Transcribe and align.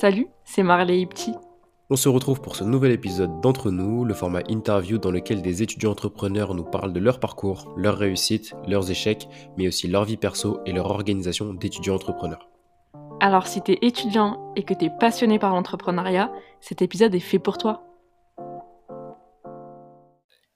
Salut, 0.00 0.26
c'est 0.44 0.62
Marley 0.62 1.00
Ipti. 1.02 1.32
On 1.90 1.96
se 1.96 2.08
retrouve 2.08 2.40
pour 2.40 2.56
ce 2.56 2.64
nouvel 2.64 2.92
épisode 2.92 3.40
d'Entre 3.40 3.70
nous, 3.70 4.04
le 4.04 4.14
format 4.14 4.42
interview 4.48 4.98
dans 4.98 5.10
lequel 5.10 5.42
des 5.42 5.62
étudiants 5.62 5.90
entrepreneurs 5.90 6.54
nous 6.54 6.64
parlent 6.64 6.92
de 6.92 7.00
leur 7.00 7.18
parcours, 7.20 7.72
leurs 7.76 7.96
réussites, 7.96 8.54
leurs 8.66 8.90
échecs, 8.90 9.28
mais 9.56 9.66
aussi 9.68 9.88
leur 9.88 10.04
vie 10.04 10.16
perso 10.16 10.60
et 10.66 10.72
leur 10.72 10.86
organisation 10.86 11.52
d'étudiants 11.54 11.94
entrepreneurs. 11.96 12.48
Alors 13.20 13.46
si 13.46 13.60
t'es 13.60 13.78
étudiant 13.82 14.52
et 14.56 14.62
que 14.62 14.74
t'es 14.74 14.90
passionné 14.98 15.38
par 15.38 15.52
l'entrepreneuriat, 15.54 16.32
cet 16.60 16.80
épisode 16.82 17.14
est 17.14 17.20
fait 17.20 17.38
pour 17.38 17.58
toi. 17.58 17.82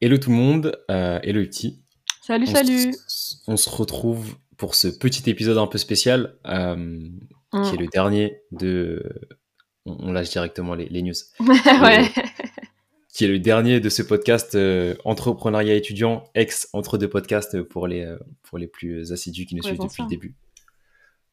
Hello 0.00 0.18
tout 0.18 0.30
le 0.30 0.36
monde, 0.36 0.78
euh, 0.90 1.18
hello 1.22 1.40
Ipti. 1.40 1.82
Salut, 2.22 2.46
On 2.48 2.52
salut 2.52 2.88
s- 2.88 3.42
On 3.48 3.56
se 3.56 3.68
retrouve 3.70 4.34
pour 4.56 4.74
ce 4.74 4.88
petit 4.88 5.28
épisode 5.28 5.58
un 5.58 5.66
peu 5.66 5.78
spécial, 5.78 6.36
euh, 6.46 7.08
qui 7.62 7.74
est 7.74 7.78
Mm. 7.78 7.80
le 7.80 7.86
dernier 7.88 8.40
de... 8.52 9.02
On 9.86 9.96
on 10.08 10.12
lâche 10.12 10.30
directement 10.30 10.74
les, 10.74 10.86
les 10.86 11.02
news. 11.02 11.12
ouais. 11.40 12.10
qui 13.12 13.24
est 13.24 13.28
le 13.28 13.38
dernier 13.38 13.80
de 13.80 13.88
ce 13.88 14.02
podcast 14.02 14.54
euh, 14.54 14.94
Entrepreneuriat 15.04 15.74
étudiant, 15.74 16.24
ex 16.34 16.68
entre 16.72 16.96
deux 16.98 17.08
podcasts 17.08 17.62
pour 17.62 17.86
les, 17.86 18.02
euh, 18.02 18.18
pour 18.42 18.58
les 18.58 18.66
plus 18.66 19.12
assidus 19.12 19.46
qui 19.46 19.54
nous 19.54 19.62
suivent 19.62 19.78
depuis 19.78 20.02
le 20.02 20.08
début. 20.08 20.34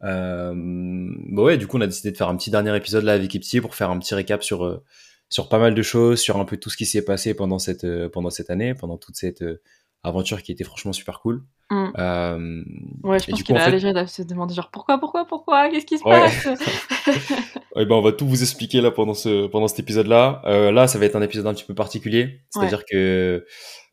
Euh, 0.03 0.53
bah 0.55 1.43
ouais, 1.43 1.57
du 1.57 1.67
coup, 1.67 1.77
on 1.77 1.81
a 1.81 1.87
décidé 1.87 2.11
de 2.11 2.17
faire 2.17 2.29
un 2.29 2.35
petit 2.35 2.51
dernier 2.51 2.75
épisode 2.75 3.03
là 3.03 3.13
avec 3.13 3.33
Ipti 3.33 3.61
pour 3.61 3.75
faire 3.75 3.89
un 3.89 3.99
petit 3.99 4.15
récap 4.15 4.43
sur, 4.43 4.65
euh, 4.65 4.83
sur 5.29 5.49
pas 5.49 5.59
mal 5.59 5.73
de 5.75 5.81
choses, 5.81 6.19
sur 6.19 6.37
un 6.37 6.45
peu 6.45 6.57
tout 6.57 6.69
ce 6.69 6.77
qui 6.77 6.85
s'est 6.85 7.03
passé 7.03 7.33
pendant 7.33 7.59
cette, 7.59 7.83
euh, 7.83 8.09
pendant 8.09 8.29
cette 8.29 8.49
année, 8.49 8.73
pendant 8.73 8.97
toute 8.97 9.15
cette 9.15 9.41
euh, 9.43 9.61
aventure 10.03 10.41
qui 10.41 10.51
était 10.51 10.63
franchement 10.63 10.93
super 10.93 11.19
cool. 11.19 11.43
Mm. 11.69 11.87
Euh, 11.97 12.63
Ouais, 13.03 13.19
je 13.19 13.25
et 13.27 13.31
pense 13.31 13.43
qu'il 13.43 13.55
va 13.55 13.65
fait- 13.65 13.71
déjà 13.71 13.93
doivent 13.93 14.07
se 14.07 14.21
demander 14.23 14.53
genre 14.53 14.69
pourquoi, 14.71 14.97
pourquoi, 14.99 15.25
pourquoi, 15.25 15.69
qu'est-ce 15.69 15.85
qui 15.85 15.97
se 15.99 16.03
Ouais. 16.03 16.19
passe 16.19 16.47
Eh 17.75 17.85
ben, 17.85 17.95
on 17.95 18.01
va 18.01 18.11
tout 18.11 18.27
vous 18.27 18.41
expliquer 18.41 18.81
là 18.81 18.91
pendant 18.91 19.13
ce 19.13 19.47
pendant 19.47 19.67
cet 19.67 19.79
épisode-là. 19.79 20.41
Euh, 20.45 20.71
là, 20.71 20.87
ça 20.87 20.99
va 20.99 21.05
être 21.05 21.15
un 21.15 21.21
épisode 21.21 21.47
un 21.47 21.53
petit 21.53 21.63
peu 21.63 21.73
particulier, 21.75 22.41
c'est-à-dire 22.49 22.83
que 22.85 23.45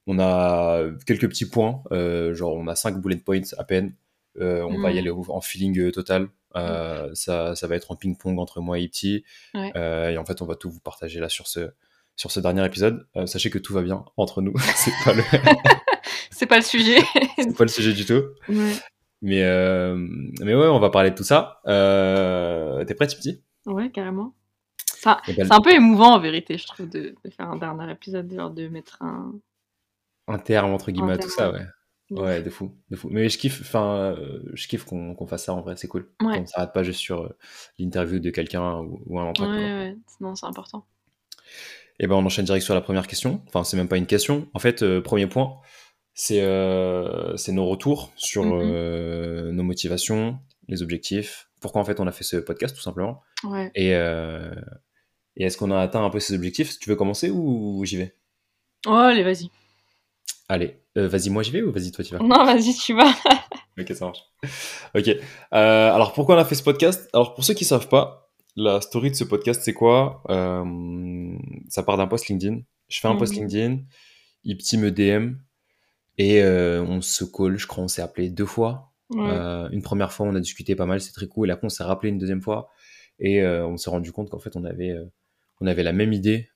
on 0.06 0.18
a 0.18 0.82
quelques 1.06 1.28
petits 1.28 1.48
points, 1.48 1.82
euh, 1.92 2.34
genre 2.34 2.54
on 2.54 2.66
a 2.68 2.74
cinq 2.74 3.00
bullet 3.00 3.16
points 3.18 3.40
à 3.58 3.64
peine. 3.64 3.94
Euh, 4.40 4.62
on 4.62 4.80
va 4.80 4.90
y 4.90 4.94
Mm. 4.94 4.98
aller 4.98 5.10
en 5.10 5.40
feeling 5.40 5.90
total. 5.92 6.28
Euh, 6.56 7.10
ça, 7.12 7.54
ça 7.54 7.66
va 7.66 7.76
être 7.76 7.90
en 7.90 7.96
ping-pong 7.96 8.38
entre 8.38 8.60
moi 8.60 8.78
et 8.78 8.82
Ipti. 8.84 9.22
Ouais. 9.54 9.70
Euh, 9.76 10.08
et 10.10 10.16
en 10.18 10.24
fait, 10.24 10.40
on 10.42 10.46
va 10.46 10.54
tout 10.56 10.70
vous 10.70 10.80
partager 10.80 11.20
là 11.20 11.28
sur 11.28 11.46
ce 11.46 11.70
sur 12.16 12.30
ce 12.32 12.40
dernier 12.40 12.64
épisode. 12.66 13.06
Euh, 13.16 13.26
sachez 13.26 13.48
que 13.50 13.58
tout 13.58 13.72
va 13.74 13.82
bien 13.82 14.04
entre 14.16 14.40
nous. 14.42 14.54
c'est 14.74 14.92
pas 15.04 15.12
le 15.12 15.22
C'est 16.38 16.46
pas 16.46 16.56
le 16.56 16.62
sujet. 16.64 16.98
c'est 17.36 17.56
pas 17.56 17.64
le 17.64 17.68
sujet 17.68 17.92
du 17.92 18.04
tout. 18.04 18.22
ouais. 18.48 18.72
Mais 19.20 19.42
euh, 19.42 19.96
mais 20.40 20.54
ouais, 20.54 20.68
on 20.68 20.78
va 20.78 20.90
parler 20.90 21.10
de 21.10 21.16
tout 21.16 21.24
ça. 21.24 21.60
Euh, 21.66 22.84
T'es 22.84 22.94
prêt, 22.94 23.06
Ipti 23.06 23.42
Ouais, 23.66 23.90
carrément. 23.90 24.34
Ça- 24.86 25.20
Eh 25.26 25.32
ben, 25.32 25.44
C'est 25.44 25.52
un 25.52 25.60
peu 25.60 25.72
émouvant 25.72 26.14
en 26.14 26.20
vérité, 26.20 26.56
je 26.56 26.66
trouve, 26.66 26.88
de, 26.88 27.16
de 27.24 27.30
faire 27.30 27.50
un 27.50 27.56
dernier 27.56 27.90
épisode, 27.90 28.32
genre 28.32 28.50
de 28.50 28.68
mettre 28.68 28.98
un. 29.02 29.32
un 30.28 30.38
terme 30.38 30.72
entre 30.72 30.92
guillemets 30.92 31.12
Un 31.14 31.16
à 31.16 31.18
tout 31.18 31.30
ça, 31.30 31.50
ouais. 31.50 31.66
Ouais, 32.10 32.42
de 32.42 32.48
fou, 32.48 32.74
de 32.90 32.96
fou. 32.96 33.08
Mais 33.10 33.28
je 33.28 33.36
kiffe, 33.38 33.60
enfin, 33.60 34.14
euh, 34.16 34.40
je 34.54 34.66
kiffe 34.68 34.84
qu'on 34.84 35.14
qu'on 35.16 35.26
fasse 35.26 35.44
ça 35.46 35.52
en 35.54 35.60
vrai, 35.62 35.74
c'est 35.76 35.88
cool. 35.88 36.08
Ouais. 36.22 36.38
Qu'on 36.38 36.46
s'arrête 36.46 36.72
pas 36.72 36.82
juste 36.84 37.00
sur 37.00 37.22
euh, 37.24 37.36
l'interview 37.78 38.18
de 38.20 38.30
quelqu'un 38.30 38.78
ou, 38.78 39.02
ou 39.06 39.18
un 39.18 39.24
Ouais, 39.24 39.28
entrepreneur. 39.30 39.78
ouais, 39.90 39.96
non, 40.20 40.34
c'est 40.36 40.46
important. 40.46 40.86
Et 41.98 42.06
ben, 42.06 42.14
on 42.14 42.24
enchaîne 42.24 42.44
direct 42.44 42.64
sur 42.64 42.74
la 42.74 42.80
première 42.80 43.06
question. 43.08 43.42
Enfin, 43.48 43.64
c'est 43.64 43.76
même 43.76 43.88
pas 43.88 43.96
une 43.98 44.06
question. 44.06 44.48
En 44.54 44.58
fait, 44.60 44.82
euh, 44.82 45.00
premier 45.02 45.26
point, 45.26 45.58
c'est 46.20 46.40
euh, 46.42 47.36
c'est 47.36 47.52
nos 47.52 47.64
retours 47.66 48.10
sur 48.16 48.42
Mhm. 48.44 48.60
euh, 48.60 49.52
nos 49.52 49.62
motivations, 49.62 50.40
les 50.66 50.82
objectifs. 50.82 51.48
Pourquoi 51.60 51.80
en 51.80 51.84
fait 51.84 52.00
on 52.00 52.06
a 52.08 52.12
fait 52.12 52.24
ce 52.24 52.36
podcast, 52.38 52.74
tout 52.74 52.82
simplement. 52.82 53.22
Ouais. 53.44 53.70
Et, 53.76 53.94
euh, 53.94 54.52
et 55.36 55.44
est-ce 55.44 55.56
qu'on 55.56 55.70
a 55.70 55.78
atteint 55.80 56.04
un 56.04 56.10
peu 56.10 56.18
ces 56.18 56.34
objectifs? 56.34 56.76
Tu 56.80 56.90
veux 56.90 56.96
commencer 56.96 57.30
ou 57.30 57.84
j'y 57.84 57.96
vais? 57.98 58.16
Oh, 58.86 58.90
allez, 58.94 59.22
vas-y. 59.22 59.48
Allez, 60.48 60.80
euh, 60.96 61.06
vas-y, 61.06 61.30
moi 61.30 61.44
j'y 61.44 61.52
vais 61.52 61.62
ou 61.62 61.70
vas-y, 61.70 61.92
toi 61.92 62.04
tu 62.04 62.16
vas? 62.16 62.20
Non, 62.20 62.44
vas-y, 62.44 62.74
tu 62.74 62.94
vas. 62.94 63.12
Ok, 63.80 63.92
ça 63.94 64.06
marche. 64.06 64.18
Ok. 64.96 65.06
Euh, 65.06 65.16
alors, 65.94 66.12
pourquoi 66.12 66.34
on 66.34 66.38
a 66.38 66.44
fait 66.44 66.56
ce 66.56 66.64
podcast? 66.64 67.08
Alors, 67.12 67.34
pour 67.34 67.44
ceux 67.44 67.54
qui 67.54 67.64
savent 67.64 67.86
pas, 67.86 68.28
la 68.56 68.80
story 68.80 69.10
de 69.12 69.14
ce 69.14 69.22
podcast, 69.22 69.62
c'est 69.62 69.72
quoi? 69.72 70.24
Euh, 70.30 71.36
Ça 71.68 71.84
part 71.84 71.96
d'un 71.96 72.08
post 72.08 72.26
LinkedIn. 72.26 72.58
Je 72.88 72.98
fais 72.98 73.06
un 73.06 73.14
post 73.14 73.34
Mhm. 73.34 73.38
LinkedIn, 73.42 73.78
Ipti 74.42 74.78
me 74.78 74.90
DM, 74.90 75.36
et 76.18 76.42
euh, 76.42 76.82
on 76.82 77.00
se 77.00 77.24
call, 77.24 77.56
je 77.58 77.66
crois, 77.66 77.84
on 77.84 77.88
s'est 77.88 78.02
appelé 78.02 78.28
deux 78.30 78.44
fois. 78.46 78.92
Ouais. 79.10 79.30
Euh, 79.30 79.68
une 79.70 79.82
première 79.82 80.12
fois, 80.12 80.26
on 80.26 80.34
a 80.34 80.40
discuté 80.40 80.74
pas 80.76 80.84
mal, 80.84 81.00
c'est 81.00 81.12
très 81.12 81.26
cool. 81.28 81.48
Et 81.48 81.52
après, 81.52 81.64
on 81.66 81.70
s'est 81.70 81.84
rappelé 81.84 82.10
une 82.10 82.18
deuxième 82.18 82.42
fois, 82.42 82.68
et 83.18 83.42
euh, 83.42 83.66
on 83.66 83.76
s'est 83.76 83.88
rendu 83.90 84.12
compte 84.12 84.28
qu'en 84.30 84.38
fait, 84.38 84.54
on 84.56 84.64
avait, 84.64 84.94
on 85.60 85.66
avait 85.66 85.82
la 85.82 85.92
même 85.92 86.12
idée 86.12 86.48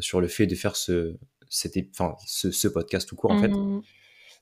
sur 0.00 0.20
le 0.20 0.26
fait 0.26 0.46
de 0.46 0.54
faire 0.54 0.74
ce, 0.76 1.16
cet 1.48 1.76
enfin, 1.92 2.16
ce, 2.26 2.50
ce 2.50 2.66
podcast 2.66 3.08
tout 3.08 3.14
court, 3.16 3.30
en 3.30 3.40
fait. 3.40 3.48
Mhm. 3.48 3.82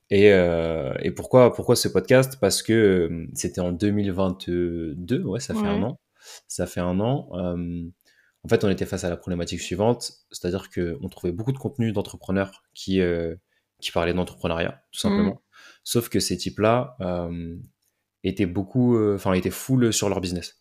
Et, 0.09 0.27
et 0.27 1.11
pourquoi, 1.11 1.53
pourquoi 1.53 1.75
ce 1.75 1.87
podcast? 1.87 2.37
Parce 2.39 2.63
que 2.63 3.27
c'était 3.33 3.61
en 3.61 3.71
2022, 3.71 5.23
ouais, 5.23 5.39
ça 5.39 5.53
fait 5.53 5.61
Ouais. 5.61 5.67
un 5.67 5.83
an. 5.83 5.99
Ça 6.47 6.65
fait 6.67 6.79
un 6.79 6.99
an. 6.99 7.29
en 7.33 8.47
fait, 8.49 8.63
on 8.63 8.69
était 8.69 8.85
face 8.85 9.03
à 9.03 9.09
la 9.09 9.17
problématique 9.17 9.59
suivante, 9.61 10.11
c'est-à-dire 10.31 10.69
qu'on 10.69 11.07
trouvait 11.09 11.33
beaucoup 11.33 11.51
de 11.51 11.57
contenu 11.57 11.91
d'entrepreneurs 11.91 12.63
qui, 12.73 12.99
qui 13.83 13.91
parlaient 13.91 14.13
d'entrepreneuriat, 14.13 14.83
tout 14.91 14.99
simplement. 14.99 15.41
Sauf 15.83 16.09
que 16.09 16.19
ces 16.19 16.37
types-là 16.37 16.95
euh, 17.01 17.55
étaient 18.23 18.45
beaucoup, 18.45 18.95
euh, 18.97 19.15
enfin, 19.15 19.33
étaient 19.33 19.49
full 19.51 19.91
sur 19.93 20.09
leur 20.09 20.21
business. 20.21 20.59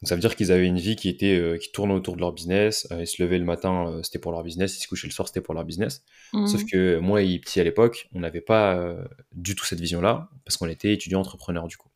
Donc 0.00 0.08
ça 0.08 0.14
veut 0.14 0.20
dire 0.20 0.36
qu'ils 0.36 0.52
avaient 0.52 0.66
une 0.66 0.78
vie 0.78 0.94
qui 0.94 1.08
était, 1.08 1.36
euh, 1.36 1.56
qui 1.58 1.72
tournait 1.72 1.94
autour 1.94 2.14
de 2.14 2.20
leur 2.20 2.32
business. 2.32 2.86
Euh, 2.92 3.00
ils 3.00 3.06
se 3.06 3.20
levaient 3.20 3.38
le 3.38 3.44
matin, 3.44 3.88
euh, 3.88 4.02
c'était 4.04 4.20
pour 4.20 4.30
leur 4.30 4.44
business. 4.44 4.76
Ils 4.78 4.80
se 4.82 4.86
couchaient 4.86 5.08
le 5.08 5.12
soir, 5.12 5.26
c'était 5.26 5.40
pour 5.40 5.54
leur 5.54 5.64
business. 5.64 6.04
Sauf 6.46 6.60
Mhm. 6.62 6.66
que 6.70 6.98
moi 6.98 7.22
et 7.22 7.38
petit 7.40 7.58
à 7.58 7.64
l'époque, 7.64 8.08
on 8.12 8.20
n'avait 8.20 8.40
pas 8.40 8.94
du 9.32 9.56
tout 9.56 9.64
cette 9.64 9.80
vision-là, 9.80 10.28
parce 10.44 10.56
qu'on 10.56 10.68
était 10.68 10.92
étudiants 10.92 11.20
entrepreneurs 11.20 11.66
du 11.66 11.76
coup. 11.76 11.88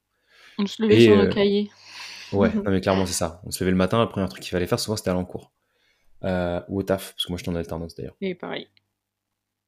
On 0.58 0.66
se 0.66 0.82
levait 0.82 0.96
Et, 0.96 1.04
sur 1.04 1.16
nos 1.16 1.28
cahiers. 1.28 1.70
Ouais, 2.32 2.52
non 2.54 2.70
mais 2.70 2.80
clairement 2.80 3.04
c'est 3.06 3.12
ça. 3.12 3.40
On 3.44 3.50
se 3.50 3.62
levait 3.62 3.70
le 3.72 3.76
matin, 3.76 4.02
le 4.02 4.08
premier 4.08 4.26
truc 4.28 4.42
qu'il 4.42 4.50
fallait 4.50 4.66
faire 4.66 4.80
souvent 4.80 4.96
c'était 4.96 5.10
aller 5.10 5.20
en 5.20 5.24
cours. 5.26 5.52
Ou 6.24 6.78
au 6.78 6.82
taf, 6.82 7.12
parce 7.12 7.26
que 7.26 7.30
moi 7.32 7.38
j'étais 7.38 7.50
en 7.50 7.54
alternance 7.56 7.94
d'ailleurs. 7.94 8.16
Et 8.20 8.34
pareil. 8.34 8.66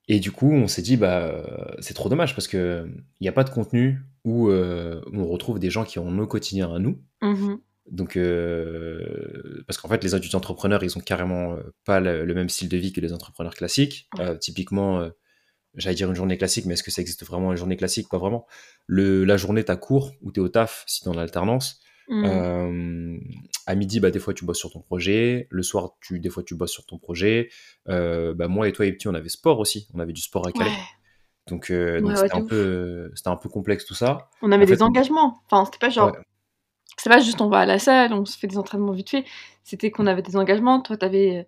Et 0.08 0.20
du 0.20 0.32
coup 0.32 0.52
on 0.52 0.66
s'est 0.68 0.82
dit, 0.82 0.96
bah 0.96 1.22
euh, 1.22 1.74
c'est 1.80 1.94
trop 1.94 2.08
dommage, 2.08 2.34
parce 2.34 2.48
que 2.48 2.86
il 3.20 3.22
n'y 3.22 3.28
a 3.28 3.32
pas 3.32 3.44
de 3.44 3.50
contenu 3.50 4.00
où, 4.24 4.48
euh, 4.48 5.00
on 5.12 5.26
retrouve 5.26 5.58
des 5.58 5.70
gens 5.70 5.84
qui 5.84 5.98
ont 5.98 6.10
nos 6.10 6.26
quotidiens 6.26 6.74
à 6.74 6.78
nous. 6.78 7.00
Mhm. 7.22 7.58
Donc, 7.90 8.16
euh, 8.16 9.62
parce 9.66 9.78
qu'en 9.78 9.88
fait, 9.88 10.02
les 10.02 10.14
étudiants 10.14 10.38
entrepreneurs, 10.38 10.82
ils 10.82 10.96
ont 10.96 11.02
carrément 11.02 11.52
euh, 11.52 11.74
pas 11.84 12.00
le, 12.00 12.24
le 12.24 12.34
même 12.34 12.48
style 12.48 12.70
de 12.70 12.78
vie 12.78 12.92
que 12.92 13.00
les 13.02 13.12
entrepreneurs 13.12 13.54
classiques. 13.54 14.08
Ouais. 14.18 14.24
Euh, 14.24 14.36
typiquement, 14.38 15.00
euh, 15.00 15.10
j'allais 15.74 15.94
dire 15.94 16.08
une 16.08 16.14
journée 16.14 16.38
classique, 16.38 16.64
mais 16.64 16.74
est-ce 16.74 16.82
que 16.82 16.90
ça 16.90 17.02
existe 17.02 17.26
vraiment 17.26 17.52
une 17.52 17.58
journée 17.58 17.76
classique? 17.76 18.08
Pas 18.08 18.16
vraiment. 18.16 18.46
Le, 18.86 19.24
la 19.24 19.36
journée, 19.36 19.64
t'as 19.64 19.76
cours 19.76 20.12
ou 20.22 20.32
t'es 20.32 20.40
au 20.40 20.48
taf 20.48 20.84
si 20.86 21.02
t'es 21.02 21.08
en 21.08 21.18
alternance. 21.18 21.80
Euh, 22.10 23.18
à 23.66 23.74
midi, 23.74 24.00
bah, 24.00 24.10
des 24.10 24.18
fois, 24.18 24.34
tu 24.34 24.44
bosses 24.44 24.58
sur 24.58 24.70
ton 24.70 24.80
projet. 24.80 25.46
Le 25.50 25.62
soir, 25.62 25.92
tu, 26.00 26.20
des 26.20 26.30
fois, 26.30 26.42
tu 26.42 26.54
bosses 26.54 26.72
sur 26.72 26.86
ton 26.86 26.98
projet. 26.98 27.48
Euh, 27.88 28.34
bah, 28.34 28.48
moi 28.48 28.68
et 28.68 28.72
toi, 28.72 28.86
et 28.86 28.92
petit, 28.92 29.08
on 29.08 29.14
avait 29.14 29.28
sport 29.28 29.58
aussi. 29.58 29.88
On 29.94 30.00
avait 30.00 30.12
du 30.12 30.20
sport 30.20 30.46
à 30.46 30.52
Calais. 30.52 30.70
Ouais. 30.70 30.76
Donc, 31.46 31.70
euh, 31.70 32.00
donc 32.00 32.10
Ouais, 32.10 32.16
c'était 32.16 32.34
ouais, 32.34 32.40
un 32.40 32.44
peu, 32.44 33.10
c'était 33.14 33.28
un 33.28 33.36
peu 33.36 33.48
complexe 33.48 33.84
tout 33.84 33.94
ça. 33.94 34.30
On 34.42 34.52
avait 34.52 34.64
En 34.64 34.68
des 34.68 34.82
engagements. 34.82 35.42
Enfin, 35.46 35.64
c'était 35.64 35.78
pas 35.78 35.90
genre. 35.90 36.12
C'est 36.96 37.10
pas 37.10 37.20
juste 37.20 37.40
on 37.40 37.48
va 37.48 37.58
à 37.58 37.66
la 37.66 37.78
salle, 37.80 38.12
on 38.12 38.24
se 38.24 38.38
fait 38.38 38.46
des 38.46 38.56
entraînements 38.56 38.92
vite 38.92 39.10
fait. 39.10 39.24
C'était 39.64 39.90
qu'on 39.90 40.06
avait 40.06 40.22
des 40.22 40.36
engagements. 40.36 40.80
Toi, 40.80 40.96
t'avais 40.96 41.46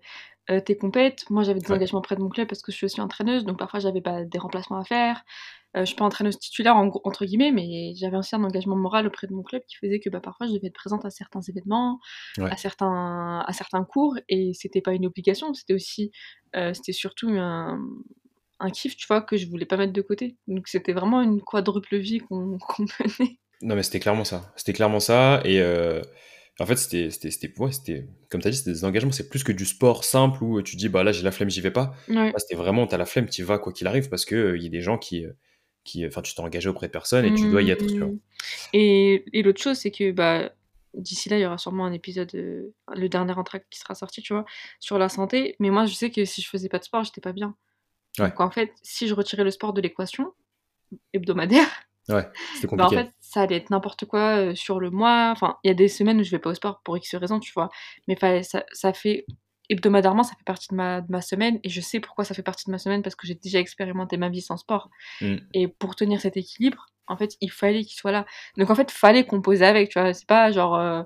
euh, 0.49 0.59
tes 0.59 0.77
compètes. 0.77 1.29
Moi, 1.29 1.43
j'avais 1.43 1.59
des 1.59 1.69
Ouais. 1.69 1.75
engagements 1.75 2.01
près 2.01 2.15
de 2.15 2.21
mon 2.21 2.29
club 2.29 2.47
parce 2.47 2.61
que 2.61 2.71
je 2.71 2.77
suis 2.77 2.85
aussi 2.85 3.01
entraîneuse. 3.01 3.43
Donc 3.45 3.57
parfois, 3.59 3.79
j'avais 3.79 4.01
pas 4.01 4.23
des 4.23 4.37
remplacements 4.39 4.79
à 4.79 4.83
faire. 4.83 5.23
Euh, 5.75 5.81
je 5.81 5.85
suis 5.87 5.95
pas 5.95 6.05
entraîneuse 6.05 6.39
titulaire, 6.39 6.75
en 6.75 6.89
entre 7.03 7.25
guillemets, 7.25 7.51
mais 7.51 7.93
j'avais 7.95 8.17
aussi 8.17 8.35
un 8.35 8.43
engagement 8.43 8.75
moral 8.77 9.05
auprès 9.07 9.27
de 9.27 9.33
mon 9.33 9.43
club 9.43 9.61
qui 9.67 9.75
faisait 9.75 9.99
que 9.99 10.09
bah, 10.09 10.21
parfois, 10.21 10.47
je 10.47 10.53
devais 10.53 10.67
être 10.67 10.73
présente 10.73 11.03
à 11.05 11.09
certains 11.09 11.41
événements, 11.41 11.99
Ouais. 12.37 12.49
à, 12.51 12.57
certains, 12.57 13.43
à 13.45 13.53
certains 13.53 13.83
cours. 13.83 14.15
Et 14.29 14.51
c'était 14.53 14.81
pas 14.81 14.93
une 14.93 15.05
obligation. 15.05 15.53
C'était 15.53 15.73
aussi. 15.73 16.11
euh, 16.55 16.73
c'était 16.73 16.93
surtout 16.93 17.29
un 17.29 17.79
un 18.59 18.71
kiff, 18.71 18.95
tu 18.97 19.05
vois, 19.05 19.21
que 19.21 19.37
je 19.37 19.47
voulais 19.47 19.67
pas 19.67 19.77
mettre 19.77 19.93
de 19.93 20.01
côté. 20.01 20.35
Donc 20.47 20.67
c'était 20.67 20.93
vraiment 20.93 21.21
une 21.21 21.41
quadruple 21.41 21.97
vie 21.97 22.19
qu'on 22.19 22.57
qu'on 22.67 22.85
menait. 23.19 23.39
Non, 23.61 23.75
mais 23.75 23.83
c'était 23.83 23.99
clairement 23.99 24.23
ça. 24.23 24.51
C'était 24.55 24.73
clairement 24.73 24.99
ça. 24.99 25.41
Et 25.45 25.61
euh, 25.61 26.01
en 26.59 26.65
fait, 26.65 26.75
c'était, 26.75 27.09
ouais, 27.59 27.71
c'était, 27.71 28.07
comme 28.29 28.41
tu 28.41 28.47
as 28.47 28.51
dit, 28.51 28.57
c'était 28.57 28.71
des 28.71 28.85
engagements. 28.85 29.11
C'est 29.11 29.29
plus 29.29 29.43
que 29.43 29.51
du 29.51 29.65
sport 29.65 30.03
simple 30.03 30.43
où 30.43 30.61
tu 30.61 30.75
dis, 30.75 30.89
bah 30.89 31.03
là, 31.03 31.11
j'ai 31.11 31.23
la 31.23 31.31
flemme, 31.31 31.49
j'y 31.49 31.61
vais 31.61 31.71
pas. 31.71 31.93
Ouais. 32.09 32.31
Là, 32.31 32.39
c'était 32.39 32.55
vraiment, 32.55 32.87
tu 32.87 32.95
as 32.95 32.97
la 32.97 33.05
flemme, 33.05 33.29
tu 33.29 33.41
y 33.41 33.43
vas 33.43 33.59
quoi 33.59 33.71
qu'il 33.71 33.85
arrive 33.85 34.09
parce 34.09 34.25
qu'il 34.25 34.55
il 34.55 34.63
y 34.63 34.65
a 34.65 34.69
des 34.69 34.81
gens 34.81 34.97
qui, 34.97 35.25
euh, 35.25 35.33
qui, 35.83 36.05
enfin, 36.05 36.21
tu 36.21 36.33
t'es 36.33 36.41
engagé 36.41 36.67
auprès 36.67 36.87
de 36.87 36.91
personne 36.91 37.25
et 37.25 37.33
tu 37.35 37.49
dois 37.49 37.61
y 37.61 37.69
être. 37.69 37.85
tu 37.85 37.99
vois. 37.99 38.07
Mmh. 38.07 38.19
Et, 38.73 39.25
et 39.33 39.43
l'autre 39.43 39.61
chose, 39.61 39.77
c'est 39.77 39.91
que 39.91 40.11
bah, 40.11 40.51
d'ici 40.95 41.29
là, 41.29 41.37
il 41.37 41.41
y 41.41 41.45
aura 41.45 41.59
sûrement 41.59 41.85
un 41.85 41.93
épisode, 41.93 42.33
euh, 42.33 42.73
le 42.95 43.07
dernier 43.07 43.33
entracte 43.33 43.67
qui 43.69 43.79
sera 43.79 43.93
sorti, 43.93 44.21
tu 44.21 44.33
vois, 44.33 44.45
sur 44.79 44.97
la 44.97 45.09
santé. 45.09 45.55
Mais 45.59 45.69
moi, 45.69 45.85
je 45.85 45.93
sais 45.93 46.09
que 46.09 46.25
si 46.25 46.41
je 46.41 46.49
faisais 46.49 46.69
pas 46.69 46.79
de 46.79 46.83
sport, 46.83 47.03
j'étais 47.03 47.21
pas 47.21 47.33
bien. 47.33 47.55
Ouais. 48.17 48.29
Donc 48.29 48.39
en 48.39 48.49
fait, 48.49 48.73
si 48.81 49.07
je 49.07 49.13
retirais 49.13 49.43
le 49.43 49.51
sport 49.51 49.73
de 49.73 49.81
l'équation 49.81 50.33
hebdomadaire, 51.13 51.86
Ouais, 52.09 52.27
c'était 52.53 52.67
Bah, 52.75 52.85
en 52.87 52.91
compliqué. 52.91 52.93
fait, 52.93 53.11
ça 53.19 53.41
allait 53.41 53.57
être 53.57 53.69
n'importe 53.71 54.05
quoi, 54.05 54.37
heu, 54.51 54.55
sur 54.55 54.79
le 54.79 54.91
mois. 54.91 55.29
Enfin, 55.31 55.57
il 55.63 55.67
y 55.69 55.71
a 55.71 55.73
des 55.73 55.87
semaines 55.87 56.19
où 56.19 56.23
je 56.23 56.31
vais 56.31 56.39
pas 56.39 56.51
au 56.51 56.53
sport 56.55 56.81
pour 56.83 56.97
X 56.97 57.15
raisons, 57.15 57.39
tu 57.39 57.51
vois? 57.53 57.69
Mais 58.07 58.15
fallait 58.15 58.43
ça 58.43 58.63
ça 58.73 58.93
fait 58.93 59.29
hebdomadairement, 59.69 60.23
ça 60.23 60.35
fait 60.37 60.43
partie 60.45 60.67
de 60.71 60.75
ma 60.75 61.01
de 61.01 61.11
ma 61.11 61.21
semaine 61.21 61.59
et 61.63 61.69
je 61.69 61.81
sais 61.81 61.99
pourquoi 61.99 62.23
ça 62.25 62.33
fait 62.35 62.43
partie 62.43 62.65
de 62.67 62.71
ma 62.71 62.77
semaine 62.79 63.01
parce 63.03 63.15
que 63.15 63.27
j'ai 63.27 63.35
déjà 63.35 63.59
expérimenté 63.59 64.17
ma 64.17 64.29
vie 64.29 64.41
sans 64.41 64.57
sport 64.57 64.89
Mmh. 65.21 65.47
et 65.53 65.67
pour 65.67 65.95
tenir 65.95 66.21
cet 66.21 66.37
équilibre, 66.37 66.87
en 67.07 67.17
fait, 67.17 67.35
il 67.41 67.51
fallait 67.51 67.83
qu'il 67.83 67.97
soit 67.97 68.11
là. 68.13 68.25
Donc 68.57 68.69
en 68.71 68.75
fait, 68.75 68.91
fallait 68.91 69.25
composer 69.25 69.65
avec, 69.65 69.89
tu 69.89 69.99
vois? 69.99 70.13
C'est 70.13 70.27
pas 70.27 70.51
genre, 70.51 70.75
heu: 70.77 71.05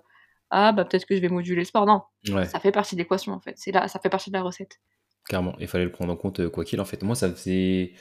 «Ah 0.52 0.72
bah, 0.74 0.86
peut-être 0.86 1.06
que 1.08 1.16
je 1.16 1.22
vais 1.22 1.30
moduler 1.30 1.58
le 1.62 1.66
sport», 1.66 1.86
non, 1.88 2.04
Ouais. 2.30 2.52
ça 2.54 2.60
fait 2.60 2.72
partie 2.74 2.96
de 2.96 3.02
l'équation, 3.02 3.34
en 3.34 3.42
fait. 3.42 3.56
C'est 3.58 3.72
là 3.72 3.88
ça 3.90 4.00
fait 4.00 4.10
partie 4.10 4.32
de 4.32 4.38
la 4.38 4.44
recette. 4.44 4.80
Clairement, 5.26 5.56
il 5.60 5.68
fallait 5.68 5.86
le 5.86 5.92
prendre 5.92 6.12
en 6.14 6.16
compte, 6.18 6.40
heu, 6.40 6.50
quoi 6.50 6.66
qu'il 6.66 6.82
en 6.82 6.86
fait. 6.86 7.04
Moi, 7.04 7.16
ça 7.16 7.30
faisait 7.32 7.94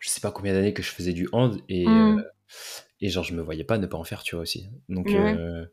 je 0.00 0.08
sais 0.08 0.20
pas 0.20 0.30
combien 0.30 0.52
d'années 0.52 0.72
que 0.72 0.82
je 0.82 0.90
faisais 0.92 1.12
du 1.12 1.28
hand 1.32 1.60
et 1.68 1.86
Mmh. 1.86 2.28
Et 3.00 3.08
genre 3.10 3.24
je 3.24 3.34
me 3.34 3.42
voyais 3.42 3.64
pas 3.64 3.78
ne 3.78 3.86
pas 3.86 3.98
en 3.98 4.04
faire, 4.04 4.22
tu 4.22 4.34
vois, 4.36 4.42
aussi. 4.42 4.70
Donc 4.88 5.14
Ouais. 5.14 5.38
heu, 5.38 5.66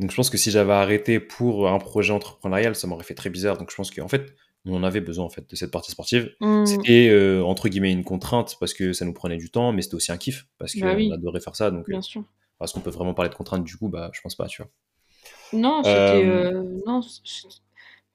donc 0.00 0.10
je 0.10 0.16
pense 0.16 0.30
que 0.30 0.38
si 0.38 0.50
j'avais 0.50 0.72
arrêté 0.72 1.20
pour 1.20 1.68
un 1.68 1.78
projet 1.78 2.12
entrepreneurial, 2.12 2.74
ça 2.76 2.86
m'aurait 2.86 3.04
fait 3.04 3.14
très 3.14 3.30
bizarre. 3.30 3.58
Donc 3.58 3.70
je 3.70 3.76
pense 3.76 3.90
qu'en 3.90 4.08
fait, 4.08 4.34
on 4.66 4.74
en 4.76 4.82
avait 4.84 5.00
besoin, 5.00 5.24
en 5.24 5.30
fait, 5.30 5.48
de 5.48 5.56
cette 5.56 5.70
partie 5.72 5.90
sportive. 5.92 6.30
Mmh. 6.40 6.46
C'était, 6.64 7.08
heu, 7.10 7.44
entre 7.44 7.68
guillemets 7.68 7.92
«une 7.92 8.04
contrainte» 8.04 8.56
parce 8.60 8.74
que 8.74 8.92
ça 8.92 9.04
nous 9.04 9.14
prenait 9.14 9.36
du 9.38 9.50
temps, 9.50 9.72
mais 9.72 9.82
c'était 9.82 9.94
aussi 9.96 10.12
un 10.12 10.18
kiff 10.18 10.46
parce 10.58 10.74
Bah 10.74 10.94
qu'on 10.94 10.96
oui, 10.96 11.12
adorait 11.12 11.40
faire 11.40 11.56
ça 11.56 11.70
donc 11.70 11.88
bien 11.88 12.00
heu, 12.00 12.02
sûr. 12.02 12.24
est-ce 12.62 12.74
qu'on 12.74 12.80
peut 12.82 12.90
vraiment 12.90 13.14
parler 13.14 13.30
de 13.30 13.34
contrainte 13.36 13.64
du 13.64 13.76
coup? 13.78 13.88
Bah, 13.90 14.10
je 14.14 14.20
pense 14.22 14.36
pas, 14.36 14.46
tu 14.48 14.62
vois? 14.62 14.70
Non, 15.52 15.82
c'était, 15.84 16.24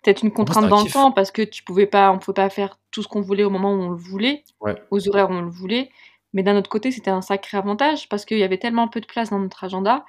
peut-être 0.02 0.24
une 0.24 0.32
contrainte 0.32 0.68
dans 0.70 0.82
le 0.82 0.84
kiff. 0.84 0.94
temps 0.94 1.12
parce 1.12 1.32
que 1.32 1.42
tu 1.42 1.64
pouvais 1.64 1.86
pas 1.88 2.12
on 2.12 2.20
pouvait 2.20 2.34
pas 2.36 2.50
faire 2.50 2.80
tout 2.92 3.04
ce 3.04 3.08
qu'on 3.08 3.22
voulait 3.22 3.44
au 3.44 3.50
moment 3.50 3.74
où 3.74 3.82
on 3.82 3.90
le 3.90 3.96
voulait, 3.98 4.44
Ouais, 4.60 4.76
aux 4.92 5.08
horaires 5.08 5.30
où 5.30 5.34
on 5.34 5.42
le 5.42 5.50
voulait. 5.50 5.90
Mais 6.34 6.44
d'un 6.44 6.56
autre 6.58 6.70
côté, 6.70 6.92
c'était 6.92 7.12
un 7.12 7.22
sacré 7.22 7.58
avantage 7.58 8.10
parce 8.10 8.26
qu'il 8.26 8.38
y 8.40 8.44
avait 8.44 8.58
tellement 8.60 8.88
peu 8.88 9.02
de 9.02 9.06
place 9.06 9.30
dans 9.32 9.40
notre 9.40 9.64
agenda 9.64 10.06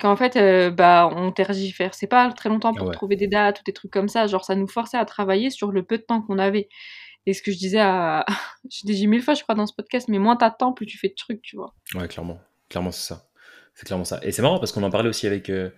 qu'en 0.00 0.16
fait, 0.16 0.36
heu, 0.36 0.70
bah, 0.70 1.10
on 1.14 1.32
tergiversait 1.32 2.06
pas 2.08 2.32
très 2.32 2.48
longtemps 2.48 2.74
pour 2.74 2.86
ouais, 2.88 2.92
trouver 2.92 3.16
des 3.16 3.28
dates 3.28 3.60
ou 3.60 3.62
des 3.64 3.72
trucs 3.72 3.92
comme 3.92 4.08
ça. 4.08 4.26
Genre, 4.26 4.44
ça 4.44 4.54
nous 4.56 4.68
forçait 4.68 4.98
à 4.98 5.04
travailler 5.04 5.50
sur 5.50 5.72
le 5.72 5.84
peu 5.84 5.98
de 5.98 6.02
temps 6.02 6.22
qu'on 6.22 6.38
avait. 6.38 6.68
Et 7.26 7.34
ce 7.34 7.42
que 7.42 7.52
je 7.52 7.58
disais 7.58 7.80
à 7.80 8.26
je 8.70 8.86
l'ai 8.88 8.94
dit 8.94 9.06
1000 9.08 9.22
fois, 9.22 9.34
je 9.34 9.42
crois, 9.44 9.54
dans 9.56 9.66
ce 9.66 9.74
podcast, 9.74 10.08
mais 10.08 10.18
moins 10.18 10.36
tu 10.36 10.44
as 10.44 10.50
de 10.50 10.56
temps, 10.58 10.72
plus 10.72 10.86
tu 10.86 10.98
fais 10.98 11.08
de 11.08 11.14
trucs, 11.16 11.42
tu 11.42 11.56
vois? 11.56 11.74
ouais, 11.94 12.08
clairement. 12.08 12.40
Clairement, 12.68 12.90
c'est 12.90 13.06
ça. 13.08 13.28
C'est 13.74 13.86
clairement 13.86 14.04
ça 14.04 14.20
et 14.22 14.30
c'est 14.30 14.40
marrant 14.42 14.60
parce 14.60 14.70
qu'on 14.70 14.84
en 14.84 14.90
parlait 14.90 15.08
aussi 15.08 15.26
avec, 15.26 15.50
heu 15.50 15.72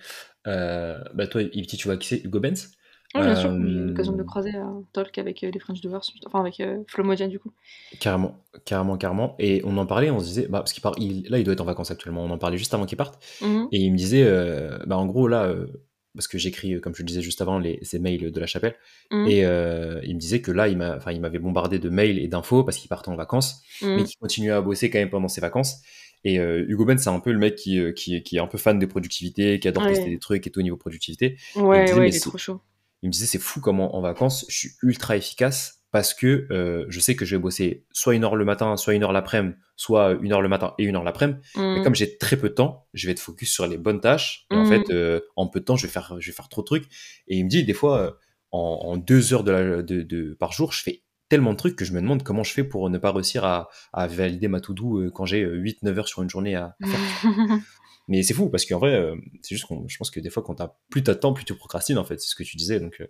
heu, 0.47 1.05
bah, 1.15 1.27
toi, 1.27 1.43
Ipti, 1.43 1.77
tu 1.79 1.89
vois 1.89 1.97
qui 1.97 2.09
c'est? 2.09 2.25
Hugo 2.25 2.41
Benz? 2.41 2.76
Oui, 3.15 3.23
bien 3.23 3.35
sûr, 3.35 3.51
j'ai 3.61 3.81
eu 3.81 3.87
l'occasion 3.87 4.13
de 4.13 4.19
le 4.19 4.25
croiser 4.25 4.55
à 4.57 4.65
un 4.65 4.83
talk 4.93 5.17
avec, 5.19 5.43
heu, 5.45 5.51
les 5.51 5.59
French 5.59 5.81
Doers, 5.81 6.03
enfin 6.27 6.41
avec, 6.41 6.61
heu, 6.61 6.85
Flo 6.89 7.03
du 7.15 7.39
coup. 7.39 7.53
Carrément, 8.01 8.45
carrément, 8.65 8.97
carrément. 8.97 9.37
Et 9.39 9.63
on 9.65 9.77
en 9.79 9.87
parlait, 9.87 10.11
on 10.11 10.19
se 10.21 10.25
disait, 10.27 10.49
bah, 10.49 10.59
parce 10.59 10.73
qu'il 10.73 10.83
part, 10.83 10.95
il, 10.99 11.29
là, 11.31 11.39
il 11.39 11.45
doit 11.45 11.55
être 11.55 11.61
en 11.61 11.65
vacances 11.65 11.91
actuellement. 11.91 12.25
On 12.25 12.31
en 12.31 12.39
parlait 12.39 12.59
juste 12.59 12.75
avant 12.75 12.85
qu'il 12.85 12.99
parte. 12.99 13.23
Mmh 13.41 13.47
mh. 13.47 13.69
Et 13.73 13.79
il 13.79 13.93
me 13.93 13.97
disait, 13.97 14.25
euh, 14.25 14.79
bah, 14.87 14.97
en 14.99 15.07
gros, 15.07 15.29
là, 15.29 15.45
euh, 15.45 15.67
parce 16.15 16.27
que 16.27 16.37
j'écris, 16.37 16.75
euh, 16.75 16.81
comme 16.81 16.95
je 16.95 17.03
le 17.03 17.07
disais 17.07 17.23
juste 17.23 17.41
avant, 17.43 17.59
les, 17.61 17.79
ces 17.83 17.99
mails 18.01 18.33
de 18.33 18.41
la 18.41 18.47
chapelle. 18.47 18.75
Mmh. 19.11 19.27
Et 19.29 19.45
euh, 19.45 20.01
il 20.05 20.15
me 20.17 20.21
disait 20.21 20.41
que 20.43 20.51
là, 20.51 20.67
il 20.69 20.77
m'a, 20.77 20.97
enfin, 20.97 21.13
il 21.13 21.21
m'avait 21.21 21.39
bombardé 21.39 21.79
de 21.79 21.89
mails 21.89 22.19
et 22.19 22.27
d'infos 22.29 22.65
parce 22.65 22.77
qu'il 22.77 22.89
partait 22.89 23.09
en 23.09 23.17
vacances, 23.17 23.63
mais 23.95 24.03
Mmh. 24.03 24.05
qu'il 24.05 24.19
continuait 24.19 24.51
à 24.53 24.61
bosser 24.61 24.91
quand 24.91 24.99
même 24.99 25.11
pendant 25.11 25.29
ses 25.29 25.41
vacances. 25.41 25.81
Et 26.25 26.41
euh, 26.41 26.65
Hugo 26.69 26.85
Ben, 26.87 26.99
c'est 26.99 27.11
un 27.11 27.21
peu 27.21 27.31
le 27.33 27.39
mec 27.39 27.55
qui, 27.55 27.79
euh, 27.79 27.93
qui, 27.93 28.21
qui 28.25 28.37
est 28.37 28.41
un 28.41 28.49
peu 28.49 28.59
fan 28.59 28.79
de 28.81 28.87
productivité, 28.87 29.61
qui 29.61 29.69
adore 29.69 29.87
tester 29.87 30.09
Ouais. 30.09 30.11
des 30.11 30.19
trucs 30.19 30.45
et 30.47 30.51
tout 30.51 30.59
au 30.59 30.63
niveau 30.63 30.77
productivité. 30.77 31.37
Et 31.71 31.77
il 31.77 31.81
me 31.83 31.87
Ouais, 31.87 31.87
disait, 31.87 32.01
ouais, 32.01 32.01
mais 32.01 32.11
il 32.11 32.17
est 32.17 32.21
c'est 32.21 32.21
trop 32.21 32.39
chaud. 32.39 32.61
Il 33.07 33.09
me 33.09 33.13
disait 33.13 33.27
c'est 33.27 33.39
fou 33.39 33.61
comment 33.61 33.95
en 33.97 34.01
vacances 34.01 34.45
je 34.49 34.57
suis 34.57 34.71
ultra 34.83 35.17
efficace 35.17 35.83
parce 35.93 36.13
que 36.13 36.49
euh, 36.51 36.85
je 36.89 36.99
sais 37.01 37.15
que 37.15 37.25
je 37.25 37.37
vais 37.37 37.41
bosser 37.41 37.87
soit 37.93 38.15
une 38.17 38.25
heure 38.25 38.35
le 38.35 38.45
matin, 38.45 38.77
soit 38.77 38.95
une 38.95 39.05
heure 39.05 39.13
l'après-midi, 39.13 39.55
soit 39.77 40.19
une 40.21 40.33
heure 40.33 40.43
le 40.43 40.49
matin 40.49 40.75
et 40.79 40.85
une 40.85 40.97
heure 40.97 41.05
l'après-midi. 41.05 41.39
Mais 41.57 41.79
Mmh. 41.79 41.83
comme 41.85 41.95
j'ai 41.95 42.19
très 42.19 42.37
peu 42.37 42.49
de 42.49 42.55
temps, 42.55 42.87
je 42.93 43.07
vais 43.07 43.13
être 43.13 43.21
focus 43.21 43.51
sur 43.53 43.67
les 43.69 43.79
bonnes 43.79 44.01
tâches. 44.01 44.47
Et 44.51 44.57
en 44.57 44.65
fait, 44.67 44.81
Mmh. 44.89 44.93
euh, 44.93 45.21
en 45.37 45.47
peu 45.47 45.61
de 45.61 45.65
temps, 45.65 45.77
je 45.77 45.87
vais 45.87 45.93
faire, 45.93 46.17
je 46.19 46.27
vais 46.27 46.35
faire 46.35 46.49
trop 46.49 46.63
de 46.63 46.67
trucs. 46.67 46.85
Et 47.29 47.37
il 47.39 47.45
me 47.45 47.49
dit 47.49 47.65
des 47.65 47.73
fois, 47.73 48.01
euh, 48.01 48.11
en, 48.51 48.59
en 48.85 48.97
deux 48.97 49.33
heures 49.33 49.45
de 49.45 49.53
la- 49.53 49.83
de- 49.83 50.03
de- 50.03 50.35
par 50.39 50.53
jour, 50.53 50.73
je 50.73 50.83
fais 50.83 51.03
tellement 51.29 51.53
de 51.53 51.57
trucs 51.57 51.77
que 51.77 51.85
je 51.85 51.93
me 51.93 52.01
demande 52.01 52.23
comment 52.25 52.43
je 52.45 52.53
fais 52.53 52.65
pour 52.65 52.91
ne 52.91 52.99
pas 52.99 53.13
réussir 53.13 53.45
à, 53.45 53.69
à 53.93 54.07
valider 54.07 54.49
ma 54.49 54.61
to-do 54.61 55.11
quand 55.15 55.25
j'ai 55.25 55.41
8-9 55.45 55.99
heures 55.99 56.09
sur 56.09 56.23
une 56.23 56.29
journée 56.31 56.57
à, 56.57 56.77
à 56.83 56.87
faire. 56.87 57.01
Mais 58.09 58.23
c'est 58.23 58.35
fou 58.35 58.49
parce 58.49 58.65
qu'en 58.65 58.79
vrai, 58.79 58.95
euh, 58.95 59.17
c'est 59.43 59.55
juste 59.57 59.67
qu'on, 59.67 59.87
je 59.89 59.97
pense 59.97 60.11
que 60.11 60.21
des 60.21 60.31
fois, 60.31 60.43
quand 60.43 60.55
t'as 60.55 60.75
plus 60.91 61.03
temps, 61.03 61.33
plus 61.33 61.45
tu 61.45 61.55
procrastines 61.55 61.99
en 61.99 62.05
fait. 62.05 62.21
C'est 62.21 62.29
ce 62.31 62.35
que 62.37 62.45
tu 62.45 62.57
disais. 62.57 62.79
Donc, 62.81 63.01
euh, 63.01 63.07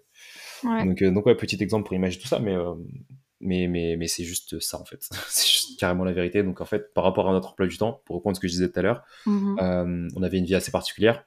Ouais. 0.64 0.84
donc, 0.86 1.02
euh, 1.02 1.10
donc 1.10 1.26
ouais, 1.26 1.34
petit 1.34 1.62
exemple 1.62 1.86
pour 1.86 1.94
imaginer 1.94 2.22
tout 2.22 2.28
ça, 2.28 2.38
mais, 2.38 2.54
euh, 2.54 2.74
mais, 3.40 3.68
mais, 3.68 3.96
mais 3.98 4.06
c'est 4.08 4.24
juste 4.24 4.58
ça 4.60 4.80
en 4.80 4.84
fait. 4.86 5.06
c'est 5.28 5.46
juste 5.46 5.78
carrément 5.78 6.04
la 6.04 6.12
vérité. 6.12 6.42
Donc 6.42 6.60
en 6.62 6.64
fait, 6.64 6.94
par 6.94 7.04
rapport 7.04 7.28
à 7.28 7.32
notre 7.32 7.50
emploi 7.50 7.66
du 7.66 7.76
temps, 7.76 8.00
pour 8.06 8.16
reprendre 8.16 8.36
ce 8.36 8.40
que 8.40 8.48
je 8.48 8.52
disais 8.52 8.70
tout 8.70 8.78
à 8.78 8.82
l'heure, 8.82 9.02
Mmh 9.26 9.54
mh. 9.54 9.56
euh, 9.60 10.08
on 10.16 10.22
avait 10.22 10.38
une 10.38 10.46
vie 10.46 10.54
assez 10.54 10.70
particulière 10.70 11.24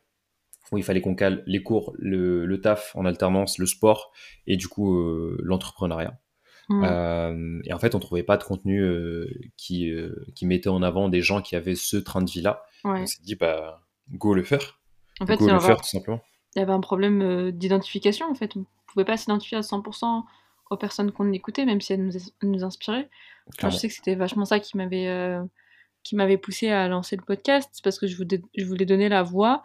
où 0.71 0.77
il 0.77 0.83
fallait 0.83 1.01
qu'on 1.01 1.16
cale 1.16 1.44
les 1.48 1.62
cours, 1.63 1.94
le, 1.98 2.45
le 2.45 2.62
taf 2.62 2.95
en 2.95 3.06
alternance, 3.06 3.57
le 3.57 3.66
sport 3.66 4.12
et 4.45 4.56
du 4.56 4.68
coup 4.68 5.04
l'entrepreneuriat. 5.44 6.19
Mmh. 6.69 6.83
Euh, 6.86 7.62
et 7.66 7.74
en 7.74 7.80
fait, 7.80 7.95
on 7.95 8.00
trouvait 8.00 8.21
pas 8.21 8.38
de 8.38 8.44
contenu 8.44 8.80
euh, 8.83 9.27
qui, 9.57 9.89
euh, 9.89 10.13
qui 10.36 10.45
mettait 10.45 10.69
en 10.69 10.83
avant 10.83 11.10
des 11.10 11.21
gens 11.24 11.42
qui 11.42 11.56
avaient 11.56 11.74
ce 11.75 11.98
train 11.98 12.21
de 12.21 12.30
vie-là. 12.30 12.63
Ouais. 12.84 13.02
On 13.02 13.06
s'est 13.06 13.22
dit, 13.22 13.36
bah, 13.36 13.81
go 14.12 14.34
le 14.34 14.44
faire. 14.44 14.80
En 15.20 15.26
fait, 15.26 15.36
Go 15.38 15.48
le 15.50 15.60
faire, 15.60 15.78
tout 15.81 15.88
simplement. 15.90 16.22
il 16.56 16.60
y 16.60 16.62
avait 16.62 16.72
un 16.72 16.80
problème, 16.80 17.22
heu, 17.22 17.52
d'identification, 17.52 18.30
en 18.30 18.36
fait. 18.36 18.56
On 18.56 18.66
pouvait 18.88 19.06
pas 19.06 19.18
s'identifier 19.18 19.58
à 19.58 19.62
100% 19.62 20.26
aux 20.72 20.78
personnes 20.78 21.12
qu'on 21.12 21.31
écoutait, 21.34 21.66
même 21.66 21.81
si 21.81 21.94
elles 21.94 22.06
nous 22.06 22.14
nous 22.44 22.64
inspiraient. 22.64 23.10
Je 23.62 23.70
sais 23.70 23.88
que 23.88 23.94
c'était 23.94 24.16
vachement 24.16 24.46
ça 24.46 24.60
qui 24.60 24.78
m'avait, 24.78 25.08
heu, 25.08 25.42
qui 26.04 26.16
m'avait 26.16 26.38
poussée 26.38 26.70
à 26.70 26.88
lancer 26.88 27.16
le 27.18 27.24
podcast, 27.24 27.70
c'est 27.74 27.84
parce 27.84 28.00
que 28.00 28.08
je 28.08 28.16
voulais 28.16 28.42
je 28.56 28.66
voulais 28.66 28.86
donner 28.86 29.10
la 29.10 29.22
voix 29.24 29.62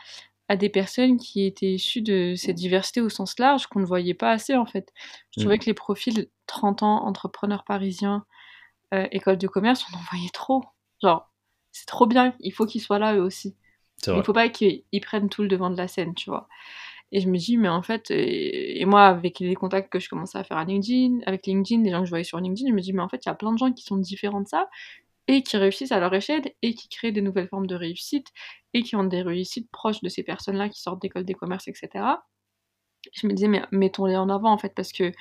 à 0.48 0.56
des 0.56 0.68
personnes 0.68 1.16
qui 1.18 1.46
étaient 1.46 1.72
issues 1.72 2.02
de 2.02 2.34
cette 2.36 2.56
diversité 2.56 3.00
au 3.00 3.08
sens 3.08 3.38
large, 3.38 3.66
qu'on 3.68 3.80
ne 3.80 3.86
voyait 3.86 4.14
pas 4.14 4.30
assez, 4.30 4.54
en 4.56 4.66
fait. 4.66 4.92
Je 5.30 5.40
trouvais 5.40 5.56
Mm. 5.56 5.58
que 5.60 5.66
les 5.66 5.74
profils 5.74 6.28
30 6.46 6.82
ans, 6.82 7.06
entrepreneurs 7.06 7.64
parisiens, 7.64 8.24
heu, 8.94 9.06
école 9.12 9.38
de 9.38 9.46
commerce, 9.48 9.84
on 9.92 9.96
en 9.96 10.00
voyait 10.10 10.30
trop. 10.32 10.62
Genre, 11.02 11.30
c'est 11.74 11.86
trop 11.88 12.06
bien, 12.06 12.34
il 12.40 12.52
faut 12.54 12.66
qu'ils 12.66 12.82
soient 12.82 13.00
là, 13.00 13.16
eux 13.16 13.22
aussi. 13.22 13.56
Il 14.12 14.12
vrai. 14.12 14.24
faut 14.24 14.32
pas 14.34 14.48
qu'ils 14.50 14.84
ils 14.92 15.00
prennent 15.02 15.28
tout 15.30 15.42
le 15.42 15.48
devant 15.48 15.70
de 15.70 15.76
la 15.78 15.88
scène, 15.88 16.14
tu 16.14 16.30
vois? 16.30 16.48
Et 17.12 17.20
je 17.20 17.28
me 17.30 17.38
dis: 17.38 17.56
«Mais 17.58 17.68
en 17.70 17.82
fait» 17.82 18.10
et 18.12 18.80
et 18.82 18.86
moi, 18.86 19.06
avec 19.06 19.40
les 19.40 19.54
contacts 19.56 19.90
que 19.92 20.00
je 20.00 20.08
commençais 20.10 20.38
à 20.38 20.44
faire 20.44 20.58
à 20.58 20.64
LinkedIn, 20.66 21.20
avec 21.26 21.46
LinkedIn, 21.46 21.82
les 21.84 21.90
gens 21.92 22.00
que 22.00 22.06
je 22.06 22.10
voyais 22.10 22.24
sur 22.24 22.40
LinkedIn, 22.40 22.70
je 22.70 22.74
me 22.74 22.80
dis: 22.82 22.92
«Mais 22.94 23.02
en 23.02 23.08
fait, 23.10 23.24
il 23.26 23.30
y 23.30 23.32
a 23.32 23.36
plein 23.36 23.52
de 23.52 23.58
gens 23.58 23.72
qui 23.72 23.84
sont 23.84 23.96
différents 23.98 24.42
de 24.42 24.48
ça 24.48 24.70
et 25.28 25.42
qui 25.44 25.56
réussissent 25.58 25.92
à 25.92 26.00
leur 26.00 26.14
échelle 26.14 26.42
et 26.62 26.74
qui 26.74 26.88
créent 26.90 27.12
des 27.12 27.22
nouvelles 27.22 27.48
formes 27.48 27.66
de 27.68 27.76
réussite 27.76 28.28
et 28.74 28.82
qui 28.84 28.96
ont 28.96 29.04
des 29.04 29.22
réussites 29.22 29.70
proches 29.72 30.02
de 30.02 30.08
ces 30.10 30.24
personnes-là 30.24 30.68
qui 30.70 30.80
sortent 30.82 31.02
d'écoles 31.02 31.24
des 31.26 31.34
commerces 31.34 31.68
et 31.68 31.74
cetera». 31.74 32.26
Je 33.14 33.26
me 33.28 33.34
disais: 33.34 33.48
«Mais 33.48 33.62
mettons-les 33.72 34.16
en 34.18 34.28
avant, 34.30 34.52
en 34.52 34.58
fait, 34.58 34.74
parce 34.76 34.92
que, 34.92 35.12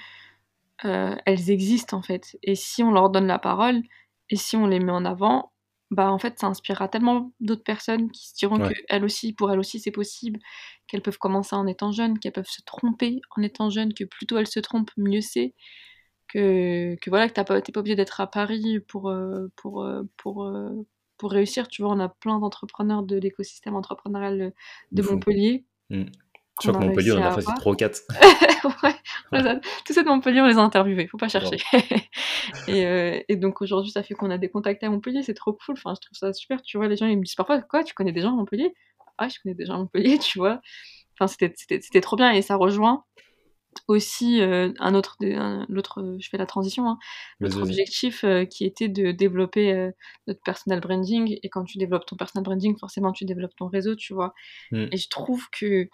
heu, 0.86 1.18
elles 1.28 1.52
existent, 1.52 1.98
en 1.98 2.04
fait 2.04 2.38
et 2.44 2.56
si 2.56 2.84
on 2.84 2.92
leur 2.94 3.10
donne 3.12 3.28
la 3.28 3.40
parole 3.40 3.84
et 4.32 4.38
si 4.38 4.58
on 4.58 4.68
les 4.68 4.82
met 4.82 4.94
en 4.94 5.06
avant, 5.06 5.53
bah, 5.94 6.12
en 6.12 6.20
fait, 6.20 6.40
ça 6.40 6.48
inspirera 6.48 6.88
tellement 6.90 7.34
d'autres 7.40 7.64
personnes 7.64 8.12
qui 8.12 8.28
se 8.30 8.36
diront 8.36 8.60
Ouais. 8.60 8.74
qu'elles 8.90 9.06
aussi 9.06 9.34
pour 9.34 9.52
elles 9.52 9.60
aussi, 9.60 9.80
c'est 9.80 9.92
possible, 9.92 10.40
qu'elles 10.88 11.02
peuvent 11.04 11.18
commencer 11.20 11.56
en 11.56 11.68
étant 11.68 11.92
jeunes, 11.94 12.20
qu'elles 12.20 12.34
peuvent 12.34 12.48
se 12.50 12.62
tromper 12.64 13.22
en 13.38 13.42
étant 13.44 13.70
jeunes, 13.70 13.94
que 13.94 14.04
plus 14.06 14.28
tôt 14.28 14.38
elles 14.40 14.48
se 14.48 14.60
trompent, 14.62 14.92
mieux 14.98 15.22
c'est, 15.22 15.56
que 16.30 16.96
que 17.02 17.10
voilà, 17.12 17.30
que 17.30 17.34
tu 17.36 17.44
pas 17.46 17.62
pas 17.62 17.80
obligé 17.82 17.96
d'être 17.98 18.22
à 18.22 18.28
Paris 18.28 18.80
pour, 18.90 19.10
heu, 19.12 19.52
pour, 19.58 19.84
heu, 19.86 20.10
pour, 20.18 20.46
heu, 20.46 20.88
pour 21.18 21.32
réussir, 21.32 21.68
tu 21.70 21.84
vois? 21.84 21.92
On 21.94 22.00
a 22.02 22.10
plein 22.10 22.40
d'entrepreneurs 22.40 23.04
de 23.04 23.18
l'écosystème 23.18 23.76
entrepreneurial, 23.76 24.54
De 24.92 25.02
fou. 25.02 25.20
Montpellier 25.20 25.66
Mm. 25.92 26.12
Je 26.62 26.70
crois 26.70 26.80
que 26.80 26.86
Montpellier, 26.86 27.12
on 27.14 27.18
en 27.18 27.22
a 27.24 27.32
fait 27.32 27.40
avoir. 27.40 27.58
3 27.58 27.74
ou 27.74 27.76
4. 27.76 28.02
Ouais, 28.84 28.96
on 29.32 29.38
les 29.38 29.48
a 29.48 29.60
tous 29.86 29.94
ceux 29.94 30.04
de 30.04 30.08
Montpellier, 30.08 30.42
on 30.42 30.46
les 30.46 30.58
a 30.58 30.62
interviewés, 30.62 31.08
faut 31.08 31.18
pas 31.18 31.28
chercher. 31.28 31.58
Grave. 32.68 33.24
Et 33.28 33.36
donc 33.36 33.62
aujourd'hui, 33.62 33.92
ça 33.92 34.04
fait 34.04 34.14
qu'on 34.14 34.30
a 34.30 34.38
des 34.38 34.50
contacts 34.50 34.84
à 34.84 34.90
Montpellier, 34.90 35.24
c'est 35.24 35.34
trop 35.34 35.54
cool, 35.54 35.76
enfin, 35.76 35.94
je 35.96 36.06
trouve 36.06 36.18
ça 36.18 36.32
super, 36.32 36.62
tu 36.62 36.78
vois? 36.78 36.88
Les 36.88 36.96
gens, 36.96 37.08
ils 37.08 37.18
me 37.18 37.24
disent 37.24 37.36
parfois: 37.36 37.62
«Quoi, 37.62 37.84
tu 37.84 37.94
connais 37.94 38.12
des 38.12 38.22
gens 38.22 38.30
à 38.30 38.36
Montpellier?» 38.36 38.74
«Ah, 39.18 39.28
je 39.30 39.38
connais 39.42 39.56
des 39.56 39.66
gens 39.66 39.76
à 39.76 39.78
Montpellier», 39.78 40.18
tu 40.20 40.38
vois? 40.38 40.62
Enfin, 41.20 41.28
c'était 41.28 42.02
trop 42.02 42.16
bien 42.16 42.32
et 42.32 42.42
ça 42.42 42.56
rejoint 42.56 43.04
aussi, 43.88 44.40
heu, 44.40 44.74
un 44.80 44.94
autre 44.94 45.18
l'autre, 45.68 46.18
je 46.20 46.30
fais 46.30 46.38
la 46.38 46.46
transition, 46.46 46.88
hein, 46.88 47.00
l'autre 47.40 47.62
objectif, 47.62 48.24
heu, 48.24 48.46
qui 48.46 48.66
était 48.66 48.88
de 48.88 49.12
développer, 49.12 49.90
notre 50.28 50.42
personal 50.42 50.80
branding 50.80 51.38
et 51.42 51.50
quand 51.50 51.64
tu 51.64 51.80
développes 51.80 52.06
ton 52.06 52.16
personal 52.16 52.44
branding, 52.44 52.78
forcément, 52.78 53.12
tu 53.12 53.26
développes 53.26 53.56
ton 53.58 53.68
réseau, 53.68 53.96
tu 53.96 54.14
vois? 54.14 54.34
Mm. 54.72 54.86
Et 54.92 54.98
je 54.98 55.10
trouve 55.10 55.48
que 55.52 55.90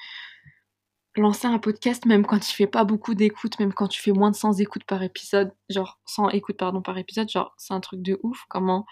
lancer 1.20 1.48
un 1.48 1.60
podcast, 1.60 2.06
même 2.06 2.26
quand 2.26 2.50
il 2.50 2.54
fait 2.54 2.68
pas 2.68 2.84
beaucoup 2.84 3.14
d'écoutes, 3.14 3.60
même 3.60 3.74
quand 3.74 3.88
tu 3.88 4.02
fais 4.02 4.12
moins 4.12 4.32
de 4.32 4.36
100 4.36 4.60
écoutes 4.60 4.84
par 4.86 5.04
épisode, 5.04 5.54
genre 5.70 6.00
100 6.06 6.30
écoutes, 6.30 6.58
pardon, 6.58 6.82
par 6.82 6.98
épisode, 6.98 7.30
genre, 7.30 7.54
c'est 7.58 7.74
un 7.74 7.80
truc 7.80 8.02
de 8.02 8.20
ouf 8.24 8.46
comment, 8.50 8.86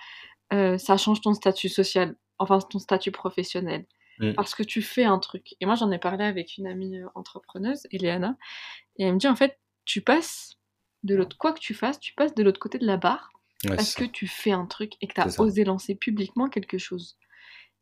heu, 0.54 0.78
ça 0.78 0.98
change 0.98 1.22
ton 1.22 1.34
statut 1.34 1.70
social, 1.70 2.16
enfin 2.40 2.60
ton 2.60 2.80
statut 2.80 3.12
professionnel. 3.12 3.86
Mm. 4.20 4.34
Parce 4.34 4.56
que 4.56 4.64
tu 4.64 4.82
fais 4.82 5.04
un 5.04 5.20
truc 5.20 5.56
et 5.60 5.66
moi, 5.66 5.76
j'en 5.76 5.92
ai 5.92 6.00
parlé 6.00 6.26
avec 6.26 6.58
une 6.58 6.68
amie, 6.68 6.98
heu, 6.98 7.08
entrepreneuse, 7.16 7.88
Eliana 7.92 8.38
et 8.98 9.04
elle 9.04 9.14
me 9.14 9.20
dit: 9.20 9.28
«En 9.28 9.36
fait, 9.36 9.60
tu 9.86 10.02
passes 10.02 10.58
de 11.04 11.16
l'autre 11.16 11.38
quoi 11.38 11.54
que 11.54 11.60
tu 11.60 11.74
fasses, 11.74 12.00
tu 12.00 12.14
passes 12.14 12.34
de 12.34 12.44
l'autre 12.44 12.60
côté 12.60 12.78
de 12.78 12.86
la 12.86 12.98
barre 12.98 13.32
Ouais, 13.66 13.76
parce 13.76 13.96
que 13.96 14.04
tu 14.04 14.28
fais 14.28 14.52
un 14.52 14.68
truc 14.68 14.94
et 15.02 15.08
que 15.08 15.16
tu 15.16 15.22
as 15.22 15.40
osé 15.40 15.64
lancer 15.64 15.96
publiquement 15.96 16.48
quelque 16.48 16.78
chose». 16.78 17.18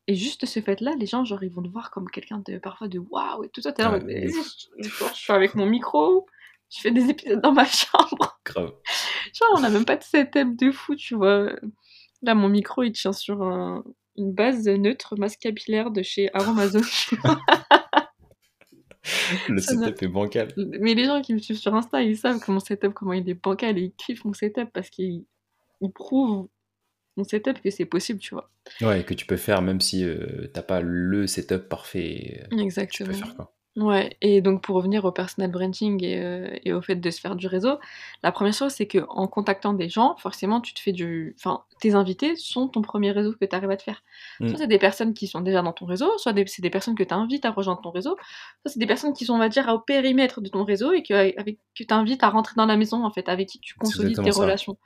Et 0.07 0.15
juste 0.15 0.45
ce 0.45 0.59
fait-là, 0.59 0.91
les 0.99 1.05
gens, 1.07 1.25
genre, 1.25 1.43
ils 1.43 1.49
vont 1.51 1.63
te 1.63 1.67
voir 1.69 1.89
comme 1.91 2.09
quelqu'un 2.09 2.41
de 2.45 2.57
parfois 2.59 2.87
de 2.87 2.99
waouh 2.99 3.43
et 3.43 3.49
tout 3.49 3.61
ça. 3.61 3.71
T'es 3.73 3.83
là, 3.83 3.93
Ouais, 3.93 4.03
mais 4.03 4.27
je 4.27 4.87
je 4.87 5.13
suis 5.13 5.33
avec 5.33 5.55
mon 5.55 5.65
micro, 5.65 6.27
je 6.69 6.79
fais 6.79 6.91
des 6.91 7.09
épisodes 7.09 7.41
dans 7.41 7.51
ma 7.53 7.65
chambre. 7.65 8.39
Grave. 8.45 8.73
Genre, 9.33 9.49
on 9.57 9.61
n'a 9.61 9.69
même 9.69 9.85
pas 9.85 9.97
de 9.97 10.03
setup 10.03 10.55
de 10.55 10.71
fou, 10.71 10.95
tu 10.95 11.15
vois. 11.15 11.49
Là, 12.21 12.35
mon 12.35 12.49
micro, 12.49 12.83
il 12.83 12.91
tient 12.91 13.13
sur 13.13 13.41
un- 13.41 13.83
une 14.17 14.31
base 14.31 14.65
neutre 14.67 15.15
masse 15.17 15.35
capillaire 15.37 15.89
de 15.91 16.01
chez 16.03 16.29
Aromazone. 16.35 16.83
Le 19.49 19.59
Ça 19.61 19.73
setup 19.75 20.01
est 20.03 20.07
bancal. 20.07 20.53
Mais 20.57 20.95
les 20.95 21.05
gens 21.05 21.21
qui 21.21 21.33
me 21.33 21.39
suivent 21.39 21.57
sur 21.57 21.75
Insta, 21.75 22.01
ils 22.01 22.17
savent 22.17 22.39
que 22.39 22.51
mon 22.51 22.59
setup, 22.59 22.93
comment 22.93 23.13
il 23.13 23.29
est 23.29 23.33
bancal 23.35 23.77
et 23.77 23.81
ils 23.83 23.91
kiffent 23.93 24.25
mon 24.25 24.33
setup 24.33 24.69
parce 24.73 24.89
qu'ils 24.89 25.25
ils 25.81 25.91
prouvent 25.91 26.47
mon 27.17 27.23
setup 27.23 27.61
que 27.61 27.69
c'est 27.69 27.85
possible, 27.85 28.19
tu 28.19 28.33
vois. 28.33 28.49
Ouais, 28.81 29.03
que 29.03 29.13
tu 29.13 29.25
peux 29.25 29.37
faire 29.37 29.61
même 29.61 29.81
si 29.81 30.03
euh, 30.03 30.47
t'as 30.53 30.63
pas 30.63 30.81
le 30.81 31.27
setup 31.27 31.69
parfait. 31.69 32.41
euh, 32.41 32.47
Tu 32.49 32.55
peux 32.57 32.61
Exactement. 32.63 33.13
faire 33.13 33.35
quoi. 33.35 33.51
Ouais, 33.77 34.15
et 34.21 34.39
donc 34.41 34.61
pour 34.63 34.77
revenir 34.77 35.03
au 35.03 35.11
personal 35.11 35.51
branding 35.51 36.01
et, 36.01 36.23
euh, 36.23 36.47
et 36.63 36.71
au 36.71 36.81
fait 36.81 36.95
de 36.95 37.09
se 37.09 37.19
faire 37.19 37.35
du 37.35 37.47
réseau, 37.47 37.77
la 38.23 38.31
première 38.31 38.53
chose 38.53 38.71
c'est 38.71 38.87
que 38.87 38.99
en 39.09 39.27
contactant 39.27 39.73
des 39.73 39.89
gens, 39.89 40.15
forcément 40.17 40.61
tu 40.61 40.73
te 40.73 40.79
fais 40.79 40.93
du. 40.93 41.35
Enfin, 41.37 41.65
tes 41.81 41.93
invités 41.93 42.37
sont 42.37 42.69
ton 42.69 42.81
premier 42.81 43.11
réseau 43.11 43.33
que 43.33 43.43
tu 43.43 43.53
arrives 43.53 43.69
à 43.69 43.75
te 43.75 43.83
faire. 43.83 44.01
Mm. 44.39 44.47
Soit 44.47 44.59
c'est 44.59 44.67
des 44.67 44.79
personnes 44.79 45.13
qui 45.13 45.27
sont 45.27 45.41
déjà 45.41 45.61
dans 45.61 45.73
ton 45.73 45.85
réseau, 45.85 46.09
soit 46.17 46.33
c'est 46.47 46.61
des 46.61 46.69
personnes 46.69 46.95
que 46.95 47.03
tu 47.03 47.13
invites 47.13 47.43
à 47.43 47.51
rejoindre 47.51 47.81
ton 47.81 47.91
réseau, 47.91 48.15
soit 48.61 48.71
c'est 48.71 48.79
des 48.79 48.87
personnes 48.87 49.11
qui 49.11 49.25
sont, 49.25 49.33
on 49.33 49.39
va 49.39 49.49
dire, 49.49 49.67
au 49.67 49.79
périmètre 49.79 50.39
de 50.39 50.47
ton 50.47 50.63
réseau 50.63 50.93
et 50.93 51.03
que, 51.03 51.13
avec, 51.13 51.59
que 51.77 51.83
tu 51.83 51.93
invites 51.93 52.23
à 52.23 52.29
rentrer 52.29 52.53
dans 52.55 52.67
la 52.67 52.77
maison 52.77 53.03
en 53.03 53.11
fait, 53.11 53.27
avec 53.27 53.49
qui 53.49 53.59
tu 53.59 53.75
consolides 53.75 54.11
exactement 54.11 54.25
tes 54.25 54.31
ça, 54.31 54.41
relations. 54.41 54.77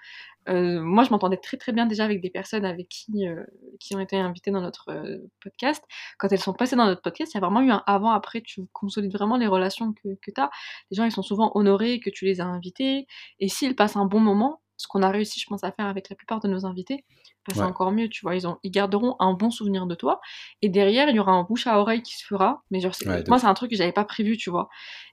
Euh, 0.47 0.81
moi, 0.81 1.03
je 1.03 1.09
m'entendais 1.11 1.37
très 1.37 1.57
très 1.57 1.71
bien 1.71 1.85
déjà 1.85 2.05
avec 2.05 2.21
des 2.21 2.29
personnes 2.29 2.65
avec 2.65 2.87
qui, 2.89 3.27
euh, 3.27 3.43
qui 3.79 3.95
ont 3.95 3.99
été 3.99 4.17
invitées 4.17 4.51
dans 4.51 4.61
notre 4.61 4.89
euh, 4.89 5.17
podcast. 5.43 5.83
Quand 6.17 6.31
elles 6.31 6.39
sont 6.39 6.53
passées 6.53 6.75
dans 6.75 6.85
notre 6.85 7.01
podcast, 7.01 7.33
il 7.33 7.37
y 7.37 7.43
a 7.43 7.45
vraiment 7.45 7.61
eu 7.61 7.71
un 7.71 7.83
avant-après. 7.85 8.41
Tu 8.41 8.61
consolides 8.73 9.13
vraiment 9.13 9.37
les 9.37 9.47
relations 9.47 9.93
que, 9.93 10.15
que 10.21 10.31
tu 10.31 10.41
as. 10.41 10.49
Les 10.91 10.97
gens, 10.97 11.03
ils 11.03 11.11
sont 11.11 11.21
souvent 11.21 11.51
honorés 11.55 11.99
que 11.99 12.09
tu 12.09 12.25
les 12.25 12.41
as 12.41 12.45
invités. 12.45 13.05
Et 13.39 13.49
s'ils 13.49 13.75
passent 13.75 13.97
un 13.97 14.05
bon 14.05 14.19
moment, 14.19 14.61
ce 14.79 14.87
qu'on 14.87 15.03
a 15.03 15.09
réussi, 15.11 15.39
je 15.39 15.45
pense, 15.45 15.63
à 15.63 15.71
faire 15.73 15.85
avec 15.87 16.09
la 16.09 16.15
plupart 16.15 16.39
de 16.39 16.47
nos 16.47 16.65
invités, 16.65 17.05
bah, 17.47 17.53
c'est 17.53 17.59
Ouais. 17.59 17.65
encore 17.67 17.91
mieux, 17.91 18.07
tu 18.09 18.21
vois. 18.21 18.35
Ils, 18.35 18.47
ont, 18.47 18.57
ils 18.63 18.71
garderont 18.71 19.15
un 19.19 19.33
bon 19.33 19.51
souvenir 19.51 19.85
de 19.87 19.93
toi. 19.95 20.21
Et 20.61 20.69
derrière, 20.69 21.09
il 21.09 21.15
y 21.15 21.19
aura 21.19 21.33
un 21.33 21.43
bouche 21.43 21.67
à 21.67 21.79
oreille 21.79 22.01
qui 22.01 22.15
se 22.17 22.25
fera. 22.25 22.63
Mais 22.71 22.79
genre, 22.79 22.93
Ouais, 23.05 23.23
moi, 23.27 23.39
c'est 23.39 23.45
un 23.47 23.53
truc 23.53 23.71
que 23.71 23.77
j'avais 23.77 23.91
pas 23.91 24.05
prévu, 24.05 24.37
tu 24.37 24.49
vois. 24.49 24.69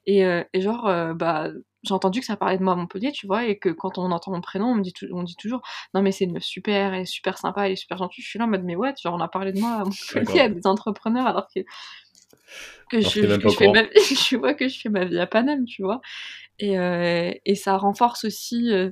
Et, 0.06 0.24
euh, 0.24 0.44
et 0.52 0.60
genre, 0.60 0.86
euh, 0.86 1.14
bah, 1.14 1.48
j'ai 1.82 1.94
entendu 1.94 2.20
que 2.20 2.26
ça 2.26 2.36
parlait 2.36 2.58
de 2.58 2.62
moi 2.62 2.74
à 2.74 2.76
Montpellier, 2.76 3.12
tu 3.12 3.26
vois, 3.26 3.44
et 3.46 3.58
que 3.58 3.68
quand 3.70 3.98
on 3.98 4.10
entend 4.12 4.32
mon 4.32 4.40
prénom, 4.40 4.66
on 4.68 4.74
me 4.76 4.82
dit, 4.82 4.92
on 5.12 5.22
dit 5.24 5.36
toujours, 5.36 5.62
non 5.94 6.02
mais 6.02 6.10
c'est 6.12 6.24
une 6.24 6.32
meuf 6.32 6.42
super, 6.42 6.94
elle 6.94 7.02
est 7.02 7.04
super 7.04 7.38
sympa, 7.38 7.66
elle 7.66 7.72
est 7.72 7.76
super 7.76 7.98
gentille. 7.98 8.24
Je 8.24 8.28
suis 8.30 8.38
là 8.38 8.44
en 8.46 8.48
mode, 8.48 8.64
mais 8.64 8.76
ouais, 8.76 8.94
genre, 9.02 9.14
on 9.14 9.20
a 9.20 9.28
parlé 9.28 9.52
de 9.52 9.58
moi 9.58 9.72
à 9.80 9.84
Montpellier 9.84 10.40
à 10.40 10.48
des 10.48 10.66
entrepreneurs 10.66 11.26
alors 11.26 11.46
que, 11.54 11.60
que 12.90 13.00
Alors 13.00 13.12
je, 13.12 13.20
que 13.38 13.48
fais 13.50 13.68
ma, 13.68 13.82
je 14.30 14.36
vois 14.36 14.54
que 14.54 14.68
je 14.68 14.80
fais 14.80 14.88
ma 14.88 15.04
vie 15.04 15.18
à 15.18 15.26
Panem, 15.26 15.64
tu 15.64 15.82
vois. 15.82 16.00
Et, 16.58 16.78
euh, 16.78 17.32
et 17.44 17.54
ça 17.54 17.76
renforce 17.78 18.24
aussi 18.24 18.72
euh, 18.72 18.90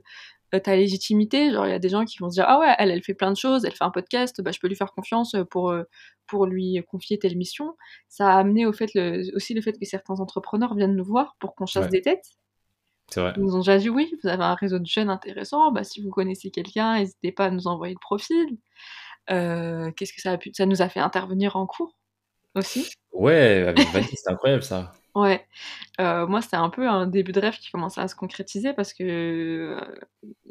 ta 0.58 0.76
légitimité. 0.76 1.50
Genre, 1.52 1.66
il 1.66 1.70
y 1.70 1.74
a 1.74 1.78
des 1.78 1.88
gens 1.88 2.04
qui 2.04 2.18
vont 2.18 2.30
se 2.30 2.34
dire, 2.34 2.44
ah 2.48 2.58
ouais, 2.58 2.74
elle, 2.78 2.90
elle 2.90 3.02
fait 3.02 3.14
plein 3.14 3.30
de 3.30 3.36
choses, 3.36 3.64
elle 3.64 3.72
fait 3.72 3.84
un 3.84 3.90
podcast, 3.90 4.40
bah, 4.42 4.50
je 4.52 4.58
peux 4.60 4.68
lui 4.68 4.76
faire 4.76 4.92
confiance 4.92 5.34
pour, 5.50 5.70
euh, 5.70 5.84
pour 6.26 6.46
lui 6.46 6.82
confier 6.88 7.18
telle 7.18 7.36
mission. 7.36 7.76
Ça 8.08 8.32
a 8.34 8.38
amené 8.38 8.66
au 8.66 8.72
fait 8.72 8.90
le, 8.94 9.34
aussi 9.36 9.54
le 9.54 9.60
fait 9.62 9.72
que 9.78 9.84
certains 9.86 10.20
entrepreneurs 10.20 10.74
viennent 10.74 10.96
nous 10.96 11.04
voir 11.04 11.36
pour 11.40 11.54
qu'on 11.54 11.66
chasse 11.66 11.84
Ouais, 11.84 11.90
des 11.90 12.02
têtes. 12.02 12.26
c'est 13.10 13.20
vrai. 13.20 13.32
Ils 13.36 13.42
nous 13.42 13.54
ont 13.54 13.58
déjà 13.60 13.78
dit, 13.78 13.88
oui, 13.90 14.12
vous 14.22 14.28
avez 14.28 14.44
un 14.44 14.54
réseau 14.54 14.78
de 14.78 14.86
jeunes 14.86 15.10
intéressant, 15.10 15.72
bah, 15.72 15.84
si 15.84 16.02
vous 16.02 16.10
connaissez 16.10 16.50
quelqu'un, 16.50 16.98
n'hésitez 16.98 17.32
pas 17.32 17.46
à 17.46 17.50
nous 17.50 17.66
envoyer 17.66 17.94
le 17.94 18.00
profil. 18.00 18.58
Euh, 19.30 19.90
Qu'est-ce 19.92 20.12
que 20.12 20.20
ça 20.20 20.32
a 20.32 20.38
pu... 20.38 20.50
Ça 20.54 20.66
nous 20.66 20.82
a 20.82 20.88
fait 20.88 21.00
intervenir 21.00 21.56
en 21.56 21.66
cours 21.66 21.96
aussi. 22.54 22.90
Ouais, 23.12 23.64
avec 23.68 23.88
Vanity, 23.90 24.16
c'était 24.16 24.32
incroyable 24.32 24.62
ça. 24.62 24.92
Ouais, 25.14 25.46
euh, 26.00 26.26
moi 26.26 26.42
c'était 26.42 26.56
un 26.56 26.70
peu 26.70 26.88
un 26.88 27.06
début 27.06 27.30
de 27.30 27.38
rêve 27.40 27.56
qui 27.56 27.70
commençait 27.70 28.00
à 28.00 28.08
se 28.08 28.16
concrétiser 28.16 28.72
parce 28.72 28.92
que 28.92 29.04
euh, 29.04 29.80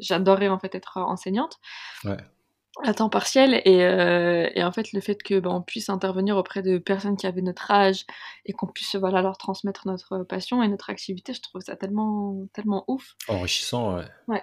j'adorais 0.00 0.48
en 0.48 0.58
fait 0.58 0.74
être 0.74 0.96
enseignante 0.96 1.58
Ouais. 2.02 2.16
à 2.82 2.94
temps 2.94 3.10
partiel 3.10 3.60
et, 3.66 3.84
euh, 3.84 4.48
et 4.54 4.64
en 4.64 4.72
fait 4.72 4.92
le 4.92 5.00
fait 5.02 5.22
que 5.22 5.38
bah, 5.38 5.50
on 5.50 5.60
puisse 5.60 5.90
intervenir 5.90 6.38
auprès 6.38 6.62
de 6.62 6.78
personnes 6.78 7.18
qui 7.18 7.26
avaient 7.26 7.42
notre 7.42 7.70
âge 7.70 8.06
et 8.46 8.54
qu'on 8.54 8.66
puisse 8.66 8.94
voilà 8.96 9.20
leur 9.20 9.36
transmettre 9.36 9.86
notre 9.86 10.22
passion 10.24 10.62
et 10.62 10.68
notre 10.68 10.88
activité, 10.88 11.34
je 11.34 11.42
trouve 11.42 11.60
ça 11.60 11.76
tellement 11.76 12.46
tellement 12.54 12.84
ouf. 12.88 13.16
Enrichissant, 13.28 13.96
ouais. 13.96 14.04
Ouais. 14.28 14.42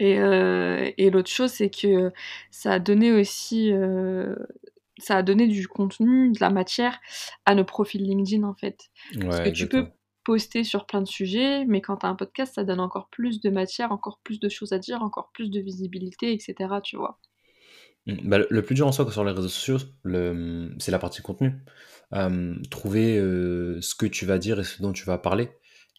Et, 0.00 0.12
et 0.96 1.10
l'autre 1.10 1.28
chose, 1.28 1.50
c'est 1.50 1.70
que 1.70 2.12
ça 2.52 2.74
a 2.74 2.78
donné 2.78 3.10
aussi, 3.12 3.72
ça 4.98 5.16
a 5.16 5.22
donné 5.22 5.46
du 5.46 5.66
contenu, 5.68 6.32
de 6.32 6.38
la 6.40 6.50
matière 6.50 6.98
à 7.46 7.54
nos 7.54 7.64
profils 7.64 8.02
LinkedIn 8.02 8.42
en 8.44 8.54
fait. 8.54 8.78
Parce 9.20 9.40
que 9.40 9.50
tu 9.50 9.68
peux 9.68 9.86
poster 10.24 10.62
sur 10.64 10.84
plein 10.86 11.00
de 11.00 11.06
sujets, 11.08 11.64
mais 11.64 11.80
quand 11.80 11.98
tu 11.98 12.06
as 12.06 12.08
un 12.10 12.14
podcast, 12.14 12.54
ça 12.54 12.64
donne 12.64 12.80
encore 12.80 13.08
plus 13.10 13.40
de 13.40 13.48
matière, 13.50 13.92
encore 13.92 14.20
plus 14.22 14.40
de 14.40 14.48
choses 14.48 14.72
à 14.72 14.78
dire, 14.78 15.02
encore 15.02 15.30
plus 15.32 15.50
de 15.50 15.60
visibilité, 15.60 16.32
etc. 16.32 16.54
Tu 16.84 16.96
vois. 16.96 17.18
Mm. 18.06 18.28
Bah, 18.28 18.38
le, 18.50 18.62
plus 18.62 18.74
dur 18.74 18.86
en 18.86 18.92
soi 18.92 19.10
sur 19.10 19.24
les 19.24 19.32
réseaux 19.32 19.48
sociaux, 19.48 19.78
le- 20.02 20.74
c'est 20.78 20.90
la 20.92 20.98
partie 20.98 21.22
contenu. 21.22 21.52
Euh, 22.14 22.54
trouver 22.70 23.18
euh, 23.18 23.80
ce 23.80 23.94
que 23.94 24.06
tu 24.06 24.26
vas 24.26 24.38
dire 24.38 24.60
et 24.60 24.64
ce 24.64 24.82
dont 24.82 24.92
tu 24.92 25.04
vas 25.04 25.18
parler. 25.18 25.48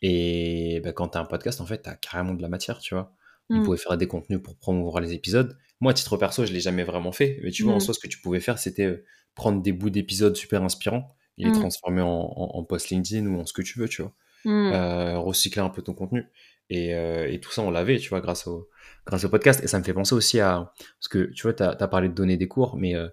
Et 0.02 0.80
bah, 0.84 0.94
quand 0.94 1.10
tu 1.10 1.18
as 1.18 1.22
un 1.22 1.26
podcast, 1.26 1.60
en 1.62 1.66
fait, 1.66 1.82
tu 1.84 1.90
as 1.90 1.96
carrément 1.96 2.34
de 2.34 2.42
la 2.42 2.50
matière, 2.50 2.80
tu 2.80 2.94
vois. 2.94 3.14
On 3.50 3.58
Mm. 3.62 3.64
pouvait 3.64 3.78
faire 3.78 3.98
des 3.98 4.08
contenus 4.08 4.42
pour 4.44 4.58
promouvoir 4.58 5.02
les 5.02 5.14
épisodes. 5.14 5.58
Moi, 5.82 5.92
à 5.92 5.94
titre 5.94 6.18
perso, 6.18 6.46
je 6.46 6.52
l'ai 6.54 6.60
jamais 6.60 6.84
vraiment 6.84 7.12
fait. 7.12 7.40
Mais 7.44 7.52
tu 7.52 7.64
vois, 7.64 7.74
en 7.74 7.78
Mm. 7.78 7.82
soi, 7.82 7.94
ce 7.94 8.00
que 8.00 8.08
tu 8.08 8.20
pouvais 8.20 8.40
faire, 8.40 8.60
c'était 8.60 8.86
euh, 8.86 9.06
prendre 9.36 9.62
des 9.62 9.72
bouts 9.72 9.90
d'épisodes 9.90 10.36
super 10.36 10.62
inspirants 10.64 11.16
et 11.38 11.46
les 11.46 11.52
Mm. 11.52 11.60
transformer 11.60 12.02
en, 12.02 12.08
en- 12.08 12.52
en 12.58 12.64
post 12.64 12.90
LinkedIn 12.90 13.26
ou 13.28 13.40
en 13.40 13.46
ce 13.46 13.54
que 13.54 13.62
tu 13.62 13.80
veux, 13.80 13.88
tu 13.88 14.02
vois. 14.02 14.14
Mm. 14.46 14.72
Euh, 14.74 15.18
recycler 15.20 15.62
un 15.62 15.70
peu 15.70 15.82
ton 15.82 15.94
contenu. 15.94 16.26
Et, 16.70 16.94
euh, 16.96 17.28
et 17.32 17.40
tout 17.40 17.52
ça, 17.52 17.62
on 17.64 17.72
l'avait, 17.72 17.98
tu 17.98 18.10
vois, 18.10 18.22
grâce 18.22 18.46
au, 18.46 18.70
grâce 19.06 19.24
au 19.24 19.30
podcast. 19.30 19.64
Et 19.64 19.68
ça 19.68 19.80
me 19.80 19.84
fait 19.84 19.94
penser 19.94 20.14
aussi 20.14 20.40
à... 20.40 20.72
Parce 21.00 21.08
que, 21.10 21.32
tu 21.32 21.44
vois, 21.44 21.54
tu 21.54 21.64
as, 21.64 21.76
parlé 21.88 22.10
de 22.10 22.14
donner 22.14 22.38
des 22.38 22.48
cours, 22.48 22.76
mais 22.78 22.96
euh, 22.96 23.08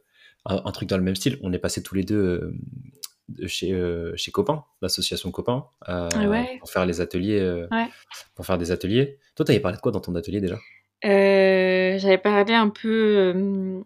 un, 0.45 0.61
un 0.65 0.73
truc 0.73 0.89
dans 0.89 0.97
le 0.99 1.03
même 1.03 1.17
style, 1.17 1.39
on 1.43 1.53
est 1.53 1.59
passé 1.59 1.83
tous 1.83 1.95
les 1.95 2.05
deux 2.05 2.53
de 3.29 3.47
chez, 3.49 3.73
euh, 3.73 4.13
chez 4.17 4.31
Copain, 4.31 4.65
l'association 4.83 5.31
Copain, 5.33 5.67
euh, 5.89 6.09
Ah 6.15 6.29
ouais, 6.29 6.59
pour 6.61 6.71
faire 6.71 6.87
les 6.87 7.01
ateliers, 7.01 7.41
euh, 7.41 7.67
ouais. 7.73 7.87
pour 8.37 8.45
faire 8.47 8.57
des 8.59 8.71
ateliers. 8.71 9.19
Toi, 9.35 9.45
t'avais 9.47 9.59
parlé 9.59 9.77
de 9.77 9.81
quoi 9.83 9.91
dans 9.91 10.01
ton 10.01 10.15
atelier 10.15 10.41
déjà? 10.41 10.59
Euh, 11.05 11.99
J'avais 11.99 12.19
parlé 12.19 12.55
un 12.55 12.69
peu 12.69 12.89
euh, 12.89 13.81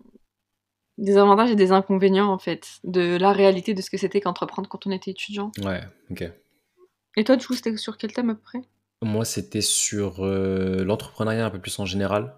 des 0.99 1.17
avantages 1.17 1.51
et 1.51 1.57
des 1.57 1.73
inconvénients 1.73 2.33
en 2.33 2.39
fait, 2.39 2.79
de 2.85 3.17
la 3.17 3.33
réalité 3.33 3.75
de 3.75 3.83
ce 3.83 3.91
que 3.91 3.97
c'était 3.97 4.21
qu'entreprendre 4.21 4.69
quand 4.69 4.87
on 4.87 4.91
était 4.91 5.11
étudiant. 5.11 5.51
Ouais, 5.65 5.81
ok. 6.11 6.31
Et 7.17 7.25
toi, 7.25 7.37
du 7.37 7.47
coup, 7.47 7.55
c'était 7.55 7.77
sur 7.77 7.99
quel 7.99 8.13
thème 8.13 8.31
à 8.31 8.35
peu 8.35 8.41
près? 8.41 8.61
Moi, 9.03 9.25
c'était 9.25 9.63
sur 9.63 10.25
euh, 10.25 10.85
l'entrepreneuriat 10.85 11.47
un 11.47 11.51
peu 11.51 11.59
plus 11.61 11.79
en 11.79 11.87
général, 11.87 12.35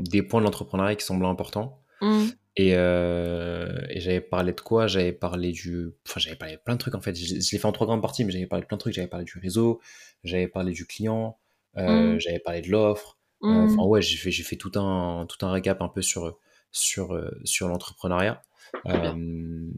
des 0.00 0.22
points 0.22 0.40
de 0.40 0.44
l'entrepreneuriat 0.44 0.96
qui 0.96 1.04
semblaient 1.04 1.28
importants. 1.28 1.82
Mm. 2.00 2.24
Et, 2.58 2.70
et 2.70 4.00
j'avais 4.00 4.22
parlé 4.22 4.52
de 4.52 4.60
quoi? 4.60 4.86
J'avais 4.86 5.12
parlé 5.12 5.52
du. 5.52 5.90
Enfin, 6.08 6.18
j'avais 6.20 6.36
parlé 6.36 6.56
de 6.56 6.60
plein 6.60 6.74
de 6.74 6.78
trucs 6.78 6.94
en 6.94 7.02
fait. 7.02 7.14
Je, 7.14 7.26
je 7.38 7.52
l'ai 7.52 7.58
fait 7.58 7.66
en 7.66 7.72
trois 7.72 7.86
grandes 7.86 8.00
parties, 8.00 8.24
mais 8.24 8.32
j'avais 8.32 8.46
parlé 8.46 8.62
de 8.62 8.66
plein 8.66 8.78
de 8.78 8.80
trucs. 8.80 8.94
J'avais 8.94 9.08
parlé 9.08 9.26
du 9.26 9.38
réseau, 9.38 9.80
j'avais 10.24 10.48
parlé 10.48 10.72
du 10.72 10.86
client, 10.86 11.38
euh, 11.76 12.14
Mm. 12.14 12.20
j'avais 12.20 12.38
parlé 12.38 12.62
de 12.62 12.70
l'offre. 12.70 13.18
Euh, 13.46 13.52
Mm. 13.62 13.64
Enfin, 13.64 13.84
ouais, 13.84 14.02
j'ai 14.02 14.16
fait, 14.16 14.30
j'ai 14.30 14.42
fait 14.42 14.56
tout 14.56 14.72
un, 14.78 15.26
tout 15.28 15.44
un 15.46 15.50
récap 15.52 15.80
un 15.82 15.88
peu 15.88 16.02
sur, 16.02 16.38
sur, 16.72 17.12
euh, 17.14 17.30
sur 17.44 17.68
l'entrepreneuriat. 17.68 18.42
Euh, 18.86 19.68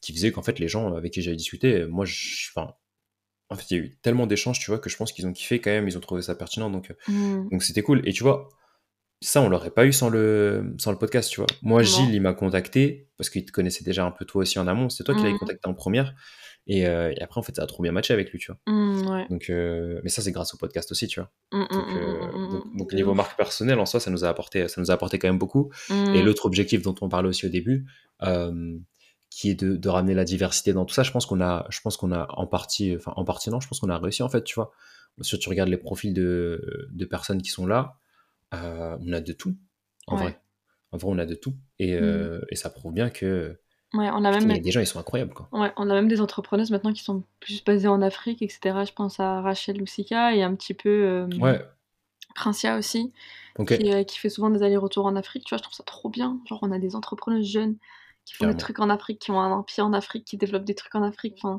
qui 0.00 0.12
faisait 0.14 0.32
qu'en 0.32 0.42
fait, 0.42 0.58
les 0.58 0.66
gens 0.68 0.94
avec 0.94 1.12
qui 1.12 1.20
j'avais 1.22 1.36
discuté, 1.36 1.84
moi, 1.86 2.04
je, 2.06 2.48
enfin, 2.54 2.74
en 3.50 3.54
fait, 3.56 3.70
il 3.70 3.76
y 3.76 3.80
a 3.80 3.84
eu 3.84 3.96
tellement 4.02 4.26
d'échanges, 4.26 4.58
tu 4.58 4.70
vois, 4.70 4.78
que 4.78 4.88
je 4.88 4.96
pense 4.96 5.12
qu'ils 5.12 5.26
ont 5.26 5.32
kiffé 5.32 5.60
quand 5.60 5.70
même, 5.70 5.86
ils 5.88 5.96
ont 5.98 6.00
trouvé 6.00 6.22
ça 6.22 6.34
pertinent, 6.34 6.70
donc 6.70 6.94
Mm. 7.08 7.48
donc 7.50 7.62
c'était 7.62 7.82
cool. 7.82 8.00
Et 8.08 8.12
tu 8.12 8.22
vois, 8.22 8.48
ça, 9.20 9.42
on 9.42 9.50
l'aurait 9.50 9.70
pas 9.70 9.84
eu 9.86 9.92
sans 9.92 10.08
le, 10.08 10.74
sans 10.78 10.90
le 10.92 10.98
podcast, 10.98 11.30
tu 11.30 11.40
vois. 11.40 11.46
Moi, 11.62 11.82
Gilles, 11.82 12.14
il 12.14 12.22
m'a 12.22 12.32
contacté, 12.32 13.08
parce 13.18 13.28
qu'il 13.28 13.44
te 13.44 13.52
connaissait 13.52 13.84
déjà 13.84 14.04
un 14.06 14.10
peu 14.10 14.24
toi 14.24 14.40
aussi 14.42 14.58
en 14.58 14.66
amont, 14.66 14.88
c'est 14.88 15.04
toi 15.04 15.14
qui 15.14 15.22
l'avais 15.22 15.34
Mm. 15.34 15.38
contacté 15.38 15.68
en 15.68 15.74
première. 15.74 16.14
Et, 16.66 16.86
euh, 16.86 17.10
et 17.16 17.20
après, 17.22 17.38
en 17.38 17.42
fait, 17.42 17.56
ça 17.56 17.62
a 17.62 17.66
trop 17.66 17.82
bien 17.82 17.90
matché 17.92 18.12
avec 18.14 18.30
lui, 18.30 18.38
tu 18.38 18.52
vois. 18.52 18.60
Mm, 18.72 19.08
ouais. 19.10 19.26
Donc, 19.28 19.50
euh, 19.50 20.00
mais 20.04 20.10
ça, 20.10 20.22
c'est 20.22 20.30
grâce 20.30 20.54
au 20.54 20.56
podcast 20.56 20.90
aussi, 20.92 21.08
tu 21.08 21.18
vois. 21.20 21.32
Mm, 21.52 21.64
Donc, 21.70 21.88
mm, 21.88 21.96
euh, 21.96 22.48
donc, 22.48 22.76
donc 22.76 22.90
De 22.90 22.96
niveau 22.96 23.14
marque 23.14 23.36
personnelle, 23.36 23.78
en 23.80 23.86
soi, 23.86 23.98
ça 23.98 24.10
nous 24.10 24.24
a 24.24 24.28
apporté, 24.28 24.68
ça 24.68 24.80
nous 24.80 24.90
a 24.90 24.94
apporté 24.94 25.18
quand 25.18 25.28
même 25.28 25.38
beaucoup. 25.38 25.70
Et 26.14 26.22
l'autre 26.22 26.46
objectif 26.46 26.82
dont 26.82 26.94
on 27.00 27.08
parlait 27.08 27.28
aussi 27.28 27.46
au 27.46 27.48
début, 27.48 27.86
euh, 28.22 28.76
qui 29.30 29.50
est 29.50 29.54
de, 29.54 29.76
de 29.76 29.88
ramener 29.88 30.14
la 30.14 30.24
diversité 30.24 30.72
dans 30.72 30.84
tout 30.84 30.94
ça, 30.94 31.02
je 31.02 31.10
pense 31.12 31.26
qu'on 31.26 31.40
a, 31.40 31.66
je 31.70 31.80
pense 31.80 31.96
qu'on 31.96 32.12
a 32.12 32.26
en 32.30 32.46
partie, 32.46 32.94
enfin 32.96 33.12
en 33.16 33.24
partie 33.24 33.48
non, 33.50 33.58
je 33.60 33.68
pense 33.68 33.80
qu'on 33.80 33.88
a 33.90 33.98
réussi 33.98 34.22
en 34.22 34.28
fait, 34.28 34.44
tu 34.44 34.54
vois. 34.54 34.70
Si 35.22 35.38
tu 35.38 35.48
regardes 35.48 35.68
les 35.70 35.76
profils 35.76 36.14
de, 36.14 36.88
de 36.92 37.04
personnes 37.04 37.42
qui 37.42 37.50
sont 37.50 37.66
là, 37.66 37.98
on 38.52 39.12
a 39.12 39.20
de 39.20 39.32
tout, 39.32 39.56
en 40.06 40.16
Ouais. 40.16 40.22
vrai. 40.22 40.40
En 40.92 40.96
vrai, 40.98 41.10
on 41.12 41.18
a 41.18 41.26
de 41.26 41.34
tout. 41.34 41.54
Et, 41.78 41.92
et 42.48 42.56
ça 42.56 42.70
prouve 42.70 42.92
bien 42.92 43.10
que 43.10 43.58
Ouais, 43.94 44.08
on 44.12 44.24
a 44.24 44.30
putain, 44.30 44.38
il 44.40 44.42
y 44.42 44.46
même, 44.46 44.56
a 44.58 44.60
des 44.60 44.70
gens, 44.70 44.80
ils 44.80 44.86
sont 44.86 45.00
incroyables, 45.00 45.34
quoi. 45.34 45.48
ouais, 45.52 45.72
on 45.76 45.90
a 45.90 45.94
même 45.94 46.08
des 46.08 46.20
entrepreneuses 46.20 46.70
maintenant 46.70 46.92
qui 46.92 47.02
sont 47.02 47.24
plus 47.40 47.64
basées 47.64 47.88
en 47.88 48.02
Afrique, 48.02 48.40
etc. 48.42 48.84
Je 48.84 48.92
pense 48.92 49.18
à 49.18 49.40
Rachel 49.40 49.78
Loussika 49.78 50.34
et 50.34 50.42
un 50.42 50.54
petit 50.54 50.74
peu 50.74 50.88
euh, 50.88 51.26
Ouais, 51.40 51.60
Princia 52.34 52.76
aussi, 52.78 53.12
OK. 53.58 53.76
qui, 53.76 54.18
fait 54.18 54.28
souvent 54.30 54.50
des 54.50 54.62
allers-retours 54.62 55.06
en 55.06 55.16
Afrique, 55.16 55.44
tu 55.44 55.50
vois? 55.50 55.58
Je 55.58 55.62
trouve 55.64 55.74
ça 55.74 55.82
trop 55.82 56.08
bien. 56.08 56.40
Genre, 56.48 56.60
on 56.62 56.70
a 56.70 56.78
des 56.78 56.94
entrepreneuses 56.94 57.46
jeunes 57.46 57.76
qui 58.24 58.34
font 58.34 58.46
des 58.46 58.56
trucs 58.56 58.78
en 58.78 58.90
Afrique, 58.90 59.18
qui 59.18 59.30
ont 59.32 59.40
un 59.40 59.50
empire 59.50 59.86
en 59.86 59.92
Afrique, 59.92 60.24
qui 60.24 60.36
développent 60.36 60.64
des 60.64 60.74
trucs 60.74 60.94
en 60.94 61.02
Afrique, 61.02 61.34
enfin, 61.42 61.58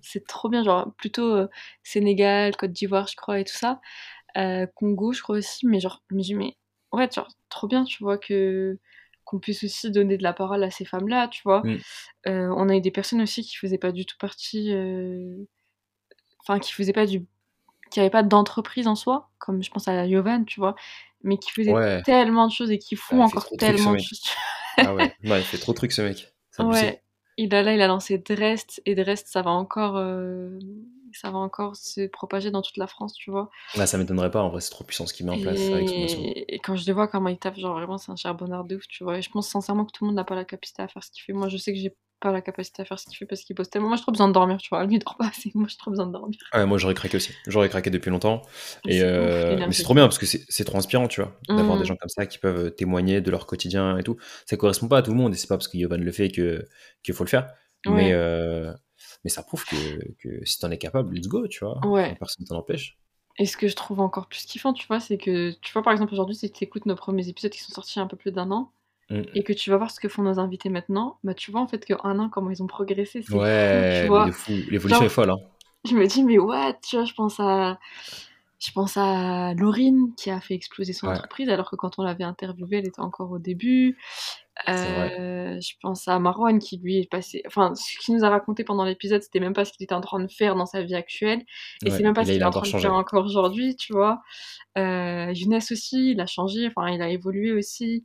c'est 0.00 0.24
trop 0.26 0.48
bien. 0.48 0.62
Genre, 0.62 0.92
plutôt, 0.96 1.34
heu, 1.36 1.48
Sénégal, 1.82 2.56
Côte 2.56 2.70
d'Ivoire, 2.72 3.08
je 3.08 3.16
crois 3.16 3.40
et 3.40 3.44
tout 3.44 3.54
ça. 3.56 3.80
Heu, 4.36 4.68
Congo, 4.76 5.12
je 5.12 5.22
crois 5.22 5.38
aussi, 5.38 5.66
mais 5.66 5.80
genre, 5.80 6.02
je 6.10 6.16
me 6.16 6.22
dis: 6.22 6.34
«Mais 6.34 6.56
ouais, 6.92 7.08
genre, 7.10 7.28
trop 7.48 7.68
bien», 7.68 7.84
tu 7.84 8.02
vois? 8.04 8.18
Que 8.18 8.78
qu'on 9.32 9.40
puisse 9.40 9.64
aussi 9.64 9.90
donner 9.92 10.18
de 10.18 10.24
la 10.24 10.34
parole 10.34 10.64
à 10.64 10.70
ces 10.70 10.84
femmes-là, 10.86 11.28
tu 11.28 11.42
vois? 11.44 11.64
Mmh. 11.64 11.76
Heu, 12.28 12.50
on 12.56 12.68
a 12.70 12.76
eu 12.76 12.82
des 12.82 12.90
personnes 12.92 13.22
aussi 13.22 13.42
qui 13.44 13.56
faisaient 13.56 13.78
pas 13.78 13.92
du 13.92 14.06
tout 14.06 14.16
partie, 14.18 14.72
heu, 14.74 15.48
enfin, 16.40 16.58
qui 16.60 16.72
faisaient 16.72 16.92
pas 16.92 17.06
du 17.06 17.26
qui 17.90 18.00
avaient 18.00 18.10
pas 18.10 18.22
d'entreprise 18.24 18.88
en 18.88 18.96
soi, 18.96 19.30
comme 19.38 19.62
je 19.62 19.70
pense 19.70 19.88
à 19.88 20.06
Yovan, 20.06 20.44
tu 20.46 20.60
vois? 20.60 20.74
Mais 21.24 21.38
qui 21.38 21.52
faisait 21.52 21.74
Ouais. 21.74 22.02
tellement 22.04 22.48
de 22.48 22.52
choses 22.52 22.70
et 22.72 22.78
qui 22.78 22.96
font 22.96 23.22
encore 23.22 23.42
de 23.44 23.46
trucs 23.48 23.60
tellement 23.60 23.94
de 23.94 24.00
choses. 24.00 24.22
Ah 24.78 24.94
ouais, 24.94 25.14
il 25.22 25.44
fait 25.44 25.58
trop 25.58 25.72
de 25.72 25.76
trucs 25.78 25.92
ce 25.92 26.02
mec. 26.02 26.34
Ouais, 26.58 27.02
il 27.38 27.54
a 27.54 27.62
là, 27.62 27.74
il 27.74 27.80
a 27.82 27.86
lancé 27.88 28.18
Drest 28.18 28.82
et 28.86 28.94
Drest, 28.94 29.28
ça 29.28 29.42
va 29.42 29.50
encore, 29.50 29.96
heu, 29.98 30.58
ça 31.14 31.30
va 31.30 31.38
encore 31.38 31.76
se 31.76 32.06
propager 32.08 32.50
dans 32.50 32.62
toute 32.62 32.76
la 32.76 32.86
France, 32.86 33.14
tu 33.14 33.30
vois? 33.30 33.50
Ah, 33.78 33.86
ça 33.86 33.98
m'étonnerait 33.98 34.30
pas 34.30 34.40
en 34.42 34.48
vrai, 34.48 34.60
c'est 34.62 34.70
trop 34.70 34.82
puissant 34.84 35.06
ce 35.06 35.12
qu'il 35.14 35.26
met 35.26 35.32
en 35.32 35.38
place 35.38 35.72
avec 35.74 35.88
son 35.90 36.02
assaut. 36.02 36.32
Et 36.48 36.58
quand 36.60 36.76
je 36.76 36.84
les 36.86 36.92
vois 36.92 37.08
comment 37.08 37.28
ils 37.28 37.38
taffent, 37.38 37.58
genre 37.58 37.74
vraiment 37.74 37.98
c'est 37.98 38.12
un 38.12 38.16
charbonneur 38.16 38.64
de 38.64 38.76
ouf, 38.76 38.86
tu 38.88 39.04
vois? 39.04 39.18
Et 39.18 39.22
je 39.22 39.30
pense 39.30 39.48
sincèrement 39.48 39.84
que 39.84 39.92
tout 39.92 40.04
le 40.04 40.08
monde 40.08 40.16
n'a 40.16 40.24
pas 40.24 40.34
la 40.34 40.44
capacité 40.44 40.82
à 40.82 40.88
faire 40.88 41.02
ce 41.04 41.10
qu'il 41.10 41.22
fait. 41.22 41.32
Moi, 41.32 41.48
je 41.48 41.56
sais 41.56 41.72
que 41.72 41.78
j'ai 41.78 41.96
pas 42.20 42.32
la 42.32 42.42
capacité 42.42 42.82
à 42.82 42.84
faire 42.84 42.98
ce 42.98 43.06
qu'il 43.06 43.16
fait 43.16 43.26
parce 43.26 43.42
qu'il 43.42 43.56
bosse 43.56 43.70
tellement. 43.70 43.88
Moi, 43.88 43.96
j'ai 43.96 44.02
trop 44.02 44.12
besoin 44.12 44.28
de 44.28 44.32
dormir, 44.34 44.58
tu 44.58 44.68
vois? 44.70 44.84
Lui, 44.84 44.96
il 44.96 44.98
dort 44.98 45.16
pas 45.16 45.28
assez, 45.28 45.50
moi, 45.54 45.68
j'ai 45.68 45.76
trop 45.76 45.90
besoin 45.90 46.06
de 46.06 46.12
dormir. 46.12 46.38
Ouais, 46.54 46.66
moi 46.66 46.76
j'aurais 46.76 46.92
craqué 46.94 47.16
aussi. 47.16 47.32
J'aurais 47.46 47.70
craqué 47.70 47.88
depuis 47.88 48.10
longtemps 48.10 48.42
Mais 48.84 48.92
et 48.92 48.98
c'est 48.98 49.08
mais 49.66 49.72
c'est 49.72 49.82
trop 49.84 49.94
bien 49.94 50.04
parce 50.04 50.18
que 50.18 50.26
c'est 50.26 50.64
trop 50.64 50.76
inspirant, 50.76 51.08
tu 51.08 51.22
vois? 51.22 51.40
D'avoir 51.54 51.78
des 51.78 51.84
Mmh. 51.84 51.86
gens 51.86 51.96
comme 51.96 52.10
ça 52.10 52.26
qui 52.26 52.36
peuvent, 52.38 52.66
heu, 52.66 52.70
témoigner 52.70 53.22
de 53.22 53.30
leur 53.30 53.46
quotidien 53.46 53.96
et 53.96 54.02
tout. 54.02 54.18
Ça 54.44 54.56
correspond 54.58 54.86
pas 54.88 54.98
à 54.98 55.02
tout 55.02 55.12
le 55.12 55.16
monde 55.16 55.32
et 55.32 55.36
c'est 55.38 55.46
pas 55.46 55.56
parce 55.56 55.68
que 55.68 55.78
Yovan 55.78 56.02
le 56.02 56.12
fait 56.12 56.30
que 56.30 56.66
qu'il 57.02 57.14
faut 57.14 57.24
le 57.24 57.30
faire. 57.30 57.50
Mais 57.86 58.12
Ouais. 58.12 58.22
Mais 59.24 59.30
ça 59.30 59.42
prouve 59.42 59.64
que 59.66 59.76
que 60.18 60.44
si 60.44 60.58
tu 60.58 60.66
en 60.66 60.70
es 60.70 60.78
capable, 60.78 61.14
let's 61.14 61.28
go, 61.28 61.46
tu 61.48 61.64
vois? 61.64 61.80
Ouais. 61.84 62.14
personne 62.18 62.44
t'en 62.46 62.56
empêche. 62.56 62.98
Et 63.38 63.46
ce 63.46 63.56
que 63.56 63.66
je 63.68 63.74
trouve 63.76 64.00
encore 64.00 64.28
plus 64.28 64.44
kiffant, 64.44 64.72
tu 64.74 64.86
vois? 64.86 65.00
C'est 65.00 65.16
que, 65.18 65.52
tu 65.62 65.72
vois, 65.72 65.82
par 65.82 65.92
exemple, 65.92 66.12
aujourd'hui, 66.12 66.36
si 66.36 66.50
tu 66.52 66.64
écoutes 66.64 66.86
nos 66.86 66.94
premiers 66.96 67.28
épisodes 67.28 67.50
qui 67.52 67.60
sont 67.60 67.72
sortis 67.72 67.94
il 67.96 67.98
y 67.98 68.02
a 68.02 68.04
un 68.04 68.08
peu 68.08 68.16
plus 68.16 68.32
d'1 68.32 68.50
an 68.50 68.72
Mmh. 69.10 69.22
et 69.34 69.42
que 69.42 69.52
tu 69.52 69.68
vas 69.70 69.76
voir 69.76 69.90
ce 69.90 70.00
que 70.00 70.08
font 70.08 70.22
nos 70.22 70.38
invités 70.38 70.70
maintenant, 70.70 71.18
bah, 71.24 71.34
tu 71.34 71.50
vois, 71.50 71.60
en 71.60 71.66
fait, 71.66 71.84
qu'en 71.86 72.02
1 72.04 72.18
an, 72.18 72.28
comment 72.30 72.50
ils 72.50 72.62
ont 72.62 72.66
progressé, 72.66 73.20
c'est 73.20 73.26
fou, 73.28 73.32
tu 73.34 73.38
Ouais, 73.38 74.06
vois? 74.06 74.28
L'évolution 74.70 75.04
est 75.04 75.08
folle, 75.10 75.30
hein. 75.30 75.38
je 75.84 75.94
me 75.94 76.06
dis: 76.06 76.24
«Mais 76.24 76.38
what?» 76.38 76.74
tu 76.88 76.96
vois? 76.96 77.04
Je 77.04 77.12
pense 77.14 77.38
à 77.40 77.78
je 78.64 78.72
pense 78.72 78.96
à 78.96 79.54
Laurine 79.54 80.14
qui 80.16 80.30
a 80.30 80.40
fait 80.40 80.54
exploser 80.54 80.92
son 80.92 81.08
Ouais. 81.08 81.12
entreprise 81.12 81.48
alors 81.48 81.70
que 81.70 81.76
quand 81.76 81.98
on 81.98 82.02
l'avait 82.02 82.24
interviewée, 82.24 82.78
elle 82.78 82.86
était 82.86 83.00
encore 83.00 83.30
au 83.32 83.38
début. 83.38 83.98
C'est. 84.74 85.12
Heu, 85.18 85.58
je 85.60 85.72
pense 85.80 86.08
à 86.08 86.18
Marwan 86.18 86.58
qui 86.58 86.76
lui 86.78 86.98
est 87.00 87.10
passé 87.10 87.42
enfin, 87.46 87.74
ce 87.74 87.98
qu'il 88.04 88.14
nous 88.14 88.24
a 88.24 88.28
raconté 88.30 88.64
pendant 88.64 88.84
l'épisode, 88.84 89.22
c'était 89.22 89.40
même 89.40 89.54
pas 89.54 89.64
ce 89.64 89.72
qu'il 89.72 89.82
était 89.84 89.94
en 89.94 90.00
train 90.02 90.20
de 90.20 90.30
faire 90.30 90.54
dans 90.56 90.66
sa 90.66 90.82
vie 90.82 90.94
actuelle 90.94 91.42
et 91.84 91.90
c'est 91.90 91.90
Ouais, 91.90 92.02
même 92.02 92.14
pas 92.14 92.24
ce 92.24 92.32
qu'il 92.32 92.36
il 92.36 92.42
est 92.42 92.44
en 92.44 92.50
train 92.50 92.68
de 92.70 92.76
faire 92.80 92.94
encore 92.94 93.24
aujourd'hui, 93.24 93.76
tu 93.76 93.92
vois? 93.94 94.20
Heu, 94.78 95.32
Younes 95.34 95.56
aussi, 95.56 96.12
il 96.12 96.20
a 96.20 96.26
changé, 96.26 96.68
enfin, 96.68 96.90
il 96.90 97.02
a 97.02 97.08
évolué 97.10 97.52
aussi. 97.52 98.04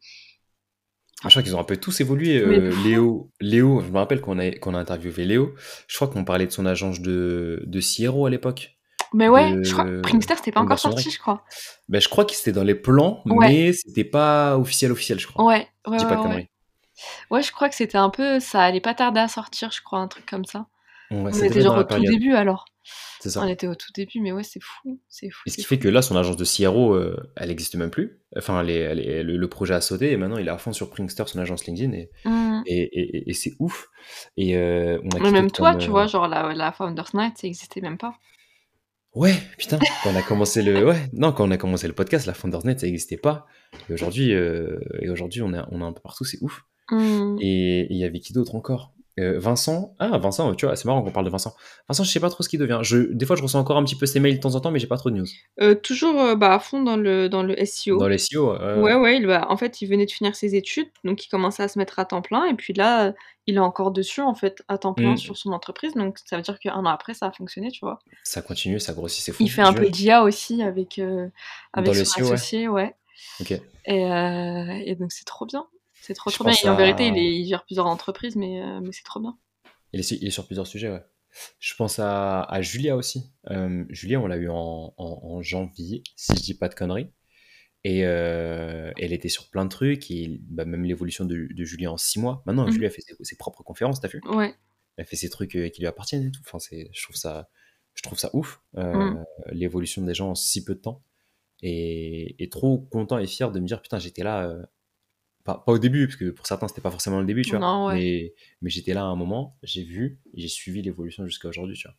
Je 1.23 1.29
crois 1.29 1.41
qu'ils 1.43 1.55
ont 1.55 1.59
un 1.59 1.63
peu 1.63 1.77
tous 1.77 1.99
évolué. 2.01 2.37
Euh. 2.39 2.71
Léo, 2.83 3.31
Léo, 3.39 3.81
je 3.81 3.89
me 3.91 3.97
rappelle 3.97 4.21
qu'on 4.21 4.37
a, 4.39 4.51
qu'on 4.51 4.73
a 4.75 4.79
interviewé 4.79 5.25
Léo. 5.25 5.55
Je 5.87 5.95
crois 5.95 6.07
qu'on 6.07 6.23
parlait 6.23 6.45
de 6.45 6.51
son 6.51 6.65
agence 6.65 7.01
de, 7.01 7.63
de 7.65 7.79
Sierro 7.81 8.25
à 8.25 8.29
l'époque. 8.29 8.76
Mais 9.13 9.29
ouais, 9.29 9.63
je 9.63 9.71
crois 9.71 9.85
Prinkster, 10.03 10.35
c'était 10.35 10.51
pas 10.51 10.61
encore 10.61 10.79
sorti, 10.79 11.09
je 11.11 11.19
crois. 11.19 11.43
Ben, 11.89 12.01
je 12.01 12.09
crois 12.09 12.25
que 12.25 12.33
c'était 12.33 12.51
dans 12.51 12.63
les 12.63 12.75
plans, 12.75 13.21
Ouais. 13.25 13.49
mais 13.49 13.73
c'était 13.73 14.03
pas 14.03 14.57
officiel, 14.57 14.91
officiel, 14.91 15.19
je 15.19 15.27
crois. 15.27 15.45
Ouais, 15.45 15.67
Je 15.85 15.91
ouais, 15.91 15.97
dis 15.97 16.03
ouais, 16.05 16.09
pas 16.09 16.23
de 16.23 16.27
ouais. 16.35 16.49
Ouais, 17.29 17.43
je 17.43 17.51
crois 17.51 17.69
que 17.69 17.75
c'était 17.75 17.97
un 17.97 18.09
peu 18.09 18.39
ça 18.39 18.61
allait 18.63 18.81
pas 18.81 18.93
tarder 18.95 19.19
à 19.19 19.27
sortir, 19.27 19.71
je 19.71 19.81
crois, 19.81 19.99
un 19.99 20.07
truc 20.07 20.25
comme 20.25 20.45
ça. 20.45 20.67
On 21.11 21.27
était 21.29 21.61
genre 21.61 21.77
au 21.77 21.83
tout 21.83 21.99
début 21.99 22.33
alors. 22.33 22.65
C'est 23.19 23.29
On 23.37 23.41
ça. 23.41 23.49
était 23.49 23.67
au 23.67 23.75
tout 23.75 23.91
début, 23.93 24.21
mais 24.21 24.31
ouais, 24.31 24.43
c'est 24.43 24.61
fou, 24.63 25.01
c'est 25.09 25.29
fou, 25.29 25.41
Et 25.45 25.49
ce 25.49 25.57
qui 25.57 25.63
fou. 25.63 25.69
fait 25.69 25.79
que 25.79 25.87
là, 25.89 26.01
son 26.01 26.15
agence 26.15 26.37
de 26.37 26.45
Sierro, 26.45 26.93
euh, 26.93 27.17
elle 27.35 27.51
existe 27.51 27.75
même 27.75 27.89
plus. 27.89 28.21
Enfin, 28.37 28.61
elle 28.61 28.69
est- 28.69 28.79
elle 28.79 28.99
est- 28.99 29.23
le, 29.23 29.35
le 29.37 29.49
projet 29.49 29.73
a 29.73 29.81
sauté 29.81 30.11
et 30.11 30.17
maintenant 30.17 30.37
il 30.37 30.47
est 30.47 30.51
à 30.51 30.57
fond 30.57 30.71
sur 30.71 30.89
Prinkster, 30.89 31.23
son 31.27 31.39
agence 31.39 31.65
LinkedIn, 31.65 31.91
et, 31.93 32.09
Mmh. 32.25 32.61
et, 32.67 33.29
et- 33.29 33.33
c'est 33.33 33.53
ouf. 33.59 33.87
Et 34.37 34.55
euh, 34.57 34.99
on 35.03 35.09
a 35.17 35.19
Mais 35.19 35.31
même 35.31 35.51
toi, 35.51 35.71
comme, 35.71 35.81
tu 35.81 35.87
euh, 35.87 35.91
vois, 35.91 36.07
genre 36.07 36.27
la 36.29 36.53
la 36.53 36.71
Founders 36.71 37.09
Night, 37.13 37.37
ça 37.37 37.47
existait 37.47 37.81
même 37.81 37.97
pas. 37.97 38.13
Ouais, 39.17 39.33
putain, 39.57 39.79
quand 40.03 40.11
on 40.11 40.15
a 40.15 40.21
commencé 40.21 40.61
le, 40.61 40.85
ouais, 40.85 41.09
non, 41.11 41.31
quand 41.31 41.47
on 41.47 41.49
a 41.49 41.57
commencé 41.57 41.87
le 41.87 41.93
podcast, 41.93 42.27
la 42.27 42.35
Founders 42.35 42.63
Net, 42.67 42.79
ça 42.79 42.85
n'existait 42.85 43.17
pas. 43.17 43.47
Et 43.89 43.93
aujourd'hui, 43.93 44.31
euh, 44.31 44.77
et 45.01 45.09
aujourd'hui, 45.09 45.41
on 45.41 45.55
est, 45.55 45.59
on 45.71 45.81
est 45.81 45.83
un 45.83 45.91
peu 45.91 46.01
partout, 46.01 46.23
c'est 46.23 46.37
ouf. 46.41 46.61
Mmh. 46.91 47.37
Et 47.41 47.79
et 47.79 47.87
il 47.89 47.97
y 47.97 48.03
avait 48.03 48.19
qui 48.19 48.33
d'autre 48.33 48.53
encore? 48.53 48.93
Euh, 49.19 49.39
Vincent, 49.39 49.95
ah 49.97 50.17
Vincent, 50.19 50.53
tu 50.53 50.67
vois, 50.67 50.75
c'est 50.75 50.85
marrant 50.85 51.01
qu'on 51.01 51.11
parle 51.11 51.25
de 51.25 51.31
Vincent. 51.31 51.55
Vincent, 51.89 52.03
je 52.03 52.11
sais 52.11 52.19
pas 52.19 52.29
trop 52.29 52.43
ce 52.43 52.49
qu'il 52.49 52.59
devient. 52.59 52.79
Je, 52.83 52.97
des 53.13 53.25
fois, 53.25 53.35
je 53.35 53.41
reçois 53.41 53.59
encore 53.59 53.77
un 53.77 53.83
petit 53.83 53.95
peu 53.95 54.05
ses 54.05 54.19
mails 54.19 54.35
de 54.35 54.39
temps 54.39 54.53
en 54.53 54.59
temps, 54.59 54.69
mais 54.69 54.77
j'ai 54.77 54.85
pas 54.85 54.97
trop 54.97 55.09
de 55.09 55.15
news. 55.15 55.25
Heu, 55.59 55.73
toujours, 55.73 56.21
heu, 56.21 56.35
bah, 56.35 56.53
à 56.53 56.59
fond 56.59 56.83
dans 56.83 56.97
le 56.97 57.27
dans 57.27 57.41
le 57.41 57.55
SEO. 57.65 57.97
Dans 57.97 58.07
les 58.07 58.19
SEO, 58.19 58.53
euh, 58.53 58.79
Ouais, 58.79 58.93
ouais, 58.93 59.17
il 59.17 59.25
bah, 59.25 59.47
en 59.49 59.57
fait, 59.57 59.81
il 59.81 59.87
venait 59.87 60.05
de 60.05 60.11
finir 60.11 60.35
ses 60.35 60.53
études, 60.55 60.89
donc 61.03 61.25
il 61.25 61.29
commençait 61.29 61.63
à 61.63 61.67
se 61.67 61.79
mettre 61.79 61.97
à 61.97 62.05
temps 62.05 62.21
plein 62.21 62.45
et 62.45 62.53
puis 62.53 62.73
là, 62.73 63.13
il 63.47 63.55
est 63.55 63.59
encore 63.59 63.89
dessus, 63.91 64.21
en 64.21 64.35
fait, 64.35 64.61
à 64.67 64.77
temps 64.77 64.93
plein 64.93 65.13
Mm. 65.13 65.17
sur 65.17 65.35
son 65.37 65.51
entreprise, 65.51 65.93
donc 65.95 66.19
ça 66.23 66.35
veut 66.35 66.43
dire 66.43 66.59
qu'un 66.59 66.73
an 66.75 66.85
après, 66.85 67.15
ça 67.15 67.25
a 67.25 67.31
fonctionné, 67.31 67.71
tu 67.71 67.79
vois? 67.81 67.97
ça 68.23 68.41
continue, 68.43 68.79
ça 68.79 68.93
grossit, 68.93 69.23
c'est 69.23 69.31
fou. 69.31 69.41
Il 69.41 69.49
fait 69.49 69.61
un 69.63 69.73
peu 69.73 69.89
d'IA 69.89 70.21
aussi 70.21 70.61
avec, 70.61 70.99
avec 70.99 71.31
Dans 71.73 71.81
le 71.93 72.05
son 72.05 72.19
SEO, 72.19 72.33
associé, 72.33 72.67
ouais. 72.67 72.93
Ok. 73.39 73.59
Et 73.85 74.95
donc 74.99 75.11
c'est 75.11 75.25
trop 75.25 75.45
bien. 75.47 75.65
C'est 76.07 76.13
trop, 76.13 76.31
trop 76.31 76.45
bien. 76.45 76.53
Et 76.63 76.69
en 76.69 76.73
à- 76.73 76.77
vérité, 76.77 77.07
il, 77.07 77.17
est, 77.17 77.35
il 77.35 77.47
gère 77.47 77.65
plusieurs 77.65 77.85
entreprises, 77.85 78.35
mais, 78.37 78.61
euh, 78.63 78.79
mais 78.81 78.91
c'est 78.93 79.03
trop 79.03 79.19
bien. 79.19 79.37
Il 79.93 79.99
est, 79.99 80.03
su- 80.03 80.17
il 80.21 80.27
est 80.27 80.31
sur 80.31 80.45
plusieurs 80.45 80.65
sujets, 80.67 80.89
ouais. 80.89 81.03
Je 81.59 81.75
pense 81.75 81.99
à, 81.99 82.41
à 82.43 82.61
Julia 82.61 82.95
aussi. 82.95 83.31
Euh, 83.51 83.83
Julia, 83.89 84.19
on 84.21 84.27
l'a 84.27 84.37
eu 84.37 84.47
en, 84.49 84.93
en- 84.97 85.19
en 85.23 85.41
janvier, 85.41 86.03
si 86.15 86.33
je 86.35 86.41
dis 86.41 86.53
pas 86.53 86.69
de 86.69 86.75
conneries. 86.75 87.11
Et 87.83 88.05
euh, 88.05 88.91
elle 88.97 89.13
était 89.13 89.29
sur 89.29 89.49
plein 89.49 89.65
de 89.65 89.69
trucs, 89.69 90.09
et 90.09 90.39
bah, 90.49 90.65
même 90.65 90.83
l'évolution 90.85 91.25
de, 91.25 91.47
de 91.51 91.63
Julia 91.63 91.91
en 91.91 91.97
six 91.97 92.19
mois. 92.19 92.41
Maintenant, 92.45 92.65
Mhm. 92.65 92.71
Julia 92.71 92.89
fait 92.89 93.01
ses, 93.01 93.15
ses 93.21 93.35
propres 93.37 93.63
conférences, 93.63 93.99
t'as 94.01 94.07
vu? 94.07 94.21
Ouais. 94.29 94.55
Elle 94.97 95.05
fait 95.05 95.15
ses 95.17 95.29
trucs 95.29 95.51
qui 95.51 95.79
lui 95.79 95.87
appartiennent 95.87 96.25
et 96.27 96.31
tout. 96.31 96.41
Enfin, 96.45 96.57
je, 96.71 97.03
trouve 97.03 97.15
ça, 97.17 97.49
je 97.93 98.01
trouve 98.01 98.17
ça 98.17 98.29
ouf, 98.33 98.61
Mhm. 98.73 99.23
l'évolution 99.51 100.01
des 100.03 100.13
gens 100.13 100.29
en 100.31 100.35
si 100.35 100.63
peu 100.63 100.73
de 100.73 100.79
temps. 100.81 101.03
Et, 101.61 102.41
et 102.43 102.49
trop 102.49 102.77
content 102.77 103.17
et 103.17 103.27
fier 103.27 103.51
de 103.51 103.59
me 103.59 103.67
dire, 103.67 103.81
putain, 103.81 103.99
j'étais 103.99 104.23
là. 104.23 104.55
Pas, 105.47 105.63
pas 105.65 105.71
au 105.71 105.79
début, 105.79 106.05
parce 106.07 106.17
que 106.17 106.29
pour 106.29 106.45
certains, 106.45 106.67
c'était 106.67 106.81
pas 106.81 106.91
forcément 106.91 107.19
le 107.19 107.25
début, 107.25 107.41
tu 107.41 107.51
vois. 107.51 107.59
Non, 107.59 107.87
ouais. 107.87 107.95
Mais, 107.95 108.33
mais 108.61 108.69
j'étais 108.69 108.93
là 108.93 109.01
à 109.01 109.05
un 109.05 109.15
moment, 109.15 109.57
j'ai 109.63 109.83
vu, 109.83 110.19
j'ai 110.33 110.47
suivi 110.49 110.81
l'évolution 110.81 111.25
jusqu'à 111.25 111.47
aujourd'hui, 111.47 111.75
tu 111.75 111.87
vois. 111.87 111.95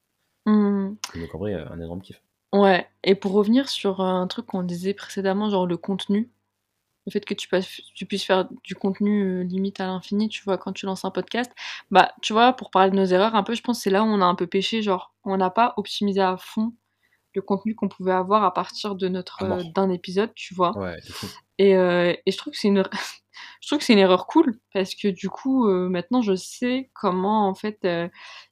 Mhm. 0.55 0.97
Donc 1.17 1.35
en 1.35 1.39
vrai, 1.39 1.55
euh, 1.55 1.69
un 1.71 1.81
énorme 1.81 2.01
kiff. 2.03 2.23
Ouais. 2.53 2.87
Et 3.05 3.15
pour 3.15 3.33
revenir 3.33 3.69
sur 3.69 4.01
euh, 4.01 4.05
un 4.05 4.27
truc 4.27 4.47
qu'on 4.47 4.63
disait 4.63 4.95
précédemment, 4.95 5.51
genre 5.51 5.67
le 5.67 5.77
contenu, 5.77 6.31
le 7.07 7.11
fait 7.11 7.25
que 7.25 7.35
tu, 7.35 7.49
passes- 7.49 7.81
tu 7.95 8.05
puisses 8.07 8.25
faire 8.25 8.49
du 8.65 8.75
contenu 8.75 9.23
euh, 9.25 9.43
limite 9.43 9.81
à 9.81 9.87
l'infini, 9.87 10.29
tu 10.29 10.43
vois, 10.45 10.59
quand 10.59 10.73
tu 10.73 10.85
lances 10.87 11.05
un 11.07 11.11
podcast, 11.11 11.51
bah, 11.91 12.13
tu 12.23 12.35
vois, 12.35 12.53
pour 12.53 12.71
parler 12.71 12.91
de 12.91 12.97
nos 12.97 13.07
erreurs, 13.07 13.35
un 13.35 13.43
peu, 13.43 13.55
je 13.55 13.63
pense 13.63 13.79
que 13.79 13.83
c'est 13.85 13.91
là 13.91 14.03
où 14.03 14.07
on 14.07 14.21
a 14.21 14.27
un 14.27 14.35
peu 14.35 14.47
péché, 14.47 14.83
genre, 14.83 15.15
on 15.25 15.37
n'a 15.39 15.51
pas 15.51 15.73
optimisé 15.79 16.21
à 16.21 16.37
fond 16.39 16.73
le 17.35 17.43
contenu 17.43 17.75
qu'on 17.75 17.89
pouvait 17.89 18.13
avoir 18.13 18.43
à 18.45 18.53
partir 18.53 18.95
de 18.95 19.07
notre 19.09 19.43
euh, 19.45 19.63
d'un 19.75 19.91
épisode, 19.91 20.33
tu 20.35 20.55
vois. 20.55 20.77
Ouais. 20.77 20.99
Et, 21.59 21.77
euh, 21.77 22.13
et 22.27 22.33
je 22.33 22.37
trouve 22.37 22.53
que 22.53 22.59
c'est 22.59 22.69
une 22.69 22.83
je 23.61 23.69
trouve 23.69 23.79
que 23.79 23.85
c'est 23.85 23.93
une 23.93 23.99
erreur 23.99 24.27
cool 24.27 24.59
parce 24.73 24.95
que 24.95 25.09
du 25.09 25.29
coup 25.29 25.69
euh, 25.69 25.89
maintenant 25.89 26.23
je 26.23 26.35
sais 26.35 26.91
comment 26.95 27.49
en 27.49 27.55
fait 27.55 27.79
euh, 27.85 28.09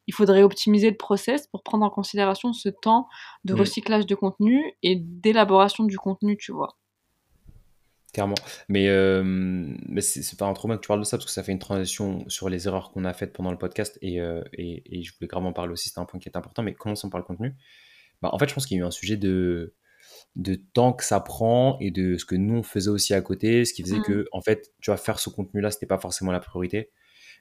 il 0.07 0.14
faudrait 0.14 0.42
optimiser 0.42 0.90
le 0.90 0.96
process 0.96 1.46
pour 1.46 1.62
prendre 1.62 1.85
en 1.85 1.90
considération 1.90 2.53
ce 2.53 2.68
temps 2.68 3.09
de 3.44 3.55
recyclage 3.55 4.07
de 4.07 4.14
contenu 4.14 4.72
et 4.83 4.96
d'élaboration 4.96 5.85
du 5.85 5.99
contenu, 5.99 6.37
tu 6.37 6.53
vois. 6.53 6.77
Clairement. 8.12 8.37
Mais, 8.68 8.88
euh, 8.88 9.22
mais 9.25 10.01
c'est 10.01 10.22
c'est 10.22 10.38
pas 10.38 10.46
un 10.46 10.55
trop 10.55 10.68
bien 10.68 10.77
que 10.79 10.83
tu 10.83 10.88
parles 10.88 11.01
de 11.01 11.05
ça, 11.05 11.18
parce 11.18 11.27
que 11.27 11.33
ça 11.33 11.42
fait 11.42 11.53
une 11.53 11.59
transition 11.59 12.25
sur 12.29 12.49
les 12.49 12.66
erreurs 12.66 12.90
qu'on 12.90 13.05
a 13.05 13.12
faites 13.12 13.33
pendant 13.33 13.51
le 13.51 13.59
podcast, 13.59 13.99
et, 14.01 14.20
euh, 14.20 14.42
et, 14.55 14.99
et 14.99 15.03
je 15.03 15.12
voulais 15.14 15.29
gravement 15.29 15.53
parler 15.53 15.72
aussi, 15.72 15.88
c'était 15.88 16.01
un 16.01 16.07
point 16.07 16.18
qui 16.18 16.29
est 16.29 16.37
important, 16.37 16.62
mais 16.62 16.72
commençons 16.72 17.11
par 17.11 17.18
le 17.18 17.27
contenu. 17.27 17.55
Bah, 18.22 18.31
en 18.33 18.38
fait, 18.38 18.49
je 18.49 18.55
pense 18.55 18.64
qu'il 18.64 18.79
y 18.79 18.81
a 18.81 18.85
eu 18.85 18.87
un 18.87 18.90
sujet 18.90 19.16
de, 19.16 19.75
de 20.37 20.55
temps 20.55 20.92
que 20.92 21.05
ça 21.05 21.20
prend 21.20 21.79
et 21.81 21.90
de 21.90 22.16
ce 22.18 22.25
que 22.25 22.35
nous 22.37 22.57
on 22.59 22.62
faisait 22.62 22.90
aussi 22.90 23.14
à 23.14 23.20
côté, 23.22 23.64
ce 23.64 23.75
qui 23.75 23.83
faisait 23.83 23.99
Mm. 24.01 24.03
que, 24.03 24.29
en 24.33 24.40
fait, 24.42 24.72
tu 24.83 24.90
vois, 24.90 24.96
faire 24.99 25.18
ce 25.18 25.31
contenu-là, 25.31 25.70
c'était 25.70 25.87
pas 25.87 25.99
forcément 25.99 26.33
la 26.33 26.40
priorité. 26.40 26.90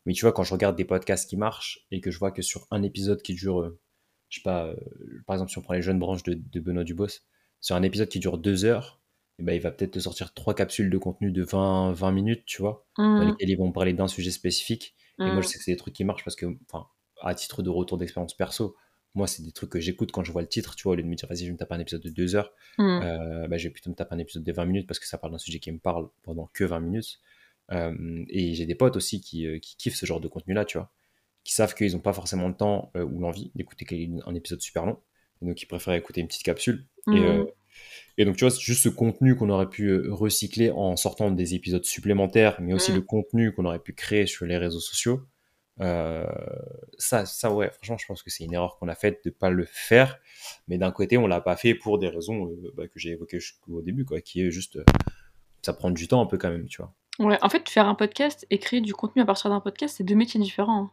Mais 0.05 0.13
tu 0.13 0.21
vois, 0.25 0.31
quand 0.34 0.43
je 0.43 0.53
regarde 0.53 0.75
des 0.77 0.86
podcasts 0.86 1.29
qui 1.29 1.38
marchent 1.38 1.86
et 1.91 1.99
que 2.01 2.12
je 2.12 2.19
vois 2.19 2.31
que 2.31 2.41
sur 2.41 2.67
un 2.71 2.84
épisode 2.84 3.21
qui 3.21 3.34
dure, 3.36 3.62
euh, 3.62 3.79
je 4.29 4.39
sais 4.39 4.43
pas, 4.43 4.67
euh, 4.67 4.75
par 5.27 5.36
exemple, 5.36 5.51
si 5.51 5.58
on 5.58 5.62
prend 5.62 5.73
les 5.73 5.81
jeunes 5.81 5.99
branches 5.99 6.23
de, 6.23 6.36
de 6.36 6.60
Benoît 6.60 6.84
Dubos, 6.84 7.08
sur 7.62 7.75
un 7.75 7.84
épisode 7.84 8.10
qui 8.10 8.19
dure 8.19 8.38
deux 8.38 8.65
heures, 8.65 9.01
eh 9.39 9.43
ben, 9.43 9.53
il 9.53 9.62
va 9.62 9.71
peut-être 9.71 9.91
te 9.91 9.99
sortir 9.99 10.34
trois 10.34 10.53
capsules 10.55 10.89
de 10.89 10.97
contenu 10.97 11.31
de 11.31 11.43
20, 11.43 11.91
20 11.93 12.12
minutes, 12.12 12.43
tu 12.45 12.62
vois, 12.62 12.86
dans 12.97 13.03
Mm. 13.03 13.23
lesquelles 13.31 13.49
ils 13.49 13.58
vont 13.58 13.71
parler 13.73 13.93
d'un 13.93 14.08
sujet 14.08 14.31
spécifique. 14.31 14.95
Et 15.19 15.23
moi, 15.23 15.39
Mm. 15.39 15.43
je 15.43 15.47
sais 15.49 15.58
que 15.58 15.63
c'est 15.65 15.71
des 15.71 15.77
trucs 15.77 15.93
qui 15.95 16.03
marchent 16.05 16.23
parce 16.23 16.36
que, 16.38 16.45
enfin, 16.71 16.88
à 17.21 17.34
titre 17.36 17.62
de 17.63 17.69
retour 17.69 17.97
d'expérience 17.97 18.36
perso, 18.36 18.75
moi, 19.15 19.28
c'est 19.28 19.43
des 19.43 19.51
trucs 19.51 19.69
que 19.69 19.80
j'écoute 19.80 20.12
quand 20.12 20.23
je 20.23 20.32
vois 20.32 20.41
le 20.41 20.47
titre, 20.47 20.75
tu 20.75 20.84
vois, 20.84 20.93
au 20.93 20.95
lieu 20.95 21.04
de 21.04 21.08
me 21.08 21.15
dire, 21.15 21.28
vas-y, 21.30 21.39
je 21.39 21.45
vais 21.45 21.51
me 21.54 21.58
taper 21.58 21.73
un 21.75 21.80
épisode 21.80 22.01
de 22.01 22.10
2 22.10 22.36
heures, 22.36 22.51
Mm. 22.78 22.84
euh, 23.04 23.47
bah, 23.47 23.58
je 23.58 23.67
vais 23.67 23.71
plutôt 23.71 23.89
me 23.89 23.95
taper 23.95 24.13
un 24.15 24.19
épisode 24.19 24.43
de 24.43 24.51
20 24.51 24.65
minutes 24.65 24.88
parce 24.88 24.99
que 24.99 25.08
ça 25.08 25.17
parle 25.17 25.32
d'un 25.34 25.39
sujet 25.39 25.60
qui 25.60 25.71
me 25.71 25.80
parle 25.80 26.10
pendant 26.23 26.49
que 26.54 26.63
20 26.63 26.80
minutes. 26.82 27.19
Euh, 27.71 28.23
et 28.30 28.54
j'ai 28.54 28.65
des 28.67 28.75
potes 28.75 28.95
aussi 28.95 29.21
qui, 29.21 29.47
euh, 29.47 29.58
qui 29.60 29.75
kiffent 29.78 29.95
ce 29.95 30.06
genre 30.06 30.19
de 30.19 30.28
contenu-là, 30.28 30.65
tu 30.65 30.78
vois, 30.78 30.91
qui 31.43 31.54
savent 31.54 31.73
qu'ils 31.73 31.93
n'ont 31.93 31.99
pas 31.99 32.13
forcément 32.13 32.47
le 32.47 32.54
temps 32.56 32.91
euh, 32.95 33.04
ou 33.04 33.19
l'envie 33.19 33.51
d'écouter 33.56 33.86
un 34.25 34.36
épisode 34.36 34.62
super 34.62 34.86
long, 34.86 34.99
donc 35.41 35.62
ils 35.62 35.65
préfèrent 35.65 35.93
écouter 35.95 36.21
une 36.21 36.28
petite 36.28 36.43
capsule. 36.43 36.86
Et, 37.12 37.21
Mm. 37.21 37.23
euh, 37.23 37.43
et 38.17 38.25
donc, 38.25 38.38
tu 38.38 38.43
vois, 38.45 38.51
c'est 38.51 38.62
juste 38.62 38.84
ce 38.84 38.89
contenu 38.89 39.36
qu'on 39.36 39.49
aurait 39.49 39.69
pu 39.69 40.10
recycler 40.10 40.71
en 40.71 40.95
sortant 40.95 41.30
des 41.32 41.56
épisodes 41.56 41.84
supplémentaires, 41.86 42.56
mais 42.62 42.73
aussi 42.73 42.91
Mm. 42.91 42.95
le 42.95 43.01
contenu 43.01 43.51
qu'on 43.54 43.65
aurait 43.65 43.80
pu 43.80 43.93
créer 43.93 44.25
sur 44.28 44.45
les 44.45 44.58
réseaux 44.58 44.80
sociaux. 44.80 45.21
Euh, 45.81 46.25
ça, 46.97 47.25
ça, 47.25 47.51
ouais, 47.51 47.69
franchement, 47.71 47.97
je 47.97 48.05
pense 48.05 48.23
que 48.23 48.29
c'est 48.29 48.43
une 48.45 48.53
erreur 48.53 48.77
qu'on 48.77 48.88
a 48.88 48.95
faite 48.95 49.21
de 49.25 49.29
pas 49.29 49.49
le 49.49 49.65
faire. 49.65 50.17
Mais 50.67 50.77
d'un 50.77 50.91
côté, 50.91 51.17
on 51.17 51.27
l'a 51.27 51.41
pas 51.41 51.55
fait 51.57 51.75
pour 51.75 51.99
des 51.99 52.07
raisons 52.09 52.47
euh, 52.47 52.71
bah, 52.75 52.88
que 52.88 52.97
j'ai 52.99 53.11
évoquées 53.11 53.39
au 53.69 53.81
début, 53.81 54.05
quoi, 54.05 54.21
qui 54.21 54.41
est 54.41 54.51
juste, 54.51 54.77
euh, 54.77 54.85
ça 55.61 55.73
prend 55.73 55.89
du 55.91 56.07
temps 56.07 56.21
un 56.21 56.25
peu 56.25 56.38
quand 56.38 56.49
même, 56.49 56.67
tu 56.67 56.81
vois. 56.81 56.93
Ouais, 57.19 57.38
en 57.41 57.49
fait, 57.49 57.67
faire 57.69 57.88
un 57.88 57.95
podcast 57.95 58.45
et 58.49 58.59
créer 58.59 58.81
du 58.81 58.93
contenu 58.93 59.21
à 59.21 59.25
partir 59.25 59.49
d'un 59.49 59.59
podcast, 59.61 59.95
c'est 59.97 60.03
deux 60.03 60.15
métiers 60.15 60.39
différents. 60.39 60.83
hein. 60.85 60.91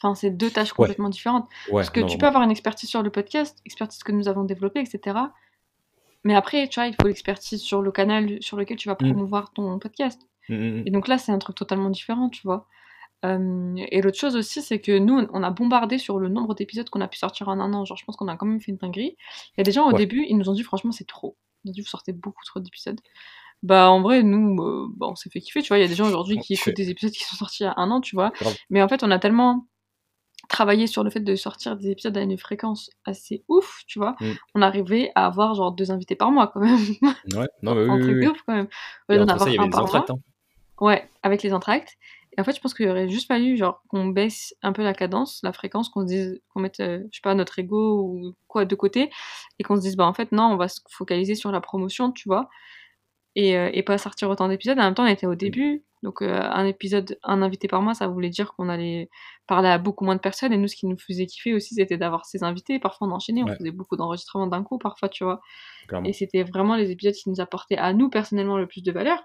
Enfin, 0.00 0.14
c'est 0.14 0.30
deux 0.30 0.50
tâches 0.50 0.70
Ouais. 0.72 0.76
complètement 0.76 1.08
différentes. 1.08 1.48
Ouais, 1.68 1.80
Parce 1.82 1.90
que 1.90 2.00
non, 2.00 2.06
tu 2.06 2.18
peux 2.18 2.26
avoir 2.26 2.42
une 2.44 2.50
expertise 2.50 2.88
sur 2.88 3.02
le 3.02 3.10
podcast, 3.10 3.58
expertise 3.66 4.02
que 4.04 4.12
nous 4.12 4.28
avons 4.28 4.44
développée, 4.44 4.80
etc. 4.80 5.16
Mais 6.24 6.34
après, 6.36 6.68
tu 6.68 6.78
vois, 6.80 6.86
il 6.86 6.94
faut 6.94 7.06
l'expertise 7.06 7.60
sur 7.60 7.82
le 7.82 7.90
canal 7.90 8.38
sur 8.40 8.56
lequel 8.56 8.76
tu 8.76 8.88
vas 8.88 8.94
Mm. 8.94 9.10
promouvoir 9.12 9.52
ton 9.52 9.78
podcast. 9.78 10.20
Mm, 10.48 10.54
mm, 10.54 10.82
Et 10.86 10.90
donc 10.90 11.08
là, 11.08 11.18
c'est 11.18 11.32
un 11.32 11.38
truc 11.38 11.56
totalement 11.56 11.90
différent, 11.90 12.28
tu 12.28 12.42
vois. 12.44 12.66
Euh, 13.24 13.74
et 13.90 14.00
l'autre 14.00 14.18
chose 14.18 14.36
aussi, 14.36 14.62
c'est 14.62 14.80
que 14.80 14.96
nous, 14.98 15.26
on 15.32 15.42
a 15.42 15.50
bombardé 15.50 15.98
sur 15.98 16.18
le 16.18 16.28
nombre 16.28 16.54
d'épisodes 16.54 16.88
qu'on 16.88 17.00
a 17.00 17.08
pu 17.08 17.18
sortir 17.18 17.48
en 17.48 17.58
un 17.60 17.72
an. 17.74 17.84
Genre, 17.84 17.96
je 17.96 18.04
pense 18.04 18.16
qu'on 18.16 18.28
a 18.28 18.36
quand 18.36 18.46
même 18.46 18.60
fait 18.60 18.70
une 18.70 18.76
dinguerie. 18.78 19.16
Il 19.56 19.58
y 19.58 19.60
a 19.60 19.64
des 19.64 19.72
gens 19.72 19.86
au 19.86 19.92
Ouais. 19.92 19.98
début, 19.98 20.24
ils 20.28 20.36
nous 20.36 20.48
ont 20.48 20.52
dit 20.54 20.62
franchement, 20.62 20.92
c'est 20.92 21.06
trop. 21.06 21.36
Ils 21.64 21.68
nous 21.68 21.70
ont 21.70 21.74
dit, 21.74 21.80
vous 21.80 21.88
sortez 21.88 22.12
beaucoup 22.12 22.44
trop 22.44 22.60
d'épisodes. 22.60 23.00
Bah, 23.64 23.90
en 23.90 24.00
vrai, 24.02 24.22
nous, 24.22 24.62
euh, 24.62 24.86
bah, 24.96 25.06
on 25.10 25.16
s'est 25.16 25.30
fait 25.30 25.40
kiffer, 25.40 25.62
tu 25.62 25.68
vois. 25.68 25.78
Il 25.78 25.82
y 25.82 25.84
a 25.84 25.88
des 25.88 25.96
gens 25.96 26.06
aujourd'hui 26.06 26.38
qui 26.38 26.52
Ouais. 26.54 26.60
écoutent 26.60 26.76
des 26.76 26.90
épisodes 26.90 27.12
qui 27.12 27.24
sont 27.24 27.34
sortis 27.36 27.64
il 27.64 27.66
y 27.66 27.68
a 27.68 27.74
un 27.76 27.90
an, 27.90 28.00
tu 28.00 28.14
vois. 28.14 28.30
Grave. 28.40 28.56
Mais 28.70 28.82
en 28.82 28.88
fait, 28.88 29.02
on 29.02 29.10
a 29.10 29.18
tellement 29.18 29.66
travaillé 30.48 30.86
sur 30.86 31.02
le 31.04 31.10
fait 31.10 31.20
de 31.20 31.34
sortir 31.34 31.76
des 31.76 31.90
épisodes 31.90 32.16
à 32.16 32.22
une 32.22 32.38
fréquence 32.38 32.88
assez 33.04 33.44
ouf, 33.48 33.82
tu 33.86 33.98
vois. 33.98 34.14
Mm. 34.20 34.32
On 34.54 34.62
arrivait 34.62 35.10
à 35.14 35.26
avoir 35.26 35.54
genre 35.54 35.72
deux 35.72 35.90
invités 35.90 36.14
par 36.14 36.30
mois 36.30 36.46
quand 36.46 36.60
même. 36.60 36.78
Ouais, 37.34 37.46
non, 37.62 37.74
mais 37.74 37.82
oui, 37.84 37.90
un 37.90 37.96
oui, 37.96 38.02
truc 38.02 38.16
oui. 38.20 38.26
ouf 38.28 38.42
quand 38.46 38.54
même. 38.54 38.68
D'en 39.08 39.22
entre 39.24 39.40
ça, 39.40 39.50
il 39.50 39.56
y 39.56 39.58
avait 39.58 39.68
des 39.68 39.76
hein. 39.76 40.04
Ouais, 40.80 41.10
avec 41.22 41.42
les 41.42 41.52
entractes. 41.52 41.96
Et 42.38 42.40
en 42.40 42.44
fait, 42.44 42.54
je 42.54 42.60
pense 42.60 42.72
qu'il 42.72 42.88
aurait 42.88 43.08
juste 43.08 43.26
fallu 43.26 43.56
genre 43.56 43.82
qu'on 43.88 44.06
baisse 44.06 44.54
un 44.62 44.72
peu 44.72 44.84
la 44.84 44.94
cadence, 44.94 45.40
la 45.42 45.52
fréquence, 45.52 45.88
qu'on 45.88 46.02
se 46.02 46.06
dise, 46.06 46.40
qu'on 46.54 46.60
mette, 46.60 46.78
euh, 46.78 47.00
je 47.10 47.16
sais 47.16 47.20
pas, 47.20 47.34
notre 47.34 47.58
ego 47.58 48.00
ou 48.00 48.34
quoi 48.46 48.64
de 48.64 48.74
côté, 48.76 49.10
et 49.58 49.64
qu'on 49.64 49.74
se 49.74 49.80
dise, 49.80 49.96
bah 49.96 50.06
en 50.06 50.14
fait, 50.14 50.30
non, 50.30 50.44
on 50.44 50.56
va 50.56 50.68
se 50.68 50.80
focaliser 50.88 51.34
sur 51.34 51.50
la 51.50 51.60
promotion, 51.60 52.12
tu 52.12 52.28
vois, 52.28 52.48
et, 53.34 53.56
euh, 53.58 53.70
et 53.72 53.82
pas 53.82 53.98
sortir 53.98 54.30
autant 54.30 54.46
d'épisodes. 54.46 54.78
En 54.78 54.84
même 54.84 54.94
temps, 54.94 55.02
on 55.02 55.08
était 55.08 55.26
au 55.26 55.34
début, 55.34 55.84
donc 56.04 56.22
euh, 56.22 56.40
un 56.40 56.64
épisode, 56.64 57.18
un 57.24 57.42
invité 57.42 57.66
par 57.66 57.82
mois, 57.82 57.94
ça 57.94 58.06
voulait 58.06 58.30
dire 58.30 58.52
qu'on 58.54 58.68
allait 58.68 59.08
parler 59.48 59.68
à 59.68 59.78
beaucoup 59.78 60.04
moins 60.04 60.14
de 60.14 60.20
personnes, 60.20 60.52
et 60.52 60.58
nous, 60.58 60.68
ce 60.68 60.76
qui 60.76 60.86
nous 60.86 60.96
faisait 60.96 61.26
kiffer 61.26 61.54
aussi, 61.54 61.74
c'était 61.74 61.96
d'avoir 61.96 62.24
ces 62.24 62.44
invités. 62.44 62.78
Parfois, 62.78 63.08
on 63.08 63.10
enchaînait, 63.10 63.42
on 63.42 63.52
faisait 63.52 63.72
beaucoup 63.72 63.96
d'enregistrements 63.96 64.46
d'un 64.46 64.62
coup, 64.62 64.78
parfois, 64.78 65.08
tu 65.08 65.24
vois. 65.24 65.40
Clairement. 65.88 66.06
Et 66.08 66.12
c'était 66.12 66.44
vraiment 66.44 66.76
les 66.76 66.92
épisodes 66.92 67.14
qui 67.14 67.30
nous 67.30 67.40
apportaient 67.40 67.78
à 67.78 67.92
nous 67.94 68.10
personnellement 68.10 68.58
le 68.58 68.68
plus 68.68 68.84
de 68.84 68.92
valeur. 68.92 69.18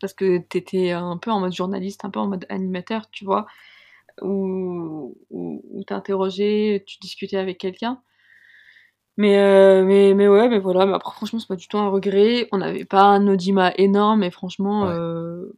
Parce 0.00 0.12
que 0.14 0.38
t'étais 0.38 0.92
un 0.92 1.16
peu 1.18 1.30
en 1.30 1.40
mode 1.40 1.52
journaliste, 1.52 2.04
un 2.04 2.10
peu 2.10 2.20
en 2.20 2.28
mode 2.28 2.46
animateur, 2.48 3.10
tu 3.10 3.24
vois, 3.24 3.46
où, 4.22 5.16
où, 5.30 5.62
où 5.70 5.84
t'interrogeais, 5.84 6.84
tu 6.86 6.98
discutais 7.00 7.36
avec 7.38 7.58
quelqu'un. 7.58 8.00
Mais, 9.16 9.36
euh, 9.38 9.84
mais, 9.84 10.14
mais 10.14 10.28
ouais, 10.28 10.48
mais 10.48 10.60
voilà, 10.60 10.86
mais 10.86 10.94
après 10.94 11.12
franchement 11.12 11.40
c'est 11.40 11.48
pas 11.48 11.56
du 11.56 11.66
tout 11.66 11.78
un 11.78 11.88
regret. 11.88 12.48
On 12.52 12.58
n'avait 12.58 12.84
pas 12.84 13.02
un 13.02 13.26
audimat 13.26 13.72
énorme 13.76 14.22
et 14.22 14.30
franchement, 14.30 14.84
Ouais. 14.84 14.92
euh, 14.94 15.52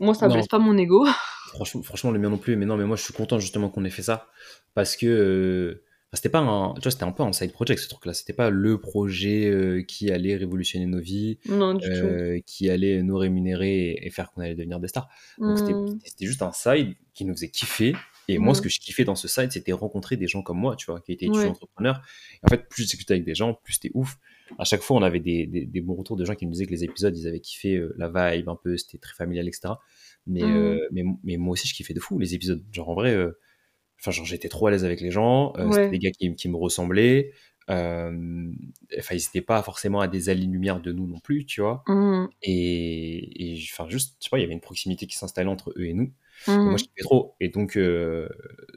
moi 0.00 0.14
ça 0.14 0.28
Non. 0.28 0.34
blesse 0.34 0.48
pas 0.48 0.58
mon 0.58 0.76
ego. 0.78 1.06
Franchement, 1.54 1.82
franchement, 1.82 2.10
le 2.10 2.18
mien 2.18 2.28
non 2.28 2.38
plus. 2.38 2.56
Mais 2.56 2.66
non, 2.66 2.76
mais 2.76 2.84
moi, 2.84 2.96
je 2.96 3.02
suis 3.02 3.14
content 3.14 3.38
justement 3.38 3.70
qu'on 3.70 3.84
ait 3.84 3.90
fait 3.90 4.02
ça. 4.02 4.28
Parce 4.74 4.96
que 4.96 5.06
euh, 5.06 5.84
enfin, 6.08 6.16
c'était 6.16 6.28
pas 6.28 6.38
un. 6.40 6.74
Tu 6.74 6.82
vois, 6.82 6.90
c'était 6.90 7.04
un 7.04 7.12
peu 7.12 7.22
un 7.22 7.32
side 7.32 7.52
project 7.52 7.80
ce 7.80 7.88
truc-là. 7.88 8.14
C'était 8.14 8.32
pas 8.32 8.50
le 8.50 8.78
projet 8.80 9.46
euh, 9.48 9.82
qui 9.82 10.10
allait 10.10 10.36
révolutionner 10.36 10.86
nos 10.86 11.00
vies, 11.00 11.38
non, 11.48 11.74
du 11.74 11.86
tout. 11.86 11.92
euh, 11.94 12.40
qui 12.46 12.70
allait 12.70 13.02
nous 13.02 13.16
rémunérer 13.16 13.90
et, 13.90 14.06
et 14.06 14.10
faire 14.10 14.30
qu'on 14.32 14.42
allait 14.42 14.54
devenir 14.54 14.80
des 14.80 14.88
stars. 14.88 15.08
Donc 15.38 15.58
c'était- 15.58 15.72
Hmm. 15.74 15.98
c'était 16.04 16.26
juste 16.26 16.42
un 16.42 16.52
side 16.52 16.94
qui 17.14 17.24
nous 17.24 17.34
faisait 17.34 17.50
kiffer. 17.50 17.94
Et 18.28 18.38
moi, 18.38 18.54
ce 18.56 18.60
que 18.60 18.68
je 18.68 18.80
kiffais 18.80 19.04
dans 19.04 19.14
ce 19.14 19.28
side, 19.28 19.52
c'était 19.52 19.70
rencontrer 19.70 20.16
des 20.16 20.26
gens 20.26 20.42
comme 20.42 20.58
moi, 20.58 20.74
tu 20.74 20.86
vois, 20.86 21.00
qui 21.00 21.12
étaient 21.12 21.26
Ouais. 21.28 21.32
étudiants 21.34 21.52
entrepreneurs. 21.52 22.02
Et 22.34 22.38
en 22.42 22.48
fait, 22.48 22.68
plus 22.68 22.82
je 22.82 22.88
discutais 22.88 23.12
avec 23.14 23.24
des 23.24 23.36
gens, 23.36 23.54
plus 23.54 23.74
c'était 23.74 23.92
ouf. 23.94 24.16
À 24.58 24.64
chaque 24.64 24.80
fois, 24.82 24.96
on 24.96 25.02
avait 25.04 25.20
des, 25.20 25.46
des, 25.46 25.64
des 25.64 25.80
bons 25.80 25.94
retours 25.94 26.16
de 26.16 26.24
gens 26.24 26.34
qui 26.34 26.44
nous 26.44 26.50
disaient 26.52 26.66
que 26.66 26.72
les 26.72 26.82
épisodes, 26.82 27.16
ils 27.16 27.28
avaient 27.28 27.38
kiffé 27.38 27.76
euh, 27.76 27.94
la 27.98 28.08
vibe 28.08 28.48
un 28.48 28.56
peu, 28.56 28.76
c'était 28.76 28.98
très 28.98 29.14
familial, 29.14 29.46
etc. 29.46 29.74
Mais, 30.26 30.42
Mm. 30.42 30.56
euh, 30.56 30.78
mais, 30.90 31.04
mais 31.22 31.36
moi 31.36 31.52
aussi, 31.52 31.68
je 31.68 31.74
kiffais 31.74 31.94
de 31.94 32.00
fou 32.00 32.18
les 32.18 32.34
épisodes. 32.34 32.64
Genre, 32.72 32.88
en 32.88 32.94
vrai, 32.94 33.14
enfin, 34.00 34.10
genre, 34.10 34.26
j'étais 34.26 34.48
trop 34.48 34.66
à 34.66 34.70
l'aise 34.70 34.84
avec 34.84 35.00
les 35.00 35.10
gens. 35.10 35.52
euh, 35.58 35.66
Ouais. 35.66 35.72
C'était 35.74 35.90
des 35.90 35.98
gars 35.98 36.10
qui, 36.10 36.34
qui 36.34 36.48
me 36.48 36.56
ressemblaient. 36.56 37.32
Euh, 37.70 38.50
Enfin, 38.98 39.14
ils 39.16 39.18
n'étaient 39.18 39.40
pas 39.40 39.60
forcément 39.62 40.00
à 40.00 40.06
des 40.08 40.28
années-lumière 40.28 40.80
de 40.80 40.92
nous 40.92 41.06
non 41.08 41.18
plus, 41.18 41.44
tu 41.44 41.60
vois. 41.60 41.82
Hmm. 41.88 42.26
Et, 42.42 43.54
et 43.54 43.58
enfin, 43.72 43.88
juste, 43.88 44.16
je 44.20 44.24
sais 44.26 44.30
pas, 44.30 44.38
il 44.38 44.42
y 44.42 44.44
avait 44.44 44.52
une 44.54 44.60
proximité 44.60 45.06
qui 45.06 45.16
s'installait 45.16 45.48
entre 45.50 45.70
eux 45.76 45.86
et 45.86 45.92
nous. 45.94 46.12
Et 46.48 46.56
moi, 46.56 46.76
je 46.76 46.84
kiffais 46.84 47.02
trop. 47.02 47.34
Et 47.40 47.48
donc, 47.48 47.76
euh, 47.76 48.28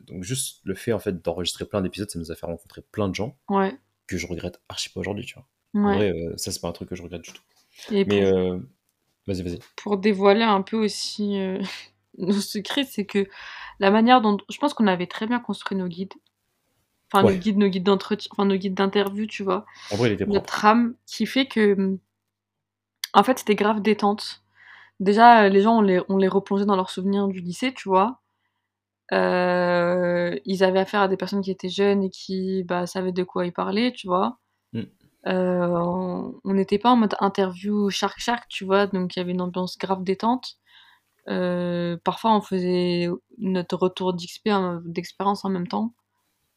donc 0.08 0.24
juste 0.24 0.62
le 0.64 0.74
fait 0.76 0.94
en 0.94 1.00
fait 1.00 1.22
d'enregistrer 1.22 1.66
plein 1.66 1.82
d'épisodes, 1.82 2.10
ça 2.10 2.18
nous 2.18 2.32
a 2.32 2.36
fait 2.36 2.46
rencontrer 2.48 2.82
plein 2.92 3.08
de 3.10 3.14
gens 3.16 3.38
Ouais, 3.50 3.74
que 4.08 4.18
je 4.18 4.26
regrette 4.28 4.60
archi 4.70 4.90
pas 4.90 5.00
aujourd'hui, 5.02 5.26
tu 5.26 5.36
vois. 5.36 5.48
En 5.76 5.90
ouais. 5.90 5.96
vrai, 5.96 6.12
euh, 6.12 6.34
ça 6.38 6.52
c'est 6.52 6.60
pas 6.62 6.70
un 6.70 6.72
truc 6.72 6.90
que 6.90 6.96
je 6.96 7.04
regrette 7.04 7.22
du 7.22 7.32
tout. 7.34 7.44
Et 7.92 8.06
Mais 8.06 8.24
euh, 8.26 8.58
vas-y, 9.28 9.44
vas-y. 9.44 9.60
pour 9.76 9.98
dévoiler 9.98 10.44
un 10.44 10.62
peu 10.64 10.78
aussi 10.78 11.38
nos 12.18 12.32
secrets, 12.42 12.86
c'est 12.86 13.06
que 13.06 13.28
la 13.80 13.92
manière 13.92 14.22
dont 14.22 14.38
je 14.50 14.58
pense 14.58 14.74
qu'on 14.74 14.88
avait 14.88 15.08
très 15.08 15.28
bien 15.28 15.40
construit 15.40 15.78
nos 15.78 15.88
guides. 15.88 16.14
Enfin, 17.12 17.26
Ouais. 17.26 17.34
nos 17.34 17.40
guides, 17.40 17.58
nos 17.58 17.68
guides 17.70 17.84
d'entretien, 17.84 18.30
enfin 18.32 18.46
nos 18.46 18.56
guides 18.56 18.76
d'interview, 18.76 19.26
tu 19.26 19.44
vois. 19.44 19.66
En 19.92 19.96
vrai, 19.96 20.10
il 20.10 20.14
était 20.14 20.26
Notre 20.26 20.46
trame 20.46 20.96
qui 21.08 21.26
fait 21.26 21.48
que, 21.48 21.98
en 23.14 23.24
fait, 23.24 23.40
c'était 23.40 23.56
grave 23.56 23.82
détente. 23.82 24.44
Déjà, 25.00 25.50
les 25.50 25.62
gens, 25.62 25.78
on 25.78 25.82
les, 25.82 26.02
on 26.10 26.18
les 26.18 26.28
replongeait 26.28 26.66
dans 26.66 26.76
leurs 26.76 26.90
souvenirs 26.90 27.28
du 27.28 27.40
lycée, 27.40 27.74
tu 27.74 27.90
vois. 27.90 28.20
Euh, 29.12 30.38
ils 30.46 30.64
avaient 30.64 30.80
affaire 30.80 31.02
à 31.02 31.08
des 31.08 31.18
personnes 31.18 31.42
qui 31.42 31.50
étaient 31.52 31.70
jeunes 31.70 32.04
et 32.04 32.10
qui 32.12 32.64
bah, 32.64 32.86
savaient 32.86 33.12
de 33.12 33.24
quoi 33.24 33.46
ils 33.46 33.54
parlaient, 33.54 33.92
tu 33.92 34.08
vois. 34.08 34.38
Mm. 34.74 34.82
Euh, 35.28 35.68
on 35.68 36.40
on 36.44 36.54
n'était 36.54 36.78
pas 36.78 36.92
en 36.92 36.96
mode 36.96 37.16
interview 37.20 37.90
shark 37.90 38.20
shark, 38.20 38.48
tu 38.50 38.66
vois, 38.66 38.88
donc 38.88 39.16
il 39.16 39.20
y 39.20 39.22
avait 39.22 39.32
une 39.32 39.42
ambiance 39.42 39.78
grave 39.78 40.04
détente. 40.04 40.58
Euh, 41.30 41.98
parfois, 42.04 42.36
on 42.36 42.42
faisait 42.42 43.08
notre 43.38 43.76
retour 43.78 44.14
d'expérience 44.14 45.46
en 45.46 45.50
même 45.50 45.68
temps. 45.68 45.94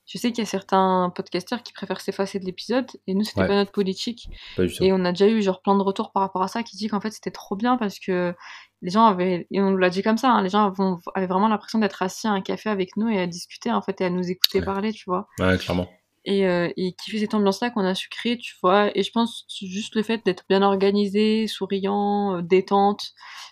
Je 0.04 0.18
sais 0.18 0.30
qu'il 0.32 0.38
y 0.42 0.46
a 0.46 0.50
certains 0.50 1.12
podcasteurs 1.14 1.62
qui 1.62 1.72
préfèrent 1.72 2.00
s'effacer 2.00 2.40
de 2.40 2.44
l'épisode, 2.44 2.86
et 3.06 3.14
nous, 3.14 3.22
c'était 3.22 3.42
Ouais. 3.42 3.46
pas 3.46 3.54
notre 3.54 3.70
politique. 3.70 4.28
Pas. 4.56 4.64
Et 4.80 4.92
on 4.92 5.04
a 5.04 5.12
déjà 5.12 5.28
eu 5.28 5.40
genre 5.42 5.62
plein 5.62 5.76
de 5.76 5.82
retours 5.82 6.10
par 6.10 6.22
rapport 6.24 6.42
à 6.42 6.48
ça 6.48 6.64
qui 6.64 6.76
dit 6.76 6.88
qu'en 6.88 7.00
fait 7.00 7.12
c'était 7.12 7.30
trop 7.30 7.54
bien 7.54 7.76
parce 7.76 8.00
que 8.00 8.34
les 8.82 8.90
gens 8.90 9.06
avaient, 9.06 9.46
et 9.52 9.60
on 9.60 9.70
l'a 9.76 9.90
dit 9.90 10.02
comme 10.02 10.18
ça, 10.18 10.32
hein, 10.32 10.42
les 10.42 10.48
gens 10.48 10.72
avaient 11.14 11.26
vraiment 11.28 11.46
l'impression 11.48 11.78
d'être 11.78 12.02
assis 12.02 12.26
à 12.26 12.32
un 12.32 12.40
café 12.40 12.68
avec 12.68 12.96
nous 12.96 13.08
et 13.08 13.20
à 13.20 13.28
discuter 13.28 13.70
en 13.70 13.80
fait 13.80 14.00
et 14.00 14.04
à 14.04 14.10
nous 14.10 14.28
écouter 14.28 14.58
Ouais. 14.58 14.64
parler, 14.64 14.92
tu 14.92 15.04
vois. 15.06 15.28
Ouais, 15.38 15.56
clairement. 15.56 15.88
Et, 16.24 16.46
euh, 16.46 16.68
et 16.76 16.92
kiffer 16.92 17.18
cette 17.18 17.34
ambiance-là 17.34 17.70
qu'on 17.70 17.84
a 17.84 17.94
su 17.96 18.08
créer, 18.08 18.38
tu 18.38 18.54
vois. 18.62 18.96
Et 18.96 19.02
je 19.02 19.10
pense 19.10 19.44
juste 19.60 19.96
le 19.96 20.02
fait 20.04 20.24
d'être 20.24 20.44
bien 20.48 20.62
organisé, 20.62 21.48
souriant, 21.48 22.36
euh, 22.36 22.42
détente, 22.42 23.00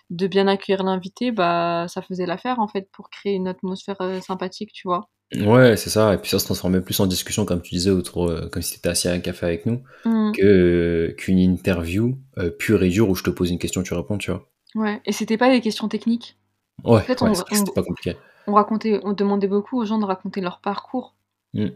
de 0.09 0.27
bien 0.27 0.47
accueillir 0.47 0.83
l'invité, 0.83 1.31
bah 1.31 1.85
ça 1.89 2.01
faisait 2.01 2.25
l'affaire 2.25 2.59
en 2.59 2.67
fait 2.69 2.89
pour 2.93 3.09
créer 3.09 3.33
une 3.33 3.47
atmosphère 3.49 3.97
euh, 4.01 4.21
sympathique, 4.21 4.71
tu 4.73 4.87
vois. 4.87 5.09
Ouais, 5.35 5.75
c'est 5.77 5.89
ça. 5.89 6.13
Et 6.13 6.17
puis 6.17 6.29
ça 6.29 6.39
se 6.39 6.45
transformait 6.45 6.81
plus 6.81 6.99
en 6.99 7.07
discussion, 7.07 7.45
comme 7.45 7.61
tu 7.61 7.75
disais, 7.75 7.89
autour, 7.89 8.29
euh, 8.29 8.47
comme 8.49 8.61
si 8.61 8.73
tu 8.73 8.77
étais 8.79 8.89
assis 8.89 9.07
à 9.09 9.11
un 9.13 9.19
café 9.19 9.45
avec 9.45 9.65
nous, 9.65 9.81
Mm. 10.05 10.31
que, 10.33 11.13
qu'une 11.17 11.39
interview 11.39 12.17
pure 12.59 12.83
et 12.83 12.89
dure 12.89 13.09
où 13.09 13.15
je 13.15 13.23
te 13.23 13.29
pose 13.29 13.49
une 13.51 13.59
question, 13.59 13.83
tu 13.83 13.93
réponds, 13.93 14.17
tu 14.17 14.31
vois. 14.31 14.49
Ouais. 14.75 15.01
Et 15.05 15.11
c'était 15.11 15.37
pas 15.37 15.49
des 15.49 15.59
questions 15.61 15.87
techniques? 15.89 16.37
Ouais, 16.83 17.01
fait, 17.01 17.19
vrai 17.19 17.33
que 17.33 17.55
c'était 17.55 17.71
pas 17.73 17.83
compliqué. 17.83 18.15
on 18.47 18.53
racontait, 18.53 18.99
on 19.03 19.13
demandait 19.13 19.47
beaucoup 19.47 19.79
aux 19.79 19.85
gens 19.85 19.99
de 19.99 20.05
raconter 20.05 20.39
leur 20.41 20.61
parcours 20.61 21.15
Mm. 21.53 21.67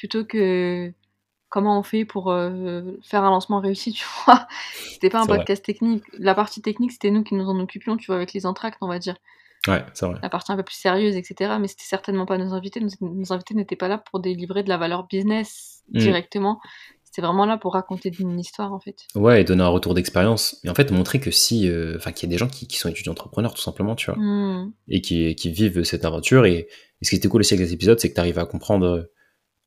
Plutôt 0.00 0.24
que 0.24 0.92
comment 1.50 1.78
on 1.78 1.82
fait 1.82 2.04
pour 2.04 2.30
euh, 2.30 2.92
faire 3.02 3.22
un 3.22 3.30
lancement 3.30 3.60
réussi, 3.60 3.92
tu 3.98 4.04
vois. 4.24 4.46
C'était 4.92 5.10
pas 5.10 5.20
un 5.22 5.26
vrai. 5.26 5.38
podcast 5.38 5.64
technique. 5.64 6.02
La 6.18 6.34
partie 6.34 6.62
technique, 6.62 6.92
c'était 6.92 7.10
nous 7.10 7.22
qui 7.22 7.34
nous 7.34 7.48
en 7.48 7.58
occupions, 7.60 7.96
tu 7.96 8.06
vois, 8.06 8.16
avec 8.16 8.32
les 8.32 8.46
entractes, 8.46 8.78
on 8.80 8.88
va 8.88 8.98
dire. 8.98 9.16
Ouais, 9.68 9.84
c'est 9.92 10.06
vrai. 10.06 10.18
La 10.22 10.30
partie 10.30 10.52
un 10.52 10.56
peu 10.56 10.62
plus 10.62 10.74
sérieuse, 10.76 11.16
etc. 11.16 11.52
Mais 11.60 11.68
c'était 11.68 11.84
certainement 11.84 12.24
pas 12.24 12.38
nos 12.38 12.54
invités. 12.54 12.80
Nos, 12.80 12.88
nos 13.02 13.32
invités 13.32 13.54
n'étaient 13.54 13.76
pas 13.76 13.88
là 13.88 13.98
pour 13.98 14.20
délivrer 14.20 14.62
de 14.62 14.68
la 14.70 14.78
valeur 14.78 15.06
business 15.06 15.76
Mm. 15.92 15.98
directement. 15.98 16.60
C'était 17.02 17.20
vraiment 17.20 17.44
là 17.44 17.58
pour 17.58 17.72
raconter 17.72 18.12
une 18.20 18.38
histoire, 18.38 18.72
en 18.72 18.78
fait. 18.78 18.94
Ouais, 19.16 19.40
et 19.40 19.44
donner 19.44 19.64
un 19.64 19.68
retour 19.68 19.92
d'expérience. 19.94 20.60
Et 20.62 20.70
en 20.70 20.74
fait, 20.76 20.92
montrer 20.92 21.18
que 21.18 21.32
si. 21.32 21.68
euh, 21.68 21.96
Enfin, 21.96 22.12
qu'il 22.12 22.28
y 22.28 22.30
a 22.30 22.32
des 22.32 22.38
gens 22.38 22.46
qui, 22.46 22.68
qui 22.68 22.76
sont 22.78 22.88
étudiants 22.88 23.10
entrepreneurs, 23.12 23.52
tout 23.52 23.60
simplement, 23.60 23.96
tu 23.96 24.08
vois. 24.12 24.16
Mm. 24.22 24.72
et 24.88 25.00
qui, 25.00 25.34
qui 25.34 25.50
vivent 25.50 25.82
cette 25.82 26.04
aventure. 26.04 26.46
Et, 26.46 26.68
et 27.00 27.04
ce 27.04 27.10
qui 27.10 27.16
était 27.16 27.26
cool 27.28 27.40
aussi 27.40 27.54
avec 27.54 27.66
les 27.66 27.72
épisodes, 27.72 27.98
c'est 27.98 28.08
que 28.08 28.14
tu 28.14 28.20
arrives 28.20 28.38
à 28.38 28.44
comprendre 28.46 29.10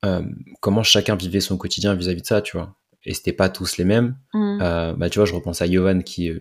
euh, 0.03 0.21
comment 0.61 0.83
chacun 0.83 1.15
vivait 1.15 1.39
son 1.39 1.57
quotidien 1.57 1.93
vis-à-vis 1.95 2.21
de 2.21 2.25
ça, 2.27 2.41
tu 2.41 2.57
vois. 2.57 2.75
Et 3.05 3.13
c'était 3.13 3.33
pas 3.33 3.49
tous 3.49 3.77
les 3.77 3.83
mêmes. 3.85 4.15
Mmh. 4.33 4.59
Euh, 4.61 4.93
bah, 4.93 5.09
tu 5.09 5.19
vois, 5.19 5.25
je 5.25 5.33
repense 5.35 5.61
à 5.61 5.69
Johan 5.69 5.99
qui 6.01 6.29
euh, 6.29 6.39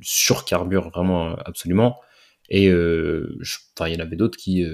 surcarbure 0.00 0.90
vraiment 0.90 1.30
euh, 1.30 1.34
absolument. 1.44 1.98
Et 2.48 2.68
enfin, 2.68 3.88
il 3.88 3.94
y 3.94 3.96
en 3.96 4.00
avait 4.00 4.16
d'autres 4.16 4.36
qui, 4.36 4.64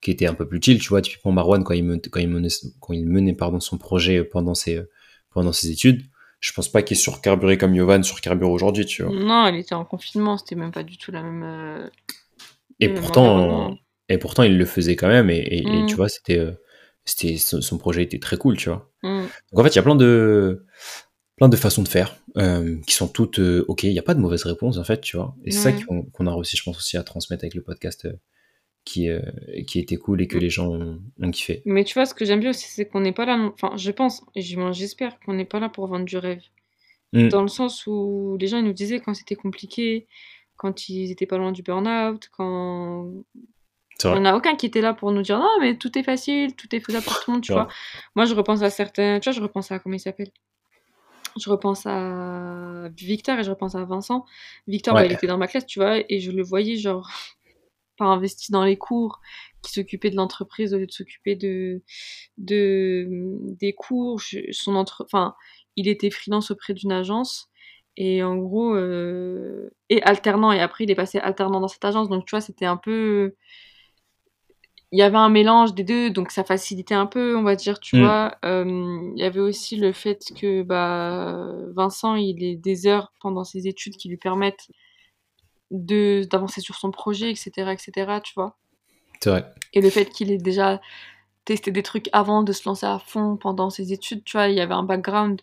qui 0.00 0.10
étaient 0.10 0.26
un 0.26 0.32
peu 0.32 0.48
plus 0.48 0.58
chill, 0.62 0.78
tu 0.78 0.88
vois. 0.88 1.02
Typiquement 1.02 1.32
Marwan, 1.32 1.62
quand 1.64 1.74
il, 1.74 1.84
menait, 1.84 2.00
quand 2.00 2.18
il 2.20 2.28
menait, 2.28 2.48
quand 2.80 2.94
il 2.94 3.06
menait 3.06 3.34
pardon, 3.34 3.60
son 3.60 3.76
projet 3.76 4.24
pendant 4.24 4.54
ses, 4.54 4.80
pendant 5.30 5.52
ses 5.52 5.70
études, 5.70 6.02
je 6.40 6.52
pense 6.54 6.70
pas 6.72 6.80
qu'il 6.80 6.96
surcarburé 6.96 7.58
comme 7.58 7.76
Johan 7.76 8.02
surcarbure 8.02 8.48
aujourd'hui, 8.50 8.86
tu 8.86 9.02
vois. 9.02 9.12
Non, 9.14 9.46
elle 9.46 9.56
était 9.56 9.74
en 9.74 9.84
confinement, 9.84 10.38
c'était 10.38 10.54
même 10.54 10.72
pas 10.72 10.82
du 10.82 10.96
tout 10.96 11.12
la 11.12 11.22
même. 11.22 11.90
Et 12.78 12.88
pourtant, 12.88 13.76
et 14.08 14.16
pourtant, 14.16 14.42
il 14.44 14.56
le 14.56 14.64
faisait 14.64 14.96
quand 14.96 15.08
même. 15.08 15.28
Et, 15.28 15.36
et- 15.36 15.58
et 15.78 15.82
Mm. 15.82 15.86
tu 15.86 15.96
vois, 15.96 16.08
c'était, 16.08 16.40
c'était, 17.04 17.36
son, 17.36 17.78
projet 17.78 18.02
était 18.02 18.18
très 18.18 18.36
cool, 18.36 18.56
tu 18.56 18.68
vois. 18.68 18.90
Mm. 19.02 19.22
Donc 19.52 19.60
en 19.60 19.62
fait, 19.64 19.70
il 19.70 19.76
y 19.76 19.78
a 19.78 19.82
plein 19.82 19.96
de, 19.96 20.64
plein 21.36 21.48
de 21.48 21.56
façons 21.56 21.82
de 21.82 21.88
faire 21.88 22.16
euh, 22.36 22.78
qui 22.86 22.94
sont 22.94 23.08
toutes 23.08 23.38
euh, 23.38 23.64
ok. 23.68 23.82
Il 23.84 23.92
n'y 23.92 23.98
a 23.98 24.02
pas 24.02 24.14
de 24.14 24.20
mauvaise 24.20 24.44
réponse 24.44 24.76
en 24.78 24.84
fait, 24.84 25.00
tu 25.00 25.16
vois. 25.16 25.34
Et 25.44 25.50
c'est 25.50 25.72
ça 25.72 25.72
qu'on 25.72 26.26
a 26.26 26.34
réussi, 26.34 26.56
je 26.56 26.62
pense 26.62 26.76
aussi 26.78 26.96
à 26.96 27.02
transmettre 27.02 27.44
avec 27.44 27.54
le 27.54 27.62
podcast 27.62 28.04
euh, 28.06 28.12
qui, 28.84 29.08
qui 29.66 29.78
était 29.78 29.96
cool 29.96 30.22
et 30.22 30.26
que 30.26 30.36
Mm. 30.36 30.40
les 30.40 30.50
gens 30.50 30.68
ont, 30.68 31.00
ont 31.20 31.30
kiffé. 31.30 31.62
Mais 31.66 31.84
tu 31.84 31.94
vois, 31.94 32.06
ce 32.06 32.14
que 32.14 32.24
j'aime 32.24 32.40
bien 32.40 32.50
aussi, 32.50 32.66
c'est 32.68 32.86
qu'on 32.86 33.00
n'est 33.00 33.12
pas 33.12 33.26
là. 33.26 33.36
non- 33.36 33.52
Enfin, 33.54 33.76
je 33.76 33.90
pense, 33.90 34.22
et 34.34 34.40
j'espère 34.40 35.18
qu'on 35.20 35.34
n'est 35.34 35.44
pas 35.44 35.60
là 35.60 35.68
pour 35.68 35.86
vendre 35.86 36.04
du 36.04 36.16
rêve. 36.16 36.42
Mm. 37.12 37.28
Dans 37.28 37.42
le 37.42 37.48
sens 37.48 37.86
où 37.86 38.36
les 38.40 38.46
gens 38.46 38.58
ils 38.58 38.64
nous 38.64 38.72
disaient 38.72 39.00
quand 39.00 39.14
c'était 39.14 39.34
compliqué, 39.34 40.06
quand 40.56 40.88
ils 40.88 41.10
étaient 41.10 41.26
pas 41.26 41.38
loin 41.38 41.52
du 41.52 41.62
burn-out, 41.62 42.28
quand. 42.32 43.10
Il 44.04 44.12
n'y 44.12 44.18
en 44.18 44.24
a 44.24 44.36
aucun 44.36 44.56
qui 44.56 44.66
était 44.66 44.80
là 44.80 44.94
pour 44.94 45.12
nous 45.12 45.22
dire 45.22 45.38
non, 45.38 45.50
mais 45.60 45.76
tout 45.76 45.96
est 45.98 46.02
facile, 46.02 46.54
tout 46.54 46.74
est 46.74 46.80
faisable 46.80 47.04
pour 47.04 47.20
tout 47.20 47.30
le 47.30 47.34
monde, 47.34 47.42
tu 47.42 47.52
vois. 47.52 47.68
Moi, 48.14 48.24
je 48.24 48.34
repense 48.34 48.62
à 48.62 48.70
certains. 48.70 49.20
Tu 49.20 49.28
vois, 49.30 49.36
je 49.36 49.42
repense 49.42 49.70
à. 49.72 49.78
Comment 49.78 49.96
il 49.96 50.00
s'appelle? 50.00 50.30
Je 51.38 51.48
repense 51.48 51.86
à 51.86 52.88
Victor 52.96 53.38
et 53.38 53.44
je 53.44 53.50
repense 53.50 53.74
à 53.74 53.84
Vincent. 53.84 54.24
Victor, 54.66 54.94
bah, 54.94 55.04
il 55.04 55.12
était 55.12 55.26
dans 55.26 55.38
ma 55.38 55.46
classe, 55.46 55.66
tu 55.66 55.78
vois, 55.78 55.98
et 56.08 56.18
je 56.18 56.32
le 56.32 56.42
voyais, 56.42 56.76
genre, 56.76 57.08
pas 57.96 58.06
investi 58.06 58.50
dans 58.50 58.64
les 58.64 58.76
cours, 58.76 59.20
qui 59.62 59.72
s'occupait 59.72 60.10
de 60.10 60.16
l'entreprise 60.16 60.74
au 60.74 60.78
lieu 60.78 60.86
de 60.86 60.92
s'occuper 60.92 61.36
de, 61.36 61.82
de, 62.38 63.06
des 63.60 63.74
cours. 63.74 64.20
Son 64.50 64.74
entre... 64.74 65.04
Enfin, 65.04 65.34
il 65.76 65.88
était 65.88 66.10
freelance 66.10 66.50
auprès 66.50 66.74
d'une 66.74 66.92
agence. 66.92 67.48
Et 67.96 68.22
en 68.22 68.36
gros, 68.36 68.74
euh, 68.74 69.70
et 69.88 70.02
alternant, 70.02 70.52
et 70.52 70.60
après 70.60 70.84
il 70.84 70.90
est 70.90 70.94
passé 70.94 71.18
alternant 71.18 71.60
dans 71.60 71.68
cette 71.68 71.84
agence, 71.84 72.08
donc 72.08 72.24
tu 72.24 72.30
vois, 72.30 72.40
c'était 72.40 72.64
un 72.64 72.76
peu 72.76 73.34
il 74.92 74.98
y 74.98 75.02
avait 75.02 75.16
un 75.18 75.28
mélange 75.28 75.74
des 75.74 75.84
deux, 75.84 76.10
donc 76.10 76.30
ça 76.32 76.42
facilitait 76.44 76.94
un 76.94 77.06
peu, 77.06 77.36
on 77.36 77.42
va 77.42 77.54
dire, 77.54 77.78
tu 77.80 77.96
Mm. 77.96 78.00
vois. 78.04 78.34
Euh, 78.44 79.10
Il 79.14 79.20
y 79.20 79.24
avait 79.24 79.40
aussi 79.40 79.76
le 79.76 79.92
fait 79.92 80.20
que 80.38 80.62
bah, 80.62 81.46
Vincent, 81.74 82.14
il 82.16 82.42
ait 82.42 82.56
des 82.56 82.86
heures 82.86 83.12
pendant 83.20 83.44
ses 83.44 83.68
études 83.68 83.96
qui 83.96 84.08
lui 84.08 84.16
permettent 84.16 84.68
de 85.70 86.24
d'avancer 86.30 86.60
sur 86.60 86.74
son 86.76 86.90
projet, 86.90 87.30
etc., 87.30 87.50
etc., 87.72 88.20
tu 88.24 88.32
vois. 88.34 88.56
C'est 89.22 89.30
vrai. 89.30 89.52
Et 89.72 89.80
le 89.80 89.90
fait 89.90 90.06
qu'il 90.06 90.30
ait 90.32 90.38
déjà 90.38 90.80
testé 91.44 91.70
des 91.70 91.82
trucs 91.82 92.08
avant 92.12 92.42
de 92.42 92.52
se 92.52 92.68
lancer 92.68 92.86
à 92.86 92.98
fond 92.98 93.36
pendant 93.36 93.70
ses 93.70 93.92
études, 93.92 94.24
tu 94.24 94.36
vois, 94.36 94.48
il 94.48 94.56
y 94.56 94.60
avait 94.60 94.74
un 94.74 94.82
background. 94.82 95.40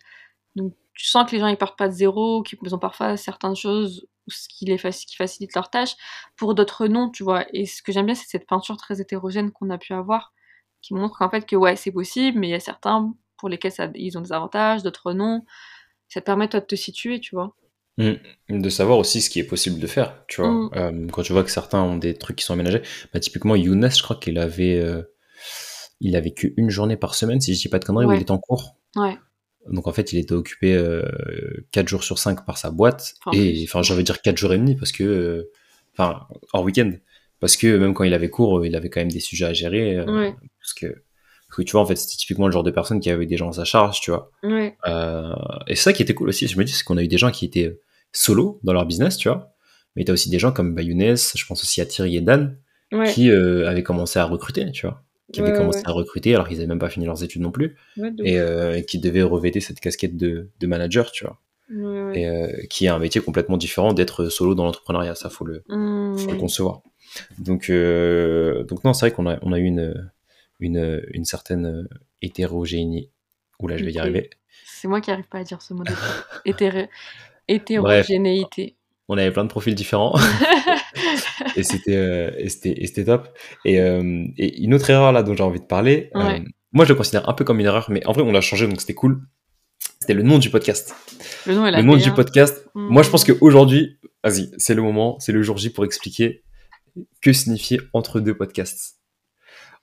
Donc 0.56 0.74
tu 0.94 1.06
sens 1.06 1.28
que 1.30 1.34
les 1.36 1.40
gens, 1.40 1.46
ils 1.48 1.56
partent 1.56 1.78
pas 1.78 1.88
de 1.88 1.92
zéro, 1.94 2.42
qu'ils 2.42 2.74
ont 2.74 2.78
parfois 2.78 3.16
certaines 3.16 3.56
choses 3.56 4.06
ce 4.30 4.48
qui, 4.48 4.64
les 4.66 4.76
faci- 4.76 5.06
qui 5.06 5.16
facilite 5.16 5.54
leur 5.54 5.70
tâche, 5.70 5.94
pour 6.36 6.54
d'autres 6.54 6.86
non, 6.88 7.10
tu 7.10 7.22
vois. 7.24 7.44
Et 7.54 7.66
ce 7.66 7.82
que 7.82 7.92
j'aime 7.92 8.06
bien, 8.06 8.14
c'est 8.14 8.28
cette 8.28 8.46
peinture 8.46 8.76
très 8.76 9.00
hétérogène 9.00 9.50
qu'on 9.52 9.70
a 9.70 9.78
pu 9.78 9.92
avoir, 9.92 10.32
qui 10.82 10.94
montre 10.94 11.18
qu'en 11.18 11.30
fait, 11.30 11.46
que 11.46 11.56
ouais, 11.56 11.76
c'est 11.76 11.92
possible, 11.92 12.38
mais 12.38 12.48
il 12.48 12.50
y 12.52 12.54
a 12.54 12.60
certains 12.60 13.12
pour 13.36 13.48
lesquels 13.48 13.72
ça, 13.72 13.88
ils 13.94 14.18
ont 14.18 14.20
des 14.20 14.32
avantages, 14.32 14.82
d'autres 14.82 15.12
non. 15.12 15.44
Ça 16.08 16.20
te 16.20 16.26
permet, 16.26 16.48
toi, 16.48 16.60
de 16.60 16.66
te 16.66 16.74
situer, 16.76 17.20
tu 17.20 17.34
vois. 17.34 17.54
Mm. 17.98 18.60
De 18.60 18.68
savoir 18.68 18.98
aussi 18.98 19.20
ce 19.20 19.28
qui 19.30 19.40
est 19.40 19.44
possible 19.44 19.78
de 19.80 19.86
faire, 19.86 20.24
tu 20.28 20.40
vois. 20.40 20.50
Mm. 20.50 20.70
Euh, 20.76 21.06
quand 21.12 21.22
tu 21.22 21.32
vois 21.32 21.44
que 21.44 21.50
certains 21.50 21.82
ont 21.82 21.96
des 21.96 22.14
trucs 22.14 22.36
qui 22.36 22.44
sont 22.44 22.54
aménagés, 22.54 22.82
bah, 23.12 23.20
typiquement 23.20 23.54
Younes, 23.56 23.90
je 23.90 24.02
crois 24.02 24.16
qu'il 24.16 24.38
avait, 24.38 24.78
euh, 24.78 25.02
il 26.00 26.16
avait 26.16 26.32
qu'une 26.32 26.70
journée 26.70 26.96
par 26.96 27.14
semaine, 27.14 27.40
si 27.40 27.54
je 27.54 27.60
dis 27.60 27.68
pas 27.68 27.78
de 27.78 27.84
conneries, 27.84 28.06
où 28.06 28.08
Ouais. 28.08 28.16
il 28.16 28.22
était 28.22 28.30
en 28.30 28.38
cours. 28.38 28.76
Ouais. 28.96 29.18
Donc 29.70 29.86
en 29.86 29.92
fait, 29.92 30.12
il 30.12 30.18
était 30.18 30.32
occupé 30.32 30.74
euh, 30.74 31.02
4 31.72 31.88
jours 31.88 32.02
sur 32.04 32.18
5 32.18 32.46
par 32.46 32.56
sa 32.58 32.70
boîte. 32.70 33.14
Enfin, 33.26 33.36
et 33.38 33.62
enfin, 33.64 33.82
j'avais 33.82 34.02
dire 34.02 34.22
4 34.22 34.36
jours 34.36 34.52
et 34.54 34.58
demi 34.58 34.76
parce 34.76 34.92
que. 34.92 35.04
euh, 35.04 35.50
Enfin, 36.00 36.28
hors 36.52 36.62
week-end. 36.62 36.92
Parce 37.40 37.56
que 37.56 37.76
même 37.76 37.92
quand 37.92 38.04
il 38.04 38.14
avait 38.14 38.30
cours, 38.30 38.60
euh, 38.60 38.66
il 38.68 38.76
avait 38.76 38.88
quand 38.88 39.00
même 39.00 39.10
des 39.10 39.18
sujets 39.20 39.46
à 39.46 39.52
gérer. 39.52 39.96
euh, 39.96 40.04
Ouais. 40.06 40.32
parce, 40.60 40.72
que, 40.72 40.86
parce 40.86 41.56
que 41.56 41.62
tu 41.62 41.72
vois, 41.72 41.80
en 41.80 41.86
fait, 41.86 41.96
c'était 41.96 42.16
typiquement 42.16 42.46
le 42.46 42.52
genre 42.52 42.62
de 42.62 42.70
personne 42.70 43.00
qui 43.00 43.10
avait 43.10 43.26
des 43.26 43.36
gens 43.36 43.48
à 43.48 43.52
sa 43.52 43.64
charge, 43.64 44.00
tu 44.00 44.12
vois. 44.12 44.30
Ouais. 44.44 44.76
Et 45.66 45.74
c'est 45.74 45.82
ça 45.82 45.92
qui 45.92 46.02
était 46.02 46.14
cool 46.14 46.28
aussi, 46.28 46.46
je 46.46 46.56
me 46.56 46.62
dis, 46.64 46.70
c'est 46.72 46.84
qu'on 46.84 46.96
a 46.98 47.02
eu 47.02 47.08
des 47.08 47.18
gens 47.18 47.32
qui 47.32 47.44
étaient 47.46 47.80
solo 48.12 48.60
dans 48.62 48.72
leur 48.72 48.86
business, 48.86 49.16
tu 49.16 49.28
vois. 49.28 49.52
Mais 49.96 50.04
t'as 50.04 50.12
aussi 50.12 50.30
des 50.30 50.38
gens 50.38 50.52
comme 50.52 50.72
bah, 50.76 50.82
Younes, 50.82 51.16
je 51.16 51.44
pense 51.46 51.62
aussi 51.64 51.80
à 51.80 51.86
Thierry 51.86 52.16
et 52.16 52.20
Dan, 52.20 52.56
Ouais. 52.92 53.12
qui 53.12 53.28
avaient 53.30 53.82
commencé 53.82 54.20
à 54.20 54.24
recruter, 54.24 54.70
tu 54.70 54.86
vois. 54.86 55.02
Qui 55.32 55.40
avaient 55.40 55.50
Ouais, 55.52 55.58
commencé 55.58 55.78
ouais. 55.80 55.84
à 55.88 55.92
recruter 55.92 56.34
alors 56.34 56.48
qu'ils 56.48 56.58
avaient 56.58 56.66
même 56.66 56.78
pas 56.78 56.88
fini 56.88 57.04
leurs 57.06 57.22
études 57.22 57.42
non 57.42 57.50
plus 57.50 57.76
Ouais, 57.98 58.10
et, 58.24 58.38
euh, 58.40 58.76
et 58.78 58.84
qui 58.84 58.98
devait 58.98 59.22
revêter 59.22 59.60
cette 59.60 59.78
casquette 59.80 60.16
de, 60.16 60.48
de 60.58 60.66
manager, 60.66 61.10
tu 61.12 61.24
vois. 61.24 61.38
Et 62.14 62.26
euh, 62.26 62.50
qui 62.70 62.86
est 62.86 62.88
un 62.88 62.98
métier 62.98 63.20
complètement 63.20 63.58
différent 63.58 63.92
d'être 63.92 64.30
solo 64.30 64.54
dans 64.54 64.64
l'entrepreneuriat, 64.64 65.14
ça 65.14 65.28
faut 65.28 65.44
le, 65.44 65.62
Mm. 65.68 66.16
faut 66.16 66.30
le 66.30 66.38
concevoir. 66.38 66.80
Donc, 67.38 67.68
euh, 67.68 68.64
donc 68.64 68.84
non, 68.84 68.94
c'est 68.94 69.06
vrai 69.06 69.14
qu'on 69.14 69.26
a, 69.28 69.38
on 69.42 69.52
a 69.52 69.58
eu 69.58 69.64
une, 69.64 70.10
une, 70.60 71.02
une 71.12 71.24
certaine 71.26 71.86
hétérogénéité. 72.22 73.10
Oula, 73.60 73.76
je 73.76 73.84
vais 73.84 73.92
y 73.92 73.98
arriver. 73.98 74.30
C'est 74.64 74.88
moi 74.88 75.02
qui 75.02 75.10
arrive 75.10 75.28
pas 75.28 75.38
à 75.40 75.44
dire 75.44 75.60
ce 75.60 75.74
mot. 75.74 75.84
Hétéro... 76.46 76.78
Hétérogénéité. 77.48 78.76
On 79.08 79.16
avait 79.16 79.30
plein 79.30 79.44
de 79.44 79.48
profils 79.48 79.74
différents 79.74 80.14
et 81.56 81.62
c'était 81.62 81.96
euh, 81.96 82.30
et 82.36 82.48
c'était 82.50 82.74
et 82.76 82.86
c'était 82.86 83.06
top. 83.06 83.28
Et, 83.64 83.80
euh, 83.80 84.24
et 84.36 84.62
une 84.62 84.74
autre 84.74 84.90
erreur 84.90 85.12
là 85.12 85.22
dont 85.22 85.34
j'ai 85.34 85.42
envie 85.42 85.60
de 85.60 85.64
parler, 85.64 86.10
euh, 86.14 86.40
moi 86.72 86.84
je 86.84 86.90
le 86.90 86.94
considère 86.94 87.28
un 87.28 87.32
peu 87.32 87.44
comme 87.44 87.58
une 87.60 87.66
erreur, 87.66 87.86
mais 87.90 88.04
en 88.06 88.12
vrai 88.12 88.22
on 88.22 88.32
l'a 88.32 88.42
changé 88.42 88.66
donc 88.66 88.80
c'était 88.80 88.94
cool. 88.94 89.22
C'était 90.00 90.14
le 90.14 90.22
nom 90.22 90.38
du 90.38 90.50
podcast. 90.50 90.94
Le 91.46 91.54
nom 91.54 91.64
le 91.64 91.82
nom 91.82 91.96
du 91.96 92.12
podcast. 92.12 92.66
Mm. 92.74 92.88
Moi, 92.88 93.02
je 93.02 93.10
pense 93.10 93.24
qu'aujourd'hui, 93.24 93.98
vas-y, 94.24 94.50
c'est 94.56 94.74
le 94.74 94.82
moment, 94.82 95.18
c'est 95.18 95.32
le 95.32 95.42
jour 95.42 95.58
J 95.58 95.70
pour 95.70 95.84
expliquer 95.84 96.44
que 97.20 97.32
signifiait 97.32 97.80
entre 97.92 98.20
deux 98.20 98.36
podcasts. 98.36 99.00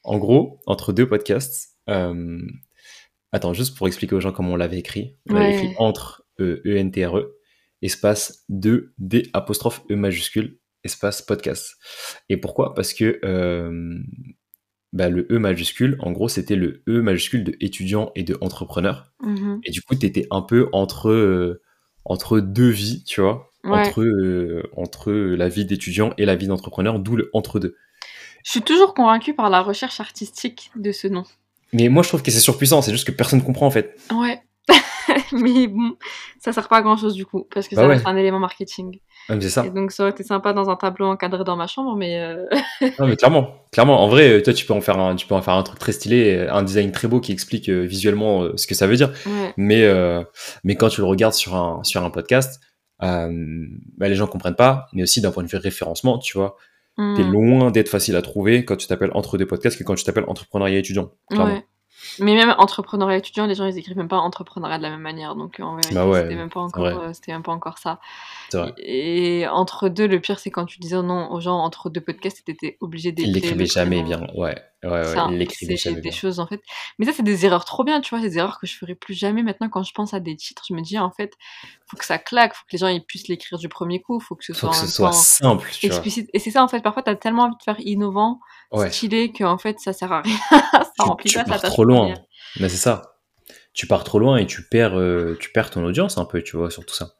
En 0.04 0.18
gros, 0.18 0.62
entre 0.66 0.94
deux 0.94 1.08
podcasts, 1.08 1.76
euh, 1.90 2.42
attends, 3.32 3.54
juste 3.54 3.78
pour 3.78 3.88
expliquer 3.88 4.16
aux 4.16 4.20
gens 4.20 4.32
comment 4.32 4.54
on 4.54 4.56
l'avait 4.56 4.80
écrit. 4.80 5.18
On 5.30 5.34
l'avait 5.34 5.56
écrit 5.56 5.76
entre 5.78 6.26
E, 6.40 6.62
E-N-T-R-E, 6.66 7.35
espace 7.86 8.44
2, 8.50 8.94
D, 8.98 9.30
apostrophe 9.34 9.82
E 9.90 9.96
majuscule, 9.96 10.58
espace 10.84 11.22
podcast. 11.22 11.76
Et 12.30 12.38
pourquoi? 12.38 12.74
Parce 12.74 12.94
que 12.94 13.20
euh, 13.24 14.00
bah, 14.94 15.10
le 15.10 15.28
E 15.32 15.38
majuscule, 15.40 15.98
en 16.00 16.12
gros, 16.12 16.28
c'était 16.30 16.56
le 16.56 16.84
E 16.88 17.02
majuscule 17.02 17.44
de 17.44 17.56
étudiant 17.60 18.12
et 18.16 18.24
de 18.24 18.38
entrepreneur. 18.42 19.12
Mhm. 19.22 19.60
Et 19.64 19.72
du 19.72 19.82
coup, 19.82 19.96
t'étais 19.96 20.28
un 20.32 20.42
peu 20.42 20.68
entre, 20.72 21.10
euh, 21.10 21.62
entre 22.06 22.40
deux 22.40 22.70
vies, 22.70 23.04
tu 23.04 23.22
vois, 23.22 23.52
Ouais. 23.64 23.80
entre, 23.80 24.02
euh, 24.04 24.64
entre 24.78 25.12
la 25.12 25.50
vie 25.50 25.66
d'étudiant 25.66 26.14
et 26.18 26.26
la 26.26 26.36
vie 26.36 26.48
d'entrepreneur, 26.48 27.00
d'où 27.00 27.16
le 27.16 27.30
entre-deux. 27.34 27.76
Je 28.44 28.52
suis 28.52 28.62
toujours 28.62 28.94
convaincue 28.94 29.34
par 29.34 29.50
la 29.50 29.62
recherche 29.62 30.00
artistique 30.00 30.72
de 30.76 30.92
ce 30.92 31.08
nom. 31.08 31.24
Mais 31.74 31.90
moi, 31.90 32.04
je 32.04 32.10
trouve 32.10 32.22
que 32.22 32.30
c'est 32.30 32.40
surpuissant, 32.40 32.84
c'est 32.84 32.92
juste 32.92 33.08
que 33.08 33.12
personne 33.12 33.42
comprend 33.44 33.66
en 33.66 33.72
fait. 33.72 33.98
Ouais. 34.14 34.40
Mais 35.32 35.68
bon, 35.68 35.96
ça 36.40 36.52
sert 36.54 36.68
pas 36.68 36.78
à 36.78 36.82
grand 36.82 36.98
chose 36.98 37.14
du 37.16 37.26
coup, 37.26 37.48
parce 37.54 37.68
que 37.68 37.76
Bah 37.76 37.82
ça 37.84 37.88
ouais. 37.88 37.94
reste 37.96 38.08
un 38.08 38.16
élément 38.16 38.40
marketing. 38.40 39.00
Ah, 39.30 39.36
c'est 39.40 39.50
ça. 39.50 39.66
Et 39.66 39.70
donc 39.72 39.92
ça 39.92 40.04
aurait 40.04 40.12
été 40.12 40.24
sympa 40.24 40.54
dans 40.54 40.70
un 40.70 40.76
tableau 40.76 41.08
encadré 41.08 41.44
dans 41.44 41.56
ma 41.56 41.68
chambre, 41.68 41.96
mais 41.96 42.20
euh, 42.20 42.46
Non, 43.00 43.08
mais 43.08 43.16
clairement, 43.16 43.56
clairement, 43.72 44.02
en 44.04 44.08
vrai, 44.08 44.30
euh, 44.38 44.42
toi, 44.42 44.54
tu 44.54 44.66
peux 44.66 44.74
en 44.74 44.82
faire 44.82 45.00
un, 45.00 45.16
tu 45.16 45.26
peux 45.28 45.36
en 45.36 45.42
faire 45.42 45.56
un 45.56 45.64
truc 45.64 45.80
très 45.80 45.92
stylé, 45.92 46.48
un 46.50 46.64
design 46.64 46.92
très 46.92 47.08
beau 47.08 47.20
qui 47.20 47.32
explique 47.32 47.70
euh, 47.70 47.82
visuellement 47.82 48.44
euh, 48.44 48.54
ce 48.58 48.68
que 48.68 48.76
ça 48.76 48.88
veut 48.88 48.96
dire. 48.96 49.12
ouais. 49.26 49.54
Mais, 49.58 49.84
mais 50.64 50.76
quand 50.76 50.90
tu 50.90 51.02
le 51.02 51.08
regardes 51.08 51.34
sur 51.34 51.56
un, 51.56 51.84
sur 51.84 52.04
un 52.04 52.10
podcast, 52.10 52.60
bah, 53.00 53.28
les 54.10 54.16
gens 54.16 54.28
comprennent 54.28 54.56
pas, 54.56 54.88
mais 54.94 55.04
aussi 55.04 55.22
d'un 55.22 55.32
point 55.32 55.44
de 55.44 55.48
vue 55.50 55.58
référencement, 55.58 56.18
tu 56.20 56.38
vois, 56.38 56.56
t'es 56.98 57.24
Mm. 57.24 57.32
loin 57.34 57.72
d'être 57.72 57.90
facile 57.90 58.16
à 58.16 58.22
trouver 58.22 58.64
quand 58.64 58.78
tu 58.78 58.88
t'appelles 58.88 59.12
entre 59.14 59.38
deux 59.38 59.46
podcasts 59.46 59.78
que 59.78 59.84
quand 59.84 59.96
tu 59.96 60.04
t'appelles 60.06 60.24
entrepreneuriat 60.28 60.80
étudiant. 60.80 61.12
Clairement. 61.30 61.54
Ouais. 61.56 61.66
Mais 62.20 62.34
même 62.36 62.56
entrepreneuriat 62.58 63.18
étudiant, 63.18 63.46
les 63.46 63.56
gens 63.56 63.66
ils 63.66 63.78
écrivent 63.78 63.98
même 63.98 64.08
pas 64.08 64.18
entrepreneuriat 64.18 64.78
de 64.78 64.84
la 64.84 64.90
même 64.90 65.02
manière, 65.02 65.36
donc 65.36 65.60
en 65.60 65.76
vérité 65.76 65.96
Bah 65.96 66.08
ouais, 66.08 66.22
c'était 66.22 66.36
même 66.36 66.50
pas 66.50 66.62
encore, 66.62 66.84
vrai. 66.84 66.94
euh, 66.94 67.14
c'était 67.14 67.32
même 67.32 67.44
pas 67.44 67.52
encore 67.52 67.78
ça. 67.78 68.00
Vrai. 68.54 68.74
Et 68.78 69.48
entre 69.48 69.90
deux, 69.90 70.08
le 70.08 70.20
pire 70.20 70.40
c'est 70.40 70.52
quand 70.52 70.66
tu 70.66 70.80
disais 70.80 71.02
non 71.02 71.32
aux 71.32 71.40
gens 71.42 71.58
entre 71.58 71.90
deux 71.90 72.02
podcasts, 72.02 72.44
t'étais 72.46 72.78
obligé 72.82 73.12
d'écrire. 73.12 73.34
l'écrivait 73.34 73.66
jamais 73.66 74.04
bien. 74.04 74.28
Ouais, 74.36 74.56
Ouais, 74.86 74.92
ouais, 74.92 75.16
Ça, 75.16 75.28
c'est 75.50 75.96
des 76.02 76.12
choses, 76.12 76.40
en 76.40 76.48
fait 76.48 76.62
mais 77.00 77.06
ça, 77.06 77.12
c'est 77.14 77.24
des 77.24 77.46
erreurs 77.46 77.66
trop 77.66 77.84
bien, 77.84 78.02
tu 78.02 78.10
vois? 78.16 78.22
Des 78.22 78.38
erreurs 78.38 78.60
que 78.60 78.68
je 78.68 78.76
ferais 78.78 78.96
plus 78.96 79.14
jamais 79.14 79.44
maintenant 79.44 79.70
quand 79.70 79.84
je 79.84 79.94
pense 79.94 80.14
à 80.14 80.20
des 80.20 80.36
titres, 80.36 80.64
je 80.70 80.74
me 80.74 80.82
dis: 80.82 80.98
«En 81.00 81.12
fait, 81.12 81.34
faut 81.88 81.98
que 81.98 82.06
ça 82.06 82.18
claque, 82.18 82.54
faut 82.54 82.64
que 82.68 82.72
les 82.74 82.78
gens, 82.78 82.88
ils 82.88 83.04
puissent 83.04 83.28
l'écrire 83.28 83.58
du 83.60 83.70
premier 83.70 84.02
coup, 84.02 84.20
faut 84.20 84.36
que 84.36 84.46
ce 84.46 84.54
Faut 84.54 84.60
soit 84.60 84.70
que 84.70 84.76
en 84.76 84.82
ce 84.82 84.88
soit 84.88 85.12
simple, 85.12 85.70
tu 85.72 85.88
vois? 85.88 85.96
explicite» 85.98 86.30
et 86.34 86.40
c'est 86.40 86.52
ça, 86.52 86.64
en 86.64 86.68
fait, 86.68 86.82
parfois, 86.82 87.04
tu 87.04 87.10
as 87.10 87.16
tellement 87.16 87.44
envie 87.44 87.56
de 87.58 87.64
faire 87.64 87.80
innovant, 87.80 88.40
Ouais. 88.72 88.90
stylé 88.90 89.32
qu'en 89.32 89.58
fait, 89.58 89.80
ça 89.80 89.94
sert 89.94 90.12
à 90.12 90.22
rien, 90.22 90.38
ça 90.72 90.86
Tu 90.96 91.02
remplit 91.04 91.30
tu 91.30 91.38
pas 91.38 91.44
pars 91.46 91.62
trop 91.62 91.84
loin. 91.84 92.14
Mais 92.60 92.70
c'est 92.70 92.78
ça. 92.78 93.02
Tu 93.74 93.88
pars 93.88 94.04
trop 94.04 94.20
loin 94.20 94.38
et 94.38 94.46
tu 94.46 94.64
perds, 94.68 94.98
heu, 94.98 95.38
tu 95.40 95.52
perds 95.52 95.70
ton 95.70 95.84
audience 95.84 96.18
un 96.18 96.26
peu, 96.26 96.42
tu 96.42 96.56
vois, 96.58 96.70
sur 96.72 96.86
tout 96.86 96.96
ça. 96.96 97.16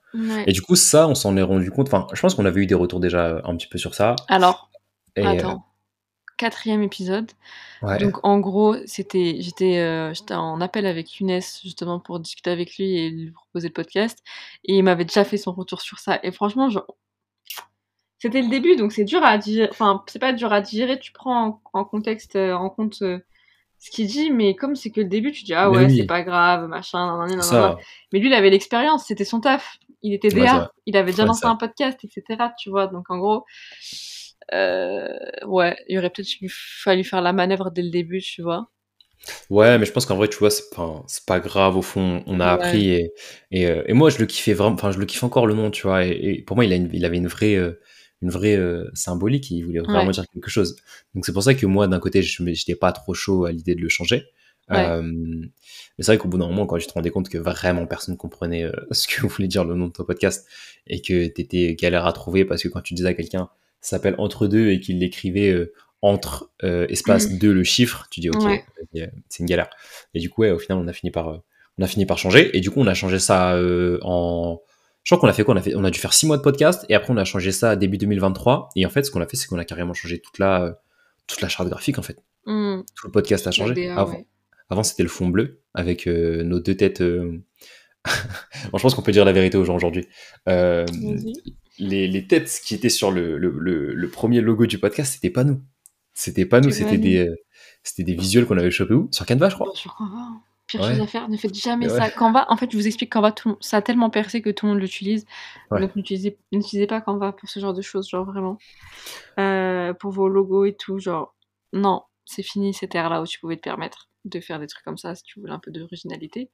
Et 0.48 0.54
du 0.54 0.62
coup, 0.62 0.76
ça, 0.76 1.08
on 1.08 1.16
s'en 1.16 1.36
est 1.38 1.42
rendu 1.42 1.70
compte 1.72 1.88
enfin, 1.88 2.08
je 2.14 2.22
pense 2.22 2.36
qu'on 2.36 2.46
avait 2.46 2.62
eu 2.62 2.66
des 2.66 2.76
retours 2.76 3.00
déjà, 3.02 3.42
un 3.44 3.56
petit 3.58 3.68
peu 3.68 3.78
sur 3.78 3.94
ça 3.94 4.16
Alors, 4.30 4.70
et 5.18 5.26
heu 5.26 5.40
attends, 5.40 5.66
4e 6.38 6.84
épisode, 6.84 7.32
Ouais. 7.82 8.00
donc 8.00 8.20
en 8.26 8.40
gros, 8.40 8.76
c'était 8.88 9.38
j'étais, 9.42 9.80
heu, 9.80 10.14
j'étais 10.14 10.34
en 10.36 10.62
appel 10.62 10.86
avec 10.86 11.20
Younes, 11.20 11.42
justement, 11.64 12.00
pour 12.00 12.20
discuter 12.20 12.50
avec 12.52 12.78
lui 12.78 12.98
et 13.00 13.10
lui 13.12 13.32
proposer 13.32 13.68
le 13.70 13.74
podcast 13.74 14.24
et 14.66 14.76
il 14.78 14.84
m'avait 14.84 15.06
déjà 15.06 15.24
fait 15.26 15.38
son 15.38 15.54
retour 15.54 15.82
sur 15.82 16.00
ça 16.00 16.20
et 16.24 16.32
franchement, 16.32 16.70
c'était 18.20 18.42
le 18.42 18.50
début, 18.50 18.76
donc 18.76 18.92
c'est 18.92 19.04
dur 19.04 19.24
à 19.24 19.38
di 19.38 19.64
enfin, 19.70 20.04
c'est 20.08 20.20
pas 20.20 20.34
dur 20.34 20.52
à 20.54 20.62
digérer, 20.62 21.00
tu 21.00 21.12
prends 21.12 21.46
en 21.48 21.62
en 21.74 21.86
contexte, 21.86 22.36
heu, 22.38 22.56
en 22.56 22.70
compte, 22.70 23.02
heu, 23.02 23.24
ce 23.80 23.92
qu'il 23.92 24.08
dit, 24.08 24.32
mais 24.32 24.56
comme 24.56 24.76
c'est 24.76 24.90
que 24.92 25.02
le 25.02 25.08
début, 25.08 25.32
tu 25.32 25.44
dis: 25.44 25.54
«Ah 25.54 25.70
ouais, 25.72 25.90
c'est 25.90 26.06
pas 26.06 26.24
grave, 26.24 26.68
machin, 26.68 27.28
C'est 27.30 27.36
nanana», 27.36 27.44
ça. 27.50 27.78
mais 28.14 28.20
lui, 28.20 28.28
il 28.30 28.34
avait 28.34 28.50
l'expérience, 28.50 29.06
c'était 29.06 29.26
son 29.26 29.42
taf. 29.42 29.78
Il 30.02 30.14
était 30.14 30.30
Ouais. 30.32 30.48
DA, 30.48 30.72
il 30.88 30.98
avait 30.98 31.12
déjà 31.12 31.24
Ouais, 31.24 31.28
lancé 31.30 31.46
un 31.48 31.56
podcast 31.58 32.00
et 32.04 32.10
cetera, 32.10 32.52
tu 32.58 32.70
vois? 32.70 32.88
Donc 32.88 33.10
en 33.12 33.18
gros, 33.20 33.46
ouais, 34.52 35.76
il 35.88 35.98
aurait 35.98 36.10
peut-être 36.10 36.30
fallu 36.84 37.04
faire 37.04 37.22
la 37.22 37.34
manœuvre 37.34 37.72
dès 37.72 37.82
le 37.84 37.90
début, 37.92 38.22
tu 38.22 38.42
vois? 38.42 38.70
Ouais, 39.50 39.78
mais 39.78 39.86
je 39.86 39.92
pense 39.92 40.06
qu'en 40.06 40.16
vrai, 40.16 40.28
tu 40.28 40.38
vois, 40.38 40.50
c'est 40.52 40.64
c'est 41.08 41.26
pas 41.26 41.40
grave 41.40 41.78
au 41.78 41.82
fond, 41.82 42.24
on 42.28 42.40
a 42.40 42.48
Ouais. 42.48 42.52
appris 42.52 42.90
et 42.90 43.12
et 43.52 43.66
heu 43.68 43.84
et 43.90 43.94
moi, 43.94 44.10
je 44.10 44.18
le 44.20 44.26
kiffais 44.26 44.54
vraim 44.54 44.74
enfin, 44.74 44.92
je 44.92 45.00
le 45.00 45.06
kiffe 45.06 45.24
encore 45.24 45.48
le 45.48 45.54
nom, 45.54 45.72
tu 45.72 45.84
vois? 45.84 46.06
Et 46.06 46.12
et 46.40 46.42
pour 46.42 46.56
moi, 46.56 46.66
il 46.66 46.74
a 46.74 46.76
une 46.76 46.90
il 46.94 47.06
avait 47.06 47.18
une 47.18 47.28
vraie, 47.28 47.56
heu, 47.56 47.80
une 48.22 48.30
vraie, 48.30 48.58
symbolique, 48.94 49.50
il 49.52 49.64
voulait 49.64 49.80
vraiment 49.82 50.10
Ouais. 50.10 50.12
dire 50.12 50.26
quelque 50.34 50.50
chose. 50.50 50.76
Donc 51.14 51.26
c'est 51.26 51.34
pour 51.34 51.44
ça 51.44 51.54
que 51.56 51.66
moi, 51.66 51.88
d'un 51.88 52.00
côté, 52.00 52.22
je 52.24 52.44
me 52.44 52.54
j'étais 52.54 52.76
pas 52.76 52.92
trop 52.92 53.14
chaud 53.14 53.46
à 53.46 53.52
l'idée 53.52 53.76
de 53.76 53.82
le 53.82 53.90
changer. 53.90 54.26
Ouais. 54.70 54.96
Mais 55.98 56.04
c'est 56.04 56.12
vrai 56.12 56.18
qu'au 56.18 56.28
bout 56.28 56.38
d'un 56.38 56.48
moment, 56.48 56.66
quand 56.66 56.78
tu 56.78 56.88
te 56.88 56.94
rendais 56.94 57.10
compte 57.12 57.30
que 57.30 57.38
vraiment 57.38 57.86
personne 57.88 58.18
comprenait, 58.18 58.70
ce 58.92 59.08
que 59.08 59.26
voulait 59.28 59.48
dire 59.48 59.64
le 59.66 59.76
nom 59.76 59.88
de 59.88 59.92
ton 59.94 60.04
podcast 60.04 60.48
et 60.88 61.02
que 61.02 61.28
tu 61.28 61.42
étais 61.42 61.76
galère 61.76 62.06
à 62.06 62.14
trouver 62.14 62.46
parce 62.46 62.64
que 62.64 62.68
quand 62.70 62.82
tu 62.82 62.94
disais 62.94 63.10
à 63.10 63.14
quelqu'un: 63.14 63.40
«Ça 63.40 63.52
s'appelle 63.90 64.16
Entre 64.18 64.48
2» 64.48 64.70
et 64.70 64.80
qu'il 64.80 65.00
l'écrivait, 65.00 65.52
heu, 65.52 65.74
entre, 66.02 66.52
heu, 66.64 66.86
espace 66.92 67.30
2 67.32 67.52
le 67.54 67.64
chiffre, 67.64 68.08
tu 68.12 68.20
dis: 68.20 68.30
«OK, 68.30 68.44
Ouais. 68.44 68.64
heu, 68.96 69.08
c'est 69.30 69.40
une 69.40 69.46
galère» 69.48 69.70
et 70.14 70.20
du 70.20 70.30
coup, 70.30 70.42
ouais, 70.42 70.52
au 70.52 70.60
final, 70.60 70.78
on 70.78 70.88
a 70.88 70.94
fini 70.94 71.12
par, 71.12 71.42
on 71.78 71.84
a 71.84 71.88
fini 71.88 72.06
par 72.06 72.18
changer 72.18 72.56
et 72.56 72.62
du 72.62 72.72
coup, 72.72 72.80
on 72.82 72.88
a 72.88 72.94
changé 72.94 73.20
ça, 73.20 73.60
en 74.02 74.60
je 75.04 75.14
crois 75.14 75.20
qu'on 75.22 75.28
a 75.28 75.34
fait 75.34 75.44
quoi? 75.44 75.54
On 75.54 75.58
a 75.58 75.62
fait 75.62 75.76
on 75.76 75.84
a 75.84 75.92
dû 75.92 76.00
faire 76.00 76.14
6 76.14 76.26
mois 76.26 76.38
de 76.38 76.42
podcast 76.42 76.84
et 76.90 76.96
après 76.96 77.14
on 77.14 77.18
a 77.18 77.26
changé 77.26 77.52
ça 77.52 77.76
début 77.76 78.00
2023 78.00 78.70
et 78.76 78.86
en 78.88 78.90
fait, 78.90 79.04
ce 79.04 79.12
qu'on 79.12 79.22
a 79.22 79.28
fait, 79.28 79.38
c'est 79.38 79.46
qu'on 79.48 79.60
a 79.60 79.66
carrément 79.66 79.94
changé 79.94 80.20
toute 80.20 80.40
la, 80.40 80.82
toute 81.28 81.42
la 81.42 81.48
charte 81.48 81.70
graphique, 81.70 82.00
en 82.00 82.02
fait. 82.02 82.18
Mmh. 82.48 82.82
Tout 82.96 83.08
le 83.08 83.12
podcast 83.12 83.46
a 83.46 83.52
changé. 83.52 83.90
Avant 83.90 84.14
ouais. 84.14 84.26
avant, 84.70 84.82
c'était 84.84 85.04
le 85.04 85.10
fond 85.10 85.28
bleu 85.28 85.62
avec, 85.76 86.08
nos 86.08 86.60
2 86.60 86.76
têtes, 86.76 87.04
bon, 87.04 87.42
je 88.06 88.82
pense 88.82 88.96
qu'on 88.96 89.02
peut 89.04 89.12
dire 89.12 89.26
la 89.26 89.32
vérité 89.32 89.58
aux 89.58 89.66
gens 89.66 89.76
aujourd'hui. 89.76 90.08
Les 91.80 92.08
les 92.08 92.28
têtes 92.28 92.62
qui 92.64 92.76
étaient 92.76 92.90
sur 92.90 93.12
le 93.12 93.38
le 93.38 93.50
le 93.60 93.94
le 93.94 94.08
1er 94.10 94.42
logo 94.42 94.66
du 94.66 94.78
podcast, 94.80 95.14
c'était 95.14 95.30
pas 95.30 95.44
nous. 95.44 95.62
C'était 96.14 96.46
pas 96.46 96.62
nous, 96.62 96.72
c'était 96.72 96.98
des, 96.98 97.30
c'était 97.84 98.04
des 98.04 98.16
visuels 98.16 98.46
qu'on 98.46 98.58
avait 98.58 98.72
chopés 98.72 98.94
où? 98.94 99.10
Sur 99.12 99.26
Canva, 99.26 99.50
je 99.50 99.56
crois? 99.56 99.72
sur 99.76 99.94
Canva, 99.96 100.16
hein. 100.18 100.42
Pire 100.68 100.82
chose 100.84 101.00
à 101.00 101.06
faire, 101.06 101.30
ne 101.30 101.38
faites 101.38 101.54
jamais 101.54 101.88
ouais. 101.92 101.98
ça. 102.00 102.10
Canva, 102.10 102.48
en 102.50 102.58
fait, 102.58 102.72
je 102.72 102.78
vous 102.78 102.88
explique, 102.88 103.12
Canva, 103.12 103.32
tout 103.32 103.50
monde 103.50 103.58
ça 103.62 103.78
a 103.78 103.82
tellement 103.84 104.10
percé 104.10 104.42
que 104.42 104.50
tout 104.50 104.66
le 104.66 104.72
monde 104.72 104.82
l'utilise, 104.82 105.26
Ouais. 105.70 105.80
donc 105.82 105.96
n'utilisez 105.96 106.38
n'utilisez 106.52 106.88
pas 106.88 107.02
Canva 107.02 107.34
pour 107.34 107.50
ce 107.50 107.60
genre 107.60 107.74
de 107.74 107.82
choses, 107.84 108.10
genre 108.10 108.26
vraiment. 108.26 108.58
Heu, 109.38 109.94
pour 110.00 110.12
vos 110.12 110.28
logos 110.30 110.66
et 110.66 110.76
tout, 110.76 110.98
genre, 111.00 111.36
non, 111.74 112.02
c'est 112.26 112.44
fini 112.44 112.74
cette 112.74 112.96
ère-là 112.96 113.22
où 113.22 113.28
tu 113.28 113.40
pouvais 113.40 113.58
te 113.58 113.62
permettre 113.62 114.10
de 114.24 114.40
faire 114.40 114.60
des 114.60 114.68
trucs 114.68 114.84
comme 114.86 114.98
ça 114.98 115.14
si 115.16 115.24
tu 115.24 115.40
voulais 115.40 115.52
un 115.54 115.60
peu 115.60 115.70
d'originalité. 115.70 116.50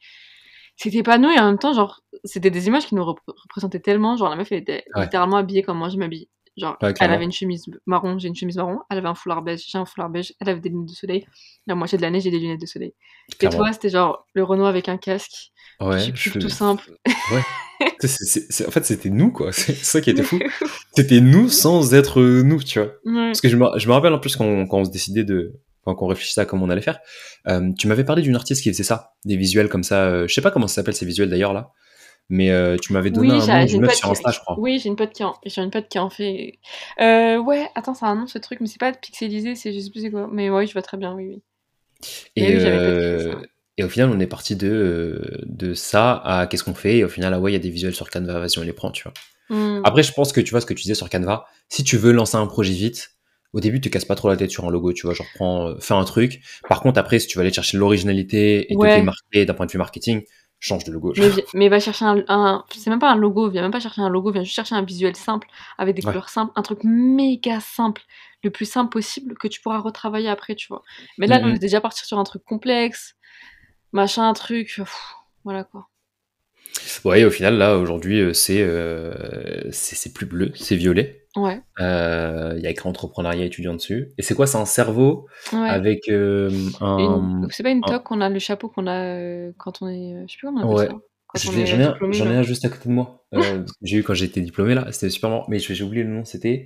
C'était 0.75 1.03
pas 1.03 1.17
nous 1.17 1.29
et 1.29 1.39
en 1.39 1.45
même 1.45 1.59
temps, 1.59 1.73
genre, 1.73 2.01
c'était 2.23 2.49
des 2.49 2.67
images 2.67 2.87
qui 2.87 2.95
nous 2.95 3.03
repr 3.05 3.21
représentaient 3.27 3.79
tellement, 3.79 4.17
genre 4.17 4.29
la 4.29 4.35
meuf, 4.35 4.51
elle 4.51 4.59
était 4.59 4.83
Ouais. 4.95 5.03
littéralement 5.03 5.37
habillée 5.37 5.61
comme 5.63 5.77
moi 5.77 5.89
je 5.89 5.97
m'habille. 5.97 6.27
Genre, 6.57 6.75
Ouais, 6.81 6.93
elle 6.99 7.11
avait 7.11 7.23
une 7.23 7.31
chemise 7.31 7.65
marron, 7.85 8.19
j'ai 8.19 8.27
une 8.27 8.35
chemise 8.35 8.57
marron, 8.57 8.79
elle 8.89 8.97
avait 8.97 9.07
un 9.07 9.15
foulard 9.15 9.41
beige, 9.41 9.63
j'ai 9.67 9.77
un 9.77 9.85
foulard 9.85 10.09
beige, 10.09 10.33
elle 10.41 10.49
avait 10.49 10.59
des 10.59 10.69
lunettes 10.69 10.89
de 10.89 10.93
soleil, 10.95 11.25
la 11.67 11.75
moitié 11.75 11.97
de 11.97 12.01
l'année, 12.03 12.19
j'ai 12.19 12.29
des 12.31 12.39
lunettes 12.39 12.59
de 12.59 12.65
soleil 12.65 12.93
et 13.41 13.47
toi, 13.49 13.71
c'était 13.71 13.89
genre 13.89 14.25
le 14.33 14.43
Renaud 14.43 14.65
avec 14.65 14.89
un 14.89 14.97
casque, 14.97 15.51
Ouais, 15.79 15.99
je 16.13 16.37
tout 16.39 16.49
simple. 16.49 16.91
ouais. 17.31 17.41
En 18.03 18.71
fait, 18.71 18.85
c'était 18.85 19.09
nous, 19.09 19.31
quoi. 19.31 19.51
C'est 19.51 19.73
ça 19.75 20.01
qui 20.01 20.11
était 20.11 20.21
fou. 20.23 20.37
C'était 20.95 21.19
nous 21.21 21.49
sans 21.49 21.93
être, 21.95 22.21
nous, 22.21 22.61
tu 22.61 22.79
vois? 22.79 22.91
Parce 23.03 23.41
que 23.41 23.49
je 23.49 23.55
me 23.57 23.65
je 23.79 23.87
me 23.87 23.93
rappelle 23.93 24.13
en 24.13 24.19
plus 24.19 24.35
quand 24.35 24.67
quand 24.67 24.79
on 24.79 24.85
se 24.85 24.91
décidait 24.91 25.23
de 25.23 25.53
enfin, 25.85 25.95
qu'on 25.95 26.07
réfléchissait 26.07 26.41
à 26.41 26.45
comment 26.45 26.65
on 26.65 26.69
allait 26.69 26.81
faire, 26.81 26.99
hem, 27.45 27.75
tu 27.75 27.87
m'avais 27.87 28.03
parlé 28.03 28.21
d'une 28.21 28.35
artiste 28.35 28.63
qui 28.63 28.71
faisait 28.71 28.83
ça, 28.83 29.13
des 29.25 29.37
visuels 29.37 29.69
comme 29.69 29.83
ça, 29.83 30.09
heu, 30.09 30.27
je 30.27 30.33
sais 30.33 30.41
pas 30.41 30.51
comment 30.51 30.67
ça 30.67 30.75
s'appelle 30.75 30.95
ces 30.95 31.05
visuels 31.05 31.29
d'ailleurs 31.29 31.53
là, 31.53 31.71
mais 32.29 32.51
heu, 32.51 32.77
tu 32.79 32.93
m'avais 32.93 33.11
donné 33.11 33.29
Oui, 33.29 33.41
un 33.41 33.47
nom 33.47 33.65
d'une 33.65 33.81
meuf 33.81 33.93
sur 33.95 34.09
Insta, 34.09 34.31
qui 34.31 34.37
je 34.37 34.41
crois. 34.41 34.57
oui, 34.57 34.79
j'ai 34.79 34.89
une 34.89 34.95
pote 34.95 35.13
qui 35.13 35.23
en 35.23 35.35
j'ai 35.45 35.61
une 35.61 35.71
pote 35.71 35.87
qui 35.89 35.99
en 35.99 36.09
fait. 36.09 36.59
Heu, 37.01 37.39
ouais, 37.39 37.67
attends, 37.75 37.93
a 38.01 38.07
un 38.07 38.15
nom 38.15 38.27
ce 38.27 38.37
truc, 38.37 38.59
mais 38.61 38.67
c'est 38.67 38.79
pas 38.79 38.91
pixelisé, 38.93 39.55
c'est 39.55 39.73
je 39.73 39.79
sais 39.79 39.89
plus 39.89 40.01
c'est 40.01 40.11
quoi, 40.11 40.27
mais 40.31 40.49
ouais, 40.49 40.67
je 40.67 40.73
vois 40.73 40.81
très 40.81 40.97
bien, 40.97 41.13
oui, 41.13 41.27
oui. 41.27 41.41
Et 42.35 42.55
oui, 43.77 43.83
au 43.83 43.89
final, 43.89 44.09
on 44.09 44.19
est 44.19 44.27
parti 44.27 44.55
de, 44.55 45.41
de 45.45 45.73
ça 45.73 46.21
à 46.23 46.47
qu'est-ce 46.47 46.63
qu'on 46.63 46.73
fait? 46.73 46.97
Et 46.97 47.03
au 47.03 47.09
final, 47.09 47.33
ah 47.33 47.39
ouais, 47.39 47.51
il 47.51 47.53
y 47.53 47.57
a 47.57 47.59
des 47.59 47.69
visuels 47.69 47.95
sur 47.95 48.09
Canva, 48.09 48.39
vas-y, 48.39 48.59
on 48.59 48.63
les 48.63 48.73
prend, 48.73 48.91
tu 48.91 49.03
vois? 49.03 49.13
Mmh. 49.49 49.81
Après, 49.83 50.03
je 50.03 50.13
pense 50.13 50.33
que 50.33 50.41
tu 50.41 50.51
vois 50.51 50.61
ce 50.61 50.65
que 50.65 50.73
tu 50.73 50.83
disais 50.83 50.95
sur 50.95 51.09
Canva, 51.09 51.45
si 51.69 51.83
tu 51.83 51.97
veux 51.97 52.11
lancer 52.11 52.37
un 52.37 52.47
projet 52.47 52.73
vite, 52.73 53.11
au 53.53 53.59
début, 53.59 53.81
te 53.81 53.89
casse 53.89 54.05
pas 54.05 54.15
trop 54.15 54.29
la 54.29 54.37
tête 54.37 54.51
sur 54.51 54.65
un 54.65 54.71
logo, 54.71 54.93
tu 54.93 55.03
vois? 55.07 55.13
Genre 55.13 55.31
prends, 55.33 55.69
heu, 55.69 55.77
fais 55.81 55.93
un 55.93 56.03
truc. 56.05 56.41
Par 56.67 56.81
contre, 56.81 56.99
après, 56.99 57.19
si 57.19 57.27
tu 57.27 57.37
veux 57.37 57.41
aller 57.43 57.53
chercher 57.53 57.77
l'originalité 57.77 58.71
et 58.73 58.77
te 58.79 58.85
Ouais. 58.85 58.87
démarquer 58.87 59.45
d'un 59.45 59.53
point 59.53 59.65
de 59.65 59.71
vue 59.71 59.77
marketing, 59.79 60.23
change 60.59 60.83
de 60.85 60.91
logo, 60.91 61.13
Mais 61.53 61.67
va 61.67 61.79
chercher 61.81 62.05
un 62.05 62.23
un 62.29 62.63
c'est 62.73 62.89
même 62.89 62.99
pas 62.99 63.11
un 63.11 63.15
logo, 63.17 63.49
viens 63.49 63.61
même 63.61 63.71
pas 63.71 63.81
chercher 63.81 64.01
un 64.01 64.09
logo, 64.09 64.31
viens 64.31 64.43
juste 64.43 64.55
chercher 64.55 64.75
un 64.75 64.83
visuel 64.83 65.15
simple 65.15 65.47
avec 65.77 65.93
des 65.95 66.03
Ouais. 66.03 66.13
couleurs 66.13 66.29
simples, 66.29 66.53
un 66.55 66.61
truc 66.61 66.79
méga 66.85 67.59
simple, 67.59 68.01
le 68.43 68.49
plus 68.49 68.65
simple 68.65 68.89
possible 68.91 69.35
que 69.37 69.47
tu 69.49 69.59
pourras 69.61 69.79
retravailler 69.79 70.29
après, 70.29 70.55
tu 70.55 70.67
vois? 70.69 70.83
Mais 71.17 71.27
là, 71.27 71.39
nous, 71.39 71.47
on 71.49 71.51
était 71.51 71.59
déjà 71.59 71.81
partis 71.81 72.05
sur 72.05 72.17
un 72.17 72.23
truc 72.23 72.43
complexe, 72.45 73.15
machin, 73.93 74.33
truc, 74.33 74.81
voilà, 75.45 75.63
quoi. 75.65 75.87
Ouais 77.03 77.21
et 77.21 77.25
au 77.25 77.31
final, 77.31 77.57
là, 77.57 77.77
aujourd'hui, 77.77 78.33
c'est, 78.35 78.61
heu, 78.61 79.13
c'est 79.71 79.95
c'est 79.95 80.13
plus 80.13 80.25
bleu, 80.25 80.51
c'est 80.55 80.75
violet. 80.75 81.20
Ouais. 81.35 81.61
Heu, 81.79 82.53
il 82.57 82.63
y 82.63 82.67
a 82.67 82.69
écrit 82.69 82.87
entrepreneuriat 82.89 83.45
étudiant 83.45 83.73
dessus 83.73 84.09
et 84.17 84.21
c'est 84.23 84.35
quoi? 84.35 84.45
C'est 84.45 84.57
un 84.57 84.65
cerveau 84.65 85.27
Ouais. 85.53 85.69
avec, 85.69 86.07
hem, 86.09 86.71
un, 86.81 87.41
Une 87.43 87.47
c'est 87.51 87.63
pas 87.63 87.69
une 87.71 87.81
un 87.83 87.89
toque 87.89 88.03
qu'on 88.03 88.21
a 88.21 88.29
le 88.29 88.39
chapeau 88.39 88.67
qu'on 88.69 88.87
a, 88.87 89.15
heu, 89.19 89.53
quand 89.57 89.81
on 89.81 89.87
est, 89.87 90.13
heu, 90.13 90.25
je 90.27 90.33
sais 90.33 90.37
plus 90.37 90.47
comment 90.47 90.59
on 90.61 90.63
appelle 90.63 90.77
Ouais, 90.77 90.89
ça? 90.89 90.99
J'en 92.13 92.29
ai 92.29 92.35
un 92.35 92.43
juste 92.43 92.65
à 92.65 92.69
côté 92.69 92.89
de 92.89 92.93
moi, 92.93 93.25
j'ai 93.81 93.97
eu 93.97 94.03
quand 94.03 94.13
j'étais 94.13 94.41
diplômé 94.41 94.75
là, 94.75 94.91
c'était 94.91 95.09
super 95.09 95.29
marrant, 95.29 95.45
mais 95.47 95.59
j'ai 95.59 95.83
oublié 95.83 96.03
le 96.03 96.09
nom, 96.09 96.25
c'était, 96.25 96.65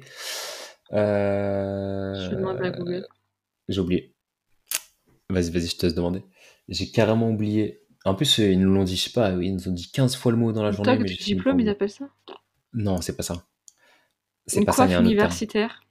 Je 0.91 2.29
vais 2.29 2.35
demander 2.35 2.65
à 2.65 2.71
heu, 2.71 2.71
Google. 2.71 3.07
j'ai 3.69 3.79
oublié. 3.79 4.15
Vas-y, 5.29 5.51
vas-y, 5.51 5.67
je 5.67 5.77
te 5.77 5.85
laisse 5.85 5.93
demander. 5.95 6.23
J'ai 6.67 6.89
carrément 6.91 7.29
oublié. 7.29 7.81
En 8.05 8.15
plus, 8.15 8.37
ils 8.39 8.59
nous 8.59 8.71
l'ont 8.73 8.83
dit, 8.83 8.95
je 8.95 9.03
sais 9.03 9.09
pas, 9.11 9.31
ils 9.31 9.53
nous 9.53 9.67
ont 9.67 9.71
dit 9.71 9.91
15 9.91 10.15
fois 10.15 10.31
le 10.31 10.37
mot 10.37 10.51
dans 10.51 10.63
la 10.63 10.71
journée, 10.71 10.91
toque 10.91 11.03
mais 11.03 11.09
de 11.09 11.23
diplôme, 11.23 11.59
ils 11.59 11.69
appellent 11.69 11.89
ça? 11.89 12.09
Non, 12.73 13.01
c'est 13.01 13.15
pas 13.17 13.23
ça. 13.23 13.47
C'est 14.47 14.61
Une 14.61 14.65
pas 14.65 14.71
ça, 14.71 14.85
il 14.85 14.91
y 14.91 14.93
coiffe 14.93 14.95
a 14.95 14.99
un 14.99 15.05
autre 15.05 15.17
terme. 15.17 15.39
universitaire. 15.39 15.81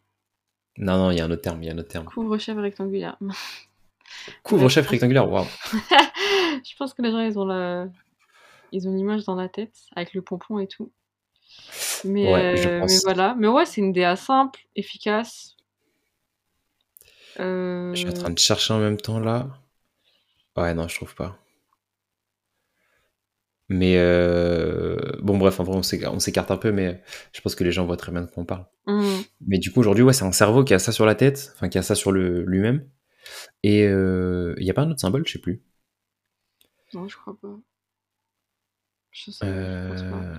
Non, 0.79 0.99
non, 0.99 1.11
il 1.11 1.19
y 1.19 1.21
a 1.21 1.25
un 1.25 1.31
autre 1.33 1.43
terme, 1.43 1.61
il 1.65 1.67
y 1.67 1.71
a 1.71 1.73
un 1.73 1.79
autre 1.79 1.89
terme. 1.89 2.13
Couvre-chef 2.15 2.57
rectangulaire. 2.59 3.17
Couvre-chef 4.43 4.87
rectangulaire, 4.89 5.29
waouh! 5.29 5.47
je 6.65 6.77
pense 6.77 6.95
que 6.95 7.03
les 7.03 7.11
gens, 7.11 7.21
ils 7.21 7.39
ont 7.39 7.45
la 7.45 7.89
ils 8.73 8.89
ont 8.89 8.95
l'image 8.95 9.25
dans 9.25 9.37
la 9.37 9.49
tête 9.49 9.75
avec 9.97 10.15
le 10.15 10.23
pompon 10.23 10.59
et 10.61 10.69
tout. 10.69 10.93
Mais 12.05 12.27
Ouais, 12.27 12.45
je 12.53 12.69
heu, 12.69 12.83
mais 12.83 12.99
voilà, 13.05 13.35
mais 13.35 13.49
ouais, 13.49 13.67
c'est 13.67 13.81
une 13.81 13.93
DA 13.93 14.17
simple, 14.17 14.61
efficace. 14.77 15.57
Je 17.95 18.01
suis 18.01 18.11
en 18.11 18.13
train 18.13 18.29
Heu 18.29 18.35
de 18.35 18.39
chercher 18.39 18.75
en 18.75 18.79
même 18.79 18.99
temps 18.99 19.19
là. 19.21 19.49
Ouais, 20.57 20.75
non, 20.75 20.89
je 20.89 20.97
trouve 20.97 21.15
pas. 21.15 21.39
Mais 23.69 23.97
heu, 23.99 24.97
bon 25.23 25.39
bref, 25.39 25.59
en 25.61 25.65
vrai, 25.65 25.77
on 25.77 25.83
s'éca 25.83 26.13
on 26.13 26.19
s'écarte 26.21 26.51
un 26.51 26.57
peu, 26.59 26.71
mais 26.73 27.03
je 27.33 27.41
pense 27.41 27.55
que 27.55 27.65
les 27.65 27.73
gens 27.73 27.87
voient 27.87 27.97
très 27.97 28.13
bien 28.13 28.23
de 28.23 28.27
quoi 28.27 28.43
on 28.43 28.47
parle. 28.47 28.67
Mmh. 28.87 29.23
Mais 29.47 29.59
du 29.59 29.73
coup, 29.73 29.81
aujourd'hui, 29.81 30.05
ouais, 30.05 30.13
c'est 30.13 30.25
un 30.25 30.33
cerveau 30.33 30.65
qui 30.65 30.75
a 30.75 30.79
ça 30.79 30.93
sur 30.93 31.07
la 31.07 31.15
tête, 31.15 31.53
enfin 31.55 31.69
qui 31.69 31.79
a 31.79 31.83
ça 31.83 31.95
sur 31.95 32.13
lui-même 32.13 32.87
et 33.65 33.87
heu, 33.87 34.55
il 34.59 34.67
y 34.67 34.71
a 34.71 34.75
pas 34.75 34.83
un 34.83 34.91
autre 34.91 35.01
symbole? 35.01 35.25
Je 35.27 35.33
sais 35.35 35.39
plus. 35.41 35.63
Non, 36.93 37.09
je 37.09 37.17
crois 37.17 37.37
pas. 37.41 37.57
Je 39.11 39.31
sais 39.31 39.47
je 39.47 39.89
pense 39.89 40.03
pas. 40.11 40.17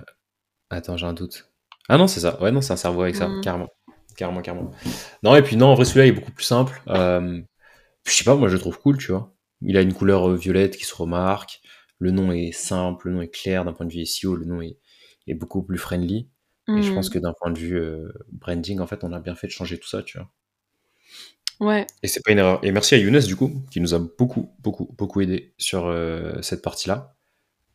attends, 0.70 0.96
j'ai 0.96 1.06
un 1.06 1.12
doute. 1.14 1.50
Ah 1.88 1.98
non, 1.98 2.06
c'est 2.08 2.20
ça. 2.20 2.40
Ouais, 2.42 2.50
non, 2.52 2.60
c'est 2.60 2.72
un 2.72 2.76
cerveau 2.76 3.02
avec 3.02 3.16
ça, 3.16 3.28
Mmh. 3.28 3.40
carrément. 3.42 3.68
Carrément, 4.16 4.42
carrément. 4.42 4.70
Non 5.22 5.36
et 5.36 5.42
puis 5.42 5.56
non, 5.56 5.66
en 5.68 5.74
vrai, 5.74 5.84
celui-là 5.84 6.06
est 6.06 6.12
beaucoup 6.12 6.32
plus 6.32 6.44
simple. 6.44 6.82
Je 6.88 7.42
sais 8.12 8.24
pas, 8.24 8.36
moi 8.36 8.48
je 8.48 8.54
le 8.54 8.60
trouve 8.60 8.78
cool, 8.78 8.98
tu 8.98 9.12
vois. 9.12 9.34
Il 9.62 9.76
a 9.76 9.80
une 9.82 9.94
couleur 9.94 10.30
euh, 10.30 10.36
violette 10.36 10.76
qui 10.76 10.84
se 10.84 10.94
remarque. 10.94 11.60
Le 11.98 12.10
nom 12.10 12.32
est 12.32 12.52
simple, 12.52 13.08
le 13.08 13.14
nom 13.14 13.22
est 13.22 13.28
clair 13.34 13.64
d'un 13.64 13.72
point 13.72 13.86
de 13.86 13.92
vue 13.92 14.04
SEO, 14.06 14.36
le 14.36 14.44
nom 14.46 14.60
est, 14.62 14.78
est 15.26 15.34
beaucoup 15.34 15.62
plus 15.62 15.78
friendly. 15.78 16.28
Et 16.76 16.82
je 16.82 16.92
pense 16.92 17.08
Mmh. 17.08 17.12
que 17.14 17.18
d'un 17.20 17.32
point 17.40 17.50
de 17.52 17.58
vue 17.58 17.78
euh, 17.78 18.12
branding, 18.32 18.80
en 18.80 18.86
fait, 18.86 19.04
on 19.04 19.12
a 19.12 19.20
bien 19.20 19.34
fait 19.36 19.46
de 19.48 19.52
changer 19.52 19.78
tout 19.78 19.88
ça, 19.88 20.02
tu 20.02 20.18
vois. 20.18 20.30
Ouais. 21.60 21.86
Et 22.02 22.08
c'est 22.08 22.22
pas 22.24 22.32
une 22.32 22.38
erreur. 22.38 22.60
Et 22.64 22.70
merci 22.70 22.94
à 22.94 22.98
Younes, 22.98 23.18
du 23.20 23.34
coup, 23.36 23.50
qui 23.70 23.80
nous 23.80 23.94
a 23.94 23.98
beaucoup, 23.98 24.50
beaucoup, 24.60 24.92
beaucoup 24.98 25.20
aidé 25.22 25.54
sur 25.58 25.86
euh, 25.86 26.40
cette 26.42 26.62
partie-là. 26.62 27.14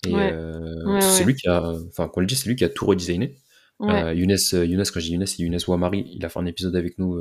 Et 0.08 0.14
Ouais. 0.14 0.32
euh, 0.34 0.86
Ouais, 0.86 1.02
c'est 1.02 1.22
ouais. 1.22 1.26
lui 1.26 1.36
qui 1.36 1.48
a, 1.48 1.64
enfin, 1.90 2.08
qu'on 2.08 2.22
le 2.22 2.28
dit, 2.28 2.36
c'est 2.36 2.50
lui 2.50 2.56
qui 2.56 2.64
a 2.66 2.70
tout 2.70 2.86
redesigné. 2.86 3.38
Younes, 3.82 4.38
Younes, 4.54 4.84
quand 4.94 5.00
je 5.00 5.06
dis 5.08 5.14
Younes, 5.14 5.26
c'est 5.28 5.42
Younes 5.44 5.60
Ouamari. 5.68 6.08
Il 6.14 6.26
a 6.26 6.30
fait 6.30 6.40
un 6.40 6.46
épisode 6.46 6.76
avec 6.76 7.00
nous. 7.00 7.20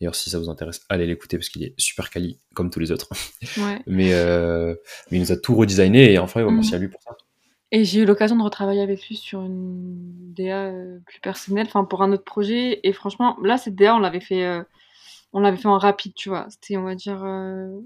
D'ailleurs, 0.00 0.14
si 0.14 0.30
ça 0.30 0.38
vous 0.38 0.48
intéresse, 0.48 0.84
allez 0.88 1.06
l'écouter 1.06 1.36
parce 1.38 1.48
qu'il 1.48 1.64
est 1.64 1.74
super 1.78 2.10
quali, 2.10 2.38
comme 2.54 2.70
tous 2.70 2.78
les 2.80 2.92
autres. 2.92 3.08
Ouais. 3.58 3.80
mais, 3.86 4.12
euh, 4.14 4.74
mais 5.10 5.18
il 5.18 5.20
nous 5.20 5.32
a 5.32 5.36
tout 5.36 5.54
redesigné 5.56 6.12
et 6.12 6.18
enfin, 6.18 6.44
ouais, 6.44 6.52
merci 6.52 6.70
Mhm. 6.70 6.76
à 6.76 6.78
lui 6.78 6.88
pour 6.88 7.02
ça. 7.02 7.16
Et 7.70 7.84
j'ai 7.84 8.00
eu 8.00 8.04
l'occasion 8.06 8.36
de 8.36 8.42
retravailler 8.42 8.80
avec 8.80 9.06
lui 9.08 9.16
sur 9.16 9.40
une 9.42 10.32
DA 10.34 10.66
euh, 10.68 10.98
plus 11.04 11.20
personnelle, 11.20 11.66
enfin 11.66 11.84
pour 11.84 12.02
un 12.02 12.12
autre 12.12 12.24
projet. 12.24 12.80
Et 12.82 12.92
franchement, 12.92 13.36
là, 13.42 13.58
cette 13.58 13.74
DA, 13.74 13.94
on 13.94 13.98
l'avait 13.98 14.20
fait, 14.20 14.44
euh, 14.46 14.62
on 15.32 15.40
l'avait 15.40 15.56
fait 15.58 15.68
en 15.68 15.76
rapide, 15.78 16.14
tu 16.14 16.28
vois. 16.28 16.46
C'était, 16.48 16.76
on 16.76 16.84
va 16.84 16.94
dire, 16.94 17.22
euh, 17.24 17.78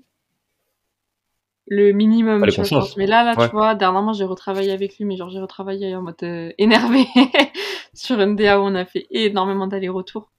le 1.67 1.93
minimum, 1.93 2.47
tu 2.49 2.61
vois. 2.63 2.85
Mais 2.97 3.07
là, 3.07 3.25
là, 3.25 3.35
Ouais. 3.39 3.49
tu 3.49 3.53
vois, 3.53 3.75
dernièrement, 3.75 4.13
j'ai 4.13 4.25
retravaillé 4.25 4.71
avec 4.73 4.99
lui, 4.99 5.05
mais 5.05 5.17
genre, 5.17 5.31
j'ai 5.31 5.41
retravaillé 5.41 5.95
en 5.97 6.03
mode 6.03 6.17
énervé 6.59 7.05
sur 7.95 8.21
une 8.21 8.37
DA 8.37 8.61
où 8.61 8.65
on 8.65 8.75
a 8.75 8.85
fait 8.85 9.07
énormément 9.11 9.67
d'allers-retours. 9.67 10.31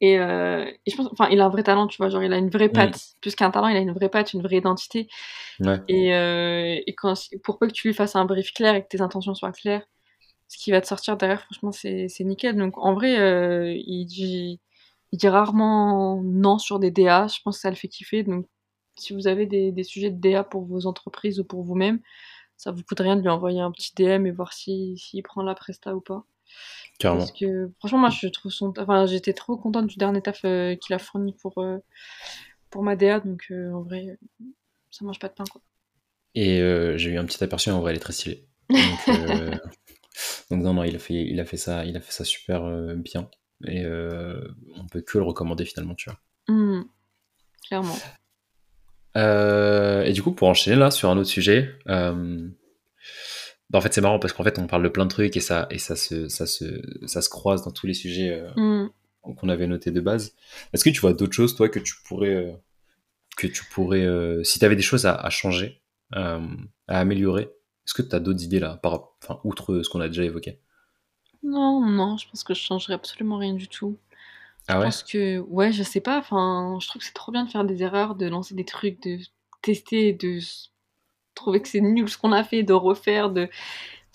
Et, 0.00 0.18
euh, 0.18 0.64
et 0.86 0.90
je 0.90 0.96
pense, 0.96 1.08
enfin, 1.12 1.28
il 1.30 1.40
a 1.40 1.44
un 1.46 1.48
vrai 1.50 1.62
talent, 1.62 1.86
tu 1.86 1.98
vois, 1.98 2.08
genre, 2.08 2.22
il 2.22 2.32
a 2.32 2.38
une 2.38 2.50
vraie 2.50 2.68
Mm. 2.68 2.72
patte. 2.72 3.00
Plus 3.20 3.34
qu'un 3.34 3.50
talent, 3.50 3.68
il 3.68 3.76
a 3.76 3.80
une 3.80 3.92
vraie 3.92 4.08
patte, 4.08 4.32
une 4.32 4.42
vraie 4.42 4.56
identité. 4.56 5.08
Ouais. 5.60 5.78
Et, 5.88 6.14
euh, 6.14 6.80
et 6.86 6.94
quand, 6.94 7.14
pour 7.44 7.58
peu 7.58 7.66
que 7.66 7.72
tu 7.72 7.88
lui 7.88 7.94
fasses 7.94 8.16
un 8.16 8.24
brief 8.24 8.52
clair 8.52 8.74
et 8.74 8.82
que 8.82 8.88
tes 8.88 9.00
intentions 9.02 9.34
soient 9.34 9.52
claires, 9.52 9.84
ce 10.48 10.58
qui 10.58 10.70
va 10.72 10.80
te 10.80 10.86
sortir 10.86 11.16
derrière, 11.16 11.42
franchement, 11.44 11.72
c'est 11.72 12.08
nickel. 12.20 12.56
Donc, 12.56 12.78
en 12.78 12.94
vrai, 12.94 13.18
euh, 13.20 13.72
il, 13.76 14.06
dit, 14.06 14.60
il 15.12 15.18
dit 15.18 15.28
rarement 15.28 16.20
non 16.24 16.58
sur 16.58 16.78
des 16.78 16.90
DA. 16.90 17.26
Je 17.28 17.38
pense 17.44 17.56
que 17.58 17.62
ça 17.62 17.70
le 17.70 17.76
fait 17.76 17.88
kiffer. 17.88 18.22
Donc, 18.24 18.46
si 18.98 19.12
vous 19.14 19.26
avez 19.28 19.46
des, 19.46 19.72
des 19.72 19.84
sujets 19.84 20.10
de 20.10 20.20
DA 20.20 20.44
pour 20.44 20.64
vos 20.64 20.86
entreprises 20.86 21.40
ou 21.40 21.44
pour 21.44 21.62
vous-même, 21.62 22.00
ça 22.56 22.72
vous 22.72 22.82
coûte 22.82 23.00
rien 23.00 23.16
de 23.16 23.22
lui 23.22 23.28
envoyer 23.30 23.60
un 23.60 23.70
petit 23.70 23.92
DM 23.96 24.26
et 24.26 24.30
voir 24.32 24.52
s'il 24.52 24.98
si, 24.98 25.08
s'il 25.10 25.22
prend 25.22 25.42
la 25.42 25.54
presta 25.54 25.94
ou 25.96 26.00
pas. 26.00 26.24
Carrément. 26.98 27.20
Parce 27.20 27.32
que, 27.32 27.70
franchement, 27.78 27.98
moi, 27.98 28.10
je 28.10 28.28
trouve 28.28 28.52
son... 28.52 28.72
Enfin, 28.78 29.06
j'étais 29.06 29.32
trop 29.32 29.56
contente 29.56 29.86
du 29.86 29.96
dernier 29.96 30.20
taf 30.20 30.44
euh, 30.44 30.74
qu'il 30.76 30.94
a 30.94 30.98
fourni 30.98 31.34
pour, 31.40 31.58
euh, 31.58 31.78
pour 32.68 32.82
ma 32.82 32.96
DA. 32.96 33.20
Donc, 33.20 33.46
euh, 33.50 33.72
en 33.72 33.82
vrai, 33.82 34.18
ça 34.90 35.04
mange 35.04 35.18
pas 35.18 35.28
de 35.28 35.34
pain, 35.34 35.44
quoi. 35.50 35.62
Et 36.34 36.60
euh, 36.60 36.96
j'ai 36.96 37.10
eu 37.10 37.18
un 37.18 37.24
petit 37.24 37.42
aperçu, 37.42 37.70
en 37.70 37.80
vrai, 37.80 37.92
elle 37.92 37.96
est 37.96 38.00
très 38.00 38.12
stylée. 38.12 38.46
Donc, 38.68 39.08
euh, 39.08 39.50
donc 40.50 40.62
non, 40.62 40.74
non, 40.74 40.84
il 40.84 40.94
a 40.94 40.98
fait, 40.98 41.14
il 41.14 41.40
a 41.40 41.44
fait 41.44 41.56
ça, 41.56 41.84
il 41.84 41.96
a 41.96 42.00
fait 42.00 42.12
ça 42.12 42.24
super 42.24 42.64
euh, 42.64 42.94
bien. 42.94 43.28
Et 43.66 43.84
euh, 43.84 44.40
on 44.76 44.86
peut 44.86 45.00
que 45.00 45.18
le 45.18 45.24
recommander 45.24 45.64
finalement, 45.64 45.94
tu 45.94 46.08
vois. 46.08 46.20
Hmm, 46.48 46.82
clairement. 47.66 47.96
Euh, 49.16 50.02
et 50.04 50.12
du 50.12 50.22
coup, 50.22 50.32
pour 50.32 50.48
enchaîner 50.48 50.76
là 50.76 50.90
sur 50.90 51.10
un 51.10 51.18
autre 51.18 51.28
sujet, 51.28 51.74
euh, 51.88 52.48
bah, 53.70 53.78
en 53.78 53.82
fait, 53.82 53.94
c'est 53.94 54.00
marrant 54.02 54.18
parce 54.18 54.32
qu'en 54.34 54.44
fait, 54.44 54.58
on 54.58 54.66
parle 54.66 54.82
de 54.84 54.88
plein 54.88 55.04
de 55.06 55.10
trucs 55.10 55.36
et 55.36 55.40
ça, 55.40 55.66
et 55.70 55.78
ça 55.78 55.96
se, 55.96 56.28
ça 56.28 56.46
se, 56.46 56.66
ça 57.06 57.22
se 57.22 57.28
croise 57.30 57.62
dans 57.64 57.70
tous 57.72 57.86
les 57.86 57.94
sujets 57.94 58.30
euh, 58.32 58.50
Hmm. 58.56 58.90
qu'on 59.22 59.48
avait 59.50 59.66
notés 59.68 59.90
de 59.92 60.00
base. 60.00 60.34
Est-ce 60.72 60.84
que 60.84 60.90
tu 60.90 61.00
vois 61.00 61.14
d'autres 61.14 61.34
choses, 61.34 61.56
toi, 61.56 61.68
que 61.70 61.80
tu 61.80 61.94
pourrais, 62.04 62.34
euh, 62.34 62.52
que 63.36 63.46
tu 63.48 63.64
pourrais, 63.66 64.04
euh, 64.04 64.44
si 64.44 64.58
tu 64.60 64.64
avais 64.64 64.76
des 64.76 64.82
choses 64.82 65.06
à, 65.06 65.14
à 65.14 65.30
changer, 65.30 65.82
à 66.12 66.40
améliorer, 66.88 67.44
est-ce 67.86 67.94
que 67.94 68.02
tu 68.02 68.14
as 68.14 68.20
d'autres 68.20 68.42
idées 68.44 68.60
là, 68.60 68.76
par, 68.82 69.12
enfin, 69.22 69.40
outre 69.44 69.82
ce 69.82 69.88
qu'on 69.88 70.00
a 70.00 70.08
déjà 70.08 70.24
évoqué? 70.24 70.60
Non, 71.42 71.80
non, 71.86 72.16
je 72.16 72.28
pense 72.28 72.44
que 72.44 72.54
je 72.54 72.60
changerais 72.60 72.94
absolument 72.94 73.38
rien 73.38 73.54
du 73.54 73.68
tout. 73.68 73.96
Je 74.68 74.74
Ah 74.74 74.78
ouais? 74.80 74.90
pense 74.90 75.02
que, 75.04 75.40
ouais, 75.40 75.72
je 75.72 75.82
sais 75.84 76.00
pas, 76.00 76.18
enfin, 76.18 76.78
je 76.80 76.88
trouve 76.88 77.00
que 77.00 77.06
c'est 77.06 77.14
trop 77.14 77.32
bien 77.32 77.44
de 77.46 77.50
faire 77.50 77.64
des 77.66 77.82
erreurs, 77.82 78.14
de 78.16 78.26
lancer 78.26 78.54
des 78.54 78.64
trucs, 78.66 79.02
de 79.02 79.18
tester, 79.62 80.12
de 80.14 80.38
trouver 81.34 81.60
que 81.62 81.68
c'est 81.68 81.80
nul 81.80 82.08
ce 82.08 82.18
qu'on 82.18 82.32
a 82.32 82.44
fait, 82.44 82.62
de 82.62 82.72
refaire, 82.72 83.30
de... 83.30 83.48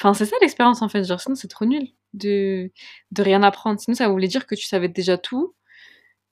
Enfin, 0.01 0.13
c'est 0.13 0.25
ça 0.25 0.35
l'expérience 0.41 0.81
en 0.81 0.89
fait, 0.89 1.03
genre 1.05 1.19
sinon 1.21 1.35
c'est 1.35 1.47
trop 1.49 1.65
nul 1.65 1.89
de, 2.13 2.71
de 3.11 3.23
rien 3.23 3.43
apprendre. 3.43 3.79
Sinon 3.79 3.95
ça 3.95 4.09
voulait 4.09 4.27
dire 4.29 4.47
que 4.47 4.55
tu 4.55 4.65
savais 4.65 4.89
déjà 4.89 5.17
tout 5.17 5.55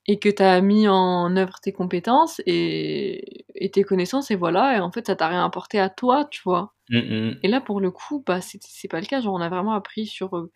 et 0.08 0.20
que 0.20 0.30
t'as 0.30 0.60
mis 0.62 0.88
en 0.88 1.36
œuvre 1.38 1.60
tes 1.62 1.72
compétences 1.74 2.42
et, 2.46 3.46
et 3.56 3.72
tes 3.72 3.84
connaissances 3.84 4.32
et 4.32 4.36
voilà, 4.36 4.78
et 4.78 4.80
en 4.80 4.92
fait 4.92 5.08
ça 5.08 5.16
t'a 5.16 5.28
rien 5.30 5.46
apporté 5.46 5.80
à 5.80 5.90
toi, 5.90 6.26
tu 6.30 6.42
vois. 6.44 6.74
Hum, 6.92 7.00
hum. 7.00 7.40
Et 7.44 7.48
là, 7.48 7.62
pour 7.62 7.80
le 7.82 7.92
coup, 7.92 8.24
bah, 8.26 8.42
c'est 8.42 8.60
c'est 8.64 8.88
pas 8.90 9.00
le 9.02 9.06
cas. 9.08 9.22
Genre, 9.22 9.34
on 9.34 9.42
a 9.42 9.50
vraiment 9.50 9.74
appris 9.74 10.08
sur 10.08 10.36
euh, 10.38 10.52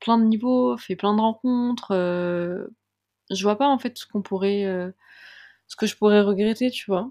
plein 0.00 0.18
de 0.18 0.24
niveaux, 0.24 0.76
fait 0.78 0.96
plein 0.96 1.14
de 1.16 1.20
rencontres. 1.20 1.92
euh, 1.92 2.66
je 3.30 3.42
vois 3.44 3.56
pas 3.58 3.68
en 3.68 3.78
fait 3.78 3.98
ce 3.98 4.06
qu'on 4.06 4.22
pourrait, 4.22 4.64
euh, 4.66 4.90
ce 5.68 5.76
que 5.76 5.86
je 5.86 5.96
pourrais 5.96 6.22
regretter, 6.22 6.70
tu 6.70 6.86
vois. 6.90 7.10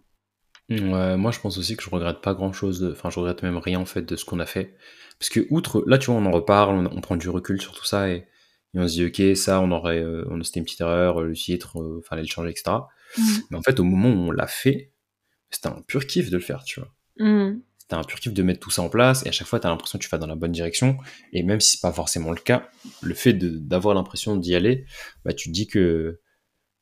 Ouais, 0.70 1.16
moi 1.16 1.32
je 1.32 1.40
pense 1.40 1.58
aussi 1.60 1.78
que 1.78 1.84
je 1.84 1.90
regrette 1.92 2.22
pas 2.22 2.34
grand 2.34 2.52
chose, 2.52 2.80
de... 2.80 2.92
enfin 2.92 3.10
je 3.12 3.20
regrette 3.20 3.44
même 3.44 3.58
rien 3.58 3.80
en 3.80 3.86
fait 3.86 4.02
de 4.02 4.16
ce 4.16 4.26
qu'on 4.26 4.40
a 4.40 4.46
fait. 4.48 4.76
Parce 5.20 5.30
que 5.30 5.46
outre, 5.52 5.84
là 5.88 5.98
tu 6.00 6.08
vois, 6.08 6.16
on 6.20 6.26
en 6.26 6.32
reparle, 6.32 6.76
on, 6.76 6.98
on 6.98 7.02
prend 7.02 7.18
du 7.18 7.30
recul 7.30 7.62
sur 7.62 7.74
tout 7.74 7.86
ça 7.86 8.10
et, 8.10 8.16
et 8.74 8.80
on 8.80 8.88
se 8.88 8.94
dit 8.94 9.06
ok, 9.06 9.38
ça 9.38 9.62
on 9.62 9.72
aurait, 9.72 10.00
euh, 10.02 10.26
on 10.32 10.42
c'était 10.44 10.60
une 10.60 10.66
petite 10.66 10.82
erreur, 10.82 11.22
le 11.22 11.34
titre, 11.34 11.80
euh, 11.82 12.02
fallait 12.08 12.24
le 12.24 12.28
changer, 12.28 12.50
etc. 12.50 12.90
Mm. 13.18 13.24
Mais 13.52 13.58
en 13.58 13.62
fait 13.62 13.80
au 13.80 13.84
moment 13.84 14.10
où 14.10 14.28
on 14.30 14.32
l'a 14.32 14.48
fait, 14.48 14.92
c'était 15.52 15.68
un 15.70 15.82
pur 15.88 16.08
kiff 16.08 16.30
de 16.32 16.38
le 16.38 16.44
faire, 16.44 16.64
tu 16.64 16.80
vois. 16.82 16.94
Mm. 17.20 17.62
C'était 17.78 17.96
un 17.96 18.04
pur 18.04 18.20
kiff 18.20 18.34
de 18.34 18.44
mettre 18.44 18.60
tout 18.62 18.72
ça 18.72 18.82
en 18.82 18.90
place 18.90 19.26
et 19.26 19.30
à 19.30 19.32
chaque 19.32 19.48
fois 19.48 19.60
t'as 19.60 19.70
l'impression 19.70 20.00
que 20.00 20.04
tu 20.04 20.10
vas 20.10 20.18
dans 20.18 20.28
la 20.28 20.36
bonne 20.36 20.52
direction 20.54 20.98
et 21.34 21.44
même 21.44 21.62
si 21.62 21.74
c'est 21.78 21.82
pas 21.82 21.94
forcément 21.94 22.32
le 22.32 22.42
cas, 22.42 22.70
le 23.04 23.14
fait 23.14 23.34
de- 23.34 23.58
d'avoir 23.60 23.96
l'impression 23.96 24.36
d'y 24.38 24.56
aller, 24.56 24.86
bah 25.26 25.34
tu 25.34 25.50
te 25.50 25.54
dis 25.54 25.68
que 25.68 26.20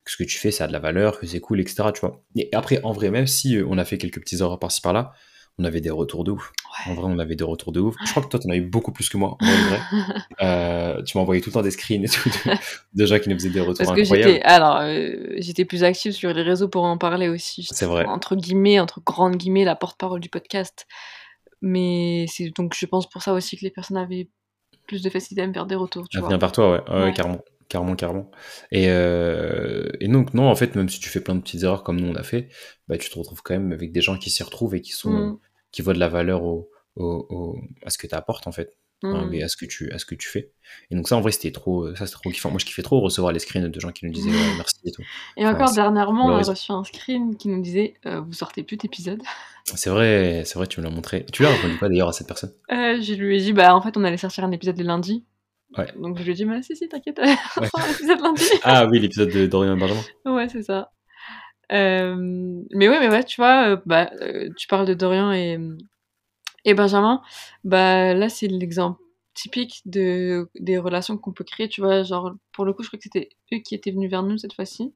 que 0.06 0.12
ce 0.12 0.18
que 0.18 0.24
tu 0.24 0.38
fais, 0.38 0.51
ça 0.51 0.66
a 0.66 0.68
de 0.68 0.74
la 0.74 0.80
valeur, 0.80 1.20
que 1.20 1.26
c'est 1.28 1.39
cool, 1.39 1.60
etc. 1.62 1.84
Tu 1.93 2.01
vois. 2.01 2.22
Et 2.36 2.49
après, 2.54 2.82
en 2.84 2.91
vrai, 2.91 3.10
même 3.10 3.28
si 3.28 3.56
euh, 3.58 3.66
on 3.70 3.78
a 3.78 3.86
fait 3.86 3.97
quelques 3.97 4.20
petits 4.20 4.38
erreurs 4.41 4.60
par-ci 4.60 4.82
par-là, 4.82 5.14
on 5.60 5.64
avait 5.66 5.82
des 5.82 5.91
retours 5.91 6.24
de 6.24 6.32
ouf. 6.32 6.51
En 6.88 6.95
vrai, 6.95 7.06
on 7.08 7.20
avait 7.20 7.36
des 7.36 7.43
retours 7.43 7.72
de 7.72 7.80
ouf. 7.80 7.95
Je 8.04 8.10
crois 8.10 8.24
que 8.24 8.28
toi, 8.28 8.39
t'en 8.39 8.49
as 8.49 8.56
eu 8.56 8.62
beaucoup 8.62 8.91
plus 8.91 9.08
que 9.08 9.18
moi, 9.18 9.38
en 9.39 9.45
vrai. 9.45 9.80
Euh, 10.41 11.01
tu 11.04 11.18
m'envoyais 11.18 11.41
tout 11.41 11.49
le 11.51 11.54
temps 11.54 11.62
des 11.62 11.72
screens 11.72 12.04
et 12.04 12.10
tout 12.10 12.28
de, 12.28 12.51
de 13.01 13.06
gens 13.06 13.20
qui 13.20 13.30
nous 13.30 13.36
faisaient 13.36 13.49
des 13.51 13.62
retours 13.62 13.86
Parce 13.86 13.95
que 13.95 14.01
incroyables. 14.01 14.32
j'étais, 14.34 14.43
alors, 14.43 14.78
euh, 14.82 15.36
j'étais 15.38 15.64
plus 15.64 15.84
active 15.84 16.12
sur 16.12 16.34
les 16.34 16.41
réseaux 16.41 16.68
pour 16.70 16.84
en 16.84 16.97
parler 16.97 17.30
aussi. 17.30 17.68
C'est 17.72 17.86
vrai. 17.86 18.04
Entre 18.06 18.36
guillemets, 18.36 18.80
entre 18.80 18.99
grandes 19.06 19.38
guillemets, 19.38 19.64
la 19.64 19.76
porte-parole 19.76 20.20
du 20.20 20.30
podcast. 20.30 20.86
Mais 21.62 22.26
c'est 22.28 22.49
donc, 22.56 22.74
je 22.78 22.86
pense 22.88 23.10
pour 23.10 23.22
ça 23.22 23.34
aussi 23.34 23.56
que 23.58 23.64
les 23.64 23.72
personnes 23.72 23.97
avaient 23.97 24.28
plus 24.88 25.01
de 25.01 25.10
facilité 25.10 25.41
à 25.43 25.47
me 25.47 25.54
faire 25.54 25.66
des 25.66 25.76
retours, 25.76 26.10
tu 26.10 26.18
Elle 26.18 26.22
vois. 26.22 26.30
vient 26.30 26.39
par 26.39 26.51
toi, 26.51 26.72
ouais, 26.74 26.93
ouais, 26.93 27.04
Ouais. 27.04 27.14
carrément. 27.14 27.39
Carrément, 27.74 27.95
carrément. 27.95 28.30
Et, 28.71 28.86
euh, 28.89 29.89
et 29.99 30.07
donc, 30.07 30.34
non, 30.36 30.47
en 30.47 30.55
fait, 30.55 30.76
même 30.76 30.89
si 30.89 30.99
tu 30.99 31.09
fais 31.09 31.19
plein 31.21 31.34
de 31.34 31.41
petites 31.41 31.63
erreurs 31.63 31.84
comme 31.84 31.99
nous 31.99 32.07
on 32.07 32.15
a 32.15 32.21
fait, 32.24 32.49
bah, 32.88 32.97
tu 32.99 33.09
te 33.09 33.17
retrouves 33.17 33.41
quand 33.41 33.55
même 33.55 33.71
avec 33.71 33.91
des 33.91 34.01
gens 34.01 34.15
qui 34.17 34.30
s'y 34.30 34.43
retrouvent 34.43 34.76
et 34.76 34.82
qui 34.82 34.91
sont, 34.91 35.09
Mm. 35.11 35.39
qui 35.71 35.82
voient 35.82 35.95
de 35.95 35.99
la 35.99 36.07
valeur 36.07 36.43
au, 36.43 36.69
au- 36.95 37.26
au- 37.30 37.57
à 37.84 37.89
ce 37.89 37.97
que 37.97 38.05
tu 38.05 38.13
apportes, 38.13 38.45
en 38.45 38.51
fait. 38.51 38.78
hein, 39.05 39.26
Mm. 39.26 39.34
et 39.34 39.43
à 39.43 39.49
ce 39.49 39.57
que 39.57 39.65
tu 39.65 39.91
à 39.91 39.97
ce 39.99 40.05
que 40.05 40.15
tu 40.15 40.30
fais 40.30 40.53
et 40.89 40.95
donc 40.95 41.09
ça 41.09 41.17
en 41.17 41.21
vrai 41.21 41.34
c'était 41.34 41.51
trop 41.51 41.93
ça 41.93 42.05
c'était 42.05 42.19
trop 42.21 42.30
kiffant 42.30 42.49
moi 42.51 42.57
je 42.59 42.63
kiffais 42.65 42.84
trop 42.84 43.01
recevoir 43.01 43.34
les 43.34 43.39
screens 43.39 43.67
de 43.69 43.80
gens 43.82 43.91
qui 43.91 44.05
nous 44.05 44.13
disaient 44.13 44.30
ouais, 44.32 44.55
merci 44.55 44.76
et 44.86 44.91
tout 44.93 45.03
Et 45.36 45.45
encore 45.45 45.74
dernièrement, 45.74 46.28
on 46.28 46.38
a 46.38 46.41
reçu 46.41 46.71
un 46.71 46.86
screen 46.86 47.36
qui 47.36 47.49
nous 47.49 47.61
disait 47.61 47.95
euh, 48.05 48.21
Vous 48.21 48.32
sortez 48.32 48.63
plus 48.63 48.78
d'épisodes 48.78 49.21
c'est 49.65 49.89
vrai 49.89 50.43
c'est 50.45 50.55
vrai 50.55 50.67
tu 50.67 50.80
me 50.80 50.86
l'as 50.86 50.89
montré 50.91 51.26
tu 51.34 51.43
l'as 51.43 51.49
répondu 51.53 51.78
quoi 51.80 51.89
d'ailleurs 51.89 52.07
à 52.07 52.13
cette 52.13 52.28
personne? 52.28 52.53
Euh, 52.71 53.01
Je 53.01 53.13
lui 53.15 53.36
ai 53.38 53.41
dit 53.41 53.51
Bah, 53.51 53.76
en 53.76 53.82
fait, 53.82 53.97
on 53.97 54.05
allait 54.05 54.15
sortir 54.15 54.45
un 54.45 54.51
épisode 54.51 54.78
le 54.78 54.86
lundi. 54.86 55.26
Ouais. 55.78 55.88
Donc, 55.97 56.17
je 56.17 56.24
lui 56.24 56.32
ai 56.32 56.34
dit 56.36 56.45
Bah, 56.45 56.61
si, 56.61 56.76
si, 56.76 56.88
t'inquiète, 56.88 57.19
on 57.57 57.65
sort 57.65 57.82
un 57.82 57.91
épisode 57.91 58.21
lundi. 58.21 58.43
ah 58.63 58.86
oui 58.88 58.99
l'épisode 58.99 59.30
de 59.30 59.47
Dorian 59.47 59.76
et 59.76 59.80
Benjamin 59.80 60.01
ouais, 60.26 60.49
c'est 60.49 60.63
ça. 60.63 60.91
Euh, 61.71 62.15
mais 62.71 62.89
ouais, 62.89 62.99
mais 62.99 63.09
ouais, 63.09 63.24
tu 63.24 63.41
vois, 63.41 63.69
euh, 63.69 63.78
bah, 63.86 64.11
euh, 64.21 64.49
tu 64.57 64.67
parles 64.67 64.86
de 64.86 64.93
Dorian 64.93 65.32
et, 65.32 65.57
et 66.65 66.74
Benjamin. 66.74 67.21
Bah, 67.63 68.13
là, 68.13 68.30
c'est 68.30 68.47
l'exemple 68.47 68.99
typique 69.34 69.82
de, 69.86 70.49
des 70.59 70.78
relations 70.78 71.17
qu'on 71.17 71.34
peut 71.34 71.43
créer, 71.43 71.67
tu 71.67 71.82
vois. 71.82 72.03
Genre, 72.03 72.34
pour 72.51 72.65
le 72.65 72.74
coup, 72.74 72.84
je 72.84 72.89
crois 72.89 72.97
que 72.97 73.03
c'était 73.03 73.30
eux 73.53 73.59
qui 73.59 73.76
étaient 73.76 73.91
venus 73.91 74.09
vers 74.09 74.24
nous 74.24 74.38
cette 74.38 74.53
fois-ci. 74.53 74.93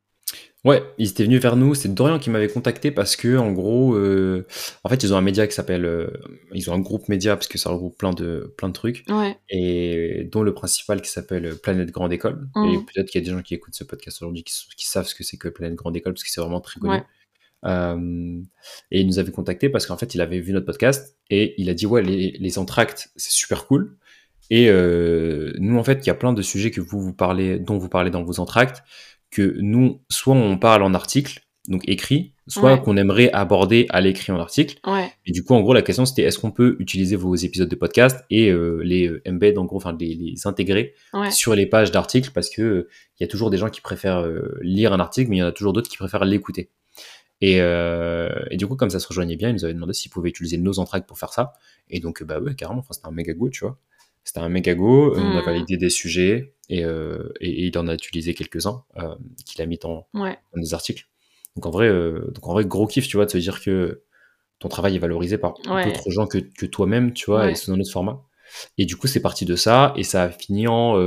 Ouais, 0.65 0.83
ils 0.97 1.09
étaient 1.09 1.23
venus 1.23 1.41
vers 1.41 1.55
nous. 1.55 1.75
C'est 1.75 1.93
Dorian 1.93 2.19
qui 2.19 2.29
m'avait 2.29 2.49
contacté 2.49 2.91
parce 2.91 3.15
que, 3.15 3.37
en 3.37 3.51
gros, 3.53 3.95
euh, 3.95 4.45
en 4.83 4.89
fait, 4.89 5.01
ils 5.03 5.13
ont 5.13 5.17
un 5.17 5.21
média 5.21 5.47
qui 5.47 5.53
s'appelle, 5.53 5.85
euh, 5.85 6.07
ils 6.53 6.69
ont 6.69 6.73
un 6.73 6.79
groupe 6.79 7.07
média 7.07 7.35
parce 7.37 7.47
que 7.47 7.57
ça 7.57 7.69
regroupe 7.69 7.97
plein 7.97 8.11
de 8.11 8.53
plein 8.57 8.67
de 8.67 8.73
trucs 8.73 9.05
Ouais. 9.07 9.37
et 9.49 10.27
dont 10.29 10.43
le 10.43 10.53
principal 10.53 11.01
qui 11.01 11.09
s'appelle 11.09 11.55
Planète 11.63 11.91
Grande 11.91 12.11
École. 12.11 12.49
Mhm. 12.55 12.65
Et 12.65 12.77
peut-être 12.79 13.09
qu'il 13.09 13.21
y 13.21 13.23
a 13.23 13.25
des 13.25 13.31
gens 13.37 13.41
qui 13.41 13.53
écoutent 13.53 13.75
ce 13.75 13.85
podcast 13.85 14.21
aujourd'hui 14.21 14.43
qui, 14.43 14.53
qui 14.75 14.87
savent 14.87 15.07
ce 15.07 15.15
que 15.15 15.23
c'est 15.23 15.37
que 15.37 15.47
Planète 15.47 15.75
Grande 15.75 15.95
École 15.95 16.13
parce 16.13 16.23
que 16.23 16.29
c'est 16.29 16.41
vraiment 16.41 16.59
très 16.59 16.79
connu. 16.81 16.95
Ouais. 16.95 17.03
Euh, 17.65 18.41
et 18.91 18.99
il 19.01 19.07
nous 19.07 19.19
avait 19.19 19.31
contacté 19.31 19.69
parce 19.69 19.85
qu'en 19.85 19.97
fait, 19.97 20.15
il 20.15 20.21
avait 20.21 20.39
vu 20.39 20.51
notre 20.53 20.65
podcast 20.65 21.17
et 21.29 21.53
il 21.61 21.69
a 21.69 21.73
dit 21.73 21.85
ouais, 21.85 22.01
les, 22.01 22.31
les 22.31 22.57
entractes, 22.59 23.09
c'est 23.15 23.31
super 23.31 23.67
cool. 23.67 23.95
Et 24.49 24.69
euh, 24.69 25.53
nous, 25.59 25.77
en 25.77 25.83
fait, 25.83 26.05
il 26.05 26.07
y 26.07 26.09
a 26.09 26.15
plein 26.15 26.33
de 26.33 26.41
sujets 26.41 26.71
que 26.71 26.81
vous 26.81 26.99
vous 27.01 27.13
parlez, 27.13 27.59
dont 27.59 27.77
vous 27.77 27.89
parlez 27.89 28.11
dans 28.11 28.23
vos 28.23 28.39
entractes, 28.39 28.83
que 29.31 29.55
nous, 29.59 30.01
soit 30.09 30.35
on 30.35 30.57
parle 30.57 30.83
en 30.83 30.93
article 30.93 31.41
donc 31.67 31.83
écrit, 31.89 32.31
soit 32.47 32.75
Ouais. 32.75 32.81
qu'on 32.81 32.95
aimerait 32.95 33.29
aborder 33.33 33.87
à 33.89 33.99
l'écrit 33.99 34.31
en 34.31 34.39
article. 34.39 34.77
Ouais. 34.87 35.11
Et 35.25 35.33
du 35.33 35.43
coup, 35.43 35.53
en 35.53 35.59
gros, 35.61 35.73
la 35.73 35.81
question 35.81 36.05
c'était 36.05 36.21
est-ce 36.23 36.39
qu'on 36.39 36.51
peut 36.51 36.77
utiliser 36.79 37.17
vos 37.17 37.35
épisodes 37.35 37.67
de 37.67 37.75
podcast 37.75 38.23
et 38.29 38.49
euh, 38.49 38.79
les 38.85 39.09
euh, 39.09 39.21
embed, 39.27 39.57
en 39.57 39.65
gros, 39.65 39.75
enfin 39.75 39.93
les, 39.99 40.13
les 40.15 40.47
intégrer 40.47 40.93
Ouais. 41.13 41.29
sur 41.29 41.55
les 41.55 41.65
pages 41.65 41.91
d'articles 41.91 42.31
parce 42.33 42.49
que 42.49 42.61
euh, 42.61 42.89
il 43.19 43.23
y 43.23 43.25
a 43.25 43.27
toujours 43.27 43.49
des 43.49 43.57
gens 43.57 43.69
qui 43.69 43.81
préfèrent 43.81 44.19
euh, 44.25 44.57
lire 44.61 44.93
un 44.93 44.99
article, 45.01 45.29
mais 45.29 45.35
il 45.35 45.39
y 45.39 45.43
en 45.43 45.47
a 45.47 45.51
toujours 45.51 45.73
d'autres 45.73 45.89
qui 45.89 45.97
préfèrent 45.97 46.23
l'écouter. 46.23 46.69
Et, 47.41 47.59
euh, 47.59 48.29
et 48.49 48.55
du 48.55 48.65
coup, 48.65 48.77
comme 48.77 48.89
ça 48.89 48.99
se 49.01 49.07
rejoignait 49.09 49.35
bien, 49.35 49.49
ils 49.49 49.53
nous 49.53 49.65
avaient 49.65 49.73
demandé 49.73 49.91
s'ils 49.93 50.09
pouvaient 50.09 50.29
utiliser 50.29 50.57
nos 50.57 50.79
entractes 50.79 51.05
pour 51.07 51.19
faire 51.19 51.33
ça. 51.33 51.51
Et 51.89 51.99
donc, 51.99 52.21
euh, 52.21 52.25
bah 52.25 52.39
ouais, 52.39 52.55
carrément, 52.55 52.81
c'était 52.89 53.07
un 53.07 53.11
méga 53.11 53.33
go, 53.33 53.49
tu 53.49 53.65
vois. 53.65 53.77
C'était 54.27 54.39
un 54.41 54.49
méga 54.49 54.75
go, 54.75 55.15
euh, 55.15 55.19
on 55.21 55.37
a 55.37 55.41
Mm. 55.41 55.45
validé 55.45 55.77
des 55.77 55.89
sujets 55.89 56.53
et, 56.67 56.83
euh, 56.83 57.29
et, 57.39 57.49
et 57.49 57.65
il 57.67 57.77
en 57.77 57.87
a 57.87 57.93
utilisé 57.93 58.33
quelques-uns 58.33 58.83
euh, 58.97 59.15
qu'il 59.45 59.61
a 59.61 59.65
mis 59.65 59.77
dans, 59.77 60.05
Ouais. 60.13 60.37
dans 60.53 60.59
des 60.61 60.73
articles. 60.73 61.07
Donc 61.55 61.65
en 61.65 61.71
vrai, 61.71 61.89
donc 61.89 62.45
en 62.45 62.51
vrai, 62.51 62.65
gros 62.65 62.87
kiff, 62.87 63.07
tu 63.07 63.15
vois, 63.15 63.25
de 63.25 63.31
se 63.31 63.37
dire 63.37 63.61
que 63.61 64.03
ton 64.59 64.67
travail 64.67 64.97
est 64.97 64.99
valorisé 64.99 65.37
par 65.37 65.53
Ouais. 65.69 65.85
d'autres 65.85 66.11
gens 66.11 66.27
que, 66.27 66.39
que 66.39 66.65
toi-même, 66.65 67.13
tu 67.13 67.27
vois, 67.27 67.45
Ouais. 67.45 67.51
et 67.53 67.55
sous 67.55 67.71
un 67.71 67.79
autre 67.79 67.89
format. 67.89 68.21
Et 68.77 68.85
du 68.85 68.97
coup, 68.97 69.07
c'est 69.07 69.21
parti 69.21 69.45
de 69.45 69.55
ça, 69.55 69.93
et 69.95 70.03
ça 70.03 70.23
a 70.23 70.29
fini 70.29 70.67
en, 70.67 70.97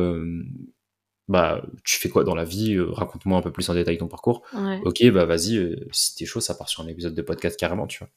bah, 1.28 1.62
tu 1.84 1.96
fais 1.98 2.08
quoi 2.08 2.24
dans 2.24 2.34
la 2.34 2.44
vie 2.44 2.78
Raconte-moi 2.80 3.38
un 3.38 3.42
peu 3.42 3.52
plus 3.52 3.68
en 3.68 3.74
détail 3.74 3.98
ton 3.98 4.08
parcours. 4.08 4.42
Ouais. 4.54 4.80
Ok, 4.86 5.04
bah 5.12 5.26
vas-y, 5.26 5.56
euh, 5.58 5.76
si 5.92 6.16
t'es 6.16 6.24
chaud, 6.24 6.40
ça 6.40 6.54
part 6.54 6.70
sur 6.70 6.82
un 6.82 6.88
épisode 6.88 7.14
de 7.14 7.22
podcast 7.22 7.60
carrément, 7.60 7.86
tu 7.86 7.98
vois. 7.98 8.08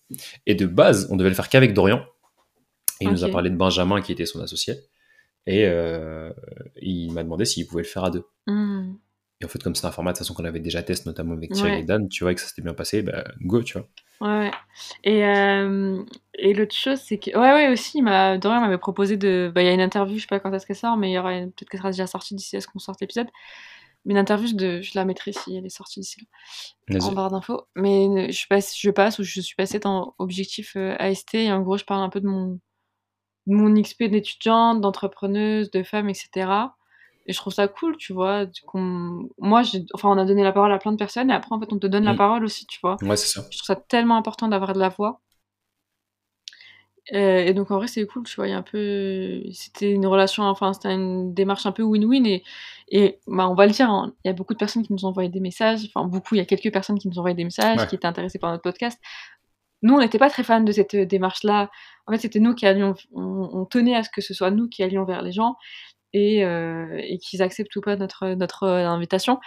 Et 0.45 0.55
de 0.55 0.65
base, 0.65 1.07
on 1.11 1.17
devait 1.17 1.29
le 1.29 1.35
faire 1.35 1.49
qu'avec 1.49 1.73
Dorian. 1.73 2.05
Et 3.01 3.05
il 3.05 3.11
nous 3.11 3.23
a 3.25 3.29
parlé 3.29 3.49
de 3.49 3.55
Benjamin, 3.57 4.01
qui 4.01 4.11
était 4.13 4.25
son 4.25 4.39
associé. 4.39 4.75
Et 5.45 5.65
euh, 5.65 6.31
il 6.81 7.11
m'a 7.11 7.23
demandé 7.23 7.45
s'il 7.45 7.67
pouvait 7.67 7.83
le 7.83 7.87
faire 7.87 8.03
à 8.05 8.09
deux. 8.11 8.25
Mm. 8.47 8.93
Et 9.41 9.45
en 9.45 9.47
fait, 9.49 9.61
comme 9.61 9.75
c'est 9.75 9.85
un 9.87 9.91
format 9.91 10.11
de 10.13 10.17
toute 10.17 10.25
façon 10.25 10.33
qu'on 10.33 10.45
avait 10.45 10.59
déjà 10.61 10.83
testé, 10.83 11.09
notamment 11.09 11.33
avec 11.33 11.51
Thierry 11.51 11.71
Ouais. 11.71 11.79
et 11.81 11.83
Dan, 11.83 12.07
tu 12.07 12.23
vois, 12.23 12.31
et 12.31 12.35
que 12.35 12.41
ça 12.41 12.47
s'était 12.47 12.61
bien 12.61 12.73
passé, 12.73 13.01
bah 13.01 13.25
go, 13.41 13.61
tu 13.61 13.77
vois. 13.77 13.87
Ouais. 14.21 14.51
Et, 15.03 15.25
euh, 15.25 16.01
et 16.35 16.53
l'autre 16.53 16.73
chose, 16.75 16.99
c'est 16.99 17.17
que. 17.17 17.31
Ouais, 17.37 17.51
ouais, 17.53 17.67
aussi, 17.69 17.97
il 17.97 18.03
m'a- 18.03 18.37
Dorian 18.37 18.61
m'avait 18.61 18.77
proposé 18.77 19.17
de. 19.17 19.51
Bah, 19.53 19.61
il 19.61 19.65
y 19.65 19.69
a 19.69 19.73
une 19.73 19.81
interview, 19.81 20.15
je 20.15 20.21
sais 20.21 20.27
pas 20.27 20.39
quand 20.39 20.53
est-ce 20.53 20.65
qu'elle 20.65 20.77
sort, 20.77 20.95
mais 20.95 21.09
il 21.09 21.13
y 21.13 21.17
aura 21.17 21.33
une- 21.35 21.51
peut-être 21.51 21.67
qu'elle 21.69 21.79
sera 21.81 21.91
déjà 21.91 22.07
sortie 22.07 22.35
d'ici 22.35 22.55
à 22.55 22.61
ce 22.61 22.67
qu'on 22.67 22.79
sorte 22.79 23.01
l'épisode. 23.01 23.27
Mais 24.05 24.13
une 24.13 24.17
interview, 24.19 24.47
je, 24.47 24.55
de... 24.55 24.81
je 24.81 24.91
la 24.95 25.03
mettrai 25.05 25.31
si 25.33 25.55
elle 25.57 25.65
est 25.65 25.69
sortie 25.69 25.99
d'ici 26.01 26.21
là, 26.89 26.97
en 26.97 27.05
Vas-y. 27.07 27.15
barre 27.15 27.31
d'infos. 27.31 27.63
Mais 27.75 28.07
euh, 28.07 28.31
je 28.31 28.47
passe, 28.47 28.77
je 28.79 28.91
passe 28.91 29.19
ou 29.19 29.23
je 29.23 29.41
suis 29.41 29.55
passée 29.55 29.79
dans 29.79 30.13
Objectif 30.19 30.73
euh, 30.77 30.95
AST, 30.99 31.35
et 31.35 31.51
en 31.51 31.61
gros, 31.61 31.77
je 31.77 31.83
parle 31.85 32.03
un 32.03 32.09
peu 32.09 32.21
de 32.21 32.27
mon, 32.27 32.59
mon 33.47 33.73
XP 33.81 34.03
d'étudiante, 34.05 34.81
d'entrepreneuse, 34.81 35.71
de 35.71 35.83
femme, 35.83 36.09
etc. 36.09 36.73
Et 37.25 37.33
je 37.33 37.37
trouve 37.37 37.53
ça 37.53 37.67
cool, 37.67 37.95
tu 37.97 38.11
vois. 38.13 38.45
qu'on- 38.67 39.29
Moi, 39.39 39.61
enfin, 39.93 40.09
on 40.09 40.17
a 40.17 40.25
donné 40.25 40.43
la 40.43 40.51
parole 40.51 40.71
à 40.73 40.77
plein 40.77 40.91
de 40.91 40.97
personnes, 40.97 41.29
et 41.29 41.33
après, 41.33 41.53
en 41.55 41.59
fait, 41.59 41.71
on 41.71 41.79
te 41.79 41.87
donne 41.87 42.03
la 42.05 42.13
Mm. 42.13 42.17
parole 42.17 42.43
aussi, 42.43 42.65
tu 42.67 42.79
vois. 42.83 42.97
Ouais, 43.01 43.15
c'est 43.17 43.27
ça. 43.39 43.45
Je 43.51 43.57
trouve 43.57 43.65
ça 43.67 43.75
tellement 43.75 44.17
important 44.17 44.47
d'avoir 44.49 44.73
de 44.73 44.79
la 44.79 44.89
voix. 44.89 45.21
Euh, 47.13 47.39
et 47.39 47.53
donc 47.53 47.69
en 47.69 47.77
vrai 47.79 47.87
c'est 47.87 48.05
cool, 48.07 48.23
tu 48.23 48.33
vois, 48.37 48.47
il 48.47 48.51
y 48.51 48.53
a 48.53 48.57
un 48.57 48.61
peu... 48.61 49.43
C'était 49.51 49.91
une 49.91 50.05
relation, 50.07 50.43
enfin 50.43 50.71
c'était 50.71 50.93
une 50.93 51.33
démarche 51.33 51.65
un 51.65 51.73
peu 51.73 51.83
win-win 51.83 52.25
et, 52.25 52.43
et 52.87 53.19
bah, 53.27 53.49
on 53.49 53.55
va 53.55 53.65
le 53.65 53.73
dire, 53.73 53.89
hein, 53.89 54.13
il 54.23 54.29
y 54.29 54.31
a 54.31 54.33
beaucoup 54.33 54.53
de 54.53 54.57
personnes 54.57 54.83
qui 54.83 54.93
nous 54.93 55.03
ont 55.05 55.09
envoyé 55.09 55.27
des 55.27 55.41
messages, 55.41 55.81
enfin 55.93 56.07
beaucoup, 56.07 56.35
il 56.35 56.37
y 56.37 56.41
a 56.41 56.45
quelques 56.45 56.71
personnes 56.71 56.97
qui 56.97 57.09
nous 57.09 57.15
ont 57.15 57.19
envoyé 57.19 57.35
des 57.35 57.43
messages, 57.43 57.77
Ouais. 57.81 57.87
qui 57.87 57.95
étaient 57.95 58.07
intéressées 58.07 58.39
par 58.39 58.51
notre 58.51 58.63
podcast. 58.63 59.01
Nous 59.83 59.93
on 59.93 59.99
n'était 59.99 60.17
pas 60.17 60.29
très 60.31 60.43
fans 60.43 60.61
de 60.61 60.71
cette 60.71 60.95
euh, 60.95 61.05
démarche-là, 61.05 61.69
en 62.07 62.11
fait 62.11 62.17
c'était 62.17 62.39
nous 62.39 62.55
qui 62.55 62.65
allions, 62.65 62.95
on, 63.13 63.49
on 63.53 63.65
tenait 63.65 63.95
à 63.95 64.01
ce 64.03 64.09
que 64.09 64.21
ce 64.21 64.33
soit 64.33 64.49
nous 64.49 64.67
qui 64.67 64.81
allions 64.81 65.05
vers 65.05 65.21
les 65.21 65.31
gens 65.31 65.55
et, 66.13 66.43
euh, 66.43 66.99
et 67.03 67.17
qu'ils 67.19 67.41
acceptent 67.41 67.75
ou 67.75 67.81
pas 67.81 67.95
notre, 67.95 68.29
notre 68.29 68.63
euh, 68.63 68.87
invitation. 68.87 69.39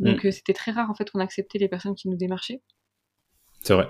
Donc 0.00 0.26
euh, 0.26 0.30
c'était 0.30 0.52
très 0.54 0.72
rare 0.72 0.90
en 0.90 0.94
fait 0.94 1.10
qu'on 1.10 1.20
acceptait 1.20 1.58
les 1.58 1.68
personnes 1.68 1.94
qui 1.94 2.08
nous 2.08 2.16
démarchaient. 2.16 2.60
C'est 3.62 3.72
vrai. 3.74 3.88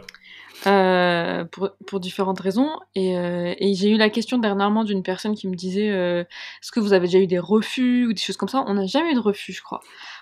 Euh, 0.68 1.44
pour, 1.44 1.70
pour 1.86 1.98
différentes 2.00 2.38
raisons. 2.40 2.70
Et, 2.94 3.18
euh, 3.18 3.54
et 3.58 3.74
j'ai 3.74 3.90
eu 3.90 3.96
la 3.96 4.08
question 4.08 4.38
dernièrement 4.38 4.84
d'une 4.84 5.02
personne 5.02 5.34
qui 5.34 5.48
me 5.48 5.56
disait 5.56 5.90
euh, 5.90 6.20
Est-ce 6.22 6.70
que 6.70 6.78
vous 6.80 6.92
avez 6.92 7.06
déjà 7.06 7.18
eu 7.18 7.26
des 7.26 7.40
refus 7.40 8.06
ou 8.06 8.12
des 8.12 8.20
choses 8.20 8.36
comme 8.36 8.48
ça? 8.48 8.64
On 8.66 8.74
n'a 8.74 8.86
jamais 8.86 9.10
eu 9.10 9.14
de 9.14 9.20
refus, 9.20 9.52
je 9.52 9.62
crois. 9.62 9.80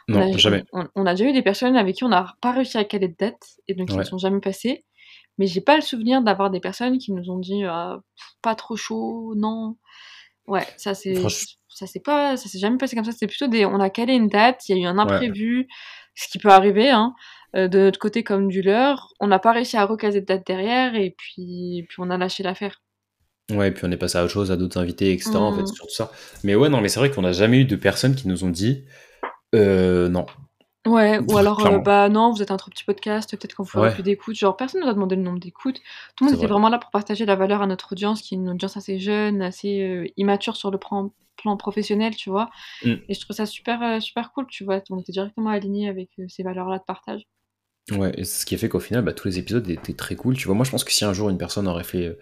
On 0.09 0.15
Non, 0.15 0.35
a, 0.35 0.37
jamais. 0.39 0.65
On, 0.73 0.89
on 0.95 1.07
a 1.07 1.15
déjà 1.15 1.29
eu 1.29 1.33
des 1.35 1.43
personnes 1.43 1.77
avec 1.77 1.97
qui 1.97 2.05
on 2.05 2.09
n'a 2.09 2.35
pas 2.41 2.53
réussi 2.53 2.79
à 2.79 2.85
caler 2.85 3.09
de 3.09 3.17
date 3.17 3.43
et 3.69 3.75
donc 3.75 3.91
ils 3.91 3.97
ne 3.97 4.03
sont 4.05 4.19
jamais 4.19 4.41
passés. 4.41 4.85
Mais 5.39 5.47
j'ai 5.47 5.61
pas 5.61 5.77
le 5.77 5.83
souvenir 5.83 6.23
d'avoir 6.23 6.51
des 6.51 6.61
personnes 6.61 6.99
qui 6.99 7.13
nous 7.13 7.31
ont 7.31 7.39
dit 7.39 7.63
pff, 7.63 8.27
pas 8.43 8.55
trop 8.55 8.77
chaud, 8.77 9.35
non. 9.37 9.77
Ouais, 10.47 10.67
ça 10.77 10.95
c'est 10.95 11.15
ça 11.69 11.87
c'est 11.87 12.01
pas 12.05 12.37
ça 12.37 12.49
s'est 12.49 12.59
jamais 12.59 12.77
passé 12.79 12.97
comme 12.97 13.05
ça. 13.05 13.13
C'est 13.13 13.27
plutôt 13.27 13.47
des 13.47 13.65
on 13.65 13.81
a 13.81 13.91
calé 13.91 14.15
une 14.15 14.29
date, 14.29 14.69
il 14.69 14.77
y 14.77 14.79
a 14.81 14.83
eu 14.83 14.87
un 14.87 14.97
Ouais. 14.99 15.15
imprévu, 15.15 15.69
ce 16.15 16.29
qui 16.29 16.39
peut 16.39 16.51
arriver. 16.51 16.91
Hein 16.91 17.15
euh, 17.55 17.69
de 17.69 17.79
notre 17.81 17.99
côté 17.99 18.25
comme 18.25 18.49
du 18.49 18.63
leur. 18.63 19.13
On 19.21 19.27
n'a 19.27 19.39
pas 19.39 19.53
réussi 19.53 19.77
à 19.77 19.85
recaser 19.85 20.23
de 20.23 20.27
date 20.27 20.47
derrière 20.47 20.95
et 20.95 21.15
puis, 21.19 21.85
puis 21.87 21.97
on 21.99 22.09
a 22.09 22.17
lâché 22.17 22.43
l'affaire. 22.43 22.81
Ouais, 23.51 23.69
et 23.69 23.71
puis 23.73 23.85
on 23.85 23.91
est 23.91 23.99
passé 23.99 24.17
à 24.17 24.25
autre 24.25 24.33
chose, 24.33 24.51
à 24.51 24.57
d'autres 24.57 24.81
invités, 24.81 25.13
etc. 25.13 25.33
En 25.37 25.53
fait, 25.53 25.61
Mm. 25.63 25.67
c'est 25.67 25.75
surtout 25.75 25.95
ça. 25.95 26.11
Mais 26.45 26.55
ouais, 26.55 26.71
non, 26.71 26.81
mais 26.81 26.89
c'est 26.89 26.99
vrai 26.99 27.11
qu'on 27.11 27.21
n'a 27.23 27.33
jamais 27.33 27.59
eu 27.59 27.65
de 27.67 27.77
personnes 27.77 28.15
qui 28.15 28.27
nous 28.27 28.45
ont 28.45 28.49
dit 28.49 28.85
euh, 29.55 30.09
non. 30.09 30.25
Ouais, 30.87 31.21
ou 31.21 31.37
alors, 31.39 31.65
euh, 31.65 31.79
bah 31.79 32.09
non, 32.09 32.33
vous 32.33 32.43
êtes 32.43 32.51
un 32.51 32.57
trop 32.57 32.71
petit 32.71 32.83
podcast, 32.83 33.31
peut-être 33.31 33.55
qu'on 33.55 33.63
vous 33.63 33.69
fera 33.69 33.85
Ouais. 33.85 33.95
plus 33.95 34.03
d'écoute. 34.03 34.35
Genre, 34.35 34.57
personne 34.57 34.81
nous 34.83 34.89
a 34.89 34.93
demandé 34.93 35.15
le 35.15 35.23
nombre 35.23 35.39
d'écoutes. 35.39 35.81
Tout 36.17 36.25
le 36.25 36.27
monde 36.27 36.35
était 36.35 36.47
vrai. 36.47 36.53
vraiment 36.55 36.69
là 36.71 36.79
pour 36.79 36.91
partager 36.91 37.25
la 37.25 37.37
valeur 37.37 37.63
à 37.63 37.67
notre 37.69 37.93
audience, 37.93 38.21
qui 38.21 38.35
est 38.35 38.39
une 38.39 38.49
audience 38.51 38.77
assez 38.77 38.99
jeune, 38.99 39.43
assez 39.43 39.81
euh, 39.81 40.07
immature 40.17 40.57
sur 40.57 40.73
le 40.73 40.79
plan, 40.79 41.13
plan 41.37 41.57
professionnel, 41.57 42.17
tu 42.17 42.31
vois. 42.31 42.51
Mm. 42.85 42.95
Et 43.09 43.15
je 43.15 43.21
trouve 43.21 43.37
ça 43.37 43.47
super, 43.47 43.81
euh, 43.81 44.01
super 44.01 44.33
cool, 44.33 44.47
tu 44.49 44.65
vois. 44.65 44.83
On 44.91 44.99
était 44.99 45.13
directement 45.13 45.51
alignés 45.51 45.89
avec 45.89 46.11
euh, 46.19 46.25
ces 46.29 46.43
valeurs-là 46.43 46.79
de 46.79 46.85
partage. 46.85 47.29
Ouais, 47.93 48.13
et 48.17 48.25
ce 48.25 48.45
qui 48.45 48.57
a 48.57 48.59
fait 48.59 48.69
qu'au 48.69 48.81
final, 48.81 49.03
bah, 49.05 49.13
tous 49.13 49.29
les 49.29 49.39
épisodes 49.39 49.69
étaient 49.69 49.93
très 49.93 50.17
cool. 50.17 50.37
Tu 50.37 50.47
vois, 50.47 50.57
moi, 50.57 50.65
je 50.65 50.71
pense 50.73 50.83
que 50.83 50.93
si 50.93 51.05
un 51.05 51.13
jour 51.13 51.31
une 51.31 51.39
personne 51.39 51.69
aurait 51.69 51.85
fait, 51.85 52.17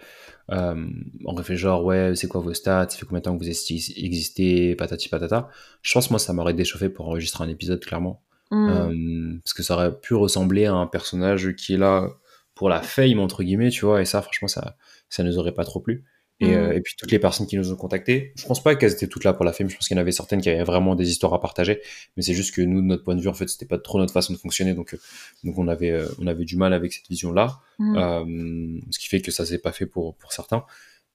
euh, 0.50 0.86
aurait 1.24 1.44
fait 1.44 1.56
genre, 1.56 1.82
ouais, 1.84 2.12
c'est 2.14 2.28
quoi 2.28 2.42
vos 2.42 2.52
stats, 2.54 2.88
ça 2.90 2.98
fait 2.98 3.06
combien 3.06 3.20
de 3.20 3.24
temps 3.24 3.36
que 3.36 3.42
vous 3.42 3.48
existez, 3.48 4.74
patati 4.74 5.08
patata, 5.08 5.48
je 5.82 5.92
pense, 5.92 6.10
moi, 6.10 6.18
ça 6.18 6.32
m'aurait 6.34 6.54
déchauffé 6.54 6.90
pour 6.90 7.08
enregistrer 7.08 7.44
un 7.44 7.48
épisode, 7.48 7.82
clairement. 7.84 8.22
Mm. 8.50 8.68
Euh, 8.68 9.38
parce 9.44 9.54
que 9.54 9.62
ça 9.62 9.74
aurait 9.74 9.98
pu 10.00 10.14
ressembler 10.14 10.66
à 10.66 10.74
un 10.74 10.86
personnage 10.86 11.54
qui 11.56 11.74
est 11.74 11.78
là 11.78 12.08
pour 12.54 12.68
la 12.68 12.82
fame, 12.82 13.20
entre 13.20 13.42
guillemets, 13.42 13.70
tu 13.70 13.84
vois, 13.86 14.02
et 14.02 14.04
ça, 14.04 14.20
franchement, 14.22 14.48
ça, 14.48 14.76
ça 15.08 15.22
nous 15.22 15.38
aurait 15.38 15.52
pas 15.54 15.64
trop 15.64 15.80
plu. 15.80 16.04
Et, 16.42 16.46
Mm. 16.46 16.50
euh, 16.54 16.72
et 16.72 16.80
puis 16.80 16.94
toutes 16.98 17.10
les 17.10 17.18
personnes 17.18 17.46
qui 17.46 17.56
nous 17.58 17.70
ont 17.70 17.76
contactés, 17.76 18.32
je 18.36 18.46
pense 18.46 18.62
pas 18.62 18.74
qu'elles 18.74 18.92
étaient 18.92 19.06
toutes 19.06 19.24
là 19.24 19.32
pour 19.34 19.44
la 19.44 19.52
fame, 19.52 19.68
je 19.68 19.76
pense 19.76 19.86
qu'il 19.88 19.94
y 19.96 19.98
en 19.98 20.00
avait 20.00 20.10
certaines 20.12 20.40
qui 20.40 20.48
avaient 20.50 20.64
vraiment 20.64 20.94
des 20.94 21.10
histoires 21.10 21.34
à 21.34 21.40
partager, 21.40 21.80
mais 22.16 22.22
c'est 22.22 22.32
juste 22.34 22.54
que 22.54 22.62
nous, 22.62 22.80
de 22.80 22.86
notre 22.86 23.04
point 23.04 23.14
de 23.14 23.20
vue, 23.20 23.28
en 23.28 23.34
fait, 23.34 23.46
c'était 23.48 23.66
pas 23.66 23.78
trop 23.78 23.98
notre 23.98 24.12
façon 24.14 24.32
de 24.32 24.38
fonctionner, 24.38 24.72
donc, 24.74 24.94
euh, 24.94 24.98
donc 25.44 25.58
on, 25.58 25.68
avait, 25.68 26.02
on 26.18 26.26
avait 26.26 26.44
du 26.44 26.56
mal 26.56 26.72
avec 26.72 26.92
cette 26.94 27.08
vision-là, 27.08 27.60
Mm. 27.78 27.96
euh, 27.96 28.80
ce 28.90 28.98
qui 28.98 29.08
fait 29.08 29.20
que 29.20 29.30
ça 29.30 29.44
s'est 29.46 29.58
pas 29.58 29.72
fait 29.72 29.86
pour, 29.86 30.16
pour 30.16 30.32
certains. 30.32 30.64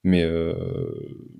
Mais, 0.04 0.22
euh, 0.22 0.54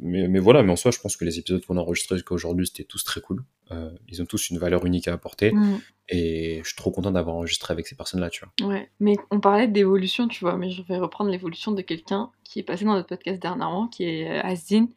mais, 0.00 0.26
mais 0.26 0.40
voilà, 0.40 0.62
mais 0.64 0.72
en 0.72 0.76
soi, 0.76 0.90
je 0.90 0.98
pense 0.98 1.16
que 1.16 1.24
les 1.24 1.38
épisodes 1.38 1.64
qu'on 1.64 1.76
a 1.76 1.80
enregistrés 1.80 2.16
jusqu'à 2.16 2.34
aujourd'hui, 2.34 2.66
c'était 2.66 2.82
tous 2.84 3.04
très 3.04 3.20
cool. 3.20 3.44
Euh, 3.70 3.90
ils 4.08 4.20
ont 4.20 4.26
tous 4.26 4.50
une 4.50 4.58
valeur 4.58 4.84
unique 4.86 5.06
à 5.08 5.12
apporter, 5.12 5.52
Mm. 5.52 5.78
et 6.08 6.60
je 6.62 6.66
suis 6.68 6.76
trop 6.76 6.90
content 6.90 7.12
d'avoir 7.12 7.36
enregistré 7.36 7.72
avec 7.72 7.86
ces 7.86 7.94
personnes-là, 7.94 8.28
tu 8.30 8.44
vois. 8.44 8.68
Ouais, 8.68 8.90
mais 8.98 9.14
on 9.30 9.38
parlait 9.38 9.68
d'évolution, 9.68 10.26
tu 10.26 10.40
vois, 10.40 10.56
mais 10.56 10.70
je 10.70 10.82
vais 10.82 10.96
reprendre 10.98 11.30
l'évolution 11.30 11.70
de 11.72 11.80
quelqu'un 11.82 12.30
qui 12.44 12.58
est 12.58 12.62
passé 12.64 12.84
dans 12.84 12.94
notre 12.94 13.08
podcast 13.08 13.40
dernièrement, 13.40 13.86
qui 13.86 14.04
est 14.04 14.28
euh, 14.28 14.42
Azine. 14.42 14.88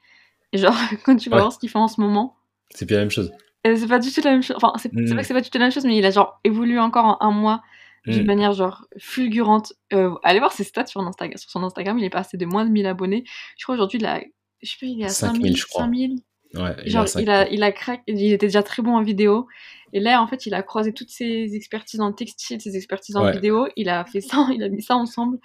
Et 0.51 0.57
genre, 0.57 0.73
quand 1.05 1.15
tu 1.17 1.29
vas 1.29 1.35
Ouais. 1.37 1.41
voir 1.43 1.53
ce 1.53 1.59
qu'il 1.59 1.69
fait 1.69 1.77
en 1.79 1.87
ce 1.87 2.01
moment, 2.01 2.37
C'est 2.71 2.85
plus 2.87 2.95
la 2.95 3.01
même 3.01 3.11
chose. 3.11 3.31
c'est 3.63 3.87
pas 3.87 3.99
du 3.99 4.11
tout 4.11 4.21
la 4.23 4.31
même 4.31 4.41
chose. 4.43 4.55
Enfin, 4.55 4.73
c'est 4.77 4.89
c'est 4.91 4.99
Mm. 4.99 5.05
vrai 5.13 5.21
que 5.21 5.27
c'est 5.27 5.33
pas 5.35 5.41
du 5.41 5.49
tout 5.51 5.57
la 5.59 5.65
même 5.65 5.71
chose, 5.71 5.85
mais 5.85 5.97
il 5.97 6.05
a 6.05 6.11
genre 6.11 6.39
évolué 6.43 6.79
encore 6.79 7.05
en 7.05 7.17
un 7.27 7.31
mois 7.31 7.61
d'une 8.05 8.23
Mm. 8.23 8.27
manière 8.27 8.53
genre 8.53 8.85
fulgurante. 8.97 9.73
Euh, 9.93 10.13
allez 10.23 10.39
voir 10.39 10.51
ses 10.53 10.63
stats 10.63 10.85
sur, 10.87 11.01
Instagram, 11.01 11.37
sur 11.37 11.49
son 11.49 11.63
Instagram, 11.63 11.97
il 11.99 12.05
est 12.05 12.09
passé 12.09 12.37
de 12.37 12.45
moins 12.45 12.65
de 12.65 12.69
1000 12.71 12.85
abonnés. 12.87 13.23
Je 13.57 13.65
crois 13.65 13.75
aujourd'hui, 13.75 13.99
il 13.99 14.05
a, 14.05 14.21
je 14.61 14.69
sais 14.69 14.77
pas, 14.79 14.85
il 14.85 15.01
est 15.01 15.05
à 15.05 15.09
5000, 15.09 15.35
5000, 15.41 15.57
je 15.57 15.65
crois. 15.65 15.81
5000. 15.83 16.19
Ouais, 16.55 16.75
il 16.83 16.91
Genre, 16.91 17.03
a 17.03 17.07
cinq 17.07 17.21
il 17.21 17.29
a, 17.29 17.47
il 17.49 17.61
a 17.63 17.71
craqué, 17.71 18.01
il 18.07 18.33
était 18.33 18.47
déjà 18.47 18.63
très 18.63 18.81
bon 18.81 18.95
en 18.97 19.03
vidéo. 19.03 19.47
Et 19.93 19.99
là, 19.99 20.21
en 20.21 20.27
fait, 20.27 20.45
il 20.47 20.53
a 20.55 20.63
croisé 20.63 20.93
toutes 20.93 21.09
ses 21.11 21.55
expertises 21.55 21.99
en 22.01 22.11
textile, 22.11 22.59
ses 22.59 22.75
expertises 22.75 23.15
en 23.17 23.23
Ouais. 23.25 23.33
vidéo. 23.33 23.67
Il 23.75 23.87
a 23.89 24.03
fait 24.05 24.21
ça, 24.21 24.47
il 24.51 24.63
a 24.63 24.69
mis 24.69 24.81
ça 24.81 24.95
ensemble. 24.95 25.37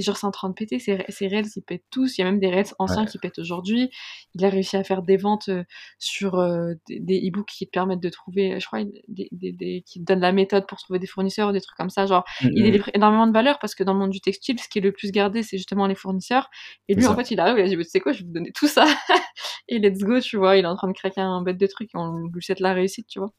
Et 0.00 0.02
genre, 0.02 0.16
c'est 0.16 0.26
en 0.26 0.30
train 0.30 0.48
de 0.48 0.54
péter. 0.54 0.78
Ses, 0.78 1.04
ses 1.10 1.28
reels, 1.28 1.44
ils 1.54 1.60
pètent 1.62 1.84
tous. 1.90 2.16
Il 2.16 2.22
y 2.22 2.24
a 2.24 2.24
même 2.24 2.40
des 2.40 2.48
reels 2.48 2.72
anciens 2.78 3.02
Ouais. 3.02 3.06
qui 3.06 3.18
pètent 3.18 3.38
aujourd'hui. 3.38 3.90
Il 4.34 4.42
a 4.46 4.48
réussi 4.48 4.78
à 4.78 4.82
faire 4.84 5.02
des 5.02 5.18
ventes 5.18 5.50
euh, 5.50 5.62
sur 5.98 6.36
euh, 6.36 6.72
des, 6.88 7.18
e-books 7.28 7.48
qui 7.50 7.66
te 7.66 7.70
permettent 7.70 8.00
de 8.00 8.08
trouver, 8.08 8.58
je 8.58 8.66
crois, 8.66 8.82
des, 9.08 9.28
des, 9.30 9.52
des- 9.52 9.82
qui 9.86 10.00
te 10.00 10.04
donnent 10.06 10.20
la 10.20 10.32
méthode 10.32 10.66
pour 10.66 10.78
trouver 10.78 10.98
des 10.98 11.06
fournisseurs 11.06 11.50
ou 11.50 11.52
des 11.52 11.60
trucs 11.60 11.76
comme 11.76 11.90
ça. 11.90 12.06
Genre, 12.06 12.24
Mm, 12.40 12.48
il 12.54 12.62
mm. 12.62 12.64
délivre 12.64 12.90
énormément 12.94 13.26
de 13.26 13.32
valeur 13.32 13.58
parce 13.58 13.74
que 13.74 13.84
dans 13.84 13.92
le 13.92 13.98
monde 13.98 14.10
du 14.10 14.22
textile, 14.22 14.58
ce 14.58 14.68
qui 14.70 14.78
est 14.78 14.82
le 14.82 14.92
plus 14.92 15.12
gardé, 15.12 15.42
c'est 15.42 15.58
justement 15.58 15.86
les 15.86 15.94
fournisseurs. 15.94 16.48
Et 16.88 16.94
lui, 16.94 17.04
en 17.06 17.14
fait, 17.14 17.30
il 17.30 17.38
arrive, 17.40 17.58
il 17.58 17.62
a 17.64 17.68
dit, 17.68 17.76
tu 17.76 17.84
sais 17.84 18.00
quoi, 18.00 18.12
je 18.12 18.20
vais 18.20 18.24
vous 18.26 18.32
donner 18.32 18.52
tout 18.52 18.68
ça. 18.68 18.86
et 19.68 19.78
let's 19.78 19.98
go, 19.98 20.18
tu 20.20 20.38
vois, 20.38 20.56
il 20.56 20.64
est 20.64 20.68
en 20.68 20.76
train 20.76 20.88
de 20.88 20.94
craquer 20.94 21.20
un 21.20 21.42
bête 21.42 21.58
de 21.58 21.66
trucs 21.66 21.90
et 21.94 21.98
on 21.98 22.26
lui 22.32 22.42
souhaite 22.42 22.60
la 22.60 22.72
réussite, 22.72 23.06
tu 23.06 23.18
vois. 23.18 23.32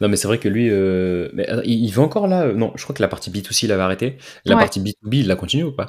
Non, 0.00 0.08
mais 0.08 0.16
c'est 0.16 0.28
vrai 0.28 0.38
que 0.38 0.48
lui, 0.48 0.68
euh, 0.70 1.28
mais, 1.34 1.46
attends, 1.48 1.62
il, 1.64 1.84
il 1.84 1.90
va 1.92 2.02
encore 2.02 2.26
là. 2.26 2.42
euh, 2.46 2.54
Non, 2.54 2.72
je 2.76 2.82
crois 2.84 2.94
que 2.94 3.02
la 3.02 3.08
partie 3.08 3.30
B2C, 3.30 3.66
il 3.66 3.72
avait 3.72 3.82
arrêté. 3.82 4.18
La 4.44 4.56
Ouais. 4.56 4.60
partie 4.62 4.80
B2B, 4.80 5.20
il 5.20 5.26
la 5.28 5.36
continue 5.36 5.64
ou 5.64 5.72
pas? 5.72 5.86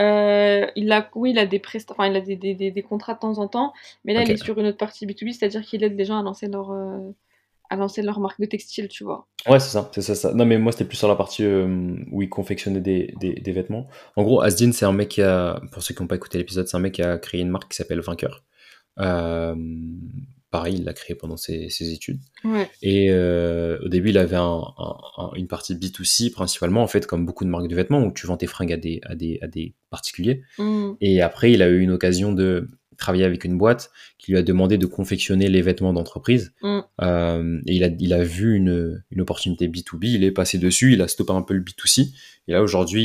Euh, 0.00 0.66
il 0.76 0.90
a, 0.92 1.10
oui, 1.14 1.30
il 1.32 1.38
a 1.38 1.46
des 1.46 1.58
presta- 1.58 1.92
enfin, 1.92 2.06
il 2.08 2.16
a 2.16 2.20
des, 2.20 2.36
des, 2.36 2.54
des, 2.54 2.70
des 2.70 2.82
contrats 2.82 3.14
de 3.14 3.18
temps 3.20 3.38
en 3.38 3.48
temps, 3.48 3.72
mais 4.04 4.14
là, 4.14 4.22
Ok. 4.22 4.28
il 4.28 4.30
est 4.30 4.36
sur 4.36 4.58
une 4.58 4.66
autre 4.66 4.78
partie 4.78 5.06
B2B, 5.06 5.32
c'est-à-dire 5.32 5.62
qu'il 5.62 5.82
aide 5.84 5.96
les 5.96 6.04
gens 6.04 6.18
à 6.18 6.22
lancer 6.22 6.48
leur, 6.48 6.70
euh, 6.72 6.98
à 7.70 7.76
lancer 7.76 8.02
leur 8.02 8.20
marque 8.20 8.40
de 8.40 8.46
textile, 8.46 8.88
tu 8.88 9.04
vois. 9.04 9.28
Ouais, 9.48 9.58
c'est 9.58 9.70
ça, 9.70 9.90
c'est 9.92 10.02
ça, 10.02 10.14
ça. 10.14 10.32
Non, 10.34 10.44
mais 10.46 10.56
moi, 10.58 10.70
c'était 10.70 10.84
plus 10.84 10.96
sur 10.96 11.08
la 11.08 11.16
partie 11.16 11.44
euh, 11.44 11.96
où 12.12 12.22
il 12.22 12.28
confectionnait 12.28 12.80
des, 12.80 13.12
des, 13.18 13.34
des 13.34 13.52
vêtements. 13.52 13.88
En 14.14 14.22
gros, 14.22 14.40
Asdin, 14.40 14.70
c'est 14.72 14.84
un 14.84 14.92
mec 14.92 15.08
qui 15.08 15.22
a, 15.22 15.60
pour 15.72 15.82
ceux 15.82 15.94
qui 15.94 16.00
n'ont 16.02 16.06
pas 16.06 16.14
écouté 16.16 16.38
l'épisode, 16.38 16.68
c'est 16.68 16.76
un 16.76 16.80
mec 16.80 16.94
qui 16.94 17.02
a 17.02 17.18
créé 17.18 17.40
une 17.40 17.48
marque 17.50 17.68
qui 17.70 17.76
s'appelle 17.76 18.00
Vainqueur. 18.00 18.44
Euh, 19.00 19.56
pareil, 20.52 20.76
il 20.78 20.84
l'a 20.84 20.92
créé 20.92 21.16
pendant 21.16 21.36
ses, 21.36 21.68
ses 21.70 21.92
études. 21.92 22.20
Ouais. 22.44 22.70
Et 22.82 23.08
euh, 23.10 23.78
au 23.84 23.88
début, 23.88 24.10
il 24.10 24.18
avait 24.18 24.36
un, 24.36 24.62
un- 24.78 24.96
un- 25.18 25.30
une 25.34 25.48
partie 25.48 25.74
B2C 25.74 26.30
principalement, 26.30 26.82
en 26.82 26.86
fait, 26.86 27.06
comme 27.06 27.26
beaucoup 27.26 27.44
de 27.44 27.50
marques 27.50 27.66
de 27.68 27.74
vêtements, 27.74 28.04
où 28.04 28.12
tu 28.12 28.26
vends 28.28 28.36
tes 28.36 28.46
fringues 28.46 28.72
à 28.72 28.76
des, 28.76 29.00
à 29.04 29.16
des, 29.16 29.38
à 29.42 29.48
des 29.48 29.74
particuliers. 29.90 30.42
Mm. 30.58 30.90
Et 31.00 31.20
après, 31.22 31.50
il 31.52 31.62
a 31.62 31.68
eu 31.68 31.80
une 31.80 31.90
occasion 31.90 32.32
de 32.32 32.68
travailler 32.98 33.24
avec 33.24 33.44
une 33.44 33.58
boîte 33.58 33.90
qui 34.18 34.30
lui 34.30 34.38
a 34.38 34.42
demandé 34.42 34.78
de 34.78 34.86
confectionner 34.86 35.48
les 35.48 35.62
vêtements 35.62 35.92
d'entreprise. 35.92 36.52
Mm. 36.62 36.80
Euh, 37.00 37.60
et 37.66 37.74
il 37.74 37.82
a, 37.82 37.88
il 37.98 38.12
a 38.12 38.22
vu 38.22 38.54
une, 38.54 39.02
une 39.10 39.20
opportunité 39.22 39.66
B2B, 39.68 40.04
il 40.06 40.22
est 40.22 40.30
passé 40.30 40.58
dessus, 40.58 40.92
il 40.92 41.02
a 41.02 41.08
stoppé 41.08 41.32
un 41.32 41.42
peu 41.42 41.54
le 41.54 41.62
B2C. 41.62 42.12
Et 42.46 42.52
là, 42.52 42.62
aujourd'hui, 42.62 43.02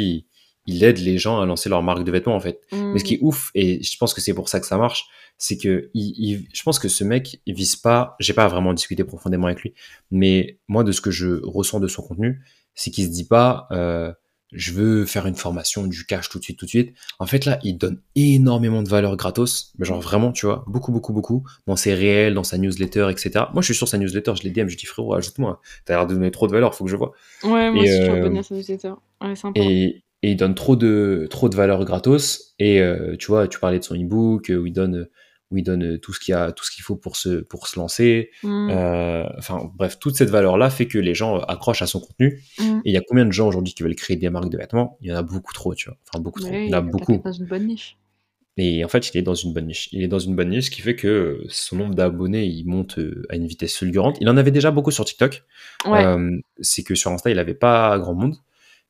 il, 0.68 0.76
il 0.76 0.84
aide 0.84 0.98
les 1.00 1.18
gens 1.18 1.40
à 1.40 1.46
lancer 1.46 1.70
leur 1.70 1.82
marque 1.82 2.04
de 2.04 2.12
vêtements, 2.12 2.36
en 2.36 2.42
fait. 2.42 2.60
Mm. 2.74 2.92
Mais 2.92 3.00
ce 3.00 3.06
qui 3.06 3.14
est 3.16 3.20
ouf, 3.22 3.52
et 3.56 3.82
je 3.82 3.98
pense 3.98 4.14
que 4.14 4.20
c'est 4.20 4.34
pour 4.34 4.50
ça 4.50 4.60
que 4.60 4.66
ça 4.68 4.78
marche, 4.78 5.06
c'est 5.38 5.58
que 5.58 5.90
il, 5.94 6.14
il- 6.18 6.48
je 6.54 6.64
pense 6.64 6.80
que 6.80 6.88
ce 6.90 7.04
mec, 7.04 7.42
il 7.46 7.56
vise 7.56 7.76
pas, 7.76 8.16
j'ai 8.20 8.34
pas 8.34 8.48
vraiment 8.48 8.74
discuté 8.74 9.04
profondément 9.04 9.48
avec 9.48 9.62
lui, 9.62 9.74
mais 10.12 10.60
moi, 10.68 10.84
de 10.84 10.92
ce 10.92 11.02
que 11.02 11.12
je 11.12 11.40
ressens 11.44 11.80
de 11.80 11.88
son 11.88 12.02
contenu, 12.02 12.42
c'est 12.76 12.92
qu'il 12.92 13.06
se 13.06 13.10
dit 13.12 13.26
pas, 13.28 13.68
euh, 13.72 14.12
je 14.54 14.72
veux 14.72 15.06
faire 15.06 15.26
une 15.28 15.36
formation, 15.36 15.86
du 15.88 16.06
cash 16.06 16.30
tout 16.30 16.40
de 16.40 16.44
suite, 16.44 16.58
tout 16.58 16.66
de 16.66 16.70
suite. 16.70 16.94
En 17.20 17.26
fait, 17.26 17.44
là, 17.46 17.60
il 17.64 17.78
donne 17.78 18.02
énormément 18.16 18.82
de 18.82 18.88
valeur 18.88 19.18
gratos, 19.18 19.74
mais 19.78 19.86
genre 19.86 20.00
vraiment, 20.00 20.32
tu 20.32 20.46
vois, 20.46 20.64
beaucoup, 20.68 20.92
beaucoup, 20.94 21.12
beaucoup, 21.12 21.44
dans 21.68 21.76
ses 21.76 21.94
réels, 21.94 22.34
dans 22.34 22.46
sa 22.46 22.58
newsletter, 22.58 23.10
etc. 23.12 23.50
Moi, 23.54 23.62
je 23.62 23.66
suis 23.68 23.76
sur 23.76 23.88
sa 23.90 23.98
newsletter, 23.98 24.34
je 24.38 24.44
l'ai 24.44 24.52
DM, 24.52 24.70
je 24.70 24.78
dis, 24.78 24.86
frérot, 24.86 25.16
ajoute-moi, 25.16 25.60
t'as 25.86 25.96
l'air 25.96 26.08
de 26.08 26.14
donner 26.14 26.32
trop 26.32 26.48
de 26.48 26.54
valeur, 26.54 26.76
faut 26.76 26.86
que 26.86 26.92
je 26.92 26.96
vois. 26.96 27.12
Ouais, 27.44 27.72
moi 27.72 27.84
Et, 27.84 27.84
aussi, 27.84 27.98
je 27.98 28.04
suis 28.04 28.12
abonnée 28.14 28.40
à 28.40 28.44
sa 28.44 28.56
newsletter. 28.56 28.94
Ouais, 29.22 29.36
sympa. 29.36 29.62
Et, 29.62 30.04
et 30.24 30.32
il 30.32 30.36
donne 30.38 30.56
trop 30.56 30.76
de, 30.76 31.28
trop 31.30 31.50
de 31.50 31.56
valeur 31.56 31.84
gratos. 31.86 32.56
Et 32.60 32.82
euh, 32.82 33.16
tu 33.18 33.28
vois, 33.28 33.48
tu 33.48 33.60
parlais 33.60 33.80
de 33.80 33.84
son 33.84 33.96
e-book 33.96 34.50
euh, 34.50 34.58
où 34.58 34.66
il 34.66 34.74
donne, 34.74 35.08
où 35.50 35.58
il 35.58 35.64
donne 35.64 35.94
euh, 35.94 35.98
tout 35.98 36.12
ce 36.14 36.20
qu'il 36.20 36.34
y 36.34 36.36
a, 36.36 36.52
tout 36.52 36.66
ce 36.66 36.72
qu'il 36.72 36.84
faut 36.84 36.96
pour 36.96 37.16
se, 37.16 37.40
pour 37.42 37.68
se 37.68 37.80
lancer. 37.80 38.32
Mm. 38.44 38.70
Euh, 38.70 39.24
enfin, 39.38 39.72
bref, 39.76 39.98
toute 40.00 40.16
cette 40.16 40.30
valeur-là 40.30 40.70
fait 40.70 40.88
que 40.88 40.98
les 40.98 41.14
gens 41.16 41.40
accrochent 41.40 41.82
à 41.82 41.88
son 41.88 42.00
contenu. 42.02 42.42
Mm. 42.60 42.80
Et 42.84 42.90
il 42.90 42.94
y 42.94 42.98
a 42.98 43.02
combien 43.08 43.26
de 43.26 43.32
gens 43.32 43.48
aujourd'hui 43.48 43.74
qui 43.74 43.84
veulent 43.84 43.96
créer 43.96 44.18
des 44.18 44.30
marques 44.30 44.50
de 44.50 44.58
vêtements? 44.58 44.98
Il 45.02 45.10
y 45.10 45.14
en 45.14 45.16
a 45.16 45.24
beaucoup 45.24 45.54
trop, 45.54 45.74
tu 45.74 45.90
vois. 45.90 45.98
Enfin, 46.08 46.22
beaucoup 46.22 46.42
trop. 46.42 46.52
Il 46.54 46.70
y 46.70 46.74
en 46.76 46.78
a 46.78 46.82
beaucoup. 46.82 47.18
dans 47.24 47.32
une 47.32 47.46
bonne 47.46 47.68
niche. 47.68 47.98
Et 48.60 48.84
en 48.84 48.88
fait, 48.88 49.10
il 49.14 49.18
est 49.20 49.22
dans 49.22 49.36
une 49.36 49.54
bonne 49.54 49.68
niche. 49.68 49.88
Il 49.92 50.02
est 50.02 50.08
dans 50.08 50.18
une 50.18 50.36
bonne 50.36 50.50
niche, 50.50 50.66
ce 50.66 50.72
qui 50.72 50.82
fait 50.82 50.96
que 50.96 51.08
euh, 51.08 51.46
son 51.48 51.76
nombre 51.76 51.94
d'abonnés, 51.94 52.46
il 52.46 52.66
monte 52.66 52.98
euh, 52.98 53.24
à 53.30 53.36
une 53.36 53.46
vitesse 53.46 53.78
fulgurante. 53.78 54.18
Il 54.20 54.28
en 54.30 54.36
avait 54.36 54.50
déjà 54.50 54.72
beaucoup 54.72 54.90
sur 54.90 55.06
TikTok. 55.06 55.44
Ouais. 55.86 56.04
Euh, 56.04 56.40
c'est 56.60 56.82
que 56.84 56.96
sur 56.96 57.12
Insta, 57.12 57.30
il 57.30 57.38
avait 57.38 57.54
pas 57.54 57.98
grand 58.00 58.16
monde. 58.16 58.36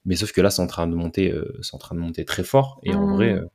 Mais 0.06 0.16
sauf 0.16 0.32
que 0.32 0.40
là, 0.40 0.50
c'est 0.52 0.62
en 0.62 0.68
train 0.68 0.88
de 0.88 0.96
monter, 0.96 1.34
euh, 1.34 1.60
c'est 1.62 1.76
en 1.76 1.80
train 1.80 1.96
de 1.96 2.00
monter 2.00 2.24
très 2.24 2.44
fort. 2.44 2.80
Et 2.86 2.96
en 2.96 3.06
Mm. 3.06 3.16
vrai, 3.16 3.34
euh, 3.34 3.46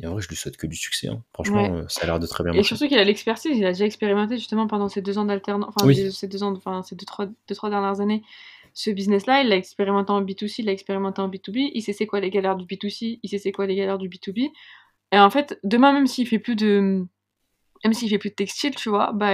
et 0.00 0.06
en 0.06 0.12
vrai, 0.12 0.22
je 0.22 0.28
lui 0.28 0.36
souhaite 0.36 0.56
que 0.56 0.66
du 0.66 0.76
succès. 0.76 1.08
hein. 1.08 1.22
Franchement, 1.34 1.62
Ouais. 1.62 1.70
euh, 1.70 1.84
ça 1.88 2.02
a 2.02 2.06
l'air 2.06 2.20
de 2.20 2.26
très 2.26 2.44
bien 2.44 2.52
Et 2.52 2.56
marcher. 2.56 2.76
surtout 2.76 2.88
qu'il 2.88 2.98
a 2.98 3.04
l'expertise, 3.04 3.56
il 3.56 3.64
a 3.64 3.72
déjà 3.72 3.84
expérimenté 3.84 4.36
justement 4.36 4.66
pendant 4.66 4.88
ces 4.88 5.02
deux 5.02 5.18
ans 5.18 5.24
d'alternance, 5.24 5.68
enfin 5.74 5.86
Oui. 5.86 5.94
ces- 5.96 6.10
ces 6.10 6.28
deux 6.28 6.42
ans, 6.42 6.54
enfin 6.54 6.82
ces 6.82 6.94
deux 6.96 7.04
trois, 7.06 7.26
deux, 7.26 7.54
trois 7.54 7.70
dernières 7.70 8.00
années, 8.00 8.22
ce 8.74 8.90
business-là, 8.90 9.42
il 9.42 9.48
l'a 9.48 9.56
expérimenté 9.56 10.10
en 10.12 10.22
B2C, 10.22 10.60
il 10.62 10.66
l'a 10.66 10.72
expérimenté 10.72 11.20
en 11.20 11.28
B2B, 11.28 11.70
il 11.74 11.82
sait 11.82 11.92
c'est 11.92 12.06
quoi 12.06 12.20
les 12.20 12.30
galères 12.30 12.56
du 12.56 12.64
B2C, 12.64 13.18
il 13.22 13.28
sait 13.28 13.38
c'est 13.38 13.50
quoi 13.52 13.66
les 13.66 13.74
galères 13.74 13.98
du 13.98 14.08
B2B. 14.08 14.50
Et 15.12 15.18
en 15.18 15.30
fait, 15.30 15.58
demain, 15.64 15.92
même 15.92 16.06
s'il 16.06 16.28
fait 16.28 16.38
plus 16.38 16.54
de, 16.54 17.04
même 17.84 17.92
s'il 17.92 18.08
fait 18.10 18.18
plus 18.18 18.30
de 18.30 18.34
textile, 18.34 18.74
tu 18.74 18.88
vois, 18.88 19.12
bah 19.12 19.32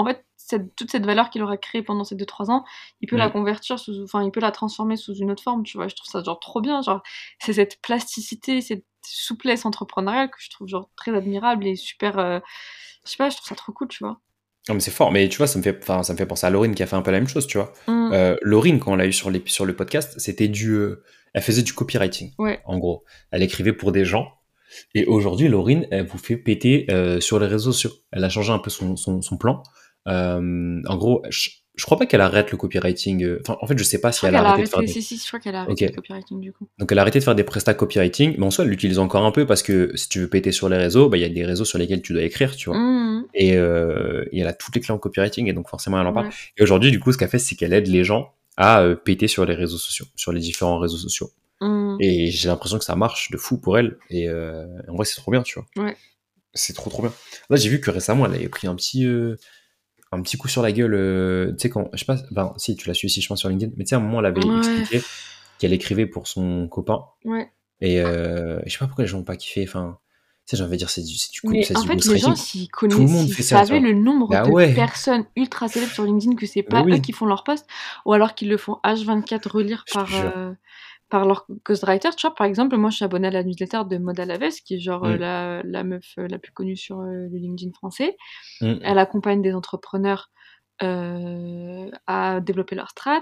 en 0.00 0.04
fait, 0.06 0.24
cette, 0.36 0.74
toute 0.74 0.90
cette 0.90 1.06
valeur 1.06 1.30
qu'il 1.30 1.42
aura 1.42 1.56
créée 1.56 1.82
pendant 1.82 2.02
ces 2.04 2.14
deux 2.16 2.26
trois 2.26 2.50
ans, 2.50 2.64
il 3.00 3.08
peut 3.08 3.16
la 3.16 3.28
Mm. 3.28 3.32
convertir 3.32 3.78
sous, 3.78 4.02
enfin, 4.02 4.24
il 4.24 4.30
peut 4.30 4.40
la 4.40 4.50
transformer 4.50 4.96
sous 4.96 5.14
une 5.14 5.30
autre 5.30 5.42
forme, 5.42 5.62
tu 5.62 5.76
vois. 5.76 5.86
Je 5.88 5.94
trouve 5.94 6.10
ça 6.10 6.22
genre 6.22 6.40
trop 6.40 6.60
bien, 6.60 6.82
genre 6.82 7.02
c'est 7.40 7.52
cette 7.52 7.80
plasticité, 7.82 8.60
cette 8.60 8.84
souplesse 9.06 9.64
entrepreneuriale 9.64 10.28
que 10.30 10.36
je 10.40 10.50
trouve 10.50 10.68
genre 10.68 10.90
très 10.96 11.14
admirable 11.16 11.66
et 11.66 11.76
super. 11.76 12.18
euh, 12.18 12.40
je 13.04 13.10
sais 13.12 13.16
pas, 13.16 13.30
je 13.30 13.36
trouve 13.36 13.48
ça 13.48 13.54
trop 13.54 13.72
cool, 13.72 13.88
tu 13.88 14.02
vois. 14.04 14.18
Non, 14.68 14.74
mais 14.74 14.80
c'est 14.80 14.90
fort. 14.90 15.10
Mais 15.12 15.28
tu 15.28 15.38
vois, 15.38 15.46
ça 15.46 15.58
me 15.58 15.62
fait, 15.62 15.82
ça 15.84 16.12
me 16.12 16.18
fait 16.18 16.26
penser 16.26 16.46
à 16.46 16.50
Laurine 16.50 16.74
qui 16.74 16.82
a 16.82 16.86
fait 16.86 16.96
un 16.96 17.02
peu 17.02 17.10
la 17.10 17.18
même 17.18 17.28
chose, 17.28 17.46
tu 17.46 17.56
vois. 17.58 17.72
Mm. 17.86 18.10
Euh, 18.12 18.36
Laurine, 18.42 18.78
quand 18.78 18.92
on 18.92 18.96
l'a 18.96 19.06
eu 19.06 19.12
sur, 19.12 19.30
les, 19.30 19.42
sur 19.46 19.64
le 19.64 19.74
podcast, 19.74 20.18
c'était 20.18 20.48
du, 20.48 20.72
euh, 20.72 21.02
elle 21.32 21.42
faisait 21.42 21.62
du 21.62 21.72
copywriting. 21.72 22.32
Ouais. 22.38 22.60
En 22.66 22.78
gros, 22.78 23.04
elle 23.30 23.42
écrivait 23.42 23.72
pour 23.72 23.92
des 23.92 24.04
gens. 24.04 24.28
Et 24.94 25.04
aujourd'hui, 25.06 25.48
Laurine, 25.48 25.86
elle 25.90 26.06
vous 26.06 26.18
fait 26.18 26.36
péter 26.36 26.86
euh, 26.90 27.20
sur 27.20 27.38
les 27.40 27.46
réseaux 27.46 27.72
sociaux. 27.72 27.90
Elle 28.12 28.22
a 28.22 28.28
changé 28.28 28.52
un 28.52 28.58
peu 28.58 28.70
son, 28.70 28.96
son, 28.96 29.20
son 29.22 29.36
plan. 29.36 29.62
Euh, 30.08 30.80
en 30.86 30.96
gros, 30.96 31.22
je, 31.28 31.50
je 31.74 31.84
crois 31.84 31.98
pas 31.98 32.06
qu'elle 32.06 32.20
arrête 32.20 32.50
le 32.50 32.56
copywriting. 32.56 33.22
euh, 33.24 33.40
Enfin, 33.42 33.58
en 33.60 33.66
fait, 33.66 33.78
je 33.78 33.84
sais 33.84 34.00
pas 34.00 34.12
si 34.12 34.18
crois 34.18 34.28
elle 34.30 34.36
a 34.36 34.44
arrêté 34.44 34.64
de 34.64 34.68
faire 34.68 34.80
des... 34.80 34.86
si, 34.86 35.02
si, 35.02 35.18
je 35.18 35.26
crois 35.26 35.40
qu'elle 35.40 35.54
a 35.54 35.60
arrêté 35.62 35.86
le 35.88 35.94
copywriting 35.94 36.40
du 36.40 36.52
coup. 36.52 36.68
Donc 36.78 36.90
elle 36.90 36.98
a 36.98 37.02
arrêté 37.02 37.18
de 37.18 37.24
faire 37.24 37.34
des 37.34 37.44
prestats 37.44 37.74
copywriting, 37.74 38.34
mais 38.38 38.44
en 38.46 38.50
soi 38.50 38.64
elle 38.64 38.70
l'utilise 38.70 38.98
encore 38.98 39.24
un 39.24 39.30
peu 39.30 39.46
parce 39.46 39.62
que 39.62 39.92
si 39.94 40.08
tu 40.08 40.20
veux 40.20 40.28
péter 40.28 40.52
sur 40.52 40.68
les 40.68 40.76
réseaux, 40.78 41.08
bah 41.08 41.16
il 41.16 41.20
y 41.20 41.24
a 41.24 41.28
des 41.28 41.44
réseaux 41.44 41.64
sur 41.64 41.78
lesquels 41.78 42.02
tu 42.02 42.12
dois 42.12 42.22
écrire, 42.22 42.56
tu 42.56 42.70
vois. 42.70 42.78
Mm. 42.78 43.26
Et, 43.34 43.56
euh, 43.56 44.24
et 44.32 44.40
elle 44.40 44.46
a 44.46 44.52
toutes 44.52 44.74
les 44.74 44.80
clés 44.80 44.92
en 44.94 44.98
copywriting 44.98 45.46
et 45.48 45.52
donc 45.52 45.68
forcément 45.68 46.00
elle 46.00 46.06
en 46.06 46.12
parle. 46.12 46.26
Ouais. 46.26 46.32
Et 46.56 46.62
aujourd'hui 46.62 46.90
du 46.90 46.98
coup 47.00 47.12
ce 47.12 47.18
qu'elle 47.18 47.28
fait 47.28 47.38
c'est 47.38 47.54
qu'elle 47.56 47.72
aide 47.72 47.86
les 47.86 48.04
gens 48.04 48.32
à 48.56 48.80
euh, 48.82 48.94
péter 48.94 49.28
sur 49.28 49.44
les 49.44 49.54
réseaux 49.54 49.78
sociaux, 49.78 50.06
sur 50.16 50.32
les 50.32 50.40
différents 50.40 50.78
réseaux 50.78 50.96
sociaux. 50.98 51.30
Et 52.00 52.30
j'ai 52.30 52.48
l'impression 52.48 52.78
que 52.78 52.84
ça 52.84 52.96
marche 52.96 53.30
de 53.30 53.36
fou 53.36 53.58
pour 53.58 53.76
elle. 53.78 53.98
Et 54.08 54.28
euh, 54.28 54.64
en 54.88 54.96
vrai 54.96 55.04
c'est 55.04 55.20
trop 55.20 55.30
bien, 55.30 55.42
tu 55.42 55.58
vois. 55.58 55.84
Ouais. 55.84 55.94
C'est 56.54 56.72
trop 56.72 56.88
trop 56.90 57.02
bien. 57.02 57.12
Là 57.50 57.56
j'ai 57.56 57.68
vu 57.68 57.80
que 57.80 57.90
récemment 57.90 58.26
elle 58.26 58.34
avait 58.34 58.48
pris 58.48 58.66
un 58.66 58.74
petit 58.74 59.06
un 60.12 60.22
petit 60.22 60.36
coup 60.36 60.48
sur 60.48 60.62
la 60.62 60.72
gueule. 60.72 60.94
euh, 60.94 61.52
tu 61.52 61.58
sais 61.62 61.70
quand 61.70 61.88
je 61.92 61.98
sais 61.98 62.04
pas, 62.04 62.16
enfin 62.32 62.52
si 62.56 62.74
tu 62.76 62.88
l'as 62.88 62.94
su 62.94 63.06
ici 63.06 63.20
je 63.20 63.28
pense 63.28 63.40
sur 63.40 63.48
LinkedIn, 63.48 63.72
mais 63.76 63.84
tu 63.84 63.90
sais 63.90 63.94
à 63.94 63.98
un 63.98 64.02
moment 64.02 64.20
elle 64.20 64.26
avait 64.26 64.44
Ouais. 64.44 64.56
expliqué 64.58 65.02
qu'elle 65.58 65.72
écrivait 65.72 66.06
pour 66.06 66.26
son 66.26 66.68
copain. 66.68 67.04
Ouais. 67.24 67.50
Et 67.80 68.00
euh, 68.00 68.60
je 68.66 68.72
sais 68.72 68.78
pas 68.78 68.86
pourquoi 68.86 69.04
les 69.04 69.08
gens 69.08 69.18
n'ont 69.18 69.24
pas 69.24 69.36
kiffé. 69.36 69.64
Enfin, 69.66 69.98
tu 70.46 70.50
sais, 70.50 70.56
j'ai 70.56 70.64
envie 70.64 70.72
de 70.72 70.76
dire, 70.78 70.90
c'est 70.90 71.02
du, 71.02 71.14
c'est 71.16 71.30
du, 71.32 71.40
Mais 71.44 71.62
c'est 71.62 71.76
en 71.76 71.82
du 71.82 71.86
fait, 71.86 71.94
les 71.94 72.00
gens, 72.00 72.30
ghostwriting. 72.30 72.36
s'ils 72.36 72.68
Tout 72.68 72.86
le 72.88 73.06
monde 73.06 73.30
fait 73.30 73.42
ça, 73.42 73.62
le 73.64 73.92
nombre 73.92 74.28
Bah 74.28 74.44
de 74.44 74.50
ouais. 74.50 74.74
personnes 74.74 75.24
ultra 75.36 75.68
célèbres 75.68 75.92
sur 75.92 76.04
LinkedIn 76.04 76.34
que 76.36 76.44
c'est 76.46 76.62
Bah 76.62 76.80
pas 76.80 76.82
oui. 76.82 76.94
eux 76.94 76.98
qui 76.98 77.12
font 77.12 77.26
leur 77.26 77.44
post, 77.44 77.66
ou 78.04 78.12
alors 78.12 78.34
qu'ils 78.34 78.48
le 78.48 78.56
font 78.58 78.78
H24 78.84 79.48
relire 79.48 79.84
Je 79.86 79.92
par, 79.94 80.08
euh, 80.14 80.52
par 81.10 81.26
leur 81.26 81.46
ghostwriter. 81.64 82.10
Tu 82.16 82.26
vois, 82.26 82.34
par 82.34 82.46
exemple, 82.46 82.76
moi 82.76 82.90
je 82.90 82.96
suis 82.96 83.04
abonnée 83.04 83.28
à 83.28 83.30
la 83.30 83.44
newsletter 83.44 83.82
de 83.88 83.98
Moda 83.98 84.24
Laves, 84.24 84.60
qui 84.64 84.76
est 84.76 84.78
genre 84.78 85.04
euh, 85.04 85.16
la, 85.16 85.62
la 85.64 85.84
meuf 85.84 86.14
euh, 86.18 86.26
la 86.28 86.38
plus 86.38 86.52
connue 86.52 86.76
sur 86.76 87.00
euh, 87.00 87.28
le 87.30 87.36
LinkedIn 87.36 87.72
français. 87.72 88.16
Mm. 88.60 88.74
Elle 88.82 88.98
accompagne 88.98 89.42
des 89.42 89.54
entrepreneurs 89.54 90.30
à 90.82 92.40
développer 92.40 92.74
leur 92.74 92.88
strat. 92.88 93.20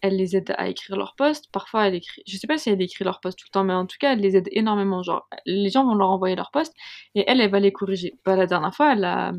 Elle 0.00 0.16
les 0.16 0.36
aide 0.36 0.52
à 0.58 0.68
écrire 0.68 0.96
leurs 0.96 1.14
posts. 1.14 1.44
Parfois, 1.52 1.86
elle 1.86 1.94
écrit. 1.94 2.22
Je 2.26 2.36
sais 2.36 2.48
pas 2.48 2.58
si 2.58 2.70
elle 2.70 2.82
écrit 2.82 3.04
leurs 3.04 3.20
posts 3.20 3.38
tout 3.38 3.46
le 3.48 3.52
temps, 3.52 3.62
mais 3.62 3.72
en 3.72 3.86
tout 3.86 3.98
cas, 4.00 4.14
elle 4.14 4.20
les 4.20 4.36
aide 4.36 4.48
énormément. 4.50 5.04
Genre, 5.04 5.28
les 5.46 5.70
gens 5.70 5.84
vont 5.84 5.94
leur 5.94 6.10
envoyer 6.10 6.34
leurs 6.34 6.50
posts 6.50 6.74
et 7.14 7.22
elle, 7.28 7.40
elle 7.40 7.52
va 7.52 7.60
les 7.60 7.70
corriger. 7.70 8.18
Bah, 8.24 8.34
la 8.34 8.46
dernière 8.46 8.74
fois, 8.74 8.94
elle 8.94 9.04
a, 9.04 9.32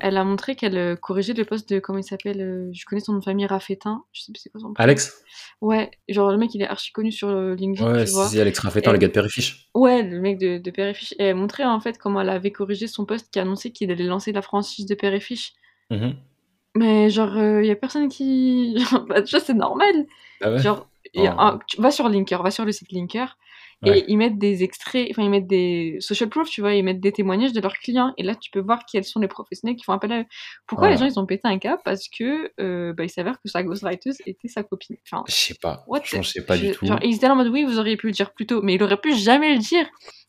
elle 0.00 0.16
a 0.16 0.24
montré 0.24 0.56
qu'elle 0.56 0.76
euh, 0.76 0.96
corrigeait 0.96 1.34
le 1.34 1.44
post 1.44 1.68
de 1.72 1.78
comment 1.78 1.98
il 1.98 2.04
s'appelle. 2.04 2.40
euh, 2.40 2.70
je 2.72 2.84
connais 2.86 3.00
son 3.00 3.12
nom 3.12 3.18
de 3.18 3.24
famille 3.24 3.46
Raffetin. 3.46 4.04
Je 4.12 4.22
sais 4.22 4.32
plus 4.32 4.40
c'est 4.40 4.50
quoi 4.50 4.60
son. 4.60 4.72
Alex 4.76 5.22
Ouais, 5.60 5.90
genre 6.08 6.30
le 6.30 6.38
mec, 6.38 6.54
il 6.54 6.62
est 6.62 6.66
archi 6.68 6.92
connu 6.92 7.12
sur 7.12 7.28
euh, 7.28 7.54
LinkedIn, 7.54 7.92
Ouais, 7.92 8.06
c'est 8.06 8.40
Alex 8.40 8.58
Raffetin, 8.60 8.90
Et- 8.90 8.92
le 8.94 8.98
gars 8.98 9.08
de 9.08 9.12
Périfiche. 9.12 9.68
Ouais, 9.74 10.02
le 10.02 10.20
mec 10.20 10.38
de, 10.38 10.58
de 10.58 10.70
Père 10.70 10.94
et 11.18 11.24
elle 11.24 11.34
montrait 11.36 11.64
en 11.64 11.80
fait 11.80 11.98
comment 11.98 12.20
elle 12.20 12.30
avait 12.30 12.52
corrigé 12.52 12.86
son 12.86 13.04
post 13.04 13.28
qui 13.30 13.38
annonçait 13.38 13.70
qu'il 13.70 13.90
allait 13.90 14.04
lancer 14.04 14.32
la 14.32 14.42
franchise 14.42 14.86
de 14.86 14.94
Père 14.94 15.14
et 15.14 15.20
Fiche. 15.20 15.52
Mhm. 15.90 16.14
Mais 16.74 17.10
genre, 17.10 17.36
il 17.60 17.66
y 17.66 17.70
a 17.70 17.76
personne 17.76 18.08
qui. 18.08 18.74
Genre, 18.90 19.04
bah, 19.06 19.20
déjà, 19.20 19.40
c'est 19.40 19.52
normal. 19.54 20.06
Ah 20.40 20.50
ouais? 20.52 20.58
Genre, 20.58 20.88
Oh. 21.14 21.26
un- 21.26 21.58
tu 21.66 21.78
vas 21.82 21.90
sur 21.90 22.08
Linker, 22.08 22.42
va 22.42 22.50
sur 22.50 22.64
le 22.64 22.72
site 22.72 22.90
Linker. 22.92 23.36
Et 23.84 24.04
ils 24.08 24.16
mettent 24.16 24.38
des 24.38 24.62
extraits, 24.62 25.08
enfin 25.10 25.22
ils 25.22 25.30
mettent 25.30 25.46
des 25.48 25.96
social 26.00 26.28
proof, 26.28 26.48
tu 26.48 26.60
vois, 26.60 26.74
ils 26.74 26.84
mettent 26.84 27.00
des 27.00 27.10
témoignages 27.12 27.52
de 27.52 27.60
leurs 27.60 27.74
clients. 27.74 28.12
Et 28.16 28.22
là, 28.22 28.34
tu 28.36 28.50
peux 28.50 28.60
voir 28.60 28.80
quels 28.90 29.04
sont 29.04 29.18
les 29.18 29.28
professionnels 29.28 29.76
qui 29.76 29.84
font 29.84 29.92
appel 29.92 30.12
à 30.12 30.20
eux. 30.20 30.24
Pourquoi 30.66 30.86
Ouais. 30.88 30.94
les 30.94 30.98
gens, 31.00 31.06
ils 31.06 31.18
ont 31.18 31.26
pété 31.26 31.48
un 31.48 31.58
cap? 31.58 31.80
Parce 31.84 32.08
que 32.08 32.50
euh, 32.60 32.92
bah, 32.92 33.04
il 33.04 33.10
s'avère 33.10 33.40
que 33.42 33.48
sa 33.48 33.62
ghostwriter 33.62 34.10
était 34.26 34.48
sa 34.48 34.62
copine. 34.62 34.96
Enfin, 35.10 35.24
Je 35.28 35.32
sais 35.34 35.54
pas. 35.60 35.84
je 36.04 36.22
sais 36.22 36.44
pas 36.44 36.56
du 36.56 36.70
tout. 36.72 36.86
Genre, 36.86 36.98
ils 37.02 37.16
étaient 37.16 37.26
en 37.28 37.34
mode 37.36 37.48
oui, 37.48 37.64
vous 37.64 37.78
auriez 37.78 37.96
pu 37.96 38.06
le 38.06 38.12
dire 38.12 38.32
plus 38.32 38.46
tôt, 38.46 38.62
mais 38.62 38.74
il 38.74 38.82
aurait 38.82 39.00
pu 39.00 39.14
jamais 39.14 39.52
le 39.52 39.58
dire. 39.58 39.86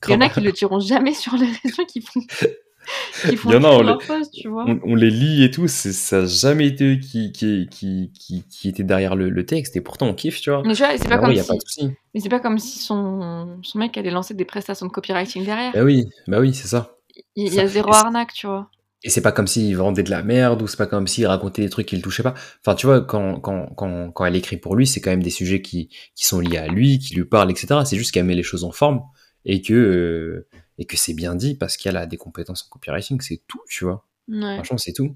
Il 0.08 0.12
y 0.12 0.16
en 0.16 0.22
a 0.22 0.30
qui 0.30 0.42
le 0.42 0.52
diront 0.52 0.80
jamais 0.80 1.14
sur 1.14 1.36
les 1.36 1.48
réseaux 1.64 1.86
qui 1.86 2.02
font, 2.02 2.20
qui 3.26 3.38
font 3.38 3.50
Il 3.50 3.54
y 3.54 3.56
en 3.56 3.64
a, 3.64 3.68
écrire 3.70 3.80
on 3.80 3.84
leur 3.84 4.00
les- 4.10 4.30
tu 4.32 4.48
vois. 4.50 4.66
on, 4.68 4.80
on 4.84 4.96
les 4.96 5.10
lit 5.10 5.44
et 5.44 5.52
tout, 5.52 5.68
ça 5.68 6.22
n'a 6.22 6.26
jamais 6.26 6.68
été 6.68 6.94
eux 6.96 7.00
qui, 7.00 7.32
qui, 7.32 7.68
qui, 7.70 8.12
qui, 8.20 8.44
qui 8.50 8.70
était 8.70 8.84
derrière 8.84 9.16
le, 9.16 9.30
le 9.30 9.46
texte, 9.46 9.76
et 9.76 9.82
pourtant 9.82 10.08
on 10.08 10.14
kiffe, 10.14 10.42
tu 10.42 10.50
vois. 10.50 10.64
Mais 10.66 10.74
tu 10.74 10.84
vois, 10.84 10.98
c'est 10.98 11.08
pas 11.10 11.16
Ah 11.16 11.20
comme 11.20 11.30
ouais, 11.30 11.36
y 11.36 11.40
a 11.40 11.44
si, 11.44 11.48
pas 11.50 11.56
de 11.56 11.62
souci. 11.62 11.92
mais 12.14 12.20
c'est 12.20 12.30
pas 12.30 12.40
comme 12.40 12.58
si 12.60 12.80
son, 12.80 13.60
son 13.64 13.80
mec 13.80 13.98
allait 13.98 14.12
lancer 14.12 14.34
des 14.34 14.46
prestations 14.46 14.86
de 14.86 14.92
copywriting 14.92 15.44
derrière. 15.46 15.74
Bah 15.74 15.84
oui, 15.84 16.06
bah 16.28 16.40
oui, 16.40 16.54
c'est 16.54 16.68
ça. 16.68 16.98
Il 17.36 17.54
y 17.54 17.60
a 17.60 17.68
zéro 17.68 17.92
arnaque, 17.94 18.34
tu 18.34 18.48
vois. 18.48 18.70
Et 19.06 19.10
c'est 19.10 19.22
pas 19.22 19.34
comme 19.34 19.48
s'il 19.48 19.76
vendait 19.76 20.04
de 20.04 20.10
la 20.10 20.24
merde, 20.24 20.62
ou 20.62 20.68
c'est 20.68 20.78
pas 20.78 20.86
comme 20.88 21.08
s'il 21.08 21.28
racontait 21.28 21.62
des 21.62 21.70
trucs 21.70 21.88
qu'il 21.88 22.02
touchait 22.02 22.24
pas. 22.24 22.34
Enfin, 22.62 22.74
tu 22.76 22.86
vois, 22.86 23.02
quand, 23.02 23.40
quand, 23.42 23.68
quand, 23.76 24.12
quand 24.12 24.26
elle 24.26 24.36
écrit 24.38 24.56
pour 24.58 24.76
lui, 24.78 24.88
c'est 24.88 25.02
quand 25.02 25.10
même 25.12 25.22
des 25.24 25.30
sujets 25.30 25.62
qui, 25.62 25.90
qui 26.16 26.26
sont 26.26 26.40
liés 26.40 26.58
à 26.58 26.68
lui, 26.68 27.00
qui 27.00 27.14
lui 27.16 27.26
parlent, 27.26 27.52
etc. 27.52 27.84
C'est 27.86 27.98
juste 27.98 28.12
qu'elle 28.14 28.24
met 28.26 28.36
les 28.36 28.44
choses 28.44 28.64
en 28.64 28.72
forme, 28.72 29.02
et 29.46 29.62
que, 29.62 29.74
euh, 29.74 30.48
et 30.78 30.86
que 30.86 30.98
c'est 30.98 31.14
bien 31.14 31.36
dit, 31.36 31.56
parce 31.56 31.78
qu'elle 31.78 31.98
a 31.98 32.06
des 32.06 32.18
compétences 32.18 32.66
en 32.66 32.70
copywriting, 32.70 33.20
c'est 33.22 33.42
tout, 33.48 33.62
tu 33.68 33.86
vois. 33.86 34.06
Ouais. 34.28 34.56
Franchement, 34.56 34.78
c'est 34.78 34.94
tout. 34.94 35.16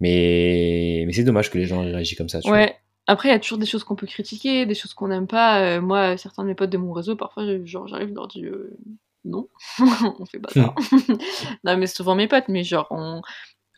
Mais, 0.00 1.04
mais 1.06 1.12
c'est 1.12 1.24
dommage 1.24 1.50
que 1.50 1.58
les 1.58 1.66
gens 1.66 1.82
réagissent 1.82 2.18
comme 2.18 2.28
ça. 2.28 2.40
Tu 2.40 2.48
vois. 2.48 2.68
Après, 3.06 3.28
il 3.28 3.32
y 3.32 3.34
a 3.34 3.38
toujours 3.38 3.58
des 3.58 3.66
choses 3.66 3.84
qu'on 3.84 3.94
peut 3.94 4.06
critiquer, 4.06 4.66
des 4.66 4.74
choses 4.74 4.92
qu'on 4.94 5.08
n'aime 5.08 5.26
pas. 5.26 5.60
Euh, 5.60 5.80
moi, 5.80 6.16
certains 6.16 6.42
de 6.42 6.48
mes 6.48 6.54
potes 6.54 6.70
de 6.70 6.78
mon 6.78 6.92
réseau, 6.92 7.14
parfois, 7.14 7.44
genre, 7.64 7.86
j'arrive, 7.86 8.08
je 8.08 8.14
leur 8.14 8.26
dis 8.26 8.44
euh, 8.44 8.76
non, 9.24 9.48
on 10.18 10.26
fait 10.26 10.40
pas 10.40 10.50
ça. 10.52 10.74
non, 11.64 11.76
mais 11.76 11.86
souvent 11.86 12.16
mes 12.16 12.26
potes, 12.26 12.48
mais 12.48 12.64
genre, 12.64 12.88
on, 12.90 13.22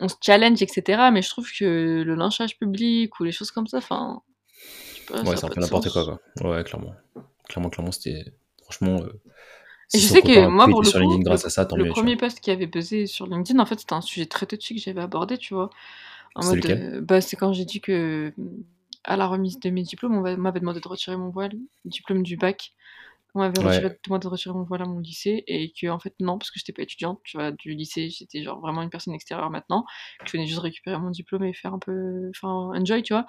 on 0.01 0.09
se 0.09 0.15
challenge, 0.23 0.63
etc. 0.63 1.11
Mais 1.13 1.21
je 1.21 1.29
trouve 1.29 1.51
que 1.53 2.03
le 2.07 2.15
lynchage 2.15 2.59
public 2.59 3.21
ou 3.21 3.25
les 3.25 3.33
choses 3.33 3.51
comme 3.51 3.67
ça, 3.67 3.79
enfin, 3.79 4.23
Ouais, 5.11 5.37
c'est 5.37 5.45
un 5.45 5.49
peu 5.49 5.61
n'importe 5.61 5.91
quoi. 5.91 6.21
Ouais, 6.43 6.65
clairement. 6.65 6.95
Clairement, 7.49 7.71
clairement, 7.71 7.93
c'était. 7.93 8.25
Franchement, 8.63 9.03
euh, 9.03 9.21
Et 9.93 9.99
si 9.99 10.01
je 10.01 10.07
sais 10.07 10.23
que 10.23 10.47
moi, 10.47 10.69
pour 10.69 10.83
le 10.83 10.93
coup, 10.93 11.19
le, 11.23 11.23
grâce 11.23 11.45
à 11.45 11.51
ça, 11.51 11.67
tant 11.67 11.77
le 11.77 11.85
mieux, 11.85 11.93
tu 11.93 12.05
vois. 12.07 12.15
premier 12.15 12.17
post 12.17 12.41
qui 12.41 12.51
avait 12.51 12.67
buzzé 12.67 13.07
sur 13.07 13.27
LinkedIn, 13.27 13.59
en 13.61 13.67
fait, 13.67 13.81
c'était 13.81 13.95
un 13.95 14.01
sujet 14.01 14.27
très 14.27 14.47
touchy 14.47 14.75
que 14.77 14.81
j'avais 14.81 15.01
abordé, 15.01 15.39
tu 15.39 15.55
vois. 15.55 15.71
En 16.35 16.45
mode, 16.45 16.67
euh, 16.67 17.01
bah, 17.03 17.21
c'est 17.21 17.37
quand 17.37 17.53
j'ai 17.53 17.65
dit 17.67 17.81
que 17.81 18.33
à 19.05 19.17
la 19.17 19.27
remise 19.27 19.61
de 19.61 19.71
mes 19.71 19.83
diplômes, 19.83 20.17
on 20.17 20.23
va- 20.23 20.37
m'avait 20.37 20.61
demandé 20.61 20.81
de 20.81 20.89
retirer 20.89 21.17
mon 21.17 21.31
voile, 21.31 21.53
le 21.85 21.91
diplôme 21.91 22.23
du 22.23 22.37
bac. 22.37 22.73
On 23.35 23.41
m'avait 23.41 23.59
retiré, 23.61 23.87
Ouais. 23.89 23.99
demandé 24.07 24.25
de 24.25 24.29
retirer 24.29 24.55
mon 24.55 24.65
voile 24.65 24.83
à 24.83 24.87
mon 24.87 25.01
lycée 25.01 25.45
et 25.47 25.71
que 25.79 25.87
en 25.89 25.99
fait 25.99 26.15
non 26.19 26.39
parce 26.39 26.51
que 26.51 26.59
j'étais 26.59 26.73
pas 26.73 26.83
étudiante, 26.83 27.21
tu 27.25 27.37
vois, 27.37 27.51
du 27.53 27.75
lycée, 27.75 28.09
j'étais 28.09 28.43
genre 28.43 28.59
vraiment 28.61 28.81
une 28.83 28.89
personne 28.91 29.13
extérieure 29.15 29.51
maintenant, 29.51 29.85
je 30.25 30.33
venais 30.33 30.47
juste 30.47 30.61
récupérer 30.61 30.99
mon 30.99 31.11
diplôme 31.11 31.45
et 31.45 31.53
faire 31.53 31.75
un 31.75 31.79
peu, 31.79 32.31
enfin 32.31 32.49
enjoy, 32.75 33.03
tu 33.03 33.13
vois. 33.13 33.27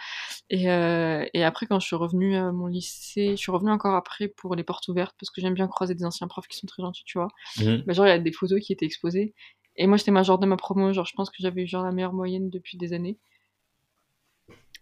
Et, 0.50 0.72
euh, 0.72 1.26
et 1.34 1.44
après 1.44 1.66
quand 1.68 1.80
je 1.80 1.86
suis 1.86 1.98
revenue 1.98 2.36
à 2.38 2.52
mon 2.54 2.68
lycée, 2.68 3.32
je 3.32 3.36
suis 3.36 3.52
revenue 3.52 3.72
encore 3.72 3.94
après 3.96 4.30
pour 4.30 4.56
les 4.56 4.64
portes 4.64 4.88
ouvertes 4.88 5.16
parce 5.20 5.30
que 5.32 5.42
j'aime 5.42 5.54
bien 5.54 5.68
croiser 5.68 5.96
des 5.96 6.06
anciens 6.06 6.28
profs 6.30 6.48
qui 6.48 6.58
sont 6.58 6.68
très 6.68 6.82
gentils, 6.82 7.04
tu 7.06 7.18
vois. 7.18 7.28
Mhm. 7.60 7.84
Bah, 7.86 7.94
genre 7.94 8.06
il 8.06 8.10
y 8.10 8.14
a 8.14 8.20
des 8.20 8.32
photos 8.32 8.60
qui 8.62 8.72
étaient 8.74 8.86
exposées 8.86 9.34
et 9.76 9.86
moi 9.86 9.98
j'étais 9.98 10.12
major 10.12 10.40
de 10.40 10.46
ma 10.46 10.56
promo, 10.58 10.94
genre 10.94 11.06
je 11.06 11.14
pense 11.16 11.30
que 11.30 11.38
j'avais 11.40 11.68
genre 11.68 11.84
la 11.84 11.92
meilleure 11.92 12.14
moyenne 12.14 12.50
depuis 12.50 12.78
des 12.78 12.94
années. 12.94 13.20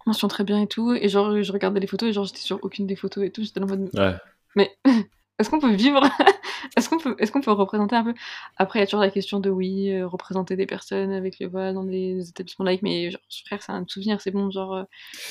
Mention 0.06 0.28
très 0.30 0.44
bien 0.46 0.62
et 0.62 0.68
tout, 0.68 0.94
et 0.94 1.10
genre 1.10 1.42
je 1.42 1.52
regardais 1.52 1.80
les 1.82 1.88
photos 1.88 2.10
et 2.10 2.14
genre 2.14 2.24
j'étais 2.26 2.40
sur 2.40 2.60
aucune 2.64 2.88
des 2.88 2.96
photos 2.96 3.26
et 3.26 3.32
tout, 3.32 3.44
j'étais 3.44 3.62
en 3.62 3.68
mode 3.68 3.90
Ouais. 3.96 4.16
Mais 4.58 4.76
est-ce 5.40 5.50
qu'on 5.50 5.60
peut 5.60 5.74
vivre? 5.74 6.02
Est-ce 6.76 6.90
qu'on 6.90 6.98
peut, 6.98 7.16
est 7.20 7.32
qu'on 7.32 7.40
peut 7.42 7.52
représenter 7.52 7.96
un 7.96 8.04
peu? 8.04 8.14
Après, 8.58 8.80
il 8.80 8.82
y 8.82 8.84
a 8.84 8.88
toujours 8.88 9.00
la 9.00 9.10
question 9.12 9.40
de 9.40 9.50
oui, 9.50 9.92
euh, 9.92 10.08
représenter 10.08 10.56
des 10.56 10.66
personnes 10.66 11.12
avec 11.14 11.40
le 11.40 11.48
voile 11.48 11.74
dans 11.76 11.84
des 11.84 12.28
établissements 12.30 12.66
laïcs, 12.66 12.82
mais 12.82 13.10
genre, 13.12 13.22
frère, 13.46 13.62
c'est 13.62 13.72
un 13.72 13.86
souvenir, 13.88 14.20
c'est 14.22 14.32
bon. 14.32 14.50
Genre, 14.52 14.74
euh, 14.76 14.84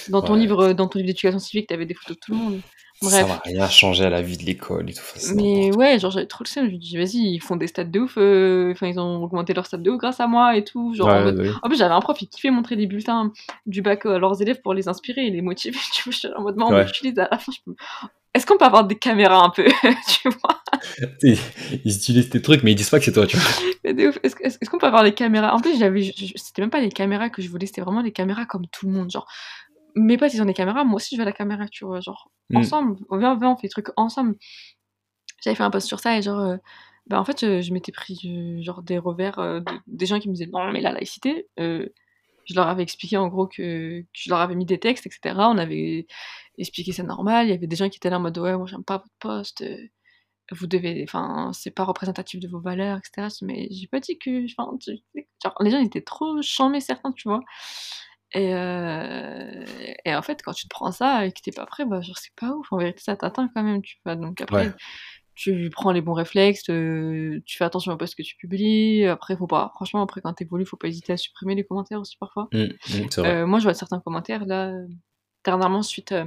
dans 0.08 0.22
ton 0.22 0.34
Ouais. 0.34 0.38
livre, 0.40 0.60
euh, 0.68 0.74
dans 0.74 0.86
ton 0.88 0.98
livre 0.98 1.08
d'éducation 1.08 1.38
civique, 1.38 1.66
t'avais 1.68 1.84
des 1.84 1.94
photos 1.94 2.16
de 2.16 2.20
tout 2.20 2.32
le 2.32 2.38
monde. 2.38 2.60
Ça 3.02 3.08
Bref. 3.24 3.28
va 3.28 3.42
rien 3.44 3.68
changer 3.68 4.04
à 4.06 4.10
la 4.10 4.22
vie 4.22 4.38
de 4.38 4.44
l'école 4.44 4.88
et 4.88 4.94
tout. 4.94 5.02
Enfin, 5.02 5.18
c'est 5.20 5.34
Mais 5.34 5.70
ouais, 5.76 5.98
genre, 5.98 6.10
j'avais 6.12 6.26
trop 6.26 6.44
le 6.44 6.48
seum. 6.48 6.66
Je 6.68 6.72
me 6.72 6.78
dis, 6.78 6.96
vas-y, 6.96 7.34
ils 7.34 7.40
font 7.40 7.56
des 7.56 7.66
stats 7.66 7.84
de 7.84 8.00
ouf. 8.00 8.14
euh, 8.16 8.72
Enfin, 8.72 8.86
ils 8.86 8.98
ont 8.98 9.22
augmenté 9.24 9.52
leur 9.52 9.66
stats 9.66 9.76
de 9.78 9.90
ouf 9.90 9.98
grâce 9.98 10.20
à 10.20 10.26
moi 10.28 10.56
et 10.56 10.64
tout. 10.64 10.94
Genre, 10.94 11.08
en 11.08 11.22
mode- 11.24 11.36
bah 11.42 11.50
en 11.62 11.68
plus, 11.68 11.76
j'avais 11.76 11.92
un 11.94 12.00
prof, 12.00 12.16
il 12.22 12.28
kiffait 12.28 12.50
montrer 12.50 12.76
des 12.76 12.86
bulletins 12.86 13.32
du 13.66 13.82
bac 13.82 14.06
à 14.06 14.18
leurs 14.18 14.40
élèves 14.40 14.62
pour 14.62 14.72
les 14.72 14.88
inspirer 14.88 15.26
et 15.26 15.30
les 15.30 15.42
motiver. 15.42 15.76
Tu 15.92 16.04
vois, 16.04 16.12
j'étais 16.12 16.34
en 16.34 16.42
mode, 16.42 16.56
moi, 16.56 16.68
on 16.70 16.74
Ouais. 16.74 16.84
m'utilise 16.84 17.18
à 17.18 17.28
la 17.30 17.38
fin. 17.38 17.52
je 17.52 17.58
peux- 17.66 17.76
Est-ce 18.36 18.44
qu'on 18.46 18.58
peut 18.58 18.66
avoir 18.66 18.84
des 18.84 18.96
caméras 18.96 19.42
un 19.42 19.50
peu 19.50 19.64
Tu 20.08 20.28
vois? 20.28 20.62
Ils 21.22 21.38
utilisent 21.96 22.28
tes 22.30 22.42
trucs, 22.42 22.62
mais 22.62 22.72
ils 22.72 22.74
disent 22.74 22.90
pas 22.90 22.98
que 22.98 23.04
c'est 23.06 23.12
toi, 23.12 23.26
tu 23.26 23.36
vois. 23.36 23.46
Mais 23.84 23.94
de 23.94 24.08
ouf. 24.08 24.18
Est-ce 24.22 24.36
est-ce 24.42 24.68
qu'on 24.70 24.78
peut 24.78 24.86
avoir 24.86 25.02
les 25.02 25.14
caméras? 25.14 25.54
En 25.54 25.60
plus, 25.60 25.78
j'avais, 25.78 26.02
c'était 26.36 26.60
même 26.62 26.70
pas 26.70 26.80
les 26.80 26.90
caméras 26.90 27.30
que 27.30 27.40
je 27.40 27.48
voulais, 27.48 27.66
c'était 27.66 27.80
vraiment 27.80 28.02
les 28.02 28.12
caméras 28.12 28.44
comme 28.46 28.66
tout 28.68 28.86
le 28.86 28.92
monde. 28.92 29.10
Genre, 29.10 29.26
mes 29.94 30.16
potes, 30.18 30.34
ils 30.34 30.42
ont 30.42 30.46
des 30.46 30.52
caméras, 30.54 30.84
moi 30.84 30.96
aussi, 30.96 31.14
je 31.16 31.20
veux 31.20 31.24
la 31.24 31.32
caméra, 31.32 31.66
tu 31.68 31.84
vois. 31.84 32.00
Genre, 32.00 32.30
Mm. 32.50 32.58
ensemble, 32.58 32.96
on 33.10 33.16
vient, 33.18 33.36
viens, 33.36 33.50
on 33.52 33.56
fait 33.56 33.62
des 33.66 33.70
trucs 33.70 33.88
ensemble. 33.96 34.36
J'avais 35.42 35.56
fait 35.56 35.62
un 35.64 35.70
post 35.70 35.86
sur 35.88 35.98
ça 36.00 36.16
et 36.18 36.22
genre, 36.22 36.38
euh, 36.40 36.56
bah 37.08 37.18
en 37.20 37.24
fait, 37.24 37.42
euh, 37.42 37.60
je 37.62 37.72
m'étais 37.72 37.92
pris 37.92 38.18
euh, 38.26 38.62
genre 38.62 38.82
des 38.82 38.98
revers 38.98 39.38
euh, 39.38 39.60
de- 39.60 39.72
des 39.86 40.06
gens 40.06 40.18
qui 40.20 40.28
me 40.28 40.34
disaient 40.34 40.50
non, 40.52 40.70
mais 40.72 40.80
la 40.80 40.92
laïcité, 40.92 41.46
je 41.58 42.54
leur 42.54 42.68
avais 42.68 42.82
expliqué 42.84 43.16
en 43.16 43.26
gros 43.28 43.46
que, 43.46 44.00
que 44.02 44.06
je 44.12 44.30
leur 44.30 44.38
avais 44.40 44.54
mis 44.54 44.66
des 44.66 44.78
textes, 44.78 45.06
etc. 45.06 45.48
On 45.50 45.58
avait 45.58 46.06
expliqué 46.58 46.92
ça 46.92 47.02
normal. 47.02 47.46
Il 47.46 47.50
y 47.50 47.52
avait 47.54 47.66
des 47.66 47.76
gens 47.76 47.88
qui 47.88 47.96
étaient 47.98 48.10
là 48.10 48.18
en 48.18 48.20
mode 48.20 48.38
ouais, 48.38 48.56
moi 48.56 48.66
j'aime 48.66 48.84
pas 48.84 48.98
votre 48.98 49.10
poste. 49.18 49.62
euh, 49.62 49.76
vous 50.52 50.68
devez, 50.68 51.02
enfin, 51.02 51.50
c'est 51.52 51.72
pas 51.72 51.82
représentatif 51.84 52.38
de 52.40 52.46
vos 52.48 52.60
valeurs, 52.60 52.98
etc. 52.98 53.28
Mais 53.42 53.66
j'ai 53.72 53.88
pas 53.88 53.98
dit 54.00 54.16
que, 54.18 54.44
enfin, 54.44 54.76
tu- 54.78 54.92
genre, 55.42 55.54
les 55.60 55.70
gens 55.72 55.80
étaient 55.80 56.02
trop 56.02 56.40
chamés 56.40 56.80
certains, 56.80 57.10
tu 57.12 57.28
vois. 57.28 57.40
Et, 58.32 58.54
euh, 58.54 59.64
et 60.04 60.14
en 60.14 60.22
fait, 60.22 60.42
quand 60.42 60.52
tu 60.52 60.64
te 60.64 60.68
prends 60.70 60.92
ça 60.92 61.26
et 61.26 61.32
que 61.32 61.40
t'es 61.42 61.50
pas 61.52 61.66
prêt, 61.66 61.84
bah, 61.84 62.00
genre, 62.00 62.16
c'est 62.18 62.34
pas 62.36 62.52
ouf. 62.52 62.72
En 62.72 62.76
vérité, 62.78 63.00
ça 63.00 63.16
t'atteint 63.16 63.50
quand 63.54 63.62
même, 63.64 63.82
tu 63.82 63.96
vois. 64.04 64.14
Donc 64.16 64.40
après, 64.40 64.68
Ouais. 64.68 64.72
tu 65.34 65.68
prends 65.70 65.90
les 65.92 66.00
bons 66.00 66.12
réflexes, 66.12 66.70
euh, 66.70 67.40
tu 67.44 67.56
fais 67.58 67.64
attention 67.64 67.92
aux 67.92 67.96
posts 67.96 68.14
que 68.16 68.22
tu 68.22 68.36
publies. 68.36 69.04
Après, 69.06 69.36
faut 69.36 69.46
pas, 69.48 69.72
franchement, 69.74 70.02
après, 70.02 70.20
quand 70.20 70.32
t'évolues, 70.34 70.64
faut 70.66 70.76
pas 70.76 70.88
hésiter 70.88 71.12
à 71.12 71.16
supprimer 71.16 71.54
les 71.56 71.64
commentaires 71.64 72.00
aussi 72.00 72.16
parfois. 72.18 72.48
Mm, 72.52 72.58
mm, 72.58 72.68
vrai. 73.16 73.30
Euh, 73.32 73.46
moi, 73.46 73.58
je 73.58 73.64
vois 73.64 73.74
certains 73.74 74.00
commentaires, 74.00 74.44
là, 74.46 74.72
dernièrement, 75.44 75.82
suite 75.82 76.12
euh, 76.12 76.24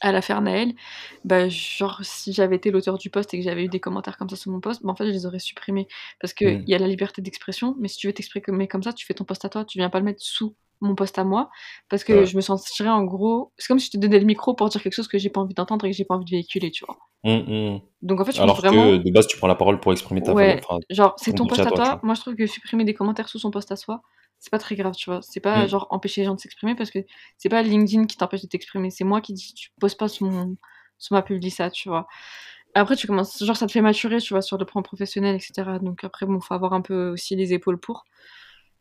à 0.00 0.12
l'affaire 0.12 0.40
Naël, 0.40 0.72
bah, 1.24 1.48
genre, 1.48 2.00
si 2.02 2.32
j'avais 2.32 2.56
été 2.56 2.70
l'auteur 2.70 2.98
du 2.98 3.10
post 3.10 3.32
et 3.34 3.38
que 3.38 3.44
j'avais 3.44 3.64
eu 3.64 3.68
des 3.68 3.80
commentaires 3.80 4.16
comme 4.16 4.28
ça 4.28 4.36
sur 4.36 4.50
mon 4.50 4.60
post, 4.60 4.82
bah, 4.82 4.90
en 4.92 4.96
fait, 4.96 5.06
je 5.06 5.10
les 5.12 5.26
aurais 5.26 5.38
supprimés. 5.38 5.88
Parce 6.20 6.32
qu'il 6.34 6.64
y 6.66 6.74
a 6.74 6.78
la 6.78 6.88
liberté 6.88 7.22
d'expression, 7.22 7.76
mais 7.78 7.88
si 7.88 7.98
tu 7.98 8.06
veux 8.06 8.12
t'exprimer 8.12 8.68
comme 8.68 8.82
ça, 8.82 8.92
tu 8.92 9.06
fais 9.06 9.14
ton 9.14 9.24
post 9.24 9.44
à 9.44 9.48
toi, 9.48 9.64
tu 9.64 9.78
viens 9.78 9.90
pas 9.90 9.98
le 9.98 10.04
mettre 10.04 10.22
sous 10.22 10.54
mon 10.82 10.94
post 10.94 11.18
à 11.18 11.24
moi, 11.24 11.50
parce 11.90 12.04
que 12.04 12.12
Ouais. 12.14 12.24
je 12.24 12.34
me 12.36 12.40
sentirais 12.40 12.88
en 12.88 13.04
gros. 13.04 13.52
C'est 13.58 13.68
comme 13.68 13.78
si 13.78 13.86
je 13.86 13.90
te 13.92 13.96
donnais 13.98 14.18
le 14.18 14.24
micro 14.24 14.54
pour 14.54 14.70
dire 14.70 14.82
quelque 14.82 14.94
chose 14.94 15.08
que 15.08 15.18
j'ai 15.18 15.28
pas 15.28 15.40
envie 15.42 15.52
d'entendre 15.52 15.84
et 15.84 15.90
que 15.90 15.96
j'ai 15.96 16.06
pas 16.06 16.14
envie 16.14 16.24
de 16.24 16.30
véhiculer, 16.30 16.70
tu 16.70 16.86
vois. 16.86 16.96
Mm, 17.22 17.74
mm. 17.74 17.80
Donc 18.00 18.20
en 18.20 18.24
fait, 18.24 18.32
je 18.32 18.40
Alors 18.40 18.56
pense 18.56 18.64
vraiment. 18.64 18.82
que 18.92 18.96
de 18.96 19.10
base, 19.12 19.26
tu 19.26 19.36
prends 19.36 19.46
la 19.46 19.54
parole 19.56 19.78
pour 19.78 19.92
exprimer 19.92 20.22
ta 20.22 20.32
Ouais, 20.32 20.58
valeur. 20.68 20.78
Genre, 20.88 21.12
c'est 21.18 21.32
ton 21.32 21.44
ton 21.44 21.48
post 21.48 21.62
post 21.64 21.72
à 21.72 21.76
toi, 21.76 21.84
toi. 21.84 22.00
Moi, 22.02 22.14
je 22.14 22.20
trouve 22.22 22.34
que 22.34 22.46
supprimer 22.46 22.84
des 22.84 22.94
commentaires 22.94 23.28
sous 23.28 23.38
son 23.38 23.50
post 23.50 23.70
à 23.70 23.76
soi, 23.76 24.00
c'est 24.40 24.50
pas 24.50 24.58
très 24.58 24.74
grave, 24.76 24.94
tu 24.96 25.10
vois. 25.10 25.20
C'est 25.22 25.40
pas 25.40 25.66
Mm. 25.66 25.68
genre 25.68 25.86
empêcher 25.90 26.22
les 26.22 26.26
gens 26.26 26.34
de 26.34 26.40
s'exprimer 26.40 26.74
parce 26.74 26.90
que 26.90 26.98
c'est 27.38 27.48
pas 27.50 27.62
LinkedIn 27.62 28.06
qui 28.06 28.16
t'empêche 28.16 28.42
de 28.42 28.48
t'exprimer. 28.48 28.90
C'est 28.90 29.04
moi 29.04 29.20
qui 29.20 29.32
dis, 29.34 29.54
tu 29.54 29.70
poses 29.80 29.94
pas 29.94 30.08
sur, 30.08 30.26
mon, 30.26 30.56
sur 30.98 31.14
ma 31.14 31.22
publi 31.22 31.50
ça, 31.50 31.70
tu 31.70 31.88
vois. 31.88 32.06
Après, 32.74 32.96
tu 32.96 33.06
commences, 33.06 33.42
genre, 33.44 33.56
ça 33.56 33.66
te 33.66 33.72
fait 33.72 33.80
maturer, 33.82 34.18
tu 34.20 34.34
vois, 34.34 34.42
sur 34.42 34.58
le 34.58 34.64
plan 34.64 34.82
professionnel, 34.82 35.36
etc. 35.36 35.78
Donc 35.80 36.04
après, 36.04 36.26
bon, 36.26 36.40
faut 36.40 36.54
avoir 36.54 36.72
un 36.72 36.82
peu 36.82 37.10
aussi 37.10 37.36
les 37.36 37.52
épaules 37.52 37.78
pour. 37.80 38.04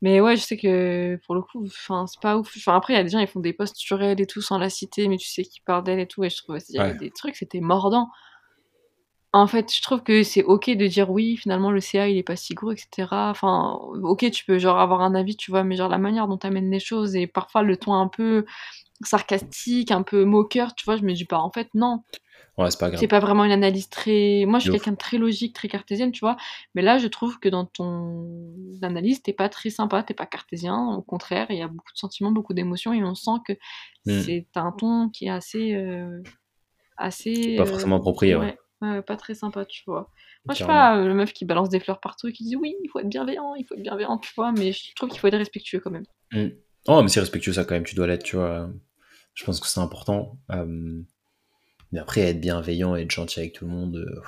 Mais 0.02 0.22
ouais, 0.22 0.38
je 0.38 0.42
sais 0.44 0.58
que 0.58 1.18
pour 1.26 1.36
le 1.36 1.42
coup, 1.42 1.66
enfin, 1.66 2.08
c'est 2.08 2.22
pas 2.22 2.38
ouf. 2.38 2.54
Enfin, 2.58 2.76
après, 2.78 2.94
il 2.94 2.98
y 2.98 3.00
a 3.00 3.04
des 3.04 3.10
gens, 3.10 3.20
ils 3.20 3.28
font 3.28 3.42
des 3.42 3.54
posts 3.54 3.76
sur 3.78 4.02
elle 4.02 4.22
et 4.22 4.28
tout 4.28 4.42
sans 4.42 4.58
la 4.58 4.70
citer, 4.70 5.08
mais 5.10 5.18
tu 5.18 5.28
sais 5.28 5.44
qu'ils 5.44 5.64
parlent 5.64 5.84
d'elle 5.84 6.00
et 6.00 6.08
tout. 6.08 6.24
Et 6.24 6.30
je 6.30 6.38
trouvais 6.38 6.60
Ouais. 6.78 6.94
des 6.96 7.12
trucs, 7.12 7.36
c'était 7.36 7.60
mordant. 7.60 8.10
En 9.32 9.46
fait, 9.46 9.72
je 9.74 9.82
trouve 9.84 10.02
que 10.02 10.24
c'est 10.24 10.44
ok 10.44 10.72
de 10.72 10.88
dire 10.88 11.12
oui, 11.12 11.38
finalement 11.38 11.70
le 11.72 11.80
CA 11.82 12.08
il 12.10 12.18
est 12.18 12.24
pas 12.24 12.36
si 12.36 12.56
gros, 12.56 12.72
etc. 12.72 13.30
Enfin, 13.30 13.80
ok, 14.04 14.30
tu 14.32 14.44
peux 14.46 14.58
genre 14.58 14.80
avoir 14.80 15.02
un 15.02 15.14
avis, 15.14 15.36
tu 15.38 15.52
vois, 15.52 15.64
mais 15.64 15.76
genre 15.76 15.90
la 15.90 16.00
manière 16.00 16.28
dont 16.28 16.38
t'amènes 16.38 16.72
les 16.72 16.80
choses 16.80 17.16
et 17.16 17.28
parfois 17.28 17.62
le 17.62 17.78
ton 17.78 17.94
un 17.94 18.08
peu 18.08 18.46
sarcastique, 19.04 19.92
un 19.92 20.02
peu 20.04 20.26
moqueur, 20.26 20.74
tu 20.76 20.86
vois, 20.86 20.98
je 20.98 21.04
me 21.04 21.14
dis 21.14 21.26
pas, 21.26 21.38
en 21.40 21.52
fait, 21.52 21.70
non, 21.76 22.04
Ouais, 22.58 22.70
c'est 22.72 22.80
pas 22.80 22.88
c'est 22.90 23.08
grave. 23.08 23.08
pas 23.08 23.20
vraiment 23.20 23.46
une 23.46 23.52
analyse 23.54 23.88
très. 23.90 24.44
Moi, 24.46 24.60
je 24.60 24.64
suis 24.64 24.72
quelqu'un 24.72 24.92
de 24.92 24.98
très 24.98 25.18
logique, 25.18 25.56
très 25.56 25.70
cartésienne, 25.70 26.12
tu 26.12 26.20
vois, 26.20 26.36
mais 26.76 26.82
là, 26.82 26.98
je 26.98 27.08
trouve 27.08 27.40
que 27.40 27.48
dans 27.48 27.66
ton 27.66 28.28
analyse, 28.82 29.22
t'es 29.22 29.32
pas 29.32 29.48
très 29.48 29.70
sympa, 29.70 30.04
t'es 30.04 30.14
pas 30.14 30.26
cartésien, 30.26 30.76
au 30.98 31.02
contraire, 31.02 31.48
il 31.52 31.58
y 31.58 31.62
a 31.62 31.68
beaucoup 31.68 31.94
de 31.94 31.98
sentiments, 31.98 32.32
beaucoup 32.32 32.54
d'émotions 32.54 32.92
et 32.94 33.04
on 33.04 33.16
sent 33.16 33.32
que 33.48 33.54
Mm. 34.06 34.22
c'est 34.22 34.48
un 34.56 34.72
ton 34.72 35.10
qui 35.10 35.26
est 35.26 35.30
assez. 35.30 35.74
euh, 35.76 36.22
assez. 36.98 37.56
Pas 37.56 37.64
euh, 37.64 37.66
forcément 37.66 37.98
approprié, 37.98 38.36
ouais. 38.36 38.42
ouais, 38.48 38.58
pas 39.06 39.18
très 39.18 39.34
sympa, 39.36 39.66
tu 39.66 39.84
vois. 39.86 40.10
Moi, 40.46 40.54
je 40.54 40.56
suis 40.56 40.66
pas 40.66 40.98
euh, 40.98 41.06
le 41.08 41.14
meuf 41.14 41.34
qui 41.34 41.46
balance 41.46 41.70
des 41.70 41.80
fleurs 41.80 42.00
partout 42.00 42.28
et 42.28 42.34
qui 42.34 42.44
dit 42.46 42.56
oui, 42.56 42.76
il 42.84 42.90
faut 42.90 43.00
être 43.00 43.10
bienveillant, 43.10 43.56
il 43.56 43.66
faut 43.66 43.76
être 43.76 43.82
bienveillant, 43.84 44.18
tu 44.18 44.32
vois, 44.36 44.52
mais 44.52 44.72
je 44.72 44.94
trouve 44.96 45.10
qu'il 45.10 45.20
faut 45.20 45.28
être 45.28 45.38
respectueux 45.38 45.80
quand 45.80 45.92
même. 45.92 46.06
Mm. 46.32 46.50
Oh, 46.88 47.02
mais 47.04 47.10
c'est 47.10 47.20
respectueux, 47.20 47.54
ça, 47.54 47.66
quand 47.66 47.76
même. 47.76 47.84
Tu 47.84 47.96
dois 47.96 48.08
l'être, 48.08 48.24
tu 48.24 48.36
vois. 48.38 48.70
Je 49.36 49.44
pense 49.44 49.60
que 49.60 49.68
c'est 49.68 49.80
important. 49.82 50.38
Euh, 50.52 51.02
Mais 51.92 52.00
après, 52.00 52.22
être 52.22 52.40
bienveillant 52.40 52.96
et 52.96 53.02
être 53.02 53.12
gentil 53.12 53.40
avec 53.40 53.54
tout 53.54 53.66
le 53.66 53.72
monde, 53.72 53.98
euh, 53.98 54.22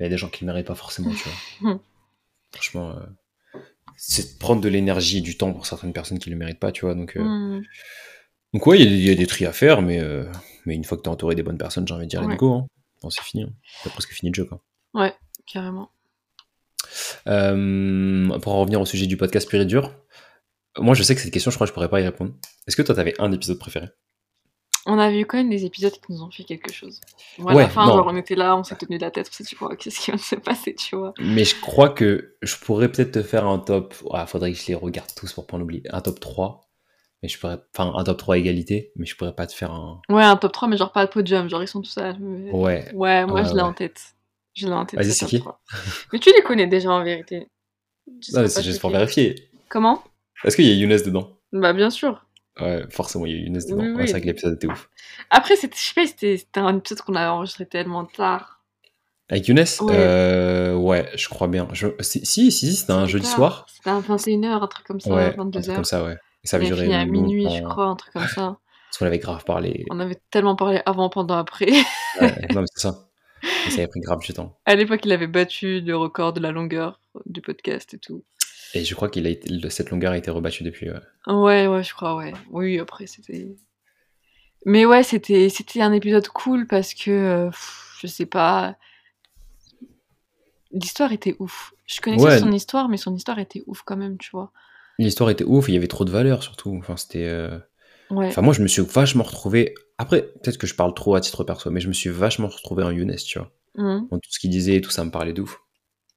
il 0.00 0.02
y 0.04 0.06
a 0.06 0.08
des 0.08 0.18
gens 0.18 0.28
qui 0.28 0.44
le 0.44 0.46
méritent 0.52 0.66
pas 0.66 0.74
forcément, 0.74 1.10
tu 1.14 1.28
vois. 1.62 1.80
Franchement, 2.52 2.96
euh, 2.96 3.60
c'est 3.96 4.34
de 4.34 4.38
prendre 4.38 4.60
de 4.60 4.68
l'énergie 4.68 5.18
et 5.18 5.20
du 5.22 5.36
temps 5.36 5.52
pour 5.52 5.66
certaines 5.66 5.92
personnes 5.92 6.18
qui 6.18 6.30
le 6.30 6.36
méritent 6.36 6.58
pas, 6.60 6.72
tu 6.72 6.84
vois. 6.84 6.94
Donc, 6.94 7.16
Hmm. 7.16 7.62
donc 8.52 8.66
ouais, 8.66 8.78
il 8.80 8.84
y, 8.84 8.86
a 8.86 8.90
des- 8.90 8.96
il 8.98 9.06
y 9.08 9.10
a 9.10 9.14
des 9.14 9.26
tris 9.26 9.46
à 9.46 9.52
faire, 9.52 9.82
mais, 9.82 10.00
euh, 10.00 10.30
mais 10.66 10.74
une 10.74 10.84
fois 10.84 10.96
que 10.98 11.02
t'es 11.02 11.08
entouré 11.08 11.34
des 11.34 11.42
bonnes 11.42 11.58
personnes, 11.58 11.86
j'ai 11.86 11.94
envie 11.94 12.06
de 12.06 12.10
dire, 12.10 12.22
Ouais. 12.22 12.28
let's 12.34 12.38
go. 12.38 12.52
Hein. 12.54 12.66
C'est 13.10 13.22
fini. 13.22 13.44
Hein. 13.44 13.52
T'as 13.82 13.90
presque 13.90 14.12
fini 14.12 14.30
le 14.30 14.34
jeu, 14.34 14.44
quoi. 14.44 14.60
Ouais, 14.94 15.14
carrément. 15.46 15.90
Euh, 17.26 18.38
pour 18.40 18.54
en 18.54 18.60
revenir 18.60 18.80
au 18.80 18.86
sujet 18.86 19.06
du 19.06 19.16
podcast 19.16 19.48
pur 19.48 19.60
et 19.60 19.64
dur, 19.66 19.92
moi 20.78 20.94
je 20.94 21.02
sais 21.02 21.14
que 21.14 21.20
cette 21.20 21.32
question, 21.32 21.50
je 21.50 21.56
crois 21.56 21.66
que 21.66 21.70
je 21.70 21.74
pourrais 21.74 21.88
pas 21.88 22.00
y 22.00 22.04
répondre. 22.04 22.34
Est-ce 22.66 22.76
que 22.76 22.82
toi, 22.82 22.94
t'avais 22.94 23.14
un 23.18 23.32
épisode 23.32 23.58
préféré? 23.58 23.88
On 24.86 24.98
a 24.98 25.10
vu 25.10 25.24
quand 25.24 25.38
même 25.38 25.48
des 25.48 25.64
épisodes 25.64 25.92
qui 25.92 26.12
nous 26.12 26.22
ont 26.22 26.30
fait 26.30 26.44
quelque 26.44 26.70
chose. 26.70 27.00
À 27.38 27.54
Ouais, 27.54 27.62
la 27.62 27.68
fin, 27.70 27.86
genre, 27.86 28.06
on 28.06 28.16
était 28.16 28.34
là, 28.34 28.54
on 28.54 28.64
s'est 28.64 28.76
tenu 28.76 28.98
la 28.98 29.10
tête, 29.10 29.30
on 29.30 29.32
s'est 29.32 29.44
dit, 29.44 29.56
qu'est-ce 29.78 29.98
qui 29.98 30.12
de 30.12 30.16
se 30.18 30.34
passer, 30.34 30.74
tu 30.74 30.94
vois? 30.94 31.14
Mais 31.18 31.44
je 31.44 31.58
crois 31.58 31.88
que 31.88 32.36
je 32.42 32.56
pourrais 32.56 32.92
peut-être 32.92 33.12
te 33.12 33.22
faire 33.22 33.46
un 33.46 33.58
top. 33.58 33.94
Il 34.12 34.26
faudrait 34.26 34.52
que 34.52 34.58
je 34.58 34.66
les 34.66 34.74
regarde 34.74 35.08
tous 35.16 35.32
pour 35.32 35.46
pas 35.46 35.56
en 35.56 35.62
oublier. 35.62 35.82
Un 35.90 36.02
top 36.02 36.20
3. 36.20 36.68
Mais 37.24 37.28
je 37.28 37.38
pourrais. 37.38 37.56
Enfin, 37.74 37.90
un 37.96 38.04
top 38.04 38.18
3 38.18 38.36
égalité, 38.36 38.92
mais 38.96 39.06
je 39.06 39.16
pourrais 39.16 39.34
pas 39.34 39.46
te 39.46 39.54
faire 39.54 39.72
un. 39.72 40.02
Ouais, 40.10 40.22
un 40.22 40.36
top 40.36 40.52
3, 40.52 40.68
mais 40.68 40.76
genre 40.76 40.92
pas 40.92 41.06
de 41.06 41.10
podium, 41.10 41.48
genre 41.48 41.62
ils 41.62 41.66
sont 41.68 41.80
tous 41.80 41.96
mais- 42.20 42.50
Ouais. 42.50 42.90
Ouais, 42.92 43.24
moi 43.24 43.36
Ouais, 43.40 43.44
je 43.46 43.48
l'ai 43.54 43.54
ouais. 43.54 43.60
en 43.62 43.72
tête. 43.72 43.98
Je 44.52 44.66
l'ai 44.66 44.74
en 44.74 44.84
tête. 44.84 45.00
Vas-y, 45.00 45.10
ce 45.12 45.20
c'est 45.20 45.26
qui 45.26 45.38
3. 45.40 45.58
Mais 46.12 46.18
tu 46.18 46.30
les 46.36 46.42
connais 46.42 46.66
déjà 46.66 46.90
en 46.90 47.02
vérité. 47.02 47.48
Je 48.20 48.34
Non, 48.36 48.42
mais 48.42 48.48
c'est 48.48 48.62
juste 48.62 48.78
pour 48.82 48.90
vérifier. 48.90 49.48
Comment? 49.70 50.04
Est-ce 50.44 50.56
qu'il 50.56 50.66
y 50.66 50.70
a 50.70 50.74
Younes 50.74 51.00
dedans? 51.02 51.30
Bah, 51.54 51.72
bien 51.72 51.88
sûr. 51.88 52.26
Ouais, 52.60 52.84
forcément, 52.90 53.24
il 53.24 53.32
y 53.32 53.36
a 53.36 53.38
Younes 53.46 53.54
dedans. 53.54 53.76
Oui, 53.78 53.88
Ouais, 53.92 54.06
c'est 54.06 54.12
vrai 54.12 54.14
oui. 54.16 54.20
que 54.20 54.26
l'épisode 54.26 54.54
était 54.56 54.66
ouf. 54.66 54.90
Après, 55.30 55.56
c'était, 55.56 55.76
je 55.78 55.82
sais 55.82 55.94
pas, 55.94 56.06
c'était, 56.06 56.36
c'était 56.36 56.60
un 56.60 56.76
épisode 56.76 57.00
qu'on 57.00 57.14
avait 57.14 57.30
enregistré 57.30 57.64
tellement 57.64 58.04
tard. 58.04 58.60
Avec 59.30 59.48
Younes? 59.48 59.64
Ouais. 59.80 59.96
euh, 59.96 60.74
ouais, 60.76 61.08
je 61.16 61.26
crois 61.30 61.48
bien. 61.48 61.68
Je... 61.72 61.86
Si, 62.00 62.26
si, 62.26 62.52
si, 62.52 62.76
c'était 62.76 62.92
un 62.92 63.06
jeudi 63.06 63.24
tard. 63.24 63.34
soir. 63.34 63.66
C'était 63.74 63.88
à 63.88 63.98
21h, 64.00 64.62
un 64.62 64.66
truc 64.66 64.86
comme 64.86 65.00
ça, 65.00 65.14
Ouais, 65.14 65.34
un 65.38 65.50
truc 65.50 65.64
22h. 65.64 65.74
comme 65.74 65.84
ça, 65.84 66.04
ouais. 66.04 66.18
Et 66.44 66.46
ça 66.46 66.56
avait 66.56 66.66
duré 66.66 66.94
à 66.94 67.04
minuit, 67.06 67.46
je 67.50 67.62
crois, 67.62 67.86
un 67.86 67.96
truc 67.96 68.12
comme 68.12 68.28
ça. 68.28 68.58
Parce 68.94 68.98
qu'on 68.98 69.06
avait 69.06 69.18
grave 69.18 69.44
parlé. 69.44 69.84
On 69.90 69.98
avait 69.98 70.20
tellement 70.30 70.54
parlé 70.56 70.80
avant, 70.86 71.08
pendant, 71.08 71.36
après. 71.36 71.72
Ouais, 72.20 72.46
non, 72.54 72.60
mais 72.60 72.66
c'est 72.74 72.82
ça. 72.82 73.08
Et 73.66 73.70
ça 73.70 73.78
avait 73.78 73.88
pris 73.88 74.00
grave 74.00 74.20
du 74.20 74.32
temps. 74.32 74.56
À 74.66 74.74
l'époque, 74.74 75.00
il 75.04 75.12
avait 75.12 75.26
battu 75.26 75.80
le 75.80 75.96
record 75.96 76.32
de 76.32 76.40
la 76.40 76.52
longueur 76.52 77.00
du 77.26 77.40
podcast 77.40 77.92
et 77.94 77.98
tout. 77.98 78.24
Et 78.74 78.84
je 78.84 78.94
crois 78.94 79.08
que 79.08 79.20
cette 79.68 79.90
longueur 79.90 80.12
a 80.12 80.16
été 80.16 80.30
rebattue 80.30 80.64
depuis. 80.64 80.90
Ouais. 80.90 81.00
Ouais, 81.26 81.66
ouais, 81.66 81.82
je 81.82 81.94
crois, 81.94 82.16
ouais. 82.16 82.32
Oui, 82.50 82.78
après, 82.78 83.06
c'était. 83.06 83.56
Mais 84.66 84.86
ouais, 84.86 85.02
c'était, 85.02 85.48
un 85.80 85.92
épisode 85.92 86.28
cool 86.28 86.66
parce 86.66 86.94
que, 86.94 87.10
euh, 87.10 87.50
pff, 87.50 87.96
je 88.00 88.06
sais 88.06 88.26
pas. 88.26 88.76
L'histoire 90.72 91.12
était 91.12 91.36
ouf. 91.38 91.72
Je 91.86 92.00
connaissais 92.00 92.24
Ouais. 92.24 92.38
son 92.38 92.50
histoire, 92.52 92.88
mais 92.88 92.96
son 92.96 93.14
histoire 93.14 93.38
était 93.38 93.62
ouf 93.66 93.82
quand 93.82 93.96
même, 93.96 94.18
tu 94.18 94.30
vois. 94.32 94.52
L'histoire 94.98 95.30
était 95.30 95.44
ouf, 95.44 95.68
il 95.68 95.74
y 95.74 95.76
avait 95.76 95.86
trop 95.88 96.04
de 96.04 96.10
valeur 96.10 96.42
surtout. 96.42 96.76
Enfin, 96.78 96.96
c'était. 96.96 97.26
euh, 97.26 97.58
Ouais. 98.10 98.26
Enfin, 98.28 98.42
moi, 98.42 98.52
je 98.52 98.62
me 98.62 98.68
suis 98.68 98.82
vachement 98.82 99.24
retrouvé. 99.24 99.74
Après, 99.96 100.22
peut-être 100.22 100.58
que 100.58 100.66
je 100.66 100.74
parle 100.74 100.92
trop 100.94 101.14
à 101.14 101.20
titre 101.22 101.42
perso, 101.42 101.70
mais 101.70 101.80
je 101.80 101.88
me 101.88 101.94
suis 101.94 102.10
vachement 102.10 102.48
retrouvé 102.48 102.84
en 102.84 102.90
Younes, 102.90 103.16
tu 103.16 103.38
vois. 103.38 103.50
Dans 103.76 104.18
tout 104.18 104.30
ce 104.30 104.38
qu'il 104.38 104.50
disait 104.50 104.76
et 104.76 104.80
tout, 104.82 104.90
ça 104.90 105.04
me 105.04 105.10
parlait 105.10 105.32
de 105.32 105.40
ouf. 105.42 105.58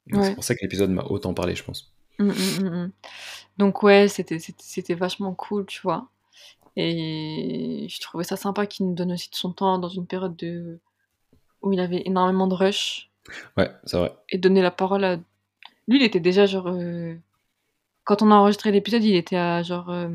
Donc, 0.06 0.20
Ouais. 0.20 0.28
C'est 0.28 0.34
pour 0.34 0.44
ça 0.44 0.54
que 0.54 0.60
l'épisode 0.62 0.90
m'a 0.90 1.02
autant 1.04 1.32
parlé, 1.34 1.54
je 1.56 1.64
pense. 1.64 1.92
Mm, 2.18 2.26
mm, 2.28 2.32
mm, 2.60 2.68
mm. 2.68 2.92
Donc 3.56 3.82
ouais, 3.82 4.06
c'était 4.08 4.38
c'était- 4.38 4.62
c'était 4.62 4.94
vachement 4.94 5.34
cool, 5.34 5.64
tu 5.66 5.80
vois. 5.82 6.08
Et 6.76 7.86
je 7.88 8.00
trouvais 8.00 8.24
ça 8.24 8.36
sympa 8.36 8.66
qu'il 8.66 8.86
nous 8.86 8.94
donne 8.94 9.12
aussi 9.12 9.30
de 9.30 9.34
son 9.34 9.52
temps 9.52 9.78
dans 9.78 9.88
une 9.88 10.06
période 10.06 10.36
de... 10.36 10.78
où 11.62 11.72
il 11.72 11.80
avait 11.80 12.02
énormément 12.06 12.46
de 12.46 12.54
rush 12.54 13.10
Ouais, 13.56 13.70
c'est 13.84 13.96
vrai. 13.98 14.12
et 14.30 14.38
donner 14.38 14.62
la 14.62 14.70
parole 14.70 15.04
à... 15.04 15.16
Lui, 15.88 15.98
il 15.98 16.02
était 16.02 16.20
déjà 16.20 16.46
genre... 16.46 16.68
euh, 16.68 17.14
Quand 18.08 18.22
on 18.22 18.30
a 18.30 18.34
enregistré 18.34 18.72
l'épisode, 18.72 19.04
il 19.04 19.14
était 19.14 19.36
à 19.36 19.62
genre... 19.62 19.90
euh, 19.90 20.08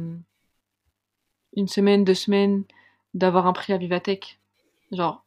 Une 1.55 1.67
semaine, 1.67 2.03
deux 2.03 2.15
semaines 2.15 2.63
d'avoir 3.13 3.45
un 3.45 3.53
prix 3.53 3.71
à 3.71 3.77
Vivatech. 3.77 4.39
Genre, 4.91 5.23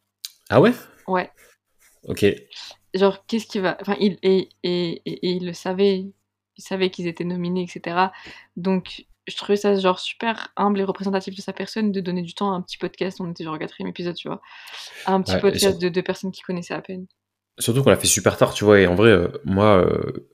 Ah 0.50 0.60
ouais? 0.60 0.72
Ouais. 1.06 1.30
Ok. 2.08 2.24
genre 2.94 3.24
qu'est-ce 3.26 3.46
qui 3.46 3.60
va 3.60 3.76
enfin 3.80 3.94
il 4.00 4.18
et, 4.22 4.48
et, 4.64 5.02
et, 5.04 5.28
et 5.28 5.30
il 5.30 5.46
le 5.46 5.52
savait 5.52 5.98
il 6.56 6.62
savait 6.62 6.90
qu'ils 6.90 7.06
étaient 7.08 7.24
nominés 7.24 7.62
etc 7.62 8.06
donc 8.56 9.06
je 9.26 9.36
trouvais 9.36 9.56
ça 9.56 9.74
genre 9.76 9.98
super 9.98 10.52
humble 10.56 10.80
et 10.80 10.84
représentatif 10.84 11.34
de 11.34 11.40
sa 11.42 11.52
personne 11.52 11.92
de 11.92 12.00
donner 12.00 12.22
du 12.22 12.32
temps 12.34 12.52
à 12.52 12.56
un 12.56 12.62
petit 12.62 12.78
podcast 12.78 13.20
on 13.20 13.30
était 13.30 13.44
genre 13.44 13.54
au 13.54 13.58
quatrième 13.58 13.88
épisode 13.90 14.14
tu 14.14 14.28
vois 14.28 14.40
à 15.04 15.12
un 15.14 15.20
petit 15.22 15.34
Ouais, 15.34 15.40
podcast 15.40 15.78
de 15.80 15.88
deux 15.88 16.02
personnes 16.02 16.30
qui 16.32 16.42
connaissaient 16.42 16.74
à 16.74 16.80
peine 16.82 17.06
Surtout 17.58 17.82
qu'on 17.82 17.90
l'a 17.90 17.96
fait 17.96 18.06
super 18.06 18.36
tard, 18.36 18.52
tu 18.52 18.64
vois. 18.64 18.80
Et 18.80 18.86
en 18.86 18.94
vrai, 18.94 19.08
euh, 19.08 19.28
moi, 19.46 19.78
euh, 19.78 20.28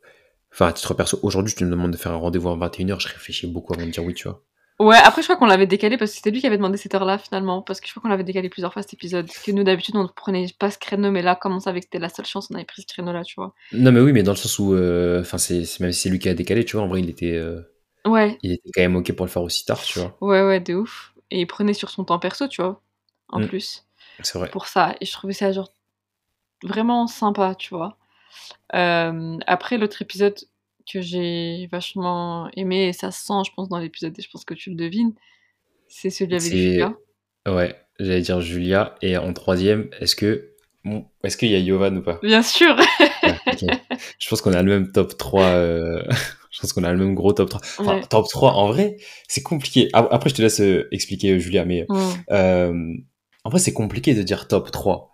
enfin, 0.53 0.69
à 0.69 0.73
titre 0.73 0.95
perso, 0.95 1.19
aujourd'hui, 1.23 1.55
tu 1.55 1.65
me 1.65 1.71
demandes 1.71 1.91
de 1.93 1.97
faire 1.97 2.13
un 2.13 2.17
rendez-vous 2.17 2.51
à 2.51 2.57
21h, 2.57 3.01
je 3.01 3.09
réfléchis 3.09 3.47
beaucoup 3.47 3.73
avant 3.75 3.87
de 3.87 3.91
dire 3.93 4.05
oui, 4.05 4.15
tu 4.15 4.29
vois. 4.29 4.43
ouais 4.81 4.97
après 4.97 5.23
je 5.23 5.27
crois 5.27 5.37
qu'on 5.37 5.47
l'avait 5.47 5.67
décalé 5.67 5.97
parce 5.97 6.11
que 6.11 6.17
c'était 6.17 6.31
lui 6.31 6.41
qui 6.41 6.47
avait 6.47 6.57
demandé 6.57 6.77
cette 6.77 6.95
heure 6.95 7.05
là 7.05 7.19
finalement 7.19 7.63
parce 7.63 7.81
que 7.81 7.87
je 7.87 7.93
crois 7.93 8.03
qu'on 8.03 8.09
l'avait 8.09 8.25
décalé 8.25 8.49
plusieurs 8.49 8.73
fois 8.73 8.83
cet 8.83 8.95
épisode 8.95 9.29
que 9.31 9.53
nous 9.53 9.63
d'habitude 9.65 9.95
on 9.97 10.03
ne 10.03 10.09
prenait 10.09 10.47
pas 10.59 10.71
ce 10.71 10.79
créneau 10.79 11.11
mais 11.13 11.23
là 11.23 11.37
comme 11.37 11.55
on 11.55 11.61
savait 11.61 11.81
que 11.81 11.87
c'était 11.87 11.99
la 12.01 12.09
seule 12.09 12.27
chance 12.27 12.49
on 12.51 12.55
avait 12.57 12.65
pris 12.65 12.83
ce 12.83 12.87
créneau 12.93 13.13
là 13.13 13.23
tu 13.23 13.35
vois 13.37 13.55
Non, 13.73 13.93
mais 13.93 14.01
oui, 14.01 14.13
mais 14.13 14.23
dans 14.25 14.33
le 14.33 14.37
sens 14.37 14.59
où, 14.59 14.75
euh, 14.75 15.21
enfin, 15.21 15.39
c'est 15.39 15.65
c'est- 15.65 15.81
même 15.81 15.93
si 15.93 16.01
c'est 16.03 16.09
lui 16.11 16.19
qui 16.19 16.29
a 16.29 16.35
décalé, 16.35 16.65
tu 16.65 16.77
vois, 16.77 16.85
en 16.85 16.89
vrai, 16.89 17.01
il 17.01 17.09
était, 17.11 17.35
euh, 17.37 17.61
ouais 18.07 18.39
il 18.43 18.53
était 18.53 18.71
quand 18.75 18.83
même 18.83 18.97
ok 18.97 19.13
pour 19.13 19.27
le 19.27 19.31
faire 19.31 19.43
aussi 19.43 19.65
tard, 19.65 19.83
tu 19.83 19.99
vois. 20.01 20.17
ouais 20.21 20.43
ouais 20.43 20.61
de 20.61 20.75
ouf 20.75 21.15
et 21.31 21.41
il 21.41 21.47
prenait 21.47 21.75
sur 21.75 21.91
son 21.91 22.05
temps 22.05 22.19
perso 22.19 22.49
tu 22.49 22.63
vois 22.63 22.81
en 23.29 23.41
Mm. 23.41 23.47
plus 23.47 23.87
C'est 24.23 24.39
vrai. 24.39 24.51
pour 24.51 24.67
ça. 24.69 24.95
Et 25.01 25.07
je 25.07 25.13
trouvais 25.13 25.33
ça 25.35 25.53
genre 25.53 25.73
vraiment 26.65 27.07
sympa, 27.07 27.55
tu 27.55 27.75
vois. 27.75 27.97
Euh, 28.75 29.39
après, 29.47 29.79
l'autre 29.79 30.03
épisode 30.03 30.35
que 30.91 31.01
j'ai 31.01 31.69
vachement 31.71 32.51
aimé, 32.57 32.89
et 32.89 32.93
ça 32.93 33.11
se 33.11 33.25
sent, 33.25 33.35
je 33.47 33.51
pense, 33.55 33.69
dans 33.69 33.79
l'épisode, 33.79 34.19
et 34.19 34.23
je 34.23 34.29
pense 34.31 34.45
que 34.45 34.55
tu 34.55 34.71
le 34.71 34.77
devines, 34.77 35.13
c'est 35.89 36.11
celui 36.11 36.35
avec 36.35 36.51
Julia. 36.53 36.95
Ouais, 37.47 37.77
j'allais 37.99 38.21
dire 38.23 38.41
Julia. 38.41 38.95
Et 39.03 39.17
en 39.17 39.33
troisième, 39.33 39.89
est-ce 40.01 40.17
que, 40.17 40.51
bon, 40.85 41.07
est-ce 41.25 41.37
qu'il 41.37 41.51
y 41.51 41.55
a 41.55 41.59
Yovan 41.59 41.97
ou 41.99 42.03
pas? 42.03 42.19
Bien 42.23 42.43
sûr 42.43 42.77
Ouais, 43.23 43.37
ok. 43.47 43.65
Je 44.19 44.29
pense 44.29 44.41
qu'on 44.41 44.53
a 44.55 44.63
le 44.63 44.71
même 44.81 44.91
top 44.93 45.17
3. 45.17 45.43
euh, 45.45 46.03
je 46.51 46.61
pense 46.61 46.73
qu'on 46.73 46.85
a 46.85 46.93
le 46.93 46.99
même 46.99 47.15
gros 47.15 47.33
top 47.33 47.51
3. 47.51 47.61
Enfin, 47.79 47.95
Ouais. 47.97 48.07
top 48.09 48.27
3, 48.29 48.53
en 48.55 48.69
vrai, 48.69 48.97
c'est 49.29 49.43
compliqué. 49.43 49.89
Ah, 49.93 50.09
Après, 50.11 50.31
je 50.31 50.35
te 50.35 50.43
laisse 50.43 50.61
euh, 50.61 50.89
expliquer, 50.93 51.39
Julia, 51.39 51.65
mais 51.65 51.87
Mm. 51.89 51.97
euh, 52.31 52.95
en 53.45 53.51
vrai, 53.51 53.59
c'est 53.61 53.73
compliqué 53.73 54.15
de 54.15 54.23
dire 54.23 54.49
top 54.49 54.71
3. 54.71 55.11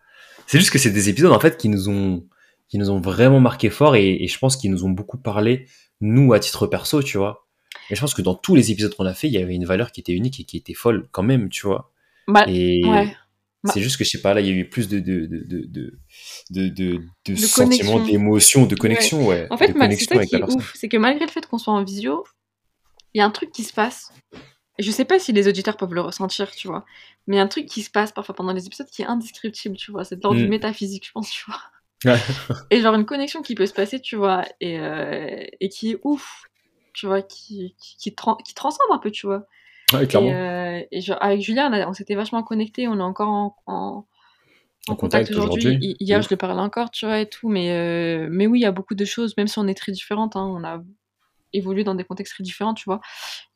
C'est 0.46 0.58
juste 0.58 0.70
que 0.70 0.78
c'est 0.78 0.90
des 0.90 1.08
épisodes, 1.10 1.32
en 1.32 1.40
fait, 1.40 1.56
qui 1.58 1.68
nous 1.68 1.88
ont, 1.90 2.24
qui 2.68 2.78
nous 2.78 2.90
ont 2.90 3.00
vraiment 3.00 3.40
marqué 3.40 3.70
fort 3.70 3.96
et, 3.96 4.22
et 4.22 4.28
je 4.28 4.38
pense 4.38 4.56
qu'ils 4.56 4.70
nous 4.70 4.84
ont 4.84 4.90
beaucoup 4.90 5.18
parlé, 5.18 5.66
nous, 6.00 6.32
à 6.32 6.40
titre 6.40 6.66
perso, 6.66 7.02
tu 7.02 7.18
vois. 7.18 7.46
Et 7.90 7.94
je 7.94 8.00
pense 8.00 8.14
que 8.14 8.22
dans 8.22 8.34
tous 8.34 8.54
les 8.54 8.70
épisodes 8.70 8.94
qu'on 8.94 9.06
a 9.06 9.14
fait, 9.14 9.28
il 9.28 9.34
y 9.34 9.38
avait 9.38 9.54
une 9.54 9.64
valeur 9.64 9.92
qui 9.92 10.00
était 10.00 10.12
unique 10.12 10.40
et 10.40 10.44
qui 10.44 10.56
était 10.56 10.74
folle 10.74 11.08
quand 11.10 11.22
même, 11.22 11.48
tu 11.48 11.66
vois. 11.66 11.92
Bah, 12.26 12.44
Et 12.48 12.84
ouais. 12.84 13.16
Bah- 13.64 13.72
c'est 13.72 13.80
juste 13.80 13.96
que 13.96 14.04
je 14.04 14.10
sais 14.10 14.20
pas, 14.20 14.34
là, 14.34 14.40
il 14.40 14.46
y 14.46 14.50
a 14.50 14.52
eu 14.52 14.68
plus 14.68 14.86
de, 14.88 15.00
de, 15.00 15.26
de, 15.26 15.42
de, 15.48 16.68
de, 16.68 17.00
de, 17.26 17.34
sentiments, 17.34 17.98
d'émotions, 17.98 18.66
de 18.66 18.76
connexion, 18.76 19.26
ouais. 19.26 19.48
En 19.50 19.56
fait, 19.56 19.66
c'est 19.66 19.72
connexion 19.72 20.06
ça 20.06 20.14
avec 20.14 20.28
qui 20.28 20.34
la 20.34 20.38
est 20.38 20.42
personne. 20.42 20.60
ouf, 20.60 20.72
c'est 20.76 20.88
que 20.88 20.96
malgré 20.96 21.26
le 21.26 21.30
fait 21.30 21.44
qu'on 21.44 21.58
soit 21.58 21.72
en 21.72 21.82
visio, 21.82 22.24
il 23.14 23.18
y 23.18 23.20
a 23.20 23.24
un 23.24 23.30
truc 23.30 23.50
qui 23.50 23.64
se 23.64 23.72
passe. 23.72 24.12
Je 24.78 24.90
sais 24.92 25.04
pas 25.04 25.18
si 25.18 25.32
les 25.32 25.48
auditeurs 25.48 25.76
peuvent 25.76 25.92
le 25.92 26.00
ressentir, 26.00 26.52
tu 26.52 26.68
vois. 26.68 26.84
Mais 27.26 27.34
il 27.34 27.38
y 27.38 27.40
a 27.40 27.42
un 27.42 27.48
truc 27.48 27.66
qui 27.66 27.82
se 27.82 27.90
passe 27.90 28.12
parfois 28.12 28.36
pendant 28.36 28.52
les 28.52 28.66
épisodes 28.66 28.86
qui 28.86 29.02
est 29.02 29.06
indescriptible, 29.06 29.76
tu 29.76 29.90
vois. 29.90 30.04
C'est 30.04 30.14
de 30.14 30.22
l'ordre 30.22 30.38
du 30.38 30.46
métaphysique, 30.46 31.06
je 31.06 31.10
pense, 31.12 31.28
tu 31.30 31.44
vois. 31.48 31.60
Ouais. 32.05 32.18
Et 32.70 32.80
genre 32.80 32.94
une 32.94 33.07
connexion 33.07 33.42
qui 33.42 33.55
peut 33.55 33.66
se 33.66 33.72
passer, 33.72 34.01
tu 34.01 34.16
vois, 34.16 34.44
et, 34.61 34.78
euh, 34.78 35.44
et 35.61 35.68
qui 35.68 35.92
est 35.92 36.01
ouf, 36.05 36.44
tu 36.92 37.07
vois, 37.07 37.22
qui, 37.22 37.74
qui, 37.80 37.96
qui, 37.96 38.14
tran- 38.14 38.36
qui 38.44 38.55
transcende 38.55 38.86
un 38.92 38.99
peu, 38.99 39.11
tu 39.11 39.26
vois. 39.26 39.46
Ouais, 39.92 40.05
Et, 40.05 40.34
euh, 40.34 40.82
et 40.90 41.01
genre, 41.01 41.16
avec 41.22 41.40
Julien, 41.40 41.72
on, 41.88 41.92
s'était 41.94 42.14
vachement 42.14 42.42
connectés, 42.42 42.86
on 42.88 42.99
est 42.99 43.03
encore 43.03 43.28
en, 43.28 43.57
en, 43.66 43.74
en 43.74 44.07
En 44.92 44.96
contact 44.96 45.28
contact 45.28 45.30
aujourd'hui. 45.30 45.66
aujourd'hui. 45.68 45.88
Hi- 45.92 45.96
Hier, 46.01 46.18
Ouf. 46.20 46.26
je 46.26 46.30
le 46.30 46.36
parlais 46.36 46.61
encore, 46.61 46.90
tu 46.90 47.07
vois, 47.07 47.20
et 47.20 47.28
tout, 47.28 47.49
mais, 47.49 47.70
euh, 47.72 48.28
mais 48.30 48.46
oui, 48.46 48.59
il 48.61 48.62
y 48.62 48.66
a 48.66 48.72
beaucoup 48.72 48.94
de 48.94 49.05
choses, 49.07 49.34
même 49.38 49.49
si 49.49 49.59
on 49.59 49.66
est 49.66 49.74
très 49.74 49.92
différentes, 49.92 50.36
hein, 50.36 50.44
on 50.44 50.62
a 50.62 50.82
évolué 51.55 51.84
dans 51.84 51.94
des 51.94 52.05
contextes 52.05 52.34
très 52.34 52.44
différents, 52.44 52.74
tu 52.74 52.84
vois. 52.84 53.01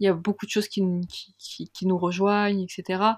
Il 0.00 0.06
y 0.06 0.08
a 0.08 0.14
beaucoup 0.14 0.46
de 0.46 0.50
choses 0.50 0.68
qui, 0.68 0.80
nous- 0.80 1.02
qui, 1.06 1.34
qui, 1.38 1.68
qui 1.70 1.86
nous 1.86 1.98
rejoignent, 1.98 2.62
etc. 2.62 3.16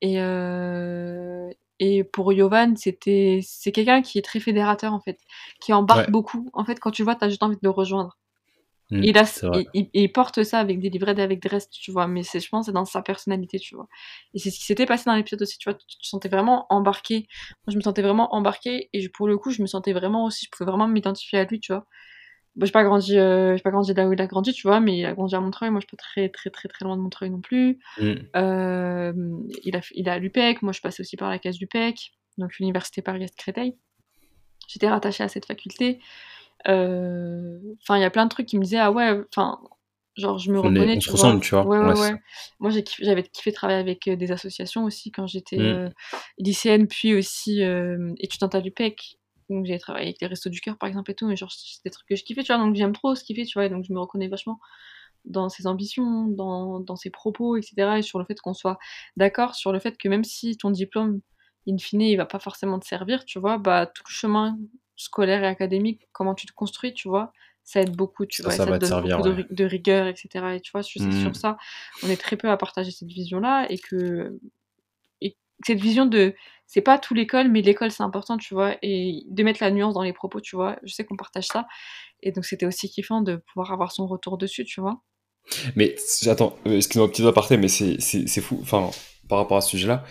Et, 0.00 0.20
euh, 0.20 1.50
et 1.84 2.04
pour 2.04 2.32
Yovan, 2.32 2.76
c'était, 2.76 3.40
c'est 3.44 3.72
quelqu'un 3.72 4.02
qui 4.02 4.18
est 4.18 4.22
très 4.22 4.40
fédérateur, 4.40 4.92
en 4.94 5.00
fait, 5.00 5.18
qui 5.60 5.72
embarque 5.72 6.08
Ouais. 6.08 6.12
beaucoup. 6.12 6.50
En 6.54 6.64
fait, 6.64 6.78
quand 6.80 6.90
tu 6.92 7.02
vois, 7.04 7.16
t'as 7.16 7.28
juste 7.28 7.42
envie 7.42 7.56
de 7.56 7.60
le 7.64 7.70
rejoindre. 7.70 8.18
Mm, 8.90 9.04
il, 9.04 9.18
a, 9.18 9.24
il, 9.52 9.66
il- 9.74 9.90
il 9.94 10.12
porte 10.12 10.42
ça 10.44 10.58
avec 10.60 10.78
des 10.80 10.90
livrets 10.90 11.14
et 11.18 11.22
avec 11.22 11.40
des 11.42 11.48
restes, 11.48 11.72
tu 11.72 11.90
vois, 11.92 12.06
mais 12.06 12.22
c'est, 12.22 12.40
je 12.40 12.48
pense, 12.48 12.66
c'est 12.66 12.72
dans 12.72 12.84
sa 12.84 13.02
personnalité, 13.02 13.58
tu 13.58 13.74
vois. 13.74 13.88
Et 14.34 14.38
c'est 14.38 14.50
ce 14.50 14.58
qui 14.58 14.64
s'était 14.66 14.86
passé 14.86 15.04
dans 15.06 15.14
l'épisode 15.16 15.42
aussi, 15.42 15.58
tu 15.58 15.70
vois, 15.70 15.78
tu 15.78 15.86
te 15.98 16.06
sentais 16.06 16.28
vraiment 16.28 16.66
embarqué. 16.70 17.26
Moi, 17.66 17.72
je 17.72 17.76
me 17.76 17.82
sentais 17.82 18.02
vraiment 18.02 18.34
embarqué, 18.34 18.90
et 18.92 19.08
pour 19.08 19.28
le 19.28 19.38
coup, 19.38 19.50
je 19.50 19.62
me 19.62 19.66
sentais 19.66 19.92
vraiment 19.92 20.24
aussi, 20.26 20.44
je 20.46 20.50
pouvais 20.56 20.70
vraiment 20.70 20.88
m'identifier 20.88 21.38
à 21.40 21.44
lui, 21.44 21.60
tu 21.60 21.72
vois. 21.72 21.86
Bon, 22.54 22.66
j'ai 22.66 22.72
pas 22.72 22.84
grandi, 22.84 23.16
euh, 23.18 23.56
j'ai 23.56 23.62
pas 23.62 23.70
grandi 23.70 23.94
là 23.94 24.06
où 24.06 24.12
il 24.12 24.20
a 24.20 24.26
grandi, 24.26 24.52
tu 24.52 24.66
vois, 24.66 24.78
mais 24.80 24.98
il 24.98 25.06
a 25.06 25.14
grandi 25.14 25.34
à 25.34 25.40
Montreuil, 25.40 25.70
moi 25.70 25.80
je 25.80 25.86
suis 25.86 25.96
pas 25.96 26.02
très 26.02 26.28
très 26.28 26.50
très 26.50 26.68
très 26.68 26.84
loin 26.84 26.96
de 26.96 27.02
Montreuil 27.02 27.30
non 27.30 27.40
plus. 27.40 27.78
Mm. 27.98 28.12
Euh, 28.36 29.12
il, 29.64 29.74
a, 29.76 29.80
il 29.92 30.08
a 30.08 30.12
à 30.14 30.18
l'UPEC, 30.18 30.60
moi 30.62 30.72
je 30.72 30.80
passais 30.82 31.00
aussi 31.00 31.16
par 31.16 31.30
la 31.30 31.38
case 31.38 31.56
d'UPEC, 31.56 32.12
donc 32.38 32.58
l'université 32.58 33.00
Paris-Est 33.00 33.34
Créteil. 33.36 33.76
J'étais 34.68 34.88
rattachée 34.88 35.24
à 35.24 35.28
cette 35.28 35.46
faculté. 35.46 35.98
Euh, 36.68 37.58
Enfin, 37.82 37.96
il 37.96 38.02
y 38.02 38.04
a 38.04 38.10
plein 38.10 38.24
de 38.24 38.30
trucs 38.30 38.46
qui 38.46 38.58
me 38.58 38.62
disaient, 38.64 38.78
ah 38.78 38.92
ouais, 38.92 39.18
enfin, 39.34 39.58
genre 40.16 40.38
je 40.38 40.52
me 40.52 40.58
On 40.60 40.64
est- 40.64 40.78
reconnais, 40.78 40.96
on 40.96 40.98
tu 40.98 41.06
se 41.10 41.10
vois. 41.16 41.20
ressemble, 41.20 41.40
tu 41.40 41.54
vois. 41.54 41.64
Ouais, 41.66 41.78
ouais, 41.78 41.98
Ouais. 42.00 42.12
Moi 42.60 42.70
j'avais 43.00 43.22
kiffé 43.22 43.50
travailler 43.52 43.80
avec 43.80 44.06
euh, 44.08 44.16
des 44.16 44.30
associations 44.30 44.84
aussi 44.84 45.10
quand 45.10 45.26
j'étais 45.26 45.56
Mm. 45.58 45.90
lycéenne, 46.38 46.86
puis 46.86 47.14
aussi 47.14 47.62
étudiante 48.18 48.54
à 48.54 48.60
l'UPEC. 48.60 49.16
Donc 49.52 49.66
j'ai 49.66 49.78
travaillé 49.78 50.06
avec 50.06 50.20
les 50.20 50.26
Restos 50.26 50.50
du 50.50 50.60
Cœur 50.60 50.76
par 50.78 50.88
exemple 50.88 51.10
et 51.10 51.14
tout, 51.14 51.26
mais 51.26 51.36
genre 51.36 51.52
c'est 51.52 51.84
des 51.84 51.90
trucs 51.90 52.08
que 52.08 52.16
je 52.16 52.24
kiffais, 52.24 52.42
tu 52.42 52.52
vois, 52.52 52.62
donc 52.62 52.74
j'aime 52.74 52.92
trop 52.92 53.14
ce 53.14 53.22
qu'il 53.24 53.36
fait, 53.36 53.44
tu 53.44 53.54
vois, 53.58 53.66
et 53.66 53.68
donc 53.70 53.84
je 53.84 53.92
me 53.92 54.00
reconnais 54.00 54.28
vachement 54.28 54.58
dans 55.24 55.48
ses 55.48 55.66
ambitions, 55.68 56.26
dans, 56.26 56.80
dans 56.80 56.96
ses 56.96 57.10
propos, 57.10 57.56
etc. 57.56 57.98
Et 57.98 58.02
sur 58.02 58.18
le 58.18 58.24
fait 58.24 58.40
qu'on 58.40 58.54
soit 58.54 58.78
d'accord 59.16 59.54
sur 59.54 59.72
le 59.72 59.78
fait 59.78 59.96
que 59.96 60.08
même 60.08 60.24
si 60.24 60.56
ton 60.56 60.70
diplôme, 60.70 61.20
in 61.68 61.78
fine, 61.78 62.00
il 62.02 62.16
va 62.16 62.26
pas 62.26 62.40
forcément 62.40 62.78
te 62.80 62.86
servir, 62.86 63.24
tu 63.24 63.38
vois, 63.38 63.58
bah 63.58 63.86
tout 63.86 64.02
le 64.06 64.12
chemin 64.12 64.58
scolaire 64.96 65.44
et 65.44 65.46
académique, 65.46 66.08
comment 66.12 66.34
tu 66.34 66.46
te 66.46 66.52
construis, 66.52 66.92
tu 66.92 67.08
vois, 67.08 67.32
ça 67.64 67.80
aide 67.82 67.94
beaucoup, 67.94 68.26
tu 68.26 68.42
Ça, 68.42 68.48
vois, 68.48 68.56
ça 68.56 68.64
ça, 68.64 68.70
va 68.70 68.78
te 68.78 68.84
te 68.84 68.90
donne 68.90 69.00
servir, 69.00 69.16
beaucoup 69.18 69.28
de, 69.30 69.34
ouais. 69.42 69.46
de 69.48 69.64
rigueur, 69.64 70.06
etc. 70.08 70.28
Et 70.56 70.60
tu 70.60 70.72
vois, 70.72 70.82
je 70.82 70.98
sais 70.98 71.08
que 71.08 71.14
Mm. 71.14 71.20
sur 71.22 71.36
ça, 71.36 71.56
on 72.02 72.08
est 72.08 72.16
très 72.20 72.36
peu 72.36 72.50
à 72.50 72.56
partager 72.56 72.90
cette 72.90 73.08
vision-là, 73.08 73.66
et 73.70 73.78
que 73.78 74.36
cette 75.66 75.80
vision 75.80 76.06
de, 76.06 76.34
c'est 76.66 76.80
pas 76.80 76.98
tout 76.98 77.14
l'école, 77.14 77.48
mais 77.48 77.62
l'école 77.62 77.90
c'est 77.90 78.02
important, 78.02 78.36
tu 78.38 78.54
vois, 78.54 78.76
et 78.82 79.22
de 79.28 79.42
mettre 79.42 79.62
la 79.62 79.70
nuance 79.70 79.94
dans 79.94 80.02
les 80.02 80.12
propos, 80.12 80.40
tu 80.40 80.56
vois, 80.56 80.78
je 80.84 80.92
sais 80.92 81.04
qu'on 81.04 81.16
partage 81.16 81.46
ça, 81.46 81.66
et 82.22 82.32
donc 82.32 82.44
c'était 82.44 82.66
aussi 82.66 82.88
kiffant 82.88 83.20
de 83.20 83.36
pouvoir 83.36 83.72
avoir 83.72 83.92
son 83.92 84.06
retour 84.06 84.38
dessus, 84.38 84.64
tu 84.64 84.80
vois. 84.80 85.02
Mais 85.76 85.96
attends, 86.26 86.56
euh, 86.66 86.76
excuse-moi, 86.76 87.10
petit 87.10 87.26
aparté, 87.26 87.56
mais 87.56 87.68
c'est 87.68 88.40
fou. 88.40 88.58
Enfin, 88.62 88.90
par 89.28 89.38
rapport 89.38 89.56
à 89.56 89.60
ce 89.60 89.70
sujet-là, 89.70 90.04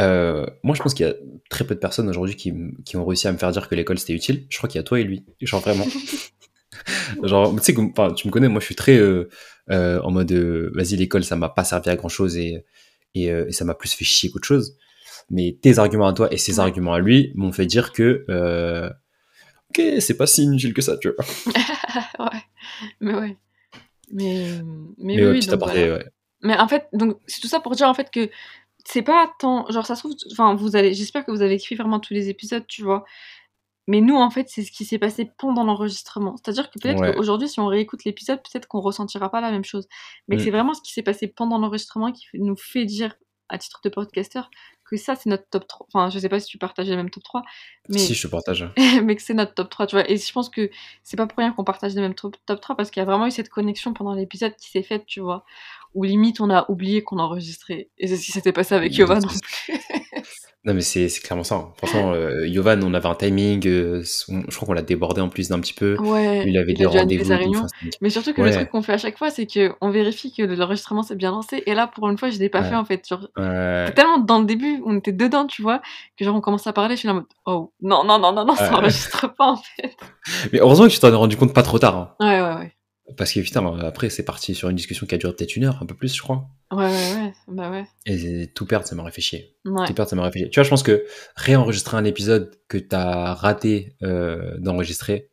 euh, 0.00 0.46
moi 0.62 0.74
je 0.74 0.82
pense 0.82 0.94
qu'il 0.94 1.06
y 1.06 1.08
a 1.08 1.14
très 1.50 1.66
peu 1.66 1.74
de 1.74 1.80
personnes 1.80 2.08
aujourd'hui 2.08 2.34
qui, 2.34 2.52
qui 2.84 2.96
ont 2.96 3.04
réussi 3.04 3.28
à 3.28 3.32
me 3.32 3.38
faire 3.38 3.50
dire 3.50 3.68
que 3.68 3.74
l'école 3.74 3.98
c'était 3.98 4.14
utile. 4.14 4.46
Je 4.48 4.56
crois 4.56 4.68
qu'il 4.68 4.78
y 4.78 4.80
a 4.80 4.84
toi 4.84 5.00
et 5.00 5.04
lui. 5.04 5.24
Genre 5.40 5.60
vraiment. 5.60 5.86
Genre, 7.22 7.54
tu 7.56 7.62
sais, 7.62 7.74
tu 7.74 7.80
me 8.26 8.30
connais, 8.30 8.48
moi 8.48 8.60
je 8.60 8.64
suis 8.64 8.74
très 8.74 8.96
euh, 8.96 9.28
euh, 9.70 10.00
en 10.00 10.10
mode 10.10 10.32
vas-y, 10.74 10.96
l'école 10.96 11.22
ça 11.22 11.36
m'a 11.36 11.50
pas 11.50 11.64
servi 11.64 11.90
à 11.90 11.96
grand 11.96 12.08
chose 12.08 12.36
et, 12.36 12.64
et, 13.14 13.26
et 13.26 13.52
ça 13.52 13.64
m'a 13.64 13.74
plus 13.74 13.92
fait 13.92 14.04
chier 14.04 14.30
qu'autre 14.30 14.46
chose. 14.46 14.76
Mais 15.30 15.56
tes 15.60 15.78
arguments 15.78 16.06
à 16.08 16.12
toi 16.12 16.32
et 16.32 16.36
ses 16.38 16.60
arguments 16.60 16.94
à 16.94 16.98
lui 17.00 17.32
m'ont 17.34 17.52
fait 17.52 17.66
dire 17.66 17.92
que 17.92 18.24
euh, 18.28 18.90
ok, 19.70 19.82
c'est 20.00 20.16
pas 20.16 20.26
si 20.26 20.42
inutile 20.44 20.74
que 20.74 20.82
ça, 20.82 20.96
tu 20.98 21.08
vois. 21.10 21.24
ouais, 22.18 22.40
mais 23.00 23.14
ouais. 23.14 23.36
Mais, 24.10 24.46
mais, 24.98 25.16
Mais 25.16 25.16
oui, 25.16 25.22
ouais, 25.22 25.30
oui, 25.32 25.38
petit 25.40 25.48
donc 25.48 25.54
aparté, 25.62 25.88
voilà. 25.88 26.04
ouais. 26.04 26.10
Mais 26.42 26.58
en 26.58 26.68
fait, 26.68 26.88
donc 26.92 27.18
c'est 27.26 27.40
tout 27.40 27.48
ça 27.48 27.60
pour 27.60 27.72
dire 27.74 27.88
en 27.88 27.94
fait 27.94 28.10
que 28.10 28.28
c'est 28.84 29.02
pas 29.02 29.30
tant. 29.38 29.70
Genre, 29.70 29.86
ça 29.86 29.94
se 29.94 30.00
trouve. 30.00 30.14
Enfin, 30.32 30.54
vous 30.54 30.74
allez. 30.76 30.92
J'espère 30.92 31.24
que 31.24 31.30
vous 31.30 31.40
avez 31.42 31.54
écrit 31.54 31.76
vraiment 31.76 32.00
tous 32.00 32.14
les 32.14 32.28
épisodes, 32.28 32.66
tu 32.66 32.82
vois. 32.82 33.04
Mais 33.88 34.00
nous, 34.00 34.16
en 34.16 34.30
fait, 34.30 34.48
c'est 34.48 34.62
ce 34.62 34.70
qui 34.72 34.84
s'est 34.84 34.98
passé 34.98 35.30
pendant 35.38 35.64
l'enregistrement. 35.64 36.36
C'est-à-dire 36.36 36.70
que 36.70 36.78
peut-être 36.78 37.00
Ouais. 37.00 37.14
qu'aujourd'hui, 37.14 37.48
si 37.48 37.58
on 37.60 37.66
réécoute 37.66 38.04
l'épisode, 38.04 38.38
peut-être 38.38 38.66
qu'on 38.68 38.80
ressentira 38.80 39.30
pas 39.30 39.40
la 39.40 39.50
même 39.50 39.64
chose. 39.64 39.88
Mais 40.28 40.36
que 40.36 40.42
Mm. 40.42 40.44
c'est 40.44 40.50
vraiment 40.50 40.74
ce 40.74 40.82
qui 40.82 40.92
s'est 40.92 41.02
passé 41.02 41.26
pendant 41.28 41.58
l'enregistrement 41.58 42.12
qui 42.12 42.26
nous 42.34 42.56
fait 42.56 42.84
dire, 42.84 43.14
à 43.48 43.58
titre 43.58 43.80
de 43.84 43.88
podcaster, 43.88 44.42
que 44.98 45.04
ça, 45.04 45.16
c'est 45.16 45.28
notre 45.30 45.48
top 45.48 45.66
3. 45.66 45.86
Enfin, 45.92 46.10
je 46.10 46.18
sais 46.18 46.28
pas 46.28 46.40
si 46.40 46.46
tu 46.46 46.58
partages 46.58 46.88
le 46.88 46.96
même 46.96 47.10
top 47.10 47.22
3, 47.22 47.42
mais, 47.88 47.98
Si, 47.98 48.14
je 48.14 48.22
te 48.22 48.28
partage. 48.28 48.66
mais 49.04 49.16
que 49.16 49.22
c'est 49.22 49.34
notre 49.34 49.54
top 49.54 49.70
3, 49.70 49.86
tu 49.86 49.96
vois. 49.96 50.10
Et 50.10 50.16
je 50.16 50.32
pense 50.32 50.48
que 50.48 50.70
c'est 51.02 51.16
pas 51.16 51.26
pour 51.26 51.38
rien 51.38 51.52
qu'on 51.52 51.64
partage 51.64 51.94
le 51.94 52.00
même 52.00 52.14
top, 52.14 52.36
top 52.46 52.60
3 52.60 52.76
parce 52.76 52.90
qu'il 52.90 53.00
y 53.00 53.02
a 53.02 53.06
vraiment 53.06 53.26
eu 53.26 53.30
cette 53.30 53.48
connexion 53.48 53.92
pendant 53.92 54.14
l'épisode 54.14 54.54
qui 54.56 54.70
s'est 54.70 54.82
faite, 54.82 55.06
tu 55.06 55.20
vois. 55.20 55.44
Où 55.94 56.04
limite, 56.04 56.40
on 56.40 56.48
a 56.50 56.64
oublié 56.70 57.02
qu'on 57.02 57.18
enregistrait. 57.18 57.90
Et 57.98 58.06
c'est 58.06 58.16
ce 58.16 58.24
qui 58.24 58.32
s'était 58.32 58.52
passé 58.52 58.74
avec 58.74 58.94
Yovan 58.96 59.20
non 59.20 59.28
plus. 59.28 59.78
Non, 60.64 60.74
mais 60.74 60.80
c'est 60.80 61.08
clairement 61.24 61.42
ça. 61.42 61.56
hein. 61.56 61.72
Franchement, 61.76 62.12
euh, 62.12 62.46
Yovan, 62.46 62.84
on 62.84 62.94
avait 62.94 63.08
un 63.08 63.16
timing. 63.16 63.66
euh, 63.66 64.04
je 64.04 64.54
crois 64.54 64.64
qu'on 64.66 64.72
l'a 64.74 64.82
débordé 64.82 65.20
en 65.20 65.28
plus 65.28 65.48
d'un 65.48 65.58
petit 65.58 65.74
peu. 65.74 65.96
Ouais, 65.98 66.44
Il 66.46 66.56
avait 66.56 66.70
il 66.70 66.78
des 66.78 66.86
rendez-vous. 66.86 67.32
enfin, 67.32 67.66
Mais 68.00 68.10
surtout 68.10 68.32
que 68.32 68.42
le 68.42 68.52
truc 68.52 68.70
qu'on 68.70 68.80
fait 68.80 68.92
à 68.92 68.98
chaque 68.98 69.18
fois, 69.18 69.30
c'est 69.30 69.44
qu'on 69.48 69.90
vérifie 69.90 70.32
que 70.32 70.42
l'enregistrement 70.44 71.02
s'est 71.02 71.16
bien 71.16 71.32
lancé. 71.32 71.64
Et 71.66 71.74
là, 71.74 71.88
pour 71.88 72.08
une 72.08 72.16
fois, 72.16 72.30
je 72.30 72.38
l'ai 72.38 72.48
pas 72.48 72.60
Ouais. 72.60 72.68
fait 72.68 72.76
en 72.76 72.84
fait. 72.84 73.04
Genre, 73.08 73.26
tellement 73.96 74.18
dans 74.18 74.38
le 74.38 74.44
début, 74.44 74.80
on 74.86 74.96
était 74.98 75.10
dedans, 75.10 75.48
tu 75.48 75.62
vois, 75.62 75.82
que 76.16 76.24
genre 76.24 76.36
on 76.36 76.40
commence 76.40 76.68
à 76.68 76.72
parler, 76.72 76.94
je 76.94 77.00
suis 77.00 77.08
là 77.08 77.14
en 77.14 77.16
mode 77.16 77.26
oh 77.46 77.72
non, 77.80 78.04
non, 78.04 78.20
non, 78.20 78.32
non, 78.32 78.44
non, 78.44 78.54
ça 78.54 78.68
Ouais. 78.70 78.76
enregistre 78.76 79.34
pas 79.34 79.46
en 79.46 79.56
fait. 79.56 79.96
Mais 80.52 80.60
heureusement 80.60 80.86
que 80.86 80.92
tu 80.92 81.00
t'en 81.00 81.08
es 81.08 81.16
rendu 81.16 81.36
compte 81.36 81.52
pas 81.54 81.64
trop 81.64 81.80
tard. 81.80 81.96
hein. 81.96 82.14
Ouais, 82.20 82.40
ouais, 82.40 82.56
ouais. 82.60 82.72
Parce 83.16 83.32
que 83.32 83.40
putain, 83.40 83.66
après, 83.80 84.10
c'est 84.10 84.24
parti 84.24 84.54
sur 84.54 84.68
une 84.68 84.76
discussion 84.76 85.06
qui 85.06 85.14
a 85.14 85.18
duré 85.18 85.34
peut-être 85.34 85.56
une 85.56 85.64
heure, 85.64 85.82
un 85.82 85.86
peu 85.86 85.94
plus, 85.94 86.14
je 86.14 86.22
crois. 86.22 86.48
Ouais, 86.70 86.86
ouais, 86.86 87.14
ouais. 87.14 87.32
Bah 87.48 87.70
ouais. 87.70 87.84
Et 88.06 88.46
tout 88.54 88.64
perdre, 88.64 88.86
ça 88.86 88.94
m'aurait 88.94 89.10
fait 89.10 89.20
chier. 89.20 89.56
Ouais. 89.64 89.86
Tout 89.86 89.94
perdre, 89.94 90.08
ça 90.08 90.16
m'aurait 90.16 90.30
fait 90.32 90.38
chier. 90.38 90.50
Tu 90.50 90.58
vois, 90.58 90.64
je 90.64 90.70
pense 90.70 90.82
que 90.82 91.04
réenregistrer 91.36 91.96
un 91.96 92.04
épisode 92.04 92.54
que 92.68 92.78
t'as 92.78 93.34
raté 93.34 93.96
euh, 94.02 94.56
d'enregistrer, 94.58 95.30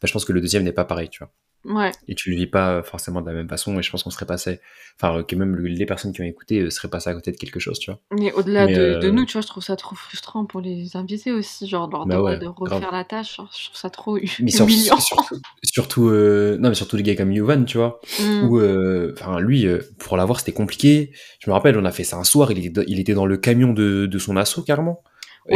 bah, 0.00 0.08
je 0.08 0.12
pense 0.12 0.24
que 0.24 0.32
le 0.32 0.40
deuxième 0.40 0.64
n'est 0.64 0.72
pas 0.72 0.84
pareil, 0.84 1.08
tu 1.08 1.18
vois. 1.18 1.32
Ouais. 1.64 1.90
Et 2.08 2.14
tu 2.14 2.30
le 2.30 2.36
vis 2.36 2.46
pas 2.46 2.82
forcément 2.82 3.20
de 3.20 3.26
la 3.26 3.34
même 3.34 3.48
façon. 3.48 3.78
Et 3.78 3.82
je 3.82 3.90
pense 3.90 4.02
qu'on 4.02 4.10
serait 4.10 4.24
passé, 4.26 4.60
enfin, 4.96 5.22
que 5.22 5.36
même 5.36 5.54
le- 5.56 5.68
les 5.68 5.84
personnes 5.86 6.12
qui 6.12 6.20
ont 6.22 6.24
écouté 6.24 6.60
euh, 6.60 6.70
seraient 6.70 6.88
passées 6.88 7.10
à 7.10 7.14
côté 7.14 7.32
de 7.32 7.36
quelque 7.36 7.60
chose, 7.60 7.78
tu 7.78 7.90
vois. 7.90 8.00
Mais 8.18 8.32
au-delà 8.32 8.66
de, 8.66 8.98
de 9.00 9.08
euh, 9.08 9.10
nous, 9.10 9.26
tu 9.26 9.32
vois, 9.34 9.42
je 9.42 9.46
trouve 9.46 9.62
ça 9.62 9.76
trop 9.76 9.94
frustrant 9.94 10.46
pour 10.46 10.60
les 10.62 10.96
invités 10.96 11.32
aussi, 11.32 11.68
genre 11.68 11.90
leur 11.90 12.06
Bah 12.06 12.22
ouais, 12.22 12.38
de 12.38 12.46
refaire 12.46 12.80
grave. 12.80 12.92
la 12.92 13.04
tâche, 13.04 13.36
genre, 13.36 13.50
je 13.56 13.66
trouve 13.66 13.76
ça 13.76 13.90
trop 13.90 14.18
Mais 14.40 14.50
sur- 14.50 14.64
humiliant. 14.64 14.98
surtout, 14.98 15.36
surtout, 15.62 16.08
euh, 16.08 16.56
non, 16.58 16.70
mais 16.70 16.74
surtout 16.74 16.96
les 16.96 17.02
gars 17.02 17.16
comme 17.16 17.32
Yovan, 17.32 17.64
tu 17.66 17.76
vois. 17.76 18.00
Mm. 18.20 18.44
où 18.48 18.58
euh, 18.58 19.14
enfin 19.18 19.38
lui 19.40 19.66
euh, 19.66 19.80
pour 19.98 20.16
l'avoir 20.16 20.40
c'était 20.40 20.52
compliqué 20.52 21.12
je 21.40 21.50
me 21.50 21.52
rappelle 21.54 21.76
on 21.78 21.84
a 21.84 21.90
fait 21.92 22.04
ça 22.04 22.16
un 22.16 22.24
soir 22.24 22.50
il 22.52 22.64
était, 22.64 22.84
il 22.86 22.98
était 22.98 23.14
dans 23.14 23.26
le 23.26 23.36
camion 23.36 23.72
de, 23.72 24.06
de 24.06 24.18
son 24.18 24.36
assaut 24.36 24.62
carrément 24.62 25.02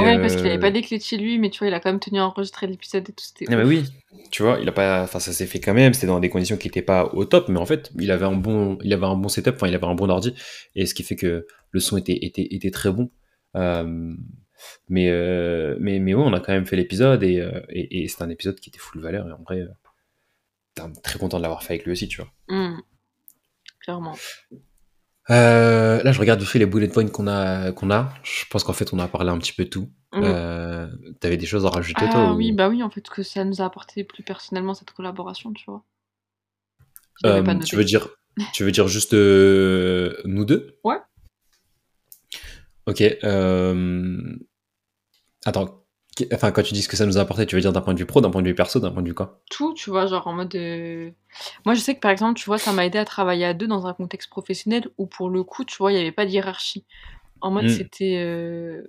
Ouais, 0.03 0.19
parce 0.19 0.37
qu'il 0.37 0.47
avait 0.47 0.57
euh, 0.57 0.61
pas 0.61 0.71
les 0.71 0.83
clés 0.83 0.99
de 0.99 1.03
chez 1.03 1.17
lui, 1.17 1.39
mais 1.39 1.51
tu 1.51 1.61
vois, 1.61 1.69
il 1.69 1.75
a 1.75 1.81
quand 1.81 1.91
même 1.91 2.01
tenu 2.01 2.19
à 2.19 2.27
enregistrer 2.27 2.67
l'épisode 2.67 3.09
et 3.09 3.13
tout. 3.13 3.25
C'était 3.25 3.45
non, 3.51 3.57
mais 3.59 3.63
ouf. 3.65 3.69
oui 3.69 3.85
tu 4.31 4.43
vois 4.43 4.59
il 4.61 4.69
a 4.69 4.73
pas 4.73 5.03
enfin 5.03 5.21
ça 5.21 5.33
s'est 5.33 5.47
fait 5.47 5.61
quand 5.61 5.75
même 5.75 5.93
c'était 5.93 6.07
dans 6.07 6.19
des 6.19 6.31
conditions 6.31 6.57
qui 6.57 6.67
étaient 6.69 6.83
pas 6.83 7.05
au 7.15 7.25
top 7.25 7.49
mais 7.49 7.59
en 7.59 7.67
fait 7.67 7.91
il 7.99 8.11
avait 8.11 8.25
un 8.25 8.33
bon 8.37 8.79
il 8.83 8.93
avait 8.93 9.05
un 9.07 9.17
bon 9.17 9.29
setup 9.29 9.55
enfin 9.57 9.69
il 9.69 9.75
avait 9.75 9.87
un 9.87 9.95
bon 9.95 10.09
ordi 10.09 10.35
et 10.75 10.87
ce 10.87 10.95
qui 10.95 11.03
fait 11.03 11.15
que 11.15 11.47
le 11.71 11.81
son 11.81 11.97
était 11.99 12.19
était, 12.25 12.47
était 12.55 12.71
très 12.71 12.91
bon 12.91 13.11
Euh, 13.57 14.15
mais, 14.89 15.11
euh, 15.11 15.77
mais 15.79 15.99
mais 16.01 16.15
ouais 16.15 16.23
on 16.25 16.33
a 16.33 16.41
quand 16.41 16.53
même 16.53 16.65
fait 16.67 16.77
l'épisode 16.77 17.23
et, 17.23 17.39
euh, 17.41 17.61
et, 17.69 18.03
et 18.05 18.09
c'est 18.09 18.23
un 18.23 18.31
épisode 18.31 18.59
qui 18.59 18.71
était 18.71 18.79
full 18.79 19.03
valeur 19.03 19.29
et 19.29 19.33
en 19.33 19.43
vrai 19.43 19.67
très 21.03 21.19
content 21.19 21.37
de 21.37 21.43
l'avoir 21.43 21.63
fait 21.63 21.75
avec 21.75 21.85
lui 21.85 21.93
aussi 21.93 22.09
tu 22.09 22.21
vois 22.21 22.31
Mm. 22.49 22.81
Clairement. 23.81 24.17
Euh, 25.31 26.03
là, 26.03 26.13
je 26.13 26.21
regarde 26.21 26.41
vite 26.41 26.49
fait 26.49 26.59
les 26.59 26.67
bullet 26.67 26.89
points 26.89 27.09
qu'on 27.09 27.27
a, 27.27 27.73
qu'on 27.73 27.91
a. 27.91 28.13
Je 28.23 28.45
pense 28.51 28.63
qu'en 28.65 28.73
fait, 28.75 28.93
on 28.93 28.99
a 28.99 29.09
parlé 29.09 29.31
un 29.31 29.39
petit 29.39 29.53
peu 29.53 29.65
de 29.65 29.71
tout. 29.71 29.91
Mm. 30.13 30.21
Euh, 30.23 30.87
T'avais 31.21 31.37
des 31.37 31.47
choses 31.47 31.65
à 31.65 31.71
rajouter, 31.71 32.01
toi 32.11 32.27
Ah 32.27 32.33
ou- 32.33 32.37
oui, 32.37 32.53
bah 32.53 32.69
oui, 32.69 32.83
en 32.83 32.91
fait, 32.91 33.09
que 33.09 33.23
ça 33.23 33.45
nous 33.45 33.63
a 33.63 33.65
apporté 33.65 34.05
plus 34.05 34.23
personnellement 34.23 34.75
cette 34.75 34.91
collaboration, 34.91 35.53
tu 35.53 35.65
vois. 35.67 35.83
Euh, 37.25 37.43
tu 37.61 37.77
veux 37.77 37.85
dire, 37.85 38.09
tu 38.53 38.65
veux 38.65 38.73
dire 38.73 38.87
juste 38.89 39.15
euh, 39.15 40.21
nous 40.25 40.45
deux? 40.45 40.79
Ouais. 40.85 40.99
Ok. 42.87 43.01
euh, 43.01 44.37
Attends. 45.47 45.84
Enfin, 46.33 46.53
quand 46.53 46.63
tu 46.63 46.75
dis 46.75 46.83
ce 46.83 46.89
que 46.89 46.97
ça 46.97 47.07
nous 47.07 47.19
a 47.19 47.23
apporté, 47.23 47.45
tu 47.47 47.55
veux 47.57 47.61
dire 47.61 47.73
d'un 47.73 47.81
point 47.81 47.95
de 47.95 47.99
vue 47.99 48.07
pro, 48.07 48.21
d'un 48.21 48.31
point 48.31 48.43
de 48.43 48.49
vue 48.49 48.55
perso, 48.55 48.79
d'un 48.81 48.91
point 48.93 49.03
de 49.03 49.09
vue 49.09 49.15
quoi? 49.15 49.41
Tout, 49.51 49.75
tu 49.75 49.91
vois, 49.91 50.07
genre 50.07 50.27
en 50.27 50.33
mode. 50.33 50.55
euh, 50.55 51.11
Moi, 51.65 51.75
je 51.75 51.81
sais 51.81 51.95
que 51.95 52.01
par 52.01 52.11
exemple, 52.11 52.39
tu 52.39 52.47
vois, 52.47 52.59
ça 52.59 52.73
m'a 52.73 52.87
aidé 52.87 52.99
à 52.99 53.05
travailler 53.05 53.45
à 53.47 53.55
deux 53.55 53.67
dans 53.67 53.87
un 53.87 53.95
contexte 53.95 54.31
professionnel 54.31 54.89
où 54.99 55.07
pour 55.07 55.29
le 55.31 55.43
coup, 55.45 55.65
tu 55.65 55.77
vois, 55.79 55.91
il 55.93 55.97
n'y 55.97 56.01
avait 56.01 56.13
pas 56.13 56.27
de 56.27 56.31
hiérarchie. 56.31 56.85
En 57.41 57.51
mode, 57.51 57.65
Mm. 57.65 57.69
c'était. 57.69 58.17
euh, 58.19 58.83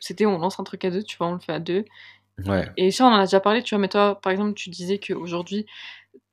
C'était, 0.00 0.26
on 0.26 0.38
lance 0.38 0.60
un 0.60 0.64
truc 0.64 0.84
à 0.84 0.90
deux, 0.90 1.02
tu 1.02 1.16
vois, 1.16 1.26
on 1.28 1.34
le 1.34 1.40
fait 1.40 1.52
à 1.52 1.58
deux. 1.60 1.84
Ouais. 2.46 2.68
Et 2.76 2.90
ça, 2.92 3.04
on 3.04 3.08
en 3.08 3.16
a 3.16 3.24
déjà 3.24 3.40
parlé, 3.40 3.62
tu 3.62 3.74
vois, 3.74 3.80
mais 3.80 3.88
toi, 3.88 4.20
par 4.20 4.30
exemple, 4.30 4.54
tu 4.54 4.70
disais 4.70 4.98
qu'aujourd'hui, 5.00 5.66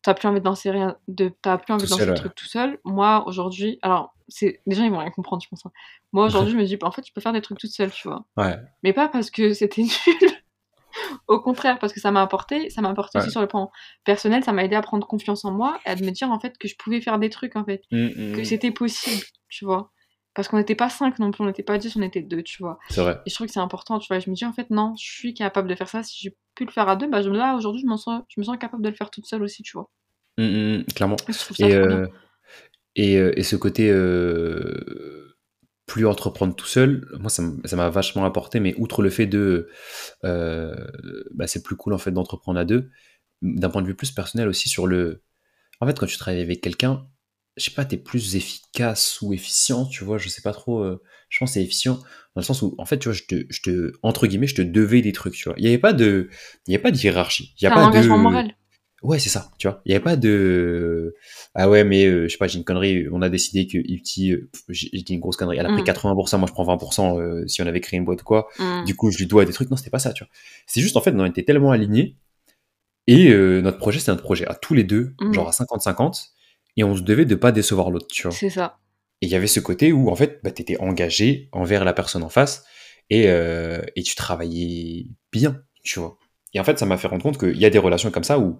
t'as 0.03 0.13
plus 0.13 0.27
envie 0.27 0.39
de 0.39 0.45
lancer 0.45 0.69
rien, 0.69 0.97
de, 1.07 1.31
t'as 1.41 1.57
plus 1.57 1.73
envie 1.73 1.81
Tout 1.81 1.87
de 1.87 1.91
lancer 1.91 2.03
seul, 2.05 2.09
le 2.09 2.13
ouais. 2.13 2.19
truc 2.19 2.35
tout 2.35 2.45
seul. 2.45 2.79
Moi, 2.83 3.23
aujourd'hui, 3.27 3.79
alors, 3.81 4.15
c'est, 4.27 4.61
les 4.67 4.75
gens, 4.75 4.83
ils 4.83 4.91
vont 4.91 4.99
rien 4.99 5.09
comprendre, 5.09 5.41
je 5.41 5.49
pense. 5.49 5.65
hein. 5.65 5.71
Moi, 6.15 6.27
aujourd'hui, 6.27 6.53
je 6.53 6.57
me 6.57 6.63
dis, 6.63 6.77
bah, 6.77 6.87
en 6.87 6.91
fait, 6.91 7.01
tu 7.01 7.11
peux 7.11 7.19
faire 7.19 7.33
des 7.33 7.41
trucs 7.41 7.59
toute 7.59 7.71
seule, 7.71 7.91
tu 7.91 8.07
vois. 8.07 8.25
Ouais. 8.37 8.57
Mais 8.83 8.93
pas 8.93 9.09
parce 9.09 9.29
que 9.29 9.53
c'était 9.53 9.81
nul. 9.83 9.91
Au 11.27 11.41
contraire, 11.41 11.77
parce 11.77 11.91
que 11.91 11.99
ça 11.99 12.09
m'a 12.11 12.21
apporté, 12.21 12.69
ça 12.69 12.81
m'a 12.81 12.89
apporté 12.89 13.19
aussi 13.19 13.31
sur 13.31 13.41
le 13.41 13.47
plan 13.47 13.69
personnel, 14.05 14.41
ça 14.41 14.53
m'a 14.53 14.63
aidé 14.63 14.77
à 14.77 14.81
prendre 14.81 15.05
confiance 15.05 15.43
en 15.43 15.51
moi 15.51 15.77
et 15.85 15.89
à 15.89 15.95
me 15.97 16.09
dire, 16.11 16.31
en 16.31 16.39
fait, 16.39 16.57
que 16.57 16.69
je 16.69 16.75
pouvais 16.77 17.01
faire 17.01 17.19
des 17.19 17.29
trucs, 17.29 17.57
en 17.57 17.65
fait. 17.65 17.81
Mm, 17.91 18.33
Que 18.33 18.41
mm. 18.41 18.45
c'était 18.45 18.71
possible, 18.71 19.23
tu 19.49 19.65
vois. 19.65 19.91
Parce 20.35 20.47
qu'on 20.47 20.55
n'était 20.57 20.75
pas 20.75 20.89
cinq 20.89 21.19
non 21.19 21.31
plus, 21.31 21.43
on 21.43 21.47
n'était 21.47 21.63
pas 21.63 21.77
dix, 21.77 21.93
on 21.97 22.01
était 22.01 22.21
deux, 22.21 22.43
tu 22.43 22.63
vois. 22.63 22.79
C'est 22.89 23.01
vrai. 23.01 23.19
Et 23.25 23.29
je 23.29 23.35
trouve 23.35 23.47
que 23.47 23.53
c'est 23.53 23.59
important, 23.59 23.99
tu 23.99 24.07
vois. 24.07 24.19
Je 24.19 24.29
me 24.29 24.35
dis, 24.35 24.45
en 24.45 24.53
fait, 24.53 24.69
non, 24.69 24.93
je 24.97 25.03
suis 25.05 25.33
capable 25.33 25.67
de 25.67 25.75
faire 25.75 25.89
ça. 25.89 26.01
Si 26.01 26.17
j'ai 26.21 26.33
pu 26.55 26.63
le 26.63 26.71
faire 26.71 26.87
à 26.87 26.95
deux, 26.95 27.09
bah, 27.09 27.21
je- 27.21 27.29
là, 27.29 27.55
aujourd'hui, 27.57 27.83
je, 27.85 27.95
sens, 27.97 28.21
je 28.29 28.39
me 28.39 28.45
sens 28.45 28.55
capable 28.57 28.83
de 28.83 28.89
le 28.89 28.95
faire 28.95 29.11
toute 29.11 29.25
seule 29.25 29.43
aussi, 29.43 29.63
tu 29.63 29.73
vois. 29.73 29.89
Mm, 30.37 30.83
clairement. 30.95 31.17
Et 31.27 31.33
je 31.33 31.75
euh, 31.75 32.07
et, 32.95 33.17
euh, 33.17 33.37
et 33.37 33.43
ce 33.43 33.57
côté 33.57 33.89
euh, 33.89 35.24
plus 35.85 36.07
entreprendre 36.07 36.55
tout 36.55 36.65
seul, 36.65 37.07
moi 37.19 37.29
ça 37.29 37.43
m'a 37.75 37.89
vachement 37.89 38.25
apporté, 38.25 38.59
mais 38.59 38.73
outre 38.77 39.01
le 39.03 39.09
fait 39.09 39.27
de 39.27 39.69
euh, 40.23 40.75
bah, 41.33 41.47
c'est 41.47 41.61
plus 41.61 41.75
cool 41.75 41.93
en 41.93 41.97
fait 41.97 42.11
d'entreprendre 42.11 42.59
à 42.59 42.65
deux, 42.65 42.89
d'un 43.41 43.69
point 43.69 43.81
de 43.81 43.87
vue 43.87 43.95
plus 43.95 44.11
personnel 44.11 44.47
aussi 44.47 44.69
sur 44.69 44.87
le. 44.87 45.23
En 45.81 45.87
fait, 45.87 45.99
quand 45.99 46.07
tu 46.07 46.17
travailles 46.17 46.41
avec 46.41 46.61
quelqu'un, 46.61 47.07
je 47.57 47.65
sais 47.65 47.71
pas, 47.71 47.85
t'es 47.85 47.97
plus 47.97 48.35
efficace 48.35 49.21
ou 49.21 49.33
efficient, 49.33 49.85
tu 49.85 50.03
vois, 50.03 50.17
je 50.17 50.29
sais 50.29 50.41
pas 50.41 50.53
trop. 50.53 50.83
euh, 50.83 51.01
je 51.29 51.39
pense 51.39 51.51
que 51.51 51.53
c'est 51.55 51.63
efficient 51.63 51.95
dans 51.95 52.41
le 52.41 52.43
sens 52.43 52.61
où, 52.61 52.75
en 52.77 52.85
fait, 52.85 52.97
tu 52.99 53.09
vois, 53.09 53.13
je 53.13 53.23
te, 53.23 53.45
je 53.49 53.61
te, 53.61 53.93
entre 54.01 54.27
guillemets, 54.27 54.47
je 54.47 54.55
te 54.55 54.61
devais 54.61 55.01
des 55.01 55.11
trucs, 55.11 55.35
tu 55.35 55.49
vois. 55.49 55.55
Il 55.57 55.63
y 55.63 55.67
avait 55.67 55.77
pas 55.77 55.93
de, 55.93 56.29
il 56.67 56.71
y 56.71 56.75
avait 56.75 56.81
pas 56.83 56.91
de 56.91 56.97
hiérarchie. 56.97 57.53
Il 57.59 57.63
y 57.63 57.67
a 57.67 57.71
un 57.71 57.75
pas 57.75 57.85
engagement 57.85 58.17
de. 58.17 58.23
moral. 58.23 58.55
Ouais, 59.05 59.19
c'est 59.19 59.29
ça, 59.29 59.51
tu 59.59 59.67
vois. 59.67 59.81
Il 59.85 59.89
n'y 59.89 59.95
avait 59.95 60.03
pas 60.03 60.15
de. 60.15 61.13
Ah 61.53 61.69
ouais, 61.69 61.83
mais 61.83 62.05
euh, 62.05 62.23
je 62.27 62.31
sais 62.33 62.37
pas, 62.37 62.47
j'ai 62.47 62.57
une 62.57 62.63
connerie. 62.63 63.05
On 63.11 63.21
a 63.21 63.29
décidé 63.29 63.67
que 63.67 63.77
Ipti, 63.77 64.31
euh, 64.31 64.49
j'ai 64.69 64.89
dit 64.89 65.13
une 65.13 65.19
grosse 65.19 65.37
connerie. 65.37 65.57
Elle 65.57 65.65
a 65.67 65.71
pris 65.73 65.81
Mm. 65.83 65.85
80%, 65.85 66.37
moi 66.39 66.47
je 66.47 66.53
prends 66.53 66.65
20% 66.65 67.19
euh, 67.19 67.47
si 67.47 67.61
on 67.61 67.67
avait 67.67 67.81
créé 67.81 67.97
une 67.99 68.05
boîte 68.05 68.21
ou 68.21 68.25
quoi. 68.25 68.47
Mm. 68.59 68.83
Du 68.85 68.95
coup, 68.95 69.11
je 69.11 69.17
lui 69.19 69.27
dois 69.27 69.45
des 69.45 69.53
trucs. 69.53 69.69
Non, 69.69 69.77
c'était 69.77 69.91
pas 69.91 69.99
ça, 69.99 70.11
tu 70.13 70.23
vois. 70.23 70.31
C'est 70.65 70.81
juste, 70.81 70.97
en 70.97 71.01
fait, 71.01 71.11
on 71.15 71.25
était 71.25 71.43
tellement 71.43 71.71
alignés. 71.71 72.17
Et 73.07 73.29
euh, 73.29 73.61
notre 73.61 73.77
projet, 73.77 73.99
c'était 73.99 74.11
notre 74.11 74.23
projet 74.23 74.47
à 74.47 74.55
tous 74.55 74.73
les 74.73 74.83
deux, 74.83 75.13
Mm. 75.21 75.33
genre 75.33 75.47
à 75.47 75.51
50-50. 75.51 76.31
Et 76.77 76.83
on 76.83 76.95
se 76.95 77.01
devait 77.03 77.25
de 77.25 77.35
pas 77.35 77.51
décevoir 77.51 77.91
l'autre, 77.91 78.07
tu 78.11 78.23
vois. 78.23 78.31
C'est 78.31 78.49
ça. 78.49 78.79
Et 79.21 79.27
il 79.27 79.29
y 79.31 79.35
avait 79.35 79.47
ce 79.47 79.59
côté 79.59 79.93
où, 79.93 80.09
en 80.09 80.15
fait, 80.15 80.39
bah, 80.43 80.51
tu 80.51 80.61
étais 80.61 80.77
engagé 80.79 81.47
envers 81.51 81.85
la 81.85 81.93
personne 81.93 82.23
en 82.23 82.29
face 82.29 82.65
et, 83.09 83.25
euh, 83.29 83.79
et 83.95 84.03
tu 84.03 84.15
travaillais 84.15 85.05
bien, 85.31 85.61
tu 85.83 85.99
vois. 85.99 86.17
Et 86.53 86.59
en 86.59 86.63
fait, 86.63 86.79
ça 86.79 86.85
m'a 86.85 86.97
fait 86.97 87.07
rendre 87.07 87.23
compte 87.23 87.37
qu'il 87.37 87.57
y 87.57 87.65
a 87.65 87.69
des 87.69 87.77
relations 87.77 88.11
comme 88.11 88.23
ça 88.23 88.39
où, 88.39 88.59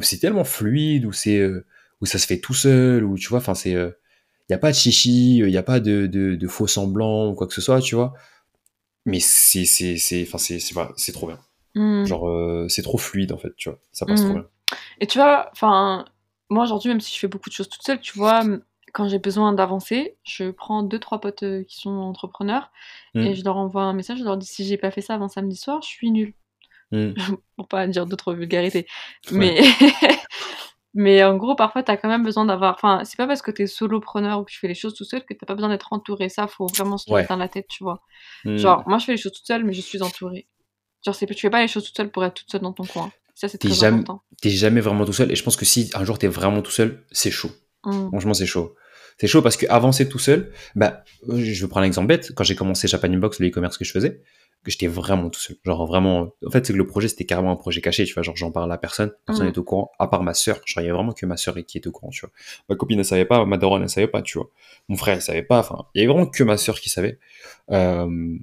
où 0.00 0.02
c'est 0.02 0.18
tellement 0.18 0.44
fluide, 0.44 1.06
où, 1.06 1.12
c'est, 1.12 1.38
euh, 1.38 1.66
où 2.02 2.06
ça 2.06 2.18
se 2.18 2.26
fait 2.26 2.40
tout 2.40 2.54
seul, 2.54 3.04
où 3.04 3.16
tu 3.18 3.28
vois, 3.28 3.38
enfin, 3.40 3.54
c'est. 3.54 3.76
euh, 3.76 3.90
Il 4.48 4.52
n'y 4.52 4.56
a 4.56 4.58
pas 4.58 4.72
de 4.72 4.76
chichi, 4.76 5.38
il 5.38 5.46
n'y 5.46 5.56
a 5.58 5.62
pas 5.62 5.80
de, 5.80 6.06
de, 6.08 6.34
de 6.36 6.48
faux 6.48 6.66
semblants 6.66 7.28
ou 7.30 7.34
quoi 7.36 7.46
que 7.46 7.54
ce 7.54 7.60
soit, 7.62 7.80
tu 7.82 7.94
vois. 7.96 8.14
Mais 9.06 9.20
c'est, 9.20 9.64
c'est, 9.64 9.96
c'est, 9.98 10.22
enfin, 10.22 10.38
c'est, 10.38 10.58
c'est, 10.60 11.12
trop 11.12 11.26
bien. 11.28 11.40
Mm. 11.74 12.04
Genre, 12.04 12.28
euh, 12.28 12.66
c'est 12.68 12.82
trop 12.82 12.98
fluide, 12.98 13.32
en 13.32 13.38
fait, 13.38 13.54
tu 13.56 13.68
vois. 13.70 13.78
Ça 13.92 14.06
passe 14.06 14.22
trop 14.24 14.34
Mm. 14.34 14.40
bien. 14.40 14.48
Et 15.00 15.06
tu 15.06 15.18
vois, 15.18 15.50
enfin, 15.52 16.04
moi 16.50 16.64
aujourd'hui, 16.64 16.90
même 16.90 17.00
si 17.00 17.14
je 17.14 17.18
fais 17.20 17.28
beaucoup 17.28 17.48
de 17.50 17.54
choses 17.54 17.68
toute 17.68 17.82
seule, 17.82 18.00
tu 18.00 18.16
vois, 18.18 18.42
quand 18.92 19.08
j'ai 19.08 19.18
besoin 19.20 19.52
d'avancer, 19.52 20.16
je 20.24 20.50
prends 20.50 20.82
deux 20.82 20.98
trois 20.98 21.20
potes 21.20 21.42
euh, 21.44 21.64
qui 21.64 21.76
sont 21.78 21.90
entrepreneurs 21.90 22.70
et 23.14 23.30
Mmh. 23.30 23.34
je 23.34 23.44
leur 23.44 23.56
envoie 23.56 23.82
un 23.84 23.92
message, 23.94 24.18
je 24.18 24.24
leur 24.24 24.36
dis 24.36 24.46
si 24.46 24.64
j'ai 24.64 24.76
pas 24.76 24.90
fait 24.90 25.00
ça 25.00 25.14
avant 25.14 25.28
samedi 25.28 25.56
soir, 25.56 25.80
je 25.82 25.88
suis 25.88 26.10
nulle. 26.10 26.34
Mmh. 26.92 27.12
Pour 27.56 27.68
pas 27.68 27.86
dire 27.86 28.06
d'autres 28.06 28.34
vulgarités. 28.34 28.86
Ouais. 29.30 29.38
Mais 29.38 29.60
mais 30.94 31.22
en 31.22 31.36
gros, 31.36 31.54
parfois, 31.54 31.82
tu 31.82 31.90
as 31.92 31.96
quand 31.96 32.08
même 32.08 32.24
besoin 32.24 32.44
d'avoir 32.44 32.74
enfin, 32.74 33.04
c'est 33.04 33.16
pas 33.16 33.26
parce 33.28 33.42
que 33.42 33.50
tu 33.52 33.62
es 33.62 33.66
solopreneur 33.66 34.40
ou 34.40 34.44
que 34.44 34.50
tu 34.50 34.58
fais 34.58 34.66
les 34.68 34.74
choses 34.74 34.94
tout 34.94 35.04
seul 35.04 35.20
que 35.24 35.34
tu 35.34 35.38
as 35.42 35.46
pas 35.46 35.54
besoin 35.54 35.68
d'être 35.68 35.92
entouré. 35.92 36.28
Ça, 36.28 36.46
faut 36.48 36.66
vraiment 36.66 36.98
se 36.98 37.10
Ouais. 37.10 37.20
mettre 37.20 37.28
dans 37.28 37.36
la 37.36 37.48
tête, 37.48 37.66
tu 37.68 37.84
vois? 37.84 38.00
Mmh. 38.44 38.56
Genre, 38.56 38.82
moi, 38.88 38.98
je 38.98 39.04
fais 39.04 39.12
les 39.12 39.18
choses 39.18 39.32
toute 39.32 39.46
seule, 39.46 39.64
mais 39.64 39.72
je 39.72 39.80
suis 39.80 40.02
entourée. 40.02 40.48
Genre, 41.04 41.14
c'est 41.14 41.26
tu 41.26 41.34
fais 41.34 41.50
pas 41.50 41.62
les 41.62 41.68
choses 41.68 41.84
toute 41.84 41.96
seule 41.96 42.10
pour 42.10 42.24
être 42.24 42.34
toute 42.34 42.50
seule 42.50 42.60
dans 42.60 42.72
ton 42.72 42.84
coin. 42.84 43.10
Ça, 43.34 43.48
c'est 43.48 43.56
très 43.58 43.70
jamais 43.72 43.98
important. 44.00 44.22
tu 44.42 44.50
jamais 44.50 44.80
vraiment 44.82 45.04
tout 45.06 45.14
seul 45.14 45.30
et 45.32 45.34
je 45.36 45.42
pense 45.42 45.56
que 45.56 45.64
si 45.64 45.90
un 45.94 46.04
jour 46.04 46.18
tu 46.18 46.26
es 46.26 46.28
vraiment 46.28 46.60
tout 46.60 46.70
seul, 46.72 47.06
c'est 47.10 47.30
chaud. 47.30 47.50
Mmh. 47.86 48.08
Franchement, 48.08 48.34
c'est 48.34 48.44
chaud. 48.46 48.74
C'est 49.16 49.28
chaud 49.28 49.40
parce 49.42 49.56
qu'avancer 49.56 50.08
tout 50.08 50.18
seul, 50.18 50.52
bah, 50.74 51.04
euh, 51.28 51.36
je 51.42 51.62
vais 51.62 51.68
prendre 51.68 51.84
un 51.84 51.86
exemple 51.86 52.08
bête. 52.08 52.32
Quand 52.34 52.44
j'ai 52.44 52.54
commencé 52.56 52.88
Japan 52.88 53.08
Inbox, 53.12 53.38
le 53.38 53.48
e-commerce 53.48 53.78
que 53.78 53.84
je 53.84 53.92
faisais, 53.92 54.22
que 54.64 54.70
j'étais 54.70 54.86
vraiment 54.86 55.30
tout 55.30 55.40
seul. 55.40 55.56
Genre 55.64 55.86
vraiment, 55.86 56.32
en 56.46 56.50
fait, 56.50 56.66
c'est 56.66 56.72
que 56.72 56.78
le 56.78 56.86
projet, 56.86 57.08
c'était 57.08 57.24
carrément 57.24 57.50
un 57.50 57.56
projet 57.56 57.80
caché, 57.80 58.04
tu 58.04 58.14
vois. 58.14 58.22
Genre, 58.22 58.36
j'en 58.36 58.50
parle 58.50 58.70
à 58.72 58.78
personne, 58.78 59.12
personne 59.26 59.46
Mmh. 59.46 59.50
n'est 59.50 59.58
au 59.58 59.64
courant, 59.64 59.90
à 59.98 60.06
part 60.08 60.22
ma 60.22 60.34
sœur. 60.34 60.60
Genre, 60.66 60.82
il 60.82 60.86
y 60.86 60.88
avait 60.88 60.96
vraiment 60.96 61.12
que 61.12 61.24
ma 61.26 61.36
sœur 61.36 61.54
qui 61.66 61.78
était 61.78 61.88
au 61.88 61.92
courant, 61.92 62.10
tu 62.10 62.20
vois. 62.20 62.30
Ma 62.68 62.76
copine, 62.76 62.98
elle 62.98 63.04
savait 63.04 63.24
pas, 63.24 63.44
ma 63.46 63.56
daronne, 63.56 63.82
elle 63.82 63.88
savait 63.88 64.06
pas, 64.06 64.22
tu 64.22 64.38
vois. 64.38 64.50
Mon 64.88 64.96
frère, 64.96 65.16
il 65.16 65.22
savait 65.22 65.42
pas. 65.42 65.60
Enfin, 65.60 65.86
il 65.94 66.02
y 66.02 66.04
avait 66.04 66.12
vraiment 66.12 66.28
que 66.28 66.42
ma 66.44 66.56
sœur 66.56 66.78
qui 66.80 66.90
savait. 66.90 67.18
Euh, 67.70 68.36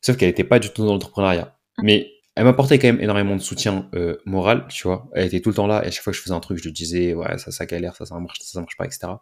sauf 0.00 0.16
qu'elle 0.16 0.28
était 0.28 0.44
pas 0.44 0.58
du 0.58 0.70
tout 0.70 0.84
dans 0.84 0.92
l'entrepreneuriat. 0.92 1.56
Mais 1.82 2.10
elle 2.34 2.44
m'apportait 2.44 2.78
quand 2.80 2.88
même 2.88 3.00
énormément 3.00 3.36
de 3.36 3.40
soutien 3.40 3.88
euh, 3.94 4.16
moral, 4.24 4.66
tu 4.68 4.88
vois. 4.88 5.08
Elle 5.14 5.26
était 5.26 5.40
tout 5.40 5.50
le 5.50 5.54
temps 5.54 5.68
là, 5.68 5.84
et 5.84 5.88
à 5.88 5.90
chaque 5.92 6.02
fois 6.02 6.12
que 6.12 6.16
je 6.16 6.22
faisais 6.22 6.34
un 6.34 6.40
truc, 6.40 6.58
je 6.58 6.64
lui 6.64 6.72
disais, 6.72 7.14
ouais, 7.14 7.38
ça, 7.38 7.52
ça 7.52 7.64
galère, 7.66 7.94
ça, 7.94 8.06
ça 8.06 8.18
marche, 8.18 8.40
ça, 8.40 8.54
ça 8.54 8.60
marche 8.60 8.76
pas, 8.76 8.86
etc. 8.86 9.12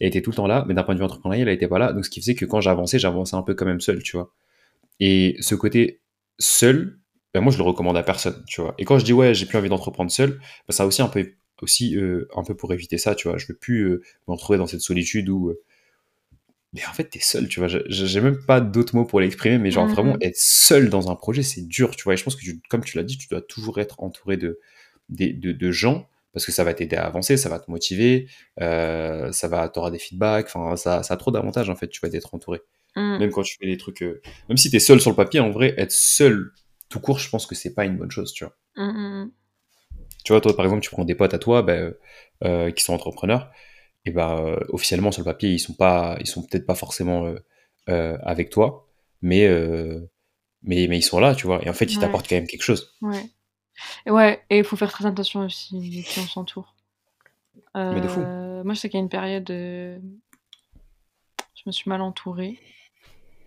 Elle 0.00 0.08
était 0.08 0.22
tout 0.22 0.30
le 0.30 0.36
temps 0.36 0.46
là, 0.46 0.64
mais 0.66 0.72
d'un 0.72 0.82
point 0.82 0.94
de 0.94 1.00
vue 1.00 1.04
entrepreneurial, 1.04 1.48
elle 1.48 1.54
était 1.54 1.68
pas 1.68 1.78
là. 1.78 1.92
Donc, 1.92 2.06
ce 2.06 2.10
qui 2.10 2.20
faisait 2.20 2.34
que 2.34 2.46
quand 2.46 2.62
j'avançais, 2.62 2.98
j'avançais 2.98 3.36
un 3.36 3.42
peu 3.42 3.54
quand 3.54 3.66
même 3.66 3.80
seul, 3.80 4.02
tu 4.02 4.16
vois. 4.16 4.32
Et 5.00 5.36
ce 5.40 5.54
côté 5.54 6.00
seul, 6.38 6.98
ben 7.34 7.40
moi, 7.40 7.52
je 7.52 7.58
le 7.58 7.64
recommande 7.64 7.96
à 7.96 8.02
personne, 8.02 8.42
tu 8.48 8.60
vois. 8.60 8.74
Et 8.78 8.84
quand 8.84 8.98
je 8.98 9.04
dis, 9.04 9.12
ouais, 9.12 9.34
j'ai 9.34 9.46
plus 9.46 9.58
envie 9.58 9.68
d'entreprendre 9.68 10.10
seul, 10.10 10.32
ben 10.68 10.72
ça 10.72 10.86
aussi 10.86 11.02
un 11.02 11.08
peu, 11.08 11.32
aussi, 11.62 11.96
euh, 11.96 12.28
un 12.36 12.44
peu 12.44 12.54
pour 12.56 12.72
éviter 12.72 12.98
ça, 12.98 13.14
tu 13.14 13.28
vois. 13.28 13.38
Je 13.38 13.46
veux 13.48 13.56
plus 13.56 13.82
euh, 13.88 14.02
me 14.28 14.32
retrouver 14.34 14.58
dans 14.58 14.66
cette 14.66 14.80
solitude 14.80 15.28
où, 15.28 15.50
euh, 15.50 15.62
mais 16.72 16.84
en 16.86 16.92
fait, 16.92 17.04
t'es 17.04 17.20
seul, 17.20 17.48
tu 17.48 17.60
vois. 17.60 17.68
J'ai 17.88 18.20
même 18.20 18.44
pas 18.44 18.60
d'autres 18.60 18.94
mots 18.96 19.04
pour 19.06 19.20
l'exprimer, 19.20 19.58
mais 19.58 19.70
genre 19.70 19.86
Mmh 19.86 19.92
vraiment 19.94 20.16
mh. 20.16 20.18
être 20.20 20.36
seul 20.36 20.90
dans 20.90 21.10
un 21.10 21.14
projet, 21.16 21.42
c'est 21.42 21.66
dur, 21.66 21.96
tu 21.96 22.04
vois. 22.04 22.14
Et 22.14 22.16
je 22.16 22.24
pense 22.24 22.36
que, 22.36 22.42
tu- 22.42 22.60
comme 22.68 22.84
tu 22.84 22.96
l'as 22.98 23.04
dit, 23.04 23.16
tu 23.16 23.28
dois 23.28 23.40
toujours 23.40 23.78
être 23.78 24.02
entouré 24.02 24.36
de, 24.36 24.58
de, 25.08 25.52
de 25.52 25.70
gens 25.72 26.08
parce 26.32 26.44
que 26.44 26.52
ça 26.52 26.64
va 26.64 26.74
t'aider 26.74 26.96
à 26.96 27.06
avancer, 27.06 27.36
ça 27.38 27.48
va 27.48 27.58
te 27.60 27.70
motiver, 27.70 28.28
euh, 28.60 29.32
ça 29.32 29.48
va, 29.48 29.68
t'auras 29.70 29.90
des 29.90 29.98
feedbacks, 29.98 30.46
enfin, 30.54 30.76
ça, 30.76 31.02
ça 31.02 31.14
a 31.14 31.16
trop 31.16 31.30
d'avantages 31.30 31.70
en 31.70 31.76
fait, 31.76 31.88
tu 31.88 31.98
vois, 32.00 32.10
d'être 32.10 32.34
entouré. 32.34 32.60
Mmh. 32.96 33.18
Même 33.18 33.30
quand 33.30 33.42
tu 33.42 33.56
fais 33.60 33.66
des 33.66 33.76
trucs, 33.76 34.02
euh, 34.02 34.20
même 34.48 34.56
si 34.56 34.70
t'es 34.70 34.78
seul 34.80 35.00
sur 35.00 35.10
le 35.10 35.16
papier, 35.16 35.38
en 35.40 35.50
vrai, 35.50 35.74
être 35.76 35.92
seul 35.92 36.52
tout 36.88 36.98
court, 37.00 37.18
je 37.18 37.28
pense 37.28 37.46
que 37.46 37.54
c'est 37.54 37.74
pas 37.74 37.84
une 37.84 37.96
bonne 37.98 38.10
chose, 38.10 38.32
tu 38.32 38.44
vois. 38.44 38.56
Mmh, 38.76 39.22
mmh. 39.24 39.32
Tu 40.24 40.32
vois, 40.32 40.40
toi, 40.40 40.56
par 40.56 40.64
exemple, 40.64 40.82
tu 40.82 40.90
prends 40.90 41.04
des 41.04 41.14
potes 41.14 41.34
à 41.34 41.38
toi, 41.38 41.62
ben, 41.62 41.94
euh, 42.44 42.70
qui 42.70 42.82
sont 42.82 42.94
entrepreneurs, 42.94 43.50
et 44.04 44.10
ben, 44.10 44.38
euh, 44.38 44.58
officiellement 44.70 45.12
sur 45.12 45.20
le 45.20 45.26
papier, 45.26 45.50
ils 45.50 45.58
sont 45.58 45.74
pas, 45.74 46.16
ils 46.20 46.26
sont 46.26 46.42
peut-être 46.42 46.66
pas 46.66 46.74
forcément 46.74 47.32
avec 47.86 48.50
toi, 48.50 48.88
mais, 49.22 49.48
mais, 50.62 50.86
mais 50.88 50.98
ils 50.98 51.02
sont 51.02 51.20
là, 51.20 51.34
tu 51.34 51.46
vois. 51.46 51.64
Et 51.64 51.68
en 51.68 51.72
fait, 51.74 51.84
ils 51.86 51.96
Ouais. 51.96 52.00
t'apportent 52.00 52.28
quand 52.28 52.36
même 52.36 52.46
quelque 52.48 52.62
chose. 52.62 52.96
Ouais. 53.02 53.30
Et 54.06 54.10
ouais, 54.10 54.42
et 54.48 54.58
il 54.58 54.64
faut 54.64 54.76
faire 54.76 54.90
très 54.90 55.04
attention 55.06 55.40
aussi 55.44 56.04
qui 56.06 56.18
on 56.18 56.26
s'entoure. 56.26 56.74
Euh, 57.76 58.64
moi, 58.64 58.74
je 58.74 58.80
sais 58.80 58.88
qu'il 58.88 58.98
y 58.98 59.00
a 59.00 59.04
une 59.04 59.10
période, 59.10 59.50
euh, 59.50 59.98
je 61.54 61.62
me 61.66 61.72
suis 61.72 61.88
mal 61.88 62.00
entourée. 62.00 62.58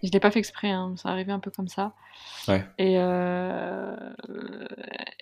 Je 0.03 0.11
l'ai 0.11 0.19
pas 0.19 0.31
fait 0.31 0.39
exprès, 0.39 0.69
hein, 0.69 0.95
ça 0.97 1.09
arrivait 1.09 1.31
un 1.31 1.39
peu 1.39 1.51
comme 1.51 1.67
ça. 1.67 1.93
Ouais. 2.47 2.65
Et, 2.77 2.97
euh, 2.97 3.95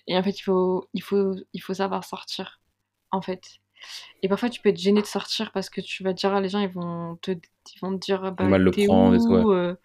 et 0.08 0.18
en 0.18 0.24
fait, 0.24 0.38
il 0.38 0.42
faut, 0.42 0.88
il, 0.94 1.02
faut, 1.02 1.36
il 1.54 1.60
faut 1.60 1.74
savoir 1.74 2.04
sortir, 2.04 2.62
en 3.12 3.22
fait. 3.22 3.42
Et 4.24 4.28
parfois, 4.30 4.50
tu 4.50 4.62
peux 4.62 4.70
être 4.70 4.78
gêné 4.78 5.02
de 5.02 5.08
sortir 5.08 5.52
parce 5.52 5.70
que 5.70 5.82
tu 5.82 6.04
vas 6.04 6.14
dire, 6.14 6.34
ah, 6.34 6.42
les 6.42 6.50
gens, 6.50 6.60
ils 6.60 6.70
vont 6.70 7.18
te, 7.22 7.32
ils 7.32 7.80
vont 7.82 7.98
te 7.98 8.06
dire, 8.06 8.32
bah, 8.32 8.46
Mal 8.46 8.62
le 8.62 8.72
prendre 8.72 9.16
et 9.16 9.18
tout, 9.18 9.26
où, 9.26 9.54
euh, 9.54 9.76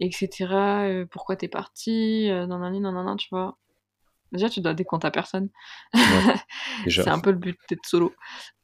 etc. 0.00 0.46
euh, 0.52 1.06
pourquoi 1.06 1.36
t'es 1.36 1.48
parti, 1.48 2.30
euh, 2.30 2.46
nanani, 2.46 2.80
nanana, 2.80 3.16
tu 3.16 3.28
vois. 3.30 3.56
Déjà, 4.32 4.48
tu 4.50 4.60
dois 4.60 4.74
des 4.74 4.84
comptes 4.84 5.04
à 5.04 5.10
personne. 5.10 5.48
Ouais. 6.08 6.28
C'est 6.88 7.08
un 7.08 7.20
peu 7.20 7.30
le 7.30 7.38
but 7.38 7.58
d'être 7.68 7.86
solo. 7.86 8.14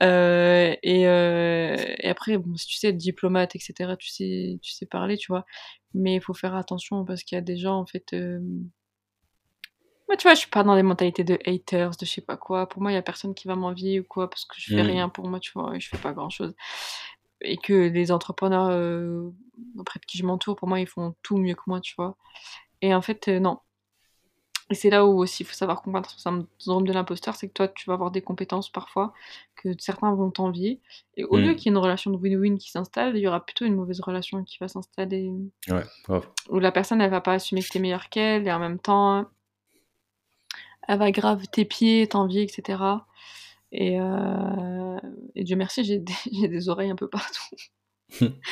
Euh, 0.02 0.74
et, 0.82 1.06
euh, 1.08 1.76
et 1.98 2.08
après, 2.08 2.38
bon, 2.38 2.56
si 2.56 2.66
tu 2.66 2.74
sais 2.76 2.88
être 2.88 2.96
diplomate, 2.96 3.56
etc., 3.56 3.96
tu 3.96 4.08
sais, 4.10 4.58
tu 4.62 4.72
sais 4.72 4.86
parler, 4.86 5.16
tu 5.16 5.32
vois. 5.32 5.44
Mais 5.94 6.16
il 6.16 6.20
faut 6.22 6.34
faire 6.34 6.54
attention 6.54 7.04
parce 7.04 7.22
qu'il 7.24 7.36
y 7.36 7.38
a 7.38 7.42
des 7.42 7.56
gens, 7.56 7.76
en 7.78 7.86
fait. 7.86 8.12
euh, 8.14 8.40
Moi, 10.08 10.16
tu 10.18 10.24
vois, 10.24 10.34
je 10.34 10.40
suis 10.40 10.50
pas 10.50 10.62
dans 10.62 10.76
des 10.76 10.82
mentalités 10.82 11.24
de 11.24 11.38
haters, 11.46 11.90
de 11.92 12.04
je 12.04 12.10
sais 12.10 12.20
pas 12.20 12.36
quoi. 12.36 12.68
Pour 12.68 12.82
moi, 12.82 12.92
il 12.92 12.94
y 12.94 12.98
a 12.98 13.02
personne 13.02 13.34
qui 13.34 13.48
va 13.48 13.56
m'envier 13.56 14.00
ou 14.00 14.04
quoi 14.04 14.28
parce 14.28 14.44
que 14.44 14.54
je 14.58 14.68
fais 14.74 14.82
Mm. 14.82 14.86
rien 14.86 15.08
pour 15.08 15.28
moi, 15.28 15.40
tu 15.40 15.50
vois, 15.54 15.78
je 15.78 15.88
fais 15.88 15.98
pas 15.98 16.12
grand 16.12 16.28
chose. 16.30 16.54
Et 17.42 17.56
que 17.58 17.72
les 17.88 18.12
entrepreneurs 18.12 18.68
euh, 18.70 19.30
auprès 19.78 20.00
de 20.00 20.04
qui 20.06 20.18
je 20.18 20.24
m'entoure, 20.26 20.56
pour 20.56 20.68
moi, 20.68 20.80
ils 20.80 20.86
font 20.88 21.14
tout 21.22 21.38
mieux 21.38 21.54
que 21.54 21.62
moi, 21.66 21.80
tu 21.80 21.94
vois. 21.96 22.16
Et 22.82 22.94
en 22.94 23.02
fait, 23.02 23.28
non. 23.28 23.60
Et 24.70 24.74
c'est 24.74 24.88
là 24.88 25.04
où 25.04 25.18
aussi 25.18 25.42
il 25.42 25.46
faut 25.46 25.54
savoir 25.54 25.82
combattre 25.82 26.10
ce 26.10 26.18
syndrome 26.18 26.86
de 26.86 26.92
l'imposteur, 26.92 27.36
c'est 27.36 27.48
que 27.48 27.52
toi, 27.52 27.68
tu 27.68 27.84
vas 27.86 27.94
avoir 27.94 28.10
des 28.10 28.22
compétences 28.22 28.70
parfois 28.70 29.12
que 29.56 29.68
certains 29.78 30.14
vont 30.14 30.30
t'envier. 30.30 30.80
Et 31.16 31.24
au 31.24 31.36
lieu 31.36 31.52
qu'il 31.54 31.66
y 31.66 31.68
ait 31.68 31.76
une 31.76 31.82
relation 31.82 32.10
de 32.10 32.16
win-win 32.16 32.56
qui 32.56 32.70
s'installe, 32.70 33.16
il 33.16 33.20
y 33.20 33.28
aura 33.28 33.44
plutôt 33.44 33.66
une 33.66 33.74
mauvaise 33.74 34.00
relation 34.00 34.42
qui 34.42 34.56
va 34.60 34.68
s'installer. 34.68 35.30
Ouais, 35.68 35.84
grave. 36.04 36.26
Où 36.48 36.58
la 36.58 36.72
personne, 36.72 37.02
elle 37.02 37.10
va 37.10 37.20
pas 37.20 37.34
assumer 37.34 37.62
que 37.62 37.68
t'es 37.68 37.78
meilleur 37.78 38.08
qu'elle, 38.08 38.46
et 38.46 38.52
en 38.52 38.58
même 38.58 38.78
temps, 38.78 39.26
elle 40.88 40.98
va 40.98 41.10
grave 41.10 41.46
t'épier, 41.48 42.06
t'envier, 42.06 42.42
etc. 42.42 42.82
Et, 43.72 44.00
euh, 44.00 44.98
et 45.34 45.44
Dieu 45.44 45.56
merci, 45.56 45.84
j'ai 45.84 45.98
des, 45.98 46.12
j'ai 46.32 46.48
des 46.48 46.68
oreilles 46.68 46.90
un 46.90 46.96
peu 46.96 47.08
partout. 47.08 47.56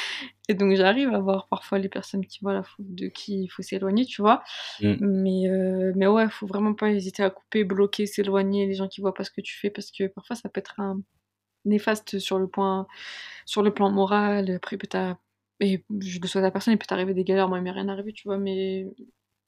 et 0.49 0.55
donc 0.55 0.75
j'arrive 0.77 1.11
à 1.15 1.21
voir 1.21 1.49
parfois 1.49 1.79
les 1.79 1.89
personnes 1.89 2.27
qui 2.27 2.41
voilà, 2.43 2.63
faut- 2.63 2.83
de 2.83 3.09
qui 3.09 3.45
il 3.45 3.49
faut 3.49 3.63
s'éloigner, 3.63 4.07
tu 4.07 4.23
vois. 4.23 4.43
Mm. 4.81 4.95
Mais, 5.01 5.49
euh, 5.51 5.93
mais 5.97 6.07
ouais, 6.07 6.29
faut 6.31 6.47
vraiment 6.47 6.75
pas 6.75 6.91
hésiter 6.93 7.23
à 7.25 7.31
couper, 7.31 7.65
bloquer, 7.65 8.07
s'éloigner, 8.07 8.67
les 8.67 8.75
gens 8.75 8.89
qui 8.89 9.01
voient 9.01 9.15
pas 9.15 9.25
ce 9.25 9.31
que 9.31 9.41
tu 9.43 9.59
fais, 9.59 9.71
parce 9.71 9.91
que 9.93 10.07
parfois 10.09 10.37
ça 10.37 10.49
peut 10.49 10.61
être 10.61 10.81
un 10.81 11.01
néfaste 11.67 12.19
sur 12.21 12.39
le 12.39 12.49
point, 12.49 12.87
sur 13.47 13.63
le 13.63 13.73
plan 13.75 13.91
moral. 13.91 14.51
Après, 14.53 14.77
peut 14.79 14.89
et 15.61 15.85
je 16.01 16.21
le 16.21 16.27
souhaite 16.29 16.45
à 16.45 16.51
personne, 16.51 16.75
il 16.75 16.79
peut 16.79 16.87
t'arriver 16.87 17.15
des 17.15 17.25
galères, 17.25 17.49
moi 17.49 17.59
il 17.59 17.65
m'est 17.65 17.71
rien 17.73 17.89
arrivé, 17.89 18.13
tu 18.13 18.29
vois, 18.29 18.39
mais 18.39 18.87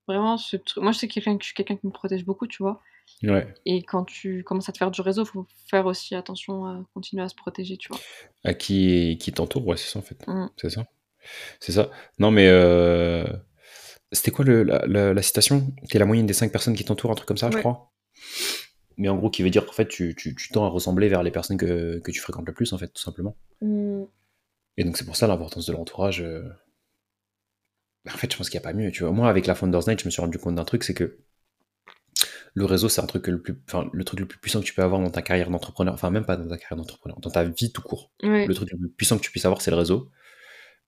vraiment, 0.08 0.36
ce 0.38 0.56
truc, 0.56 0.82
moi 0.82 0.92
je 0.92 0.98
sais 0.98 1.08
quelqu'un 1.08 1.36
que 1.36 1.42
je 1.42 1.48
suis 1.48 1.54
quelqu'un 1.54 1.76
qui 1.76 1.86
me 1.86 1.92
protège 1.92 2.24
beaucoup, 2.24 2.46
tu 2.46 2.62
vois. 2.62 2.82
Ouais. 3.22 3.54
Et 3.64 3.82
quand 3.82 4.04
tu 4.04 4.44
commences 4.44 4.68
à 4.68 4.72
te 4.72 4.78
faire 4.78 4.90
du 4.90 5.00
réseau, 5.00 5.24
faut 5.24 5.46
faire 5.66 5.86
aussi 5.86 6.14
attention 6.14 6.66
à 6.66 6.84
continuer 6.92 7.22
à 7.22 7.28
se 7.28 7.34
protéger, 7.34 7.76
tu 7.76 7.88
vois. 7.88 7.98
À 8.44 8.52
qui, 8.52 9.16
qui 9.18 9.32
t'entoure, 9.32 9.66
ouais, 9.66 9.76
c'est 9.76 9.88
ça 9.88 9.98
en 9.98 10.02
fait. 10.02 10.26
Mm. 10.26 10.48
C'est 10.56 10.70
ça. 10.70 10.86
C'est 11.58 11.72
ça. 11.72 11.90
Non, 12.18 12.30
mais 12.30 12.48
euh, 12.48 13.24
c'était 14.12 14.30
quoi 14.30 14.44
le, 14.44 14.62
la, 14.62 14.84
la, 14.86 15.14
la 15.14 15.22
citation? 15.22 15.72
T'es 15.88 15.98
la 15.98 16.04
moyenne 16.04 16.26
des 16.26 16.34
cinq 16.34 16.52
personnes 16.52 16.74
qui 16.74 16.84
t'entourent, 16.84 17.12
un 17.12 17.14
truc 17.14 17.28
comme 17.28 17.38
ça, 17.38 17.50
je 17.50 17.58
crois? 17.58 17.90
Mais 18.98 19.08
en 19.08 19.16
gros, 19.16 19.30
qui 19.30 19.42
veut 19.42 19.50
dire 19.50 19.64
qu'en 19.64 19.72
fait, 19.72 19.88
tu, 19.88 20.14
tu, 20.14 20.34
tu 20.36 20.48
tends 20.50 20.66
à 20.66 20.68
ressembler 20.68 21.08
vers 21.08 21.22
les 21.22 21.30
personnes 21.30 21.56
que, 21.56 21.98
que 22.00 22.10
tu 22.10 22.20
fréquentes 22.20 22.46
le 22.46 22.52
plus, 22.52 22.72
en 22.74 22.78
fait, 22.78 22.88
tout 22.88 23.02
simplement. 23.02 23.36
Mm. 23.62 24.04
Et 24.76 24.84
donc, 24.84 24.98
c'est 24.98 25.04
pour 25.06 25.16
ça 25.16 25.26
l'importance 25.26 25.66
de 25.66 25.72
l'entourage. 25.72 26.20
euh. 26.20 26.44
En 28.06 28.16
fait, 28.18 28.30
je 28.30 28.36
pense 28.36 28.50
qu'il 28.50 28.60
n'y 28.60 28.66
a 28.66 28.68
pas 28.70 28.76
mieux. 28.76 28.90
Tu 28.92 29.02
vois, 29.02 29.12
moi, 29.12 29.30
avec 29.30 29.46
la 29.46 29.54
Founders 29.54 29.88
Night, 29.88 30.00
je 30.00 30.04
me 30.04 30.10
suis 30.10 30.20
rendu 30.20 30.38
compte 30.38 30.56
d'un 30.56 30.64
truc, 30.64 30.84
c'est 30.84 30.94
que 30.94 31.18
le 32.54 32.64
réseau, 32.64 32.88
c'est 32.88 33.00
un 33.00 33.06
truc 33.06 33.26
le 33.26 33.42
plus, 33.42 33.54
enfin, 33.68 33.88
le 33.92 34.04
truc 34.04 34.20
le 34.20 34.26
plus 34.26 34.38
puissant 34.38 34.60
que 34.60 34.64
tu 34.64 34.74
peux 34.74 34.82
avoir 34.82 35.00
dans 35.00 35.10
ta 35.10 35.22
carrière 35.22 35.50
d'entrepreneur. 35.50 35.92
Enfin, 35.94 36.10
même 36.10 36.24
pas 36.24 36.36
dans 36.36 36.48
ta 36.48 36.56
carrière 36.56 36.76
d'entrepreneur, 36.76 37.18
dans 37.20 37.30
ta 37.30 37.44
vie 37.44 37.72
tout 37.72 37.82
court. 37.82 38.12
Ouais. 38.22 38.46
Le 38.46 38.54
truc 38.54 38.70
le 38.70 38.78
plus 38.78 38.88
puissant 38.90 39.18
que 39.18 39.22
tu 39.22 39.30
puisses 39.30 39.44
avoir, 39.44 39.60
c'est 39.60 39.70
le 39.72 39.76
réseau. 39.76 40.10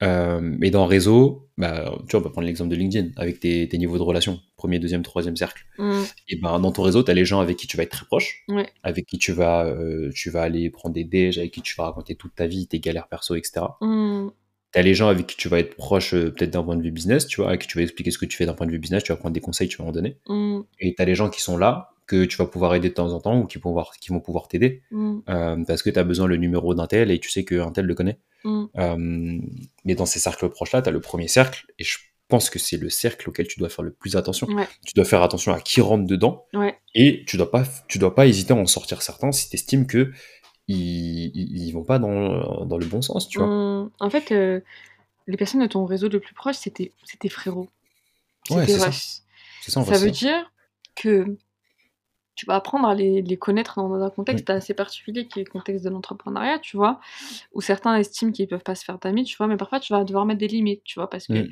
Euh, 0.02 0.56
et 0.62 0.70
dans 0.70 0.84
le 0.84 0.88
réseau, 0.88 1.48
bah, 1.56 1.90
tu 2.06 2.12
vois, 2.12 2.20
on 2.20 2.22
peut 2.22 2.30
prendre 2.30 2.47
l'exemple 2.47 2.70
de 2.70 2.76
LinkedIn, 2.76 3.10
avec 3.16 3.40
tes, 3.40 3.66
tes 3.66 3.78
niveaux 3.78 3.97
de 3.97 4.02
relation, 4.02 4.40
premier, 4.56 4.78
deuxième, 4.78 5.02
troisième 5.02 5.36
cercle. 5.36 5.64
Mm. 5.78 6.02
Et 6.28 6.36
ben, 6.36 6.60
dans 6.60 6.70
ton 6.70 6.82
réseau, 6.82 7.02
tu 7.02 7.10
as 7.10 7.14
les 7.14 7.24
gens 7.24 7.40
avec 7.40 7.56
qui 7.56 7.66
tu 7.66 7.76
vas 7.76 7.82
être 7.82 7.93
très 7.93 8.05
proche, 8.05 8.44
Ouais. 8.48 8.68
avec 8.82 9.06
qui 9.06 9.18
tu 9.18 9.32
vas, 9.32 9.64
euh, 9.64 10.10
tu 10.14 10.28
vas 10.30 10.43
aller 10.43 10.68
prendre 10.70 10.94
des 10.94 11.05
déj, 11.05 11.38
avec 11.38 11.51
qui 11.52 11.62
tu 11.62 11.74
vas 11.76 11.84
raconter 11.84 12.14
toute 12.14 12.34
ta 12.34 12.47
vie, 12.47 12.66
tes 12.66 12.78
galères 12.78 13.09
perso, 13.09 13.34
etc. 13.36 13.66
Mm. 13.80 14.28
T'as 14.77 14.82
les 14.82 14.93
gens 14.94 15.09
avec 15.09 15.27
qui 15.27 15.36
tu 15.39 15.48
vas 15.48 15.59
être 15.59 15.74
proche, 15.74 16.12
euh, 16.12 16.31
peut-être 16.31 16.51
d'un 16.51 16.62
point 16.62 16.77
de 16.77 16.82
vue 16.82 16.90
business, 16.90 17.27
tu 17.27 17.40
vois, 17.40 17.48
avec 17.48 17.62
qui 17.62 17.66
tu 17.69 17.78
vas 17.78 17.82
expliquer 17.82 18.11
ce 18.11 18.19
que 18.19 18.27
tu 18.27 18.36
fais 18.36 18.44
d'un 18.44 18.53
point 18.53 18.66
de 18.66 18.73
vue 18.73 18.78
business, 18.78 19.03
tu 19.03 19.11
vas 19.11 19.16
prendre 19.16 19.32
des 19.32 19.40
conseils, 19.40 19.69
tu 19.69 19.78
vas 19.78 19.85
en 19.85 19.90
donner. 19.93 20.19
Mm. 20.28 20.61
Et 20.81 20.94
t'as 20.94 21.07
les 21.07 21.15
gens 21.15 21.31
qui 21.31 21.40
sont 21.40 21.57
là, 21.57 21.93
que 22.07 22.27
tu 22.27 22.36
vas 22.36 22.44
pouvoir 22.44 22.74
aider 22.74 22.90
de 22.90 22.94
temps 22.94 23.11
en 23.15 23.20
temps, 23.20 23.40
ou 23.40 23.47
qui, 23.47 23.57
vont 23.57 23.62
pouvoir- 23.70 23.93
qui 23.98 24.11
vont 24.12 24.20
pouvoir 24.20 24.48
t'aider, 24.48 24.82
Mm. 24.90 25.16
euh, 25.31 25.65
parce 25.66 25.82
que 25.82 25.89
tu 25.89 25.98
as 25.98 26.05
besoin 26.05 26.27
le 26.27 26.36
numéro 26.36 26.74
d'un 26.74 26.86
tel 26.86 27.11
et 27.11 27.19
tu 27.19 27.31
sais 27.31 27.43
qu'un 27.47 27.73
tel 27.73 27.86
le 27.86 27.94
connaît. 27.94 28.19
Mm. 28.44 28.65
Euh, 28.77 29.39
mais 29.86 29.94
dans 29.94 30.05
ces 30.05 30.19
cercles 30.20 30.51
proches-là, 30.51 30.82
tu 30.82 30.90
as 30.90 30.93
le 30.93 31.01
premier 31.01 31.27
cercle, 31.27 31.65
et 31.78 31.85
je 31.85 31.97
pense 32.28 32.51
que 32.51 32.59
c'est 32.59 32.77
le 32.77 32.90
cercle 32.90 33.31
auquel 33.31 33.47
tu 33.47 33.61
dois 33.61 33.69
faire 33.69 33.85
le 33.85 33.93
plus 33.93 34.16
attention. 34.16 34.48
Ouais. 34.48 34.66
Tu 34.85 34.94
dois 34.94 35.05
faire 35.05 35.23
attention 35.23 35.53
à 35.53 35.61
qui 35.61 35.81
rentre 35.81 36.07
dedans, 36.07 36.44
Ouais. 36.55 36.74
et 36.94 37.24
tu 37.27 37.36
dois 37.39 37.51
pas, 37.51 37.65
tu 37.89 37.98
dois 37.98 38.15
pas 38.15 38.27
hésiter 38.27 38.53
à 38.53 38.57
en 38.57 38.66
sortir 38.66 39.01
certains 39.01 39.31
si 39.32 39.48
tu 39.48 39.55
estimes 39.57 39.86
que 39.86 40.11
ils, 40.68 41.30
ils, 41.34 41.72
vont 41.72 41.84
pas 41.84 41.98
dans, 41.98 42.64
dans, 42.64 42.78
le 42.78 42.86
bon 42.86 43.02
sens, 43.02 43.28
tu 43.28 43.38
vois. 43.38 43.47
Mmh, 43.47 43.90
en 44.01 44.10
fait, 44.10 44.32
euh, 44.32 44.60
les 45.26 45.36
personnes 45.36 45.60
de 45.60 45.66
ton 45.66 45.84
réseau 45.84 46.09
le 46.09 46.20
plus 46.20 46.34
proche, 46.34 46.56
c'était 46.56 46.93
tes 47.20 47.28
frérots. 47.28 47.68
Ouais, 48.51 48.66
c'est 48.66 48.78
ça. 48.78 48.90
Ça, 49.62 49.84
ça 49.84 49.98
veut 49.98 50.10
dire 50.10 50.51
que 50.94 51.36
tu 52.36 52.46
vas 52.46 52.54
apprendre 52.54 52.86
à 52.86 52.94
les, 52.94 53.22
les 53.22 53.36
connaître 53.36 53.76
dans 53.76 53.94
un 53.94 54.10
contexte 54.10 54.48
assez 54.50 54.74
particulier 54.74 55.26
qui 55.26 55.40
est 55.40 55.44
le 55.44 55.50
contexte 55.50 55.84
de 55.84 55.90
l'entrepreneuriat, 55.90 56.58
tu 56.58 56.76
vois, 56.76 57.00
où 57.52 57.60
certains 57.60 57.96
estiment 57.96 58.30
qu'ils 58.30 58.46
peuvent 58.46 58.62
pas 58.62 58.74
se 58.74 58.84
faire 58.84 58.98
d'amis, 58.98 59.24
tu 59.24 59.36
vois, 59.36 59.46
mais 59.46 59.56
parfois 59.56 59.80
tu 59.80 59.92
vas 59.92 60.04
devoir 60.04 60.26
mettre 60.26 60.40
des 60.40 60.48
limites, 60.48 60.84
tu 60.84 61.00
vois, 61.00 61.08
parce 61.10 61.26
que 61.26 61.48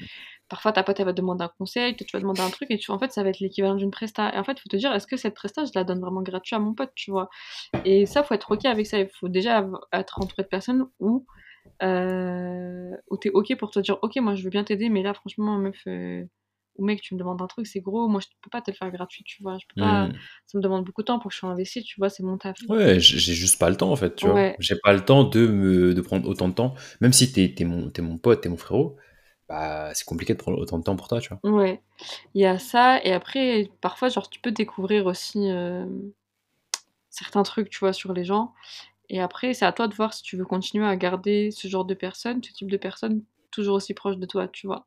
parfois 0.48 0.72
ta 0.72 0.82
pote 0.82 1.00
elle 1.00 1.06
va 1.06 1.12
te 1.12 1.16
demander 1.16 1.44
un 1.44 1.50
conseil, 1.58 1.96
toi 1.96 2.06
tu 2.06 2.12
vas 2.14 2.20
demander 2.20 2.42
un 2.42 2.50
truc, 2.50 2.70
et 2.70 2.78
tu 2.78 2.90
en 2.90 2.98
fait 2.98 3.12
ça 3.12 3.22
va 3.22 3.30
être 3.30 3.40
l'équivalent 3.40 3.74
d'une 3.76 3.90
presta. 3.90 4.32
Et 4.34 4.38
en 4.38 4.44
fait, 4.44 4.52
il 4.52 4.60
faut 4.60 4.68
te 4.68 4.76
dire, 4.76 4.92
est-ce 4.92 5.06
que 5.06 5.16
cette 5.16 5.34
presta, 5.34 5.64
je 5.64 5.72
la 5.74 5.84
donne 5.84 6.00
vraiment 6.00 6.22
gratuit 6.22 6.54
à 6.54 6.58
mon 6.58 6.74
pote, 6.74 6.92
tu 6.94 7.10
vois? 7.10 7.30
Et 7.84 8.06
ça, 8.06 8.22
faut 8.22 8.34
être 8.34 8.52
ok 8.52 8.66
avec 8.66 8.86
ça, 8.86 8.98
il 8.98 9.08
faut 9.08 9.28
déjà 9.28 9.66
être 9.92 10.20
entouré 10.20 10.42
de 10.42 10.48
personnes 10.48 10.86
où, 11.00 11.26
euh, 11.82 12.90
où 13.10 13.16
t'es 13.16 13.30
ok 13.30 13.56
pour 13.58 13.70
te 13.70 13.78
dire, 13.80 13.98
ok, 14.02 14.16
moi 14.16 14.34
je 14.34 14.44
veux 14.44 14.50
bien 14.50 14.64
t'aider, 14.64 14.90
mais 14.90 15.02
là 15.02 15.14
franchement, 15.14 15.56
meuf. 15.58 15.80
Euh, 15.86 16.24
ou 16.76 16.84
mec, 16.84 17.00
tu 17.00 17.14
me 17.14 17.18
demandes 17.18 17.40
un 17.40 17.46
truc, 17.46 17.66
c'est 17.66 17.80
gros, 17.80 18.08
moi 18.08 18.20
je 18.20 18.26
peux 18.42 18.50
pas 18.50 18.60
te 18.60 18.70
le 18.70 18.76
faire 18.76 18.90
gratuit, 18.90 19.24
tu 19.24 19.42
vois. 19.42 19.58
Je 19.58 19.66
peux 19.74 19.80
pas... 19.80 20.08
Mmh. 20.08 20.12
Ça 20.46 20.58
me 20.58 20.62
demande 20.62 20.84
beaucoup 20.84 21.02
de 21.02 21.06
temps 21.06 21.18
pour 21.18 21.30
que 21.30 21.34
je 21.34 21.38
sois 21.38 21.50
investi, 21.50 21.82
tu 21.82 21.94
vois, 21.98 22.08
c'est 22.08 22.22
mon 22.22 22.36
taf. 22.38 22.56
Ouais, 22.68 22.98
j'ai 23.00 23.34
juste 23.34 23.58
pas 23.58 23.70
le 23.70 23.76
temps 23.76 23.90
en 23.90 23.96
fait, 23.96 24.16
tu 24.16 24.26
vois. 24.26 24.52
J'ai 24.58 24.76
pas 24.82 24.92
le 24.92 25.04
temps 25.04 25.24
de, 25.24 25.46
me, 25.46 25.94
de 25.94 26.00
prendre 26.00 26.28
autant 26.28 26.48
de 26.48 26.54
temps. 26.54 26.74
Même 27.00 27.12
si 27.12 27.32
t'es 27.32 27.54
es 27.58 27.64
mon, 27.64 27.90
es 27.96 28.02
mon 28.02 28.18
pote, 28.18 28.40
t'es 28.40 28.48
mon 28.48 28.56
frérot, 28.56 28.96
bah 29.48 29.92
c'est 29.94 30.04
compliqué 30.04 30.32
de 30.32 30.38
prendre 30.38 30.58
autant 30.58 30.78
de 30.78 30.84
temps 30.84 30.96
pour 30.96 31.08
toi, 31.08 31.20
tu 31.20 31.30
vois. 31.30 31.50
Ouais, 31.50 31.82
il 32.34 32.42
y 32.42 32.46
a 32.46 32.58
ça, 32.58 33.02
et 33.04 33.12
après, 33.12 33.70
parfois, 33.80 34.08
genre, 34.08 34.28
tu 34.28 34.40
peux 34.40 34.52
découvrir 34.52 35.06
aussi 35.06 35.50
euh, 35.50 35.86
certains 37.10 37.42
trucs, 37.42 37.70
tu 37.70 37.78
vois, 37.80 37.92
sur 37.92 38.12
les 38.12 38.24
gens. 38.24 38.52
Et 39.10 39.20
après, 39.20 39.54
c'est 39.54 39.66
à 39.66 39.72
toi 39.72 39.86
de 39.86 39.94
voir 39.94 40.14
si 40.14 40.22
tu 40.22 40.36
veux 40.36 40.46
continuer 40.46 40.86
à 40.86 40.96
garder 40.96 41.50
ce 41.50 41.68
genre 41.68 41.84
de 41.84 41.94
personnes, 41.94 42.42
ce 42.42 42.52
type 42.52 42.70
de 42.70 42.76
personnes, 42.76 43.22
toujours 43.50 43.76
aussi 43.76 43.94
proche 43.94 44.16
de 44.16 44.26
toi, 44.26 44.48
tu 44.48 44.66
vois. 44.66 44.86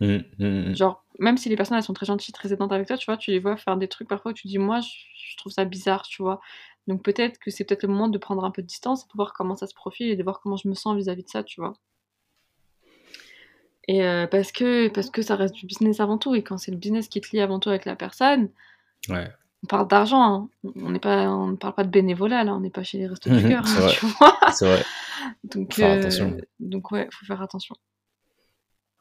Mmh, 0.00 0.18
mmh, 0.38 0.46
mmh. 0.46 0.76
Genre, 0.76 1.04
même 1.18 1.36
si 1.36 1.48
les 1.48 1.56
personnes 1.56 1.76
elles 1.76 1.82
sont 1.84 1.92
très 1.92 2.06
gentilles, 2.06 2.32
très 2.32 2.52
aidantes 2.52 2.72
avec 2.72 2.88
toi, 2.88 2.96
tu 2.96 3.06
vois, 3.06 3.16
tu 3.16 3.30
les 3.30 3.38
vois 3.38 3.56
faire 3.56 3.76
des 3.76 3.88
trucs 3.88 4.08
parfois 4.08 4.32
où 4.32 4.34
tu 4.34 4.48
dis, 4.48 4.58
moi, 4.58 4.80
je, 4.80 5.36
trouve 5.36 5.52
ça 5.52 5.64
bizarre, 5.64 6.02
tu 6.02 6.22
vois. 6.22 6.40
Donc 6.86 7.02
peut-être 7.02 7.38
que 7.38 7.50
c'est 7.50 7.64
peut-être 7.64 7.82
le 7.82 7.90
moment 7.90 8.08
de 8.08 8.18
prendre 8.18 8.44
un 8.44 8.50
peu 8.50 8.62
de 8.62 8.66
distance, 8.66 9.06
de 9.06 9.12
voir 9.14 9.32
comment 9.32 9.54
ça 9.56 9.66
se 9.66 9.74
profile 9.74 10.08
et 10.08 10.16
de 10.16 10.22
voir 10.22 10.40
comment 10.40 10.56
je 10.56 10.68
me 10.68 10.74
sens 10.74 10.96
vis-à-vis 10.96 11.22
de 11.24 11.28
ça, 11.28 11.44
tu 11.44 11.60
vois. 11.60 11.74
Et 13.86 14.02
euh, 14.04 14.26
parce, 14.26 14.52
que, 14.52 14.88
parce 14.88 15.10
que 15.10 15.22
ça 15.22 15.36
reste 15.36 15.54
du 15.54 15.66
business 15.66 16.00
avant 16.00 16.18
tout, 16.18 16.34
et 16.34 16.42
quand 16.42 16.58
c'est 16.58 16.70
le 16.70 16.76
business 16.76 17.08
qui 17.08 17.20
te 17.20 17.28
lie 17.32 17.40
avant 17.40 17.60
tout 17.60 17.68
avec 17.68 17.84
la 17.84 17.96
personne, 17.96 18.48
ouais. 19.08 19.28
on 19.62 19.66
parle 19.66 19.88
d'argent, 19.88 20.22
hein. 20.22 20.48
on 20.64 20.98
pas, 20.98 21.28
on 21.28 21.48
ne 21.48 21.56
parle 21.56 21.74
pas 21.74 21.84
de 21.84 21.90
bénévolat, 21.90 22.44
là, 22.44 22.54
on 22.54 22.60
n'est 22.60 22.70
pas 22.70 22.82
chez 22.82 22.98
les 22.98 23.06
restos 23.06 23.30
du 23.30 23.42
cœur, 23.48 23.64
hein, 23.66 23.86
tu 23.90 24.06
vois. 24.06 24.38
C'est 24.52 24.66
vrai. 24.66 24.84
Donc, 25.44 25.74
faut 25.74 25.80
faire 25.80 25.98
attention. 25.98 26.30
Euh, 26.32 26.40
donc 26.60 26.90
ouais, 26.92 27.08
faut 27.12 27.26
faire 27.26 27.42
attention. 27.42 27.76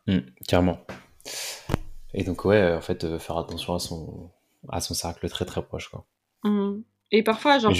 Mmh, 0.09 0.21
clairement. 0.47 0.79
Et 2.15 2.23
donc, 2.23 2.43
ouais, 2.45 2.73
en 2.73 2.81
fait, 2.81 3.03
euh, 3.03 3.19
faire 3.19 3.37
attention 3.37 3.75
à 3.75 3.79
son, 3.79 4.31
à 4.69 4.81
son 4.81 4.95
cercle 4.95 5.29
très 5.29 5.45
très 5.45 5.61
proche, 5.61 5.89
quoi. 5.89 6.05
Mmh. 6.43 6.81
Et 7.11 7.21
parfois, 7.21 7.59
genre, 7.59 7.73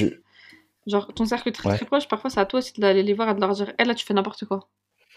genre, 0.86 1.14
ton 1.14 1.26
cercle 1.26 1.52
très 1.52 1.76
très 1.76 1.86
proche, 1.86 2.08
parfois, 2.08 2.30
c'est 2.30 2.40
à 2.40 2.46
toi 2.46 2.60
aussi 2.60 2.80
d'aller 2.80 3.02
les 3.02 3.14
voir 3.14 3.30
et 3.30 3.34
de 3.34 3.40
leur 3.40 3.54
dire, 3.54 3.74
elle, 3.80 3.88
là, 3.88 3.96
tu 3.96 4.06
fais 4.06 4.14
n'importe 4.14 4.46
quoi. 4.46 4.70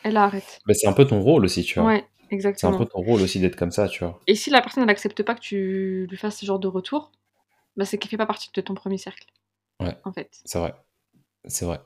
Elle, 0.05 0.17
arrête. 0.17 0.61
Bah, 0.67 0.75
c'est 0.75 0.87
un 0.87 0.95
peu 0.95 1.07
ton 1.07 1.21
rôle 1.21 1.45
aussi, 1.45 1.63
tu 1.63 1.79
vois. 1.79 1.89
Ouais, 1.89 2.09
exactement. 2.31 2.73
C'est 2.73 2.77
un 2.77 2.79
peu 2.79 2.91
ton 2.91 3.01
rôle 3.01 3.21
aussi 3.21 3.41
d'être 3.41 3.57
comme 3.57 3.71
ça, 3.71 3.89
tu 3.89 4.05
vois. 4.05 4.19
Et 4.27 4.35
si 4.35 4.49
la 4.49 4.63
personne, 4.63 4.83
elle 4.83 4.91
accepte 4.91 5.23
pas 5.23 5.35
que 5.35 5.41
tu 5.41 6.07
lui 6.09 6.17
fasses 6.17 6.39
ce 6.39 6.47
genre 6.47 6.59
de 6.59 6.69
retour, 6.69 7.13
bah, 7.77 7.85
c'est 7.85 7.99
qu'elle 7.99 8.11
fait 8.11 8.17
pas 8.17 8.27
partie 8.27 8.51
de 8.55 8.61
ton 8.63 8.75
premier 8.75 8.99
cercle. 8.99 9.27
Ouais. 9.81 9.97
En 10.05 10.13
fait. 10.13 10.41
C'est 10.47 10.59
vrai. 10.59 10.75
C'est 11.47 11.67
vrai. 11.67 11.81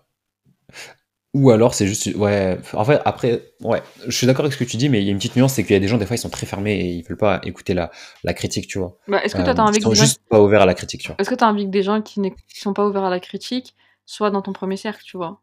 Ou 1.36 1.50
alors 1.50 1.74
c'est 1.74 1.86
juste. 1.86 2.06
Ouais, 2.16 2.58
en 2.72 2.84
fait, 2.86 2.98
après, 3.04 3.52
ouais, 3.60 3.82
je 4.06 4.16
suis 4.16 4.26
d'accord 4.26 4.46
avec 4.46 4.54
ce 4.54 4.58
que 4.58 4.64
tu 4.64 4.78
dis, 4.78 4.88
mais 4.88 5.02
il 5.02 5.04
y 5.04 5.08
a 5.08 5.10
une 5.10 5.18
petite 5.18 5.36
nuance, 5.36 5.52
c'est 5.52 5.64
qu'il 5.64 5.74
y 5.74 5.76
a 5.76 5.80
des 5.80 5.86
gens, 5.86 5.98
des 5.98 6.06
fois, 6.06 6.16
ils 6.16 6.18
sont 6.18 6.30
très 6.30 6.46
fermés 6.46 6.80
et 6.80 6.86
ils 6.86 7.02
veulent 7.02 7.18
pas 7.18 7.42
écouter 7.44 7.74
la, 7.74 7.90
la 8.24 8.32
critique, 8.32 8.66
tu 8.66 8.78
vois. 8.78 8.96
Bah, 9.06 9.22
est-ce 9.22 9.34
que 9.34 9.42
toi, 9.42 9.52
t'as 9.52 9.62
euh, 9.62 9.66
envie 9.66 9.76
Ils 9.76 9.82
sont 9.82 9.92
juste 9.92 10.22
pas 10.30 10.40
ouverts 10.40 10.62
à 10.62 10.66
la 10.66 10.72
critique, 10.72 11.02
tu 11.02 11.08
vois. 11.08 11.16
Est-ce 11.18 11.28
que 11.28 11.34
t'as 11.34 11.46
envie 11.46 11.66
que 11.66 11.70
des 11.70 11.82
gens 11.82 12.00
qui 12.00 12.20
ne 12.20 12.30
sont 12.54 12.72
pas 12.72 12.86
ouverts 12.86 13.04
à 13.04 13.10
la 13.10 13.20
critique 13.20 13.74
soient 14.06 14.30
dans 14.30 14.40
ton 14.40 14.54
premier 14.54 14.78
cercle, 14.78 15.02
tu 15.04 15.18
vois? 15.18 15.42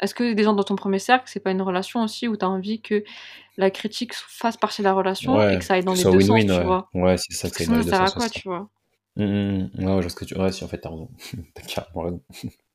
Est-ce 0.00 0.14
que 0.14 0.32
des 0.32 0.44
gens 0.44 0.52
dans 0.52 0.62
ton 0.62 0.76
premier 0.76 1.00
cercle, 1.00 1.24
c'est 1.26 1.40
pas 1.40 1.50
une 1.50 1.62
relation 1.62 2.04
aussi 2.04 2.28
où 2.28 2.36
t'as 2.36 2.46
envie 2.46 2.80
que 2.80 3.02
la 3.56 3.72
critique 3.72 4.14
fasse 4.14 4.56
partie 4.56 4.82
de 4.82 4.84
la 4.84 4.92
relation 4.92 5.42
et 5.48 5.58
que 5.58 5.64
ça 5.64 5.74
aille 5.74 5.82
dans 5.82 5.94
les 5.94 6.04
deux 6.04 6.20
sens, 6.20 6.40
tu 6.40 6.62
vois? 6.62 6.88
Ouais, 6.94 7.16
c'est 7.16 7.32
ça, 7.32 7.50
que 7.50 7.64
ça 7.64 7.66
dans 7.66 7.78
les 7.78 7.84
deux 7.84 7.90
sens. 7.90 7.98
Ça 7.98 8.06
sert 8.06 8.16
à 8.16 8.20
quoi, 8.20 8.28
tu 8.28 8.48
vois? 8.48 8.68
Mmh. 9.16 9.24
Ouais, 9.24 9.70
je 9.78 9.84
vois 9.84 10.08
ce 10.08 10.14
que 10.14 10.24
tu. 10.24 10.38
Ouais, 10.38 10.52
si, 10.52 10.62
en 10.62 10.68
fait, 10.68 10.78
t'as 10.78 10.90
raison. 10.90 11.08
t'as 11.54 11.62
carrément 11.62 12.02
raison. 12.02 12.20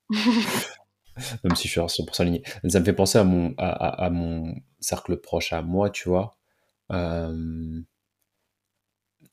même 1.44 1.56
si 1.56 1.68
je 1.68 1.73
suis 1.73 1.81
à 1.81 1.85
100% 1.85 2.22
aligné. 2.22 2.44
Ça 2.68 2.80
me 2.80 2.85
fait 2.85 2.94
penser 2.94 3.18
à 3.18 3.23
mon, 3.23 3.53
à, 3.57 4.06
à, 4.06 4.10
mon 4.10 4.56
cercle 4.80 5.18
proche 5.18 5.53
à 5.53 5.61
moi, 5.61 5.89
tu 5.89 6.10
vois. 6.10 6.38
Euh... 6.91 7.81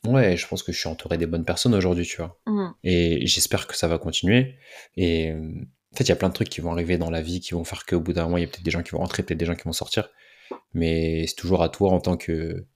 Ouais, 0.06 0.36
je 0.36 0.46
pense 0.46 0.62
que 0.62 0.70
je 0.72 0.78
suis 0.78 0.88
entouré 0.88 1.16
des 1.16 1.26
bonnes 1.26 1.44
personnes 1.44 1.74
aujourd'hui, 1.74 2.04
tu 2.04 2.18
vois. 2.18 2.38
Mmh. 2.46 2.68
Et 2.84 3.26
j'espère 3.26 3.66
que 3.66 3.76
ça 3.76 3.88
va 3.88 3.98
continuer. 3.98 4.56
Et 4.96 5.32
en 5.32 5.96
fait, 5.96 6.04
il 6.04 6.08
y 6.08 6.12
a 6.12 6.16
plein 6.16 6.28
de 6.28 6.34
trucs 6.34 6.48
qui 6.48 6.60
vont 6.60 6.72
arriver 6.72 6.98
dans 6.98 7.10
la 7.10 7.22
vie 7.22 7.40
qui 7.40 7.54
vont 7.54 7.62
faire 7.64 7.86
qu'au 7.86 8.00
bout 8.00 8.12
d'un 8.12 8.24
moment, 8.24 8.36
il 8.36 8.40
y 8.40 8.44
a 8.44 8.48
peut-être 8.48 8.64
des 8.64 8.70
gens 8.72 8.82
qui 8.82 8.90
vont 8.90 8.98
rentrer, 8.98 9.22
peut-être 9.22 9.38
des 9.38 9.46
gens 9.46 9.54
qui 9.54 9.62
vont 9.62 9.72
sortir. 9.72 10.10
Mais 10.74 11.24
c'est 11.26 11.36
toujours 11.36 11.62
à 11.62 11.68
toi 11.68 11.90
en 11.90 12.00
tant 12.00 12.16
que 12.16 12.66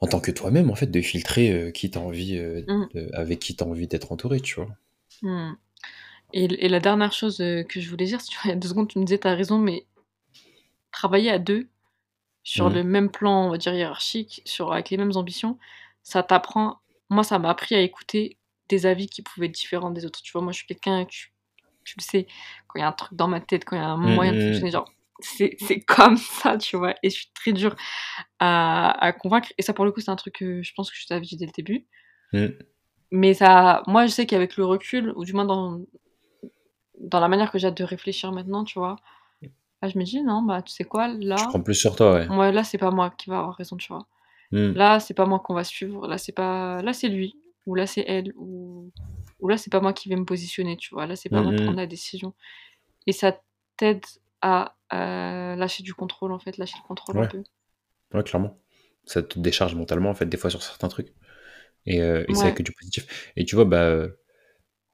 en 0.00 0.08
tant 0.08 0.18
que 0.18 0.32
toi-même 0.32 0.68
en 0.68 0.74
fait 0.74 0.88
de 0.88 1.00
filtrer 1.00 1.52
euh, 1.52 1.70
qui 1.70 1.88
t'as 1.92 2.00
envie 2.00 2.36
euh, 2.36 2.64
mmh. 2.66 2.88
de, 2.92 3.10
avec 3.12 3.38
qui 3.38 3.54
t'as 3.54 3.66
envie 3.66 3.86
d'être 3.86 4.10
entouré, 4.10 4.40
tu 4.40 4.56
vois. 4.56 4.68
Mmh. 5.22 5.52
Et, 6.32 6.68
la 6.68 6.80
dernière 6.80 7.12
chose 7.12 7.40
euh, 7.40 7.62
que 7.62 7.80
je 7.80 7.90
voulais 7.90 8.06
dire, 8.06 8.22
tu 8.22 8.36
il 8.44 8.48
y 8.48 8.52
a 8.52 8.56
deux 8.56 8.68
secondes, 8.68 8.88
tu 8.88 8.98
me 8.98 9.04
disais, 9.04 9.18
t'as 9.18 9.34
raison, 9.34 9.58
mais 9.58 9.86
travailler 10.90 11.30
à 11.30 11.38
deux, 11.38 11.68
sur 12.42 12.70
mmh. 12.70 12.74
le 12.74 12.84
même 12.84 13.10
plan, 13.10 13.46
on 13.46 13.50
va 13.50 13.58
dire, 13.58 13.74
hiérarchique, 13.74 14.42
sur, 14.44 14.72
avec 14.72 14.90
les 14.90 14.96
mêmes 14.96 15.16
ambitions, 15.16 15.58
ça 16.02 16.22
t'apprend. 16.22 16.80
Moi, 17.10 17.22
ça 17.22 17.38
m'a 17.38 17.50
appris 17.50 17.74
à 17.74 17.80
écouter 17.80 18.38
des 18.68 18.86
avis 18.86 19.06
qui 19.06 19.22
pouvaient 19.22 19.46
être 19.46 19.52
différents 19.52 19.90
des 19.90 20.06
autres. 20.06 20.22
Tu 20.22 20.32
vois, 20.32 20.42
moi, 20.42 20.52
je 20.52 20.58
suis 20.58 20.66
quelqu'un, 20.66 21.04
tu, 21.04 21.32
tu 21.84 21.94
le 21.98 22.02
sais, 22.02 22.26
quand 22.66 22.78
il 22.78 22.80
y 22.80 22.84
a 22.84 22.88
un 22.88 22.92
truc 22.92 23.14
dans 23.14 23.28
ma 23.28 23.40
tête, 23.40 23.64
quand 23.64 23.76
il 23.76 23.80
y 23.80 23.82
a 23.82 23.88
un 23.88 23.96
mmh, 23.96 24.14
moyen 24.14 24.32
de 24.32 24.38
mmh, 24.38 24.46
fonctionner, 24.46 24.70
genre, 24.70 24.90
c'est 25.20 25.80
comme 25.86 26.16
ça, 26.42 26.56
tu 26.56 26.76
vois, 26.76 26.94
et 27.02 27.10
je 27.10 27.14
suis 27.14 27.30
très 27.34 27.52
dure 27.52 27.76
à, 28.38 28.90
à 29.04 29.12
convaincre. 29.12 29.52
Et 29.58 29.62
ça, 29.62 29.74
pour 29.74 29.84
le 29.84 29.92
coup, 29.92 30.00
c'est 30.00 30.10
un 30.10 30.16
truc 30.16 30.36
que 30.36 30.62
je 30.62 30.72
pense 30.74 30.90
que 30.90 30.96
je 30.98 31.06
t'avais 31.06 31.20
dit 31.20 31.36
dès 31.36 31.46
le 31.46 31.52
début. 31.52 31.86
Mais 33.14 33.34
ça, 33.34 33.82
moi, 33.86 34.06
je 34.06 34.12
sais 34.12 34.24
qu'avec 34.24 34.56
le 34.56 34.64
recul, 34.64 35.12
ou 35.16 35.24
du 35.26 35.34
moins 35.34 35.44
dans, 35.44 35.82
dans 37.02 37.20
la 37.20 37.28
manière 37.28 37.50
que 37.50 37.58
j'ai 37.58 37.70
de 37.70 37.84
réfléchir 37.84 38.32
maintenant, 38.32 38.64
tu 38.64 38.78
vois. 38.78 38.96
Là, 39.82 39.88
je 39.88 39.98
me 39.98 40.04
dis, 40.04 40.22
non, 40.22 40.42
bah, 40.42 40.62
tu 40.62 40.72
sais 40.72 40.84
quoi, 40.84 41.08
là. 41.08 41.36
Je 41.36 41.44
prends 41.48 41.60
plus 41.60 41.74
sur 41.74 41.96
toi, 41.96 42.14
ouais. 42.14 42.28
Ouais, 42.28 42.52
là, 42.52 42.62
c'est 42.62 42.78
pas 42.78 42.92
moi 42.92 43.10
qui 43.10 43.28
va 43.28 43.40
avoir 43.40 43.56
raison, 43.56 43.76
tu 43.76 43.88
vois. 43.88 44.06
Hmm. 44.52 44.72
Là, 44.72 45.00
c'est 45.00 45.14
pas 45.14 45.26
moi 45.26 45.40
qu'on 45.40 45.54
va 45.54 45.64
suivre. 45.64 46.06
Là, 46.06 46.18
c'est 46.18 46.32
pas. 46.32 46.80
Là, 46.82 46.92
c'est 46.92 47.08
lui. 47.08 47.36
Ou 47.66 47.74
là, 47.74 47.86
c'est 47.86 48.04
elle. 48.06 48.32
Ou, 48.36 48.92
ou 49.40 49.48
là, 49.48 49.56
c'est 49.56 49.70
pas 49.70 49.80
moi 49.80 49.92
qui 49.92 50.08
vais 50.08 50.16
me 50.16 50.24
positionner, 50.24 50.76
tu 50.76 50.94
vois. 50.94 51.06
Là, 51.06 51.16
c'est 51.16 51.28
pas 51.28 51.42
moi 51.42 51.52
qui 51.52 51.62
hmm. 51.62 51.66
prendre 51.66 51.78
la 51.78 51.86
décision. 51.86 52.32
Et 53.08 53.12
ça 53.12 53.36
t'aide 53.76 54.04
à 54.40 54.76
lâcher 54.92 55.82
du 55.82 55.94
contrôle, 55.94 56.32
en 56.32 56.38
fait, 56.38 56.58
lâcher 56.58 56.76
le 56.80 56.86
contrôle 56.86 57.18
un 57.18 57.26
peu. 57.26 57.42
Ouais, 58.14 58.22
clairement. 58.22 58.56
Ça 59.04 59.20
te 59.22 59.40
décharge 59.40 59.74
mentalement, 59.74 60.10
en 60.10 60.14
fait, 60.14 60.26
des 60.26 60.36
fois, 60.36 60.50
sur 60.50 60.62
certains 60.62 60.88
trucs. 60.88 61.12
Et, 61.86 62.00
euh, 62.00 62.24
et 62.28 62.34
c'est 62.34 62.54
que 62.54 62.62
du 62.62 62.70
positif. 62.70 63.32
Et 63.36 63.44
tu 63.44 63.56
vois, 63.56 63.64
bah 63.64 64.06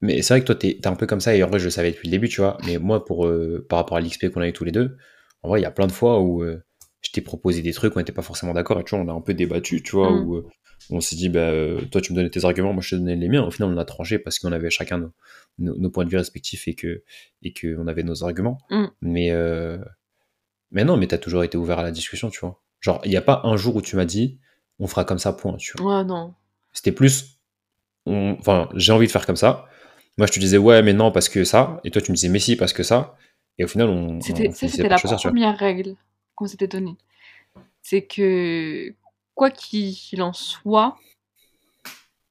mais 0.01 0.23
c'est 0.23 0.35
vrai 0.35 0.41
que 0.41 0.47
toi, 0.47 0.55
t'es 0.55 0.79
es 0.83 0.87
un 0.87 0.95
peu 0.95 1.07
comme 1.07 1.21
ça, 1.21 1.35
et 1.35 1.43
en 1.43 1.49
vrai, 1.49 1.59
je 1.59 1.65
le 1.65 1.71
savais 1.71 1.91
depuis 1.91 2.09
le 2.09 2.13
début, 2.13 2.29
tu 2.29 2.41
vois. 2.41 2.57
Mais 2.67 2.79
moi, 2.79 3.05
pour, 3.05 3.27
euh, 3.27 3.67
par 3.69 3.79
rapport 3.79 3.97
à 3.97 4.01
l'XP 4.01 4.29
qu'on 4.29 4.41
a 4.41 4.49
eu 4.49 4.53
tous 4.53 4.65
les 4.65 4.73
deux, 4.73 4.97
en 5.43 5.49
vrai, 5.49 5.61
il 5.61 5.63
y 5.63 5.67
a 5.67 5.71
plein 5.71 5.87
de 5.87 5.93
fois 5.93 6.21
où 6.21 6.43
euh, 6.43 6.63
je 7.01 7.11
t'ai 7.11 7.21
proposé 7.21 7.63
des 7.63 7.73
trucs, 7.73 7.97
on 7.97 7.99
n'était 7.99 8.13
pas 8.13 8.23
forcément 8.23 8.55
d'accord, 8.55 8.79
et 8.79 8.85
tu 8.85 8.95
vois, 8.95 9.05
on 9.05 9.09
a 9.09 9.13
un 9.13 9.21
peu 9.21 9.35
débattu, 9.35 9.83
tu 9.83 9.97
vois, 9.97 10.11
mm. 10.11 10.27
où, 10.27 10.37
euh, 10.37 10.47
on 10.91 11.01
s'est 11.01 11.17
dit, 11.17 11.29
bah, 11.29 11.51
toi, 11.91 12.01
tu 12.01 12.13
me 12.13 12.17
donnais 12.17 12.31
tes 12.31 12.45
arguments, 12.45 12.73
moi, 12.73 12.83
je 12.83 12.91
te 12.91 12.95
donnais 12.95 13.17
les 13.17 13.29
miens. 13.29 13.43
Au 13.43 13.51
final, 13.51 13.71
on 13.71 13.77
a 13.77 13.85
tranché 13.85 14.21
parce 14.21 14.39
qu'on 14.39 14.53
avait 14.53 14.71
chacun 14.71 15.11
nos, 15.59 15.91
points 15.91 16.05
de 16.05 16.11
vue 16.11 16.17
respectifs 16.17 16.69
et 16.69 16.75
que 16.75 17.03
et 17.43 17.53
qu'on 17.53 17.89
avait 17.89 18.05
nos 18.05 18.23
arguments. 18.23 18.59
Mm. 18.71 18.85
Mais, 19.03 19.33
mais 20.71 20.85
non, 20.85 20.97
mais 20.97 21.09
t'as 21.09 21.19
toujours 21.19 21.43
été 21.43 21.59
ouvert 21.59 21.81
à 21.81 21.83
la 21.83 21.91
discussion, 21.91 22.31
tu 22.31 22.39
vois. 22.41 22.63
Genre, 22.81 23.01
il 23.05 23.11
n'y 23.11 23.17
a 23.17 23.23
pas 23.23 23.41
un 23.43 23.57
jour 23.57 23.75
où 23.75 23.83
tu 23.83 23.97
m'as 23.97 24.05
dit, 24.05 24.39
on 24.79 24.87
fera 24.87 25.05
comme 25.05 25.19
ça, 25.19 25.33
point, 25.33 25.57
tu 25.57 25.75
vois. 25.77 25.99
Ouais, 25.99 26.05
non. 26.05 26.35
C'était 26.73 26.93
plus, 26.93 27.41
enfin, 28.07 28.69
j'ai 28.77 28.93
envie 28.93 29.09
de 29.09 29.13
faire 29.13 29.27
comme 29.27 29.37
ça 29.37 29.69
moi, 30.19 30.27
je 30.27 30.33
te 30.33 30.41
disais, 30.41 30.59
ouais, 30.59 30.83
mais 30.83 30.93
non, 30.93 31.13
parce 31.13 31.29
que 31.29 31.45
ça. 31.45 31.81
Et 31.85 31.91
toi, 31.91 32.03
tu 32.03 32.11
me 32.11 32.17
disais, 32.17 32.29
mais 32.29 32.41
si, 32.41 32.57
parce 32.57 32.73
que 32.73 32.83
ça. 32.83 33.17
Et 33.57 33.65
au 33.65 33.69
final, 33.69 33.89
on. 33.89 34.21
C'était, 34.21 34.51
c'était 34.51 34.89
la 34.89 34.99
première 34.99 35.57
règle 35.57 35.95
qu'on 36.35 36.47
s'était 36.47 36.67
donnée. 36.67 36.97
C'est 37.83 38.03
que, 38.03 38.93
quoi 39.35 39.51
qu'il 39.51 40.21
en 40.21 40.33
soit, 40.33 40.97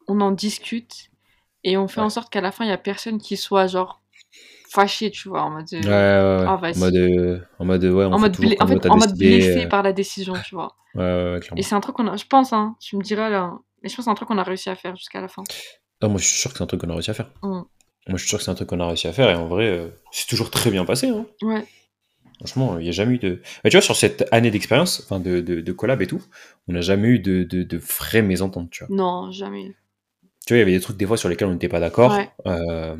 on 0.07 0.21
en 0.21 0.31
discute 0.31 1.09
et 1.63 1.77
on 1.77 1.87
fait 1.87 2.01
en 2.01 2.09
sorte 2.09 2.31
qu'à 2.31 2.41
la 2.41 2.51
fin, 2.51 2.65
il 2.65 2.67
n'y 2.67 2.73
a 2.73 2.77
personne 2.77 3.17
qui 3.19 3.37
soit 3.37 3.67
genre 3.67 4.01
fâché, 4.69 5.09
tu 5.09 5.29
vois, 5.29 5.43
en 5.43 5.49
mode. 5.49 5.67
Ouais, 5.71 5.79
ouais, 5.79 5.85
ouais. 5.85 6.45
Ah, 6.45 6.55
en 6.55 6.79
mode, 6.79 6.95
euh, 6.95 7.39
en 7.59 7.65
mode, 7.65 7.85
ouais, 7.85 8.05
on 8.05 8.13
en 8.13 8.19
mode, 8.19 8.35
en, 8.59 8.67
fait, 8.67 8.89
en 8.89 8.97
mode 8.97 9.17
blessé 9.17 9.65
euh. 9.65 9.69
par 9.69 9.81
la 9.81 9.93
décision, 9.93 10.33
tu 10.45 10.55
vois. 10.55 10.75
Ouais, 10.93 11.03
ouais, 11.03 11.39
clairement. 11.39 11.57
Et 11.57 11.63
c'est 11.63 11.75
un 11.75 11.79
truc 11.79 11.95
qu'on 11.95 12.07
a, 12.07 12.17
je 12.17 12.25
pense, 12.25 12.53
hein, 12.53 12.75
tu 12.79 12.97
me 12.97 13.01
diras 13.01 13.29
là, 13.29 13.57
mais 13.81 13.89
je 13.89 13.95
pense 13.95 13.97
que 13.97 14.03
c'est 14.03 14.09
un 14.09 14.15
truc 14.15 14.27
qu'on 14.27 14.37
a 14.37 14.43
réussi 14.43 14.69
à 14.69 14.75
faire 14.75 14.95
jusqu'à 14.95 15.21
la 15.21 15.27
fin. 15.27 15.43
Ah, 16.01 16.07
moi, 16.07 16.19
je 16.19 16.25
suis 16.25 16.37
sûr 16.37 16.51
que 16.51 16.57
c'est 16.57 16.63
un 16.63 16.67
truc 16.67 16.81
qu'on 16.81 16.89
a 16.89 16.93
réussi 16.93 17.11
à 17.11 17.13
faire. 17.13 17.31
Mmh. 17.41 17.61
Moi, 18.07 18.17
je 18.17 18.23
suis 18.23 18.29
sûr 18.29 18.37
que 18.37 18.43
c'est 18.43 18.51
un 18.51 18.55
truc 18.55 18.69
qu'on 18.69 18.79
a 18.79 18.87
réussi 18.87 19.07
à 19.07 19.13
faire 19.13 19.29
et 19.29 19.35
en 19.35 19.47
vrai, 19.47 19.67
euh, 19.67 19.87
c'est 20.11 20.27
toujours 20.27 20.49
très 20.51 20.71
bien 20.71 20.85
passé. 20.85 21.09
Hein. 21.09 21.25
Ouais. 21.41 21.65
Franchement, 22.39 22.77
il 22.77 22.83
n'y 22.83 22.89
a 22.89 22.91
jamais 22.91 23.15
eu 23.15 23.17
de. 23.17 23.41
Mais 23.63 23.69
tu 23.71 23.77
vois, 23.77 23.81
sur 23.81 23.95
cette 23.95 24.27
année 24.31 24.51
d'expérience, 24.51 25.01
enfin 25.03 25.19
de, 25.19 25.39
de, 25.41 25.59
de 25.61 25.71
collab 25.71 26.01
et 26.03 26.07
tout, 26.07 26.23
on 26.67 26.73
n'a 26.73 26.81
jamais 26.81 27.07
eu 27.07 27.19
de, 27.19 27.43
de, 27.43 27.63
de 27.63 27.77
vraies 27.77 28.21
mésententes, 28.21 28.69
tu 28.69 28.85
vois. 28.85 28.95
Non, 28.95 29.31
jamais. 29.31 29.75
Tu 30.45 30.53
vois, 30.53 30.57
il 30.57 30.59
y 30.59 30.61
avait 30.61 30.71
des 30.71 30.79
trucs 30.79 30.97
des 30.97 31.05
fois 31.07 31.17
sur 31.17 31.29
lesquels 31.29 31.47
on 31.47 31.53
n'était 31.53 31.67
pas 31.67 31.79
d'accord, 31.79 32.11
Ouais. 32.15 32.29
euh, 32.45 32.95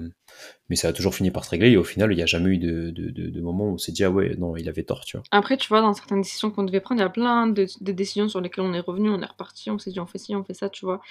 mais 0.70 0.76
ça 0.76 0.90
a 0.90 0.94
toujours 0.94 1.16
fini 1.16 1.32
par 1.32 1.46
se 1.46 1.50
régler 1.50 1.72
et 1.72 1.78
au 1.78 1.84
final, 1.84 2.12
il 2.12 2.16
n'y 2.16 2.22
a 2.22 2.26
jamais 2.26 2.50
eu 2.50 2.58
de, 2.58 2.90
de, 2.90 3.10
de, 3.10 3.30
de 3.30 3.42
moment 3.42 3.66
où 3.66 3.74
on 3.74 3.78
s'est 3.78 3.92
dit, 3.92 4.04
ah 4.04 4.12
ouais, 4.12 4.36
non, 4.38 4.58
il 4.58 4.68
avait 4.68 4.84
tort, 4.84 5.06
tu 5.06 5.18
vois. 5.18 5.24
Après, 5.32 5.56
tu 5.56 5.68
vois, 5.70 5.82
dans 5.82 5.94
certaines 5.94 6.22
décisions 6.22 6.52
qu'on 6.52 6.64
devait 6.64 6.82
prendre, 6.82 7.00
il 7.00 7.04
y 7.04 7.08
a 7.08 7.10
plein 7.10 7.48
de, 7.48 7.68
décisions 7.80 8.28
sur 8.28 8.42
lesquelles 8.42 8.66
on 8.66 8.74
est 8.74 8.82
revenu, 8.82 9.10
on 9.10 9.22
est 9.22 9.26
reparti, 9.26 9.70
on 9.70 9.78
s'est 9.78 9.92
dit 9.92 10.00
on 10.00 10.08
fait 10.08 10.18
ci, 10.18 10.36
on 10.36 10.44
fait 10.44 10.54
ça, 10.54 10.70
tu 10.70 10.86
vois. 10.86 11.02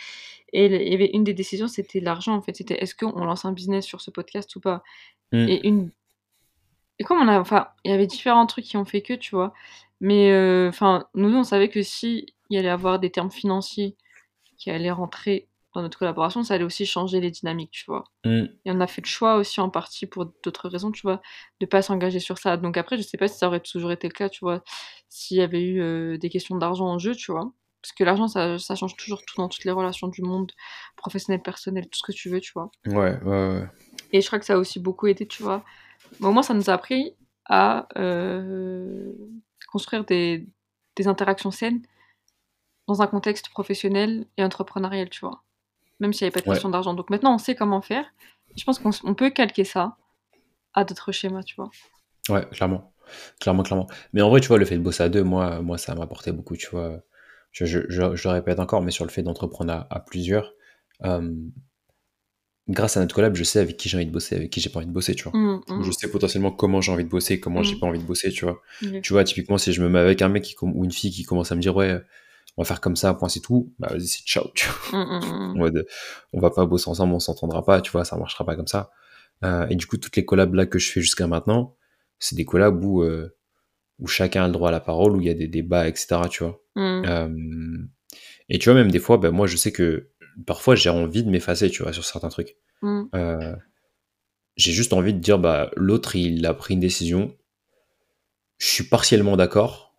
Et 0.53 0.67
il 0.67 0.93
y 0.93 0.95
avait 0.95 1.11
une 1.13 1.25
des 1.25 1.35
décisions, 1.35 1.69
c'était 1.69 2.01
l'argent, 2.01 2.35
en 2.35 2.43
fait. 2.43 2.57
C'était 2.57 2.83
est-ce 2.83 2.95
qu'on 2.95 3.25
lance 3.25 3.45
un 3.45 3.53
business 3.53 3.87
sur 3.87 4.01
ce 4.01 4.11
podcast 4.11 4.55
ou 4.57 4.61
pas? 4.61 4.83
Mm. 5.33 5.49
Et 5.49 5.67
une. 5.67 5.91
Et 6.99 7.05
comme 7.05 7.19
on 7.19 7.29
a. 7.29 7.41
Enfin, 7.41 7.69
il 7.85 7.91
y 7.91 7.95
avait 7.95 8.07
différents 8.07 8.47
trucs 8.47 8.65
qui 8.67 8.77
ont 8.77 8.85
fait 8.85 9.03
que, 9.03 9.15
tu 9.15 9.35
vois. 9.35 9.55
Mais, 10.01 10.31
euh, 10.33 10.69
enfin, 10.69 11.07
nous, 11.15 11.35
on 11.35 11.45
savait 11.45 11.69
que 11.69 11.83
si 11.83 12.27
il 12.51 12.57
y 12.57 12.59
allait 12.59 12.69
avoir 12.69 12.99
des 12.99 13.11
termes 13.11 13.31
financiers 13.31 13.97
qui 14.59 14.71
allaient 14.71 14.91
rentrer 14.91 15.49
dans 15.77 15.83
notre 15.83 15.99
collaboration, 15.99 16.43
ça 16.43 16.55
allait 16.55 16.65
aussi 16.65 16.87
changer 16.87 17.21
les 17.21 17.31
dynamiques, 17.31 17.71
tu 17.71 17.85
vois. 17.87 18.05
Mm. 18.25 18.45
Et 18.65 18.71
on 18.71 18.81
a 18.81 18.87
fait 18.87 19.03
le 19.03 19.07
choix 19.07 19.37
aussi 19.37 19.61
en 19.61 19.69
partie 19.69 20.07
pour 20.07 20.25
d'autres 20.43 20.71
raisons, 20.71 20.91
tu 20.91 21.03
vois, 21.03 21.21
de 21.61 21.67
pas 21.67 21.83
s'engager 21.83 22.19
sur 22.19 22.39
ça. 22.39 22.57
Donc 22.57 22.79
après, 22.79 22.97
je 22.97 23.03
sais 23.03 23.19
pas 23.19 23.29
si 23.29 23.37
ça 23.37 23.47
aurait 23.47 23.61
toujours 23.61 23.93
été 23.93 24.09
le 24.09 24.15
cas, 24.15 24.31
tu 24.31 24.41
vois, 24.41 24.65
s'il 25.11 25.37
y 25.37 25.43
avait 25.43 25.63
eu 25.63 25.83
euh, 25.83 26.17
des 26.17 26.31
questions 26.31 26.57
d'argent 26.57 26.87
en 26.87 26.99
jeu, 26.99 27.15
tu 27.15 27.31
vois. 27.31 27.53
Parce 27.83 27.93
que 27.93 28.05
l'argent, 28.05 28.27
ça, 28.27 28.59
ça 28.59 28.75
change 28.75 28.97
toujours 28.97 29.21
tout 29.27 29.37
dans 29.37 29.49
toutes 29.49 29.65
les 29.65 29.71
relations 29.71 30.09
du 30.09 30.23
monde, 30.23 30.51
professionnel, 30.97 31.43
personnel, 31.43 31.85
tout 31.91 31.99
ce 31.99 32.11
que 32.11 32.17
tu 32.17 32.31
veux, 32.31 32.41
tu 32.41 32.53
vois. 32.55 32.71
Ouais, 32.87 33.21
ouais, 33.23 33.49
ouais. 33.49 33.69
Et 34.13 34.23
je 34.23 34.27
crois 34.27 34.39
que 34.39 34.47
ça 34.47 34.55
a 34.55 34.57
aussi 34.57 34.81
beaucoup 34.81 35.07
aidé, 35.07 35.27
tu 35.27 35.43
vois. 35.43 35.63
Mais 36.21 36.27
au 36.27 36.33
moins, 36.33 36.43
ça 36.43 36.55
nous 36.55 36.71
a 36.71 36.73
appris 36.73 37.15
à 37.45 37.87
euh, 37.99 39.13
construire 39.71 40.07
des, 40.07 40.49
des 40.97 41.07
interactions 41.07 41.51
saines 41.51 41.83
dans 42.89 43.03
un 43.03 43.07
contexte 43.07 43.51
professionnel 43.51 44.27
et 44.39 44.43
entrepreneurial, 44.43 45.11
tu 45.11 45.21
vois. 45.21 45.43
Même 46.01 46.13
s'il 46.13 46.25
n'y 46.25 46.29
avait 46.29 46.35
pas 46.35 46.41
de 46.41 46.49
Ouais. 46.49 46.55
question 46.55 46.69
d'argent. 46.69 46.95
Donc 46.95 47.11
maintenant, 47.11 47.35
on 47.35 47.39
sait 47.39 47.55
comment 47.55 47.81
faire. 47.83 48.05
Je 48.57 48.65
pense 48.65 48.79
qu'on 48.79 49.15
peut 49.15 49.31
calquer 49.31 49.65
ça 49.65 49.97
à 50.75 50.85
d'autres 50.85 51.13
schémas, 51.13 51.43
tu 51.43 51.55
vois. 51.57 51.71
Ouais, 52.29 52.47
clairement. 52.51 52.93
Clairement, 53.41 53.63
clairement. 53.63 53.87
Mais 54.13 54.23
en 54.23 54.31
vrai, 54.31 54.41
tu 54.41 54.49
vois, 54.49 54.59
le 54.59 54.65
fait 54.65 54.77
de 54.77 54.83
bosser 54.83 55.03
à 55.05 55.09
deux, 55.09 55.23
moi, 55.23 55.61
moi 55.63 55.79
ça 55.79 55.95
m'a 55.95 56.03
apporté 56.05 56.33
beaucoup, 56.33 56.57
tu 56.57 56.69
vois. 56.71 57.01
Je, 57.53 57.65
je, 57.65 57.81
je, 57.89 58.15
je 58.17 58.29
le 58.29 58.35
répète 58.35 58.59
encore, 58.61 58.83
mais 58.83 58.91
sur 58.91 59.05
le 59.05 59.11
fait 59.11 59.23
d'entreprendre 59.23 59.73
à, 59.73 59.87
à 59.91 60.01
plusieurs, 60.01 60.53
euh, 61.05 61.33
grâce 62.69 62.97
à 62.97 63.01
notre 63.01 63.15
collab, 63.15 63.35
je 63.37 63.45
sais 63.45 63.61
avec 63.61 63.77
qui 63.77 63.89
j'ai 63.89 63.97
envie 63.97 64.07
de 64.07 64.11
bosser, 64.13 64.37
avec 64.37 64.51
qui 64.51 64.61
j'ai 64.61 64.71
pas 64.71 64.79
envie 64.79 64.89
de 64.89 64.93
bosser, 64.93 65.15
tu 65.15 65.25
vois. 65.25 65.33
Hum, 65.35 65.63
hum, 65.69 65.83
Je 65.83 65.91
sais 65.93 66.11
potentiellement 66.11 66.51
comment 66.51 66.81
j'ai 66.81 66.93
envie 66.93 67.05
de 67.05 67.09
bosser, 67.09 67.39
comment 67.41 67.63
j'ai 67.63 67.77
Mm. 67.77 67.81
pas 67.81 67.87
envie 67.87 67.99
de 68.01 68.05
bosser, 68.05 68.31
tu 68.31 68.45
vois. 68.45 68.61
Tu 69.03 69.13
vois, 69.13 69.25
typiquement, 69.25 69.59
si 69.59 69.73
je 69.73 69.83
me 69.83 69.89
mets 69.89 69.99
avec 70.01 70.21
un 70.23 70.29
mec 70.29 70.43
qui, 70.43 70.57
ou 70.61 70.85
une 70.85 70.93
fille 70.93 71.11
qui 71.13 71.23
commence 71.25 71.53
à 71.53 71.55
me 71.55 71.61
dire, 71.61 71.77
ouais, 71.77 72.01
on 72.57 72.63
va 72.63 72.67
faire 72.67 72.81
comme 72.81 72.97
ça, 72.97 73.13
point, 73.15 73.29
c'est 73.29 73.41
tout, 73.41 73.73
bah 73.79 73.89
vas-y, 73.91 74.07
c'est 74.07 74.25
ciao, 74.25 74.51
tu 74.55 74.69
vois. 74.69 75.01
Hum. 75.01 75.51
En 75.53 75.59
mode, 75.59 75.87
on 76.33 76.41
va 76.41 76.51
pas 76.51 76.65
bosser 76.65 76.89
ensemble, 76.89 77.13
on 77.13 77.21
s'entendra 77.21 77.65
pas, 77.65 77.81
tu 77.81 77.91
vois, 77.91 78.05
ça 78.05 78.17
marchera 78.17 78.45
pas 78.45 78.57
comme 78.57 78.67
ça. 78.67 78.91
Euh, 79.45 79.67
et 79.69 79.77
du 79.77 79.87
coup, 79.87 79.99
toutes 79.99 80.17
les 80.17 80.25
collabs 80.25 80.55
là 80.55 80.67
que 80.67 80.79
je 80.79 80.91
fais 80.91 81.01
jusqu'à 81.01 81.27
maintenant, 81.27 81.77
c'est 82.19 82.37
des 82.37 82.45
collabs 82.45 82.83
où, 82.83 83.03
euh, 83.03 83.37
où 83.99 84.07
chacun 84.07 84.45
a 84.45 84.47
le 84.47 84.53
droit 84.53 84.71
à 84.71 84.73
la 84.73 84.81
parole, 84.81 85.17
où 85.17 85.21
il 85.21 85.27
y 85.27 85.31
a 85.31 85.35
des 85.35 85.49
débats, 85.49 85.87
etc., 85.89 86.21
tu 86.31 86.45
vois. 86.45 86.63
Euh, 86.77 87.79
et 88.49 88.59
tu 88.59 88.71
vois, 88.71 88.75
même 88.75 88.91
des 88.91 88.99
fois, 88.99 89.19
ben, 89.19 89.31
moi, 89.31 89.47
je 89.47 89.57
sais 89.57 89.73
que 89.73 90.11
parfois, 90.47 90.75
j'ai 90.75 90.91
envie 90.91 91.25
de 91.25 91.31
m'effacer, 91.31 91.71
tu 91.71 91.83
vois, 91.83 91.93
sur 91.93 92.05
certains 92.05 92.29
trucs. 92.29 92.57
j'ai 94.57 94.73
juste 94.73 94.95
envie 94.95 95.13
de 95.13 95.19
dire, 95.19 95.39
bah, 95.39 95.71
l'autre, 95.77 96.17
il 96.17 96.47
a 96.47 96.55
pris 96.55 96.75
une 96.75 96.81
décision. 96.81 97.37
Je 98.59 98.67
suis 98.67 98.85
partiellement 98.85 99.37
d'accord, 99.37 99.95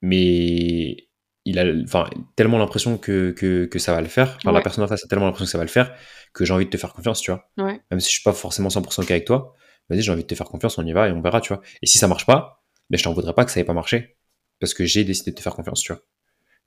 mais 0.00 1.05
il 1.46 1.58
a 1.58 1.64
enfin, 1.84 2.10
tellement 2.34 2.58
l'impression 2.58 2.98
que, 2.98 3.30
que, 3.30 3.64
que 3.64 3.78
ça 3.78 3.94
va 3.94 4.02
le 4.02 4.08
faire. 4.08 4.36
Enfin, 4.36 4.52
la 4.52 4.60
personne 4.60 4.84
en 4.84 4.88
face 4.88 5.04
a 5.04 5.08
tellement 5.08 5.26
l'impression 5.26 5.46
que 5.46 5.50
ça 5.50 5.58
va 5.58 5.64
le 5.64 5.70
faire 5.70 5.94
que 6.34 6.44
j'ai 6.44 6.52
envie 6.52 6.66
de 6.66 6.70
te 6.70 6.76
faire 6.76 6.92
confiance, 6.92 7.20
tu 7.22 7.30
vois. 7.30 7.48
Ouais. 7.56 7.80
Même 7.90 8.00
si 8.00 8.08
je 8.08 8.14
suis 8.14 8.22
pas 8.22 8.34
forcément 8.34 8.68
100% 8.68 9.02
OK 9.02 9.10
avec 9.10 9.24
toi, 9.24 9.54
vas-y, 9.88 10.02
j'ai 10.02 10.12
envie 10.12 10.22
de 10.22 10.26
te 10.26 10.34
faire 10.34 10.46
confiance, 10.46 10.76
on 10.76 10.84
y 10.84 10.92
va 10.92 11.08
et 11.08 11.12
on 11.12 11.22
verra, 11.22 11.40
tu 11.40 11.54
vois. 11.54 11.62
Et 11.80 11.86
si 11.86 11.96
ça 11.96 12.08
marche 12.08 12.26
pas, 12.26 12.62
ben, 12.90 12.98
je 12.98 13.04
t'en 13.04 13.14
voudrais 13.14 13.32
pas 13.32 13.46
que 13.46 13.50
ça 13.50 13.60
ait 13.60 13.64
pas 13.64 13.72
marché. 13.72 14.18
Parce 14.60 14.74
que 14.74 14.84
j'ai 14.84 15.04
décidé 15.04 15.30
de 15.30 15.36
te 15.36 15.40
faire 15.40 15.54
confiance, 15.54 15.80
tu 15.80 15.92
vois. 15.92 16.02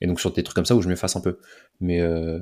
Et 0.02 0.08
donc, 0.08 0.20
sur 0.20 0.32
des 0.32 0.42
trucs 0.42 0.56
comme 0.56 0.66
ça 0.66 0.76
où 0.76 0.82
je 0.82 0.90
m'efface 0.90 1.16
un 1.16 1.22
peu. 1.22 1.40
Mais, 1.82 2.00
euh, 2.00 2.40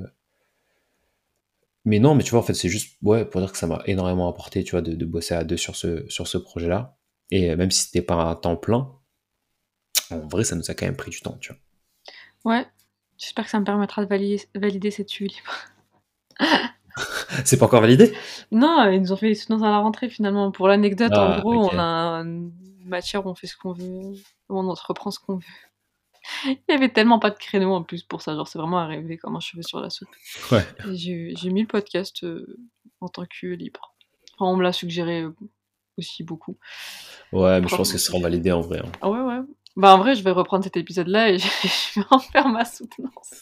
mais 1.84 1.98
non, 1.98 2.14
mais 2.14 2.22
tu 2.22 2.30
vois, 2.30 2.40
en 2.40 2.44
fait, 2.44 2.54
c'est 2.54 2.68
juste, 2.68 2.96
ouais, 3.02 3.24
pour 3.24 3.40
dire 3.40 3.52
que 3.52 3.58
ça 3.58 3.66
m'a 3.66 3.82
énormément 3.86 4.28
apporté, 4.28 4.64
tu 4.64 4.70
vois, 4.70 4.82
de, 4.82 4.94
de 4.94 5.04
bosser 5.04 5.34
à 5.34 5.44
deux 5.44 5.56
sur 5.56 5.76
ce, 5.76 6.08
sur 6.08 6.28
ce 6.28 6.38
projet-là. 6.38 6.96
Et 7.30 7.54
même 7.56 7.70
si 7.70 7.84
c'était 7.84 8.02
pas 8.02 8.14
un 8.14 8.34
temps 8.36 8.56
plein, 8.56 8.90
en 10.10 10.26
vrai, 10.28 10.44
ça 10.44 10.56
nous 10.56 10.70
a 10.70 10.74
quand 10.74 10.86
même 10.86 10.96
pris 10.96 11.10
du 11.10 11.20
temps, 11.20 11.36
tu 11.40 11.52
vois. 11.52 11.60
Ouais. 12.44 12.66
J'espère 13.18 13.44
que 13.44 13.50
ça 13.50 13.58
me 13.60 13.64
permettra 13.64 14.04
de 14.04 14.08
valider, 14.08 14.42
valider 14.54 14.90
cette 14.90 15.18
UE 15.20 15.26
libre. 15.26 15.54
C'est 17.44 17.58
pas 17.58 17.66
encore 17.66 17.80
validé? 17.80 18.12
Non, 18.50 18.90
ils 18.90 19.00
nous 19.00 19.12
ont 19.12 19.16
fait 19.16 19.28
les 19.28 19.34
soutenances 19.34 19.62
à 19.62 19.70
la 19.70 19.78
rentrée 19.78 20.08
finalement. 20.08 20.50
Pour 20.50 20.66
l'anecdote, 20.68 21.12
en 21.12 21.32
Ah, 21.32 21.40
gros, 21.40 21.70
on 21.72 21.78
a 21.78 22.22
une 22.22 22.52
matière 22.84 23.24
où 23.26 23.30
on 23.30 23.34
fait 23.34 23.46
ce 23.46 23.56
qu'on 23.56 23.72
veut, 23.72 23.84
où 24.48 24.58
on 24.58 24.68
entreprend 24.68 25.10
ce 25.10 25.18
qu'on 25.20 25.36
veut. 25.36 25.42
Il 26.46 26.58
y 26.68 26.72
avait 26.72 26.88
tellement 26.88 27.18
pas 27.18 27.30
de 27.30 27.38
créneau 27.38 27.72
en 27.72 27.82
plus 27.82 28.02
pour 28.02 28.20
ça, 28.22 28.34
genre 28.34 28.48
c'est 28.48 28.58
vraiment 28.58 28.78
arrivé 28.78 29.16
comme 29.16 29.36
un 29.36 29.40
cheveu 29.40 29.62
sur 29.62 29.80
la 29.80 29.90
soupe. 29.90 30.08
Ouais. 30.50 30.64
J'ai 30.92 31.50
mis 31.50 31.62
le 31.62 31.66
podcast 31.68 32.22
euh, 32.24 32.58
en 33.00 33.08
tant 33.08 33.24
que 33.24 33.46
libre. 33.46 33.94
Enfin, 34.38 34.50
on 34.52 34.56
me 34.56 34.62
l'a 34.62 34.72
suggéré 34.72 35.22
euh, 35.22 35.34
aussi 35.96 36.24
beaucoup. 36.24 36.56
Ouais, 37.32 37.60
mais 37.60 37.68
je 37.68 37.76
pense 37.76 37.92
que 37.92 37.98
ce 37.98 38.06
sera 38.06 38.18
validé 38.20 38.50
en 38.52 38.60
vrai. 38.60 38.80
hein. 38.84 38.90
Ah 39.00 39.10
ouais, 39.10 39.20
ouais. 39.20 39.40
Bah 39.78 39.94
en 39.94 39.98
vrai, 39.98 40.14
je 40.14 40.22
vais 40.22 40.30
reprendre 40.32 40.64
cet 40.64 40.76
épisode-là 40.76 41.30
et 41.30 41.38
je 41.38 42.00
vais 42.00 42.06
en 42.10 42.18
faire 42.18 42.48
ma 42.48 42.64
soutenance. 42.66 43.40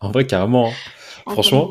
En 0.00 0.10
vrai, 0.10 0.26
carrément. 0.26 0.68
hein. 0.68 0.72
En 1.26 1.32
Franchement. 1.32 1.70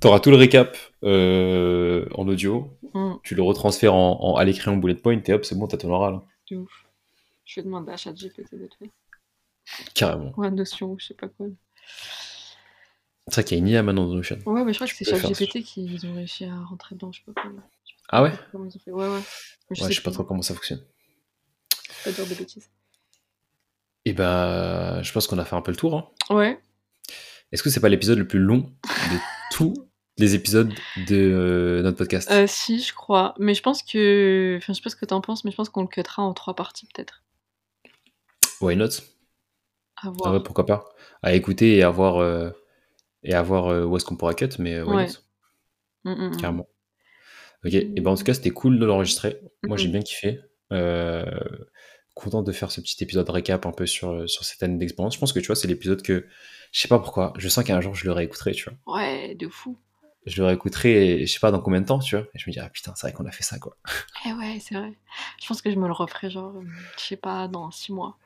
T'auras 0.00 0.20
tout 0.20 0.30
le 0.30 0.36
récap 0.36 0.76
euh, 1.02 2.06
en 2.14 2.26
audio, 2.28 2.70
Mm, 2.94 3.14
tu 3.24 3.34
le 3.34 3.42
retransfères 3.42 3.94
en, 3.94 4.18
en- 4.22 4.36
à 4.36 4.44
l'écrit 4.44 4.70
en 4.70 4.76
bullet 4.76 4.94
point 4.94 5.20
et 5.26 5.32
hop, 5.32 5.44
c'est 5.44 5.54
bon, 5.58 5.66
t'as 5.66 5.76
ton 5.76 5.90
oral. 5.92 6.20
de 6.50 6.56
ouf. 6.58 6.84
Je 7.44 7.60
vais 7.60 7.64
demander 7.64 7.90
à 7.92 7.96
ChatGPT 7.96 8.54
d'être 8.54 8.76
fait. 8.78 8.90
Carrément. 9.94 10.32
Ou 10.36 10.42
à 10.44 10.50
Notion, 10.50 10.96
je 10.98 11.06
sais 11.06 11.14
pas 11.14 11.28
quoi. 11.28 11.46
C'est 13.26 13.34
vrai 13.34 13.44
qu'il 13.44 13.58
y 13.58 13.60
a 13.60 13.62
une 13.62 13.68
IA 13.68 13.82
maintenant 13.82 14.06
dans 14.06 14.14
Notion. 14.14 14.38
Ouais, 14.46 14.64
mais 14.64 14.72
je 14.72 14.78
crois 14.78 14.86
que 14.86 14.94
c'est 14.94 15.10
le 15.10 15.18
ChatGPT 15.18 15.62
qui 15.62 15.98
ont 16.06 16.14
réussi 16.14 16.44
à 16.44 16.54
rentrer 16.64 16.94
dedans, 16.94 17.10
je 17.12 17.18
sais 17.20 17.24
pas 17.32 17.42
comment. 17.42 17.60
je 17.84 17.90
sais 17.92 17.96
Ah 18.10 18.22
ouais 18.22 18.32
Comment 18.52 18.64
ils 18.66 18.76
ont 18.76 18.80
fait. 18.80 18.90
Ouais, 18.92 19.08
ouais. 19.08 19.20
Mais 19.70 19.80
Ouais, 19.82 19.88
je 19.90 19.94
sais 19.96 20.02
pas 20.02 20.10
trop 20.12 20.24
comment 20.24 20.42
ça 20.42 20.54
fonctionne. 20.54 20.82
Pas 22.04 22.12
dire 22.12 22.26
de 22.26 22.34
bêtises. 22.34 22.70
Et 24.04 24.12
bah, 24.12 25.02
je 25.02 25.12
pense 25.12 25.26
qu'on 25.26 25.38
a 25.38 25.44
fait 25.44 25.56
un 25.56 25.62
peu 25.62 25.70
le 25.70 25.76
tour. 25.76 25.94
hein. 25.96 26.34
Ouais. 26.34 26.60
Est-ce 27.52 27.62
que 27.62 27.70
c'est 27.70 27.80
pas 27.80 27.88
l'épisode 27.88 28.18
le 28.18 28.26
plus 28.28 28.38
long 28.38 28.58
de 28.82 29.16
tous 29.52 29.74
les 30.18 30.34
épisodes 30.34 30.72
de 31.08 31.16
euh, 31.16 31.82
notre 31.82 31.96
podcast? 31.98 32.30
Euh, 32.30 32.46
si, 32.46 32.80
je 32.80 32.94
crois. 32.94 33.34
Mais 33.38 33.54
je 33.54 33.62
pense 33.62 33.82
que. 33.82 34.56
Enfin, 34.58 34.72
je 34.72 34.78
sais 34.78 34.82
pas 34.82 34.90
ce 34.90 34.96
que 34.96 35.06
t'en 35.06 35.20
penses, 35.20 35.44
mais 35.44 35.50
je 35.50 35.56
pense 35.56 35.68
qu'on 35.68 35.82
le 35.82 35.88
cuttera 35.88 36.22
en 36.22 36.32
trois 36.34 36.54
parties, 36.54 36.86
peut-être. 36.94 37.22
Why 38.60 38.76
not? 38.76 38.86
À 39.96 40.08
Ah 40.08 40.10
voir. 40.10 40.32
ouais, 40.34 40.42
pourquoi 40.42 40.66
pas 40.66 40.84
À 41.22 41.34
écouter 41.34 41.76
et 41.76 41.82
à 41.82 41.90
voir, 41.90 42.16
euh, 42.18 42.50
et 43.22 43.34
à 43.34 43.42
voir 43.42 43.66
euh, 43.68 43.84
où 43.84 43.96
est-ce 43.96 44.04
qu'on 44.04 44.16
pourra 44.16 44.34
cut, 44.34 44.48
mais 44.58 44.80
why 44.82 44.96
Ouais. 44.96 45.06
not? 45.06 45.12
Mm, 46.04 46.10
mm, 46.12 46.28
mm. 46.32 46.36
Carrément. 46.40 46.68
Ok, 47.64 47.74
et 47.74 48.00
ben 48.00 48.12
en 48.12 48.16
tout 48.16 48.24
cas, 48.24 48.34
c'était 48.34 48.50
cool 48.50 48.78
de 48.78 48.86
l'enregistrer. 48.86 49.40
Moi, 49.66 49.76
j'ai 49.76 49.86
Mhm. 49.86 49.92
bien 49.92 50.02
kiffé. 50.02 50.40
Euh, 50.72 51.24
content 52.18 52.42
de 52.42 52.52
faire 52.52 52.70
ce 52.70 52.80
petit 52.80 53.02
épisode 53.02 53.28
récap 53.30 53.64
un 53.66 53.72
peu 53.72 53.86
sur, 53.86 54.28
sur 54.28 54.44
cette 54.44 54.62
année 54.62 54.76
d'expérience. 54.78 55.14
Je 55.14 55.18
pense 55.20 55.32
que 55.32 55.40
tu 55.40 55.46
vois, 55.46 55.56
c'est 55.56 55.68
l'épisode 55.68 56.02
que 56.02 56.26
je 56.72 56.80
sais 56.80 56.88
pas 56.88 56.98
pourquoi. 56.98 57.32
Je 57.38 57.48
sens 57.48 57.64
qu'un 57.64 57.80
jour 57.80 57.94
je 57.94 58.04
le 58.04 58.12
réécouterai, 58.12 58.52
tu 58.52 58.68
vois. 58.68 58.96
Ouais, 58.98 59.34
de 59.34 59.48
fou. 59.48 59.76
Je 60.26 60.42
le 60.42 60.48
réécouterai, 60.48 61.22
et 61.22 61.26
je 61.26 61.32
sais 61.32 61.40
pas 61.40 61.50
dans 61.50 61.60
combien 61.60 61.80
de 61.80 61.86
temps, 61.86 62.00
tu 62.00 62.16
vois. 62.16 62.26
Et 62.34 62.38
je 62.38 62.44
me 62.48 62.52
dis, 62.52 62.58
ah 62.60 62.68
putain, 62.68 62.92
c'est 62.96 63.06
vrai 63.06 63.14
qu'on 63.14 63.24
a 63.24 63.30
fait 63.30 63.44
ça, 63.44 63.58
quoi. 63.58 63.76
Eh 64.26 64.32
ouais, 64.32 64.58
c'est 64.60 64.74
vrai. 64.74 64.92
Je 65.40 65.46
pense 65.46 65.62
que 65.62 65.70
je 65.70 65.76
me 65.76 65.86
le 65.86 65.92
referai, 65.92 66.28
genre, 66.28 66.52
euh, 66.56 66.62
je 66.98 67.02
sais 67.02 67.16
pas, 67.16 67.48
dans 67.48 67.70
six 67.70 67.92
mois. 67.92 68.18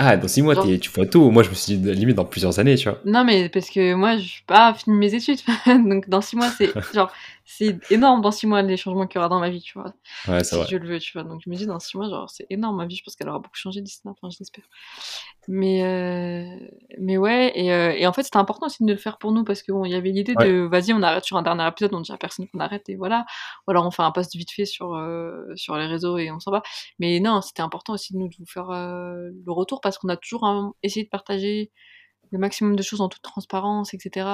Ah, 0.00 0.16
dans 0.16 0.28
six 0.28 0.42
mois, 0.42 0.54
Genre- 0.54 0.66
tu 0.80 0.90
vois 0.90 1.06
tout. 1.06 1.30
Moi, 1.30 1.42
je 1.42 1.50
me 1.50 1.54
suis 1.54 1.76
dit, 1.76 1.92
limite, 1.92 2.16
dans 2.16 2.24
plusieurs 2.24 2.58
années, 2.60 2.76
tu 2.76 2.88
vois. 2.88 3.00
Non, 3.04 3.24
mais 3.24 3.48
parce 3.48 3.68
que 3.68 3.94
moi, 3.94 4.16
je 4.16 4.26
suis 4.26 4.42
pas 4.44 4.72
fini 4.74 4.96
mes 4.96 5.12
études. 5.14 5.40
Donc, 5.66 6.08
dans 6.08 6.20
six 6.20 6.36
mois, 6.36 6.50
c'est 6.50 6.70
genre, 6.94 7.12
c'est 7.50 7.78
énorme 7.90 8.20
dans 8.20 8.30
six 8.30 8.46
mois 8.46 8.60
les 8.60 8.76
changements 8.76 9.06
qu'il 9.06 9.16
y 9.16 9.18
aura 9.20 9.30
dans 9.30 9.40
ma 9.40 9.48
vie, 9.48 9.62
tu 9.62 9.78
vois. 9.78 9.94
Ouais, 10.28 10.44
si 10.44 10.54
vrai. 10.54 10.66
je 10.70 10.76
le 10.76 10.86
veux, 10.86 10.98
tu 10.98 11.14
vois. 11.14 11.24
Donc 11.24 11.40
je 11.42 11.48
me 11.48 11.56
dis, 11.56 11.66
dans 11.66 11.78
six 11.78 11.96
mois, 11.96 12.06
genre, 12.06 12.28
c'est 12.28 12.46
énorme 12.50 12.76
ma 12.76 12.84
vie. 12.84 12.94
Je 12.94 13.02
pense 13.02 13.16
qu'elle 13.16 13.30
aura 13.30 13.38
beaucoup 13.38 13.56
changé 13.56 13.80
d'ici 13.80 14.00
là, 14.04 14.10
enfin, 14.10 14.28
je 14.28 14.36
l'espère. 14.38 14.64
Mais, 15.48 15.82
euh, 15.82 16.68
mais 16.98 17.16
ouais, 17.16 17.50
et, 17.54 17.72
euh, 17.72 17.94
et 17.96 18.06
en 18.06 18.12
fait, 18.12 18.22
c'était 18.22 18.36
important 18.36 18.66
aussi 18.66 18.84
de 18.84 18.92
le 18.92 18.98
faire 18.98 19.16
pour 19.16 19.32
nous 19.32 19.44
parce 19.44 19.62
qu'il 19.62 19.74
y 19.86 19.94
avait 19.94 20.10
l'idée 20.10 20.34
de, 20.34 20.68
vas-y, 20.70 20.92
on 20.92 21.02
arrête 21.02 21.24
sur 21.24 21.38
un 21.38 21.42
dernier 21.42 21.66
épisode, 21.66 21.94
on 21.94 22.02
dit 22.02 22.12
à 22.12 22.18
personne 22.18 22.46
qu'on 22.48 22.60
arrête 22.60 22.86
et 22.90 22.96
voilà. 22.96 23.24
Ou 23.66 23.70
alors 23.70 23.86
on 23.86 23.90
fait 23.90 24.02
un 24.02 24.12
post 24.12 24.36
vite 24.36 24.50
fait 24.50 24.66
sur, 24.66 24.94
euh, 24.94 25.46
sur 25.56 25.74
les 25.78 25.86
réseaux 25.86 26.18
et 26.18 26.30
on 26.30 26.40
s'en 26.40 26.50
va. 26.50 26.62
Mais 26.98 27.18
non, 27.18 27.40
c'était 27.40 27.62
important 27.62 27.94
aussi 27.94 28.12
de 28.12 28.18
nous 28.18 28.28
de 28.28 28.36
vous 28.38 28.46
faire 28.46 28.68
le 28.68 29.52
retour 29.52 29.80
parce 29.80 29.96
qu'on 29.96 30.10
a 30.10 30.18
toujours 30.18 30.44
hein, 30.44 30.74
essayé 30.82 31.04
de 31.04 31.10
partager 31.10 31.72
le 32.30 32.38
maximum 32.38 32.76
de 32.76 32.82
choses 32.82 33.00
en 33.00 33.08
toute 33.08 33.22
transparence, 33.22 33.94
etc. 33.94 34.28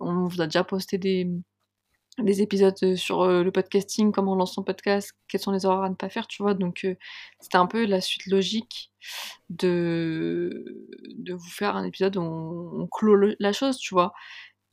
On 0.00 0.26
vous 0.28 0.42
a 0.42 0.44
déjà 0.44 0.64
posté 0.64 0.98
des, 0.98 1.26
des 2.18 2.42
épisodes 2.42 2.94
sur 2.96 3.26
le 3.26 3.50
podcasting, 3.50 4.12
comment 4.12 4.32
on 4.32 4.36
lance 4.36 4.54
son 4.54 4.62
podcast, 4.62 5.12
quelles 5.28 5.40
sont 5.40 5.52
les 5.52 5.64
erreurs 5.64 5.84
à 5.84 5.90
ne 5.90 5.94
pas 5.94 6.08
faire, 6.08 6.26
tu 6.26 6.42
vois. 6.42 6.54
Donc 6.54 6.86
c'était 7.40 7.58
un 7.58 7.66
peu 7.66 7.84
la 7.84 8.00
suite 8.00 8.26
logique 8.26 8.90
de, 9.50 10.88
de 11.18 11.34
vous 11.34 11.50
faire 11.50 11.76
un 11.76 11.84
épisode 11.84 12.16
où 12.16 12.22
on, 12.22 12.86
clôt 12.86 13.16
la 13.38 13.52
chose, 13.52 13.78
tu 13.78 13.94
vois. 13.94 14.12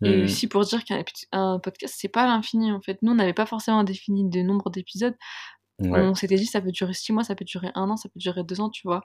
Et 0.04 0.18
mmh. 0.18 0.24
aussi 0.24 0.48
pour 0.48 0.66
dire 0.66 0.84
qu'un 0.84 1.60
podcast, 1.60 1.96
c'est 1.98 2.10
pas 2.10 2.26
l'infini 2.26 2.72
en 2.72 2.82
fait. 2.82 2.98
Nous, 3.02 3.12
on 3.12 3.16
n'avait 3.16 3.34
pas 3.34 3.46
forcément 3.46 3.84
défini 3.84 4.28
de 4.30 4.42
nombre 4.42 4.70
d'épisodes. 4.70 5.16
On 5.80 6.16
s'était 6.16 6.36
dit 6.36 6.46
ça 6.46 6.62
peut 6.62 6.72
durer 6.72 6.94
six 6.94 7.12
mois, 7.14 7.24
ça 7.24 7.36
peut 7.36 7.46
durer 7.46 7.72
un 7.76 7.90
an, 7.90 7.98
ça 7.98 8.10
peut 8.10 8.20
durer 8.20 8.44
deux 8.44 8.62
ans, 8.62 8.70
tu 8.70 8.88
vois. 8.88 9.04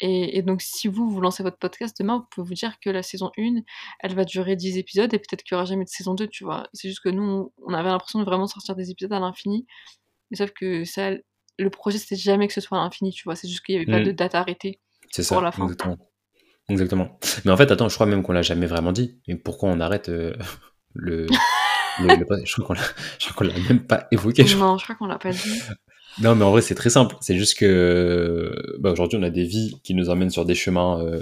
Et, 0.00 0.42
donc, 0.42 0.60
si 0.60 0.88
vous, 0.88 1.08
vous 1.08 1.20
lancez 1.20 1.42
votre 1.42 1.56
podcast 1.56 1.96
demain, 1.98 2.18
vous 2.18 2.26
pouvez 2.30 2.48
vous 2.48 2.54
dire 2.54 2.78
que 2.80 2.90
la 2.90 3.02
saison 3.02 3.30
1, 3.38 3.62
elle 4.00 4.14
va 4.14 4.24
durer 4.24 4.56
10 4.56 4.76
épisodes 4.76 5.12
et 5.14 5.18
peut-être 5.18 5.42
qu'il 5.42 5.54
n'y 5.54 5.58
aura 5.58 5.64
jamais 5.64 5.84
de 5.84 5.88
saison 5.88 6.14
2, 6.14 6.26
tu 6.26 6.44
vois. 6.44 6.66
C'est 6.72 6.88
juste 6.88 7.00
que 7.02 7.08
nous, 7.08 7.52
on 7.64 7.72
avait 7.72 7.88
l'impression 7.88 8.18
de 8.18 8.24
vraiment 8.24 8.46
sortir 8.46 8.74
des 8.74 8.90
épisodes 8.90 9.12
à 9.12 9.20
l'infini. 9.20 9.66
Mais 10.30 10.36
sauf 10.36 10.50
que 10.50 10.84
ça, 10.84 11.12
le 11.58 11.70
projet, 11.70 11.98
c'était 11.98 12.16
jamais 12.16 12.48
que 12.48 12.52
ce 12.52 12.60
soit 12.60 12.78
à 12.78 12.82
l'infini, 12.82 13.12
tu 13.12 13.22
vois. 13.24 13.36
C'est 13.36 13.48
juste 13.48 13.64
qu'il 13.64 13.76
n'y 13.76 13.82
avait 13.82 13.90
pas 13.90 14.00
mmh. 14.00 14.06
de 14.06 14.12
date 14.12 14.34
arrêtée 14.34 14.80
pour 15.28 15.40
la 15.40 15.52
fin. 15.52 15.62
Exactement. 15.64 15.98
exactement. 16.68 17.18
Mais 17.44 17.52
en 17.52 17.56
fait, 17.56 17.70
attends, 17.70 17.88
je 17.88 17.94
crois 17.94 18.06
même 18.06 18.22
qu'on 18.22 18.32
l'a 18.32 18.42
jamais 18.42 18.66
vraiment 18.66 18.92
dit. 18.92 19.20
Mais 19.28 19.36
pourquoi 19.36 19.70
on 19.70 19.80
arrête 19.80 20.08
euh, 20.08 20.34
le, 20.92 21.26
Je 21.98 22.62
crois 22.62 22.76
qu'on 23.36 23.44
l'a 23.44 23.58
même 23.68 23.86
pas 23.86 24.08
évoqué. 24.10 24.44
non, 24.56 24.76
je 24.76 24.84
crois 24.84 24.96
qu'on 24.96 25.06
l'a 25.06 25.18
pas 25.18 25.30
dit. 25.30 25.60
Non, 26.20 26.34
mais 26.34 26.44
en 26.44 26.50
vrai, 26.50 26.62
c'est 26.62 26.74
très 26.74 26.90
simple. 26.90 27.16
C'est 27.20 27.36
juste 27.36 27.58
que 27.58 28.76
bah, 28.78 28.90
aujourd'hui, 28.90 29.18
on 29.18 29.22
a 29.22 29.30
des 29.30 29.44
vies 29.44 29.76
qui 29.82 29.94
nous 29.94 30.10
emmènent 30.10 30.30
sur 30.30 30.44
des 30.44 30.54
chemins 30.54 31.00
euh, 31.00 31.20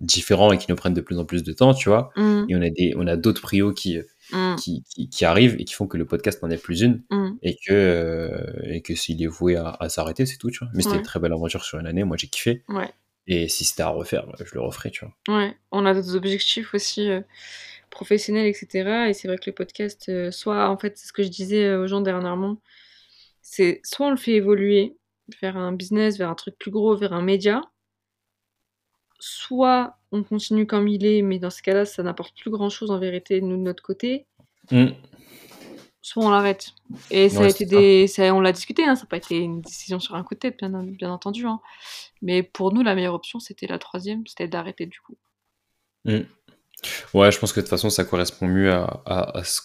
différents 0.00 0.52
et 0.52 0.58
qui 0.58 0.66
nous 0.68 0.76
prennent 0.76 0.94
de 0.94 1.00
plus 1.00 1.18
en 1.18 1.24
plus 1.24 1.42
de 1.42 1.52
temps, 1.52 1.74
tu 1.74 1.88
vois. 1.88 2.10
Mm. 2.16 2.46
Et 2.48 2.56
on 2.56 2.62
a 2.62 2.70
des, 2.70 2.94
on 2.96 3.06
a 3.06 3.16
d'autres 3.16 3.42
prios 3.42 3.72
qui, 3.72 3.98
mm. 4.32 4.56
qui, 4.56 4.84
qui, 5.10 5.24
arrivent 5.24 5.56
et 5.58 5.64
qui 5.64 5.74
font 5.74 5.86
que 5.86 5.96
le 5.96 6.06
podcast 6.06 6.42
n'en 6.42 6.50
est 6.50 6.62
plus 6.62 6.82
une 6.82 7.02
mm. 7.10 7.30
et 7.42 7.54
que, 7.54 7.72
euh, 7.72 8.44
et 8.64 8.82
que 8.82 8.94
s'il 8.94 9.22
est 9.22 9.26
voué 9.26 9.56
à, 9.56 9.88
s'arrêter, 9.88 10.26
c'est 10.26 10.36
tout, 10.36 10.50
tu 10.50 10.58
vois. 10.58 10.68
Mais 10.74 10.82
c'était 10.82 10.96
une 10.96 11.02
très 11.02 11.20
belle 11.20 11.32
aventure 11.32 11.64
sur 11.64 11.78
une 11.78 11.86
année. 11.86 12.04
Moi, 12.04 12.16
j'ai 12.16 12.28
kiffé. 12.28 12.64
Ouais. 12.68 12.90
Et 13.26 13.48
si 13.48 13.64
c'était 13.64 13.82
à 13.82 13.88
refaire, 13.88 14.26
je 14.44 14.54
le 14.54 14.60
referais, 14.60 14.90
tu 14.90 15.04
vois. 15.04 15.38
Ouais. 15.38 15.54
On 15.72 15.86
a 15.86 15.94
d'autres 15.94 16.16
objectifs 16.16 16.74
aussi. 16.74 17.08
Euh, 17.08 17.20
professionnels, 17.90 18.46
etc. 18.46 19.08
Et 19.08 19.14
c'est 19.14 19.26
vrai 19.26 19.36
que 19.36 19.50
le 19.50 19.52
podcast, 19.52 20.30
soit 20.30 20.68
en 20.70 20.78
fait, 20.78 20.96
c'est 20.96 21.08
ce 21.08 21.12
que 21.12 21.24
je 21.24 21.28
disais 21.28 21.74
aux 21.74 21.88
gens 21.88 22.00
dernièrement, 22.00 22.58
c'est 23.42 23.80
soit 23.84 24.06
on 24.06 24.10
le 24.10 24.16
fait 24.16 24.32
évoluer 24.32 24.96
vers 25.40 25.56
un 25.56 25.72
business, 25.72 26.18
vers 26.18 26.30
un 26.30 26.34
truc 26.34 26.56
plus 26.58 26.70
gros, 26.70 26.96
vers 26.96 27.12
un 27.12 27.22
média, 27.22 27.62
soit 29.20 29.96
on 30.12 30.22
continue 30.22 30.66
comme 30.66 30.88
il 30.88 31.04
est, 31.04 31.22
mais 31.22 31.38
dans 31.38 31.50
ce 31.50 31.62
cas-là, 31.62 31.84
ça 31.84 32.02
n'apporte 32.02 32.36
plus 32.36 32.50
grand-chose 32.50 32.90
en 32.90 32.98
vérité, 32.98 33.40
nous, 33.40 33.56
de 33.56 33.62
notre 33.62 33.82
côté. 33.82 34.26
Mm. 34.70 34.88
Soit 36.02 36.24
on 36.24 36.30
l'arrête. 36.30 36.70
Et 37.10 37.28
ça 37.28 37.42
a 37.42 37.48
été 37.48 37.66
des... 37.66 38.06
on 38.32 38.40
l'a 38.40 38.52
discuté, 38.52 38.84
hein, 38.84 38.96
ça 38.96 39.02
n'a 39.02 39.08
pas 39.08 39.18
été 39.18 39.36
une 39.36 39.60
décision 39.60 40.00
sur 40.00 40.14
un 40.14 40.24
coup 40.24 40.34
de 40.34 40.40
tête, 40.40 40.58
bien, 40.58 40.70
bien 40.82 41.12
entendu. 41.12 41.46
Hein. 41.46 41.60
Mais 42.22 42.42
pour 42.42 42.72
nous, 42.72 42.82
la 42.82 42.94
meilleure 42.94 43.14
option, 43.14 43.38
c'était 43.38 43.66
la 43.66 43.78
troisième, 43.78 44.26
c'était 44.26 44.48
d'arrêter 44.48 44.86
du 44.86 45.00
coup. 45.00 45.16
Mm. 46.06 46.20
Ouais, 47.12 47.30
je 47.30 47.38
pense 47.38 47.52
que 47.52 47.60
de 47.60 47.64
toute 47.66 47.70
façon, 47.70 47.90
ça 47.90 48.04
correspond 48.04 48.48
mieux 48.48 48.72
à, 48.72 49.02
à 49.04 49.44
ce 49.44 49.60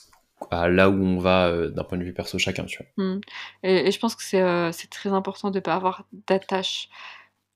à 0.52 0.68
là 0.68 0.90
où 0.90 1.04
on 1.04 1.18
va 1.20 1.48
euh, 1.48 1.70
d'un 1.70 1.84
point 1.84 1.98
de 1.98 2.04
vue 2.04 2.14
perso 2.14 2.38
chacun, 2.38 2.66
tu 2.66 2.78
vois. 2.78 3.06
Mmh. 3.06 3.22
Et, 3.64 3.92
je 3.92 4.00
pense 4.00 4.16
que 4.16 4.24
c'est 4.24 4.42
euh, 4.42 4.72
très 4.90 5.10
important 5.10 5.50
de 5.50 5.56
ne 5.56 5.62
pas 5.62 5.76
avoir 5.76 6.06
d'attache 6.28 6.90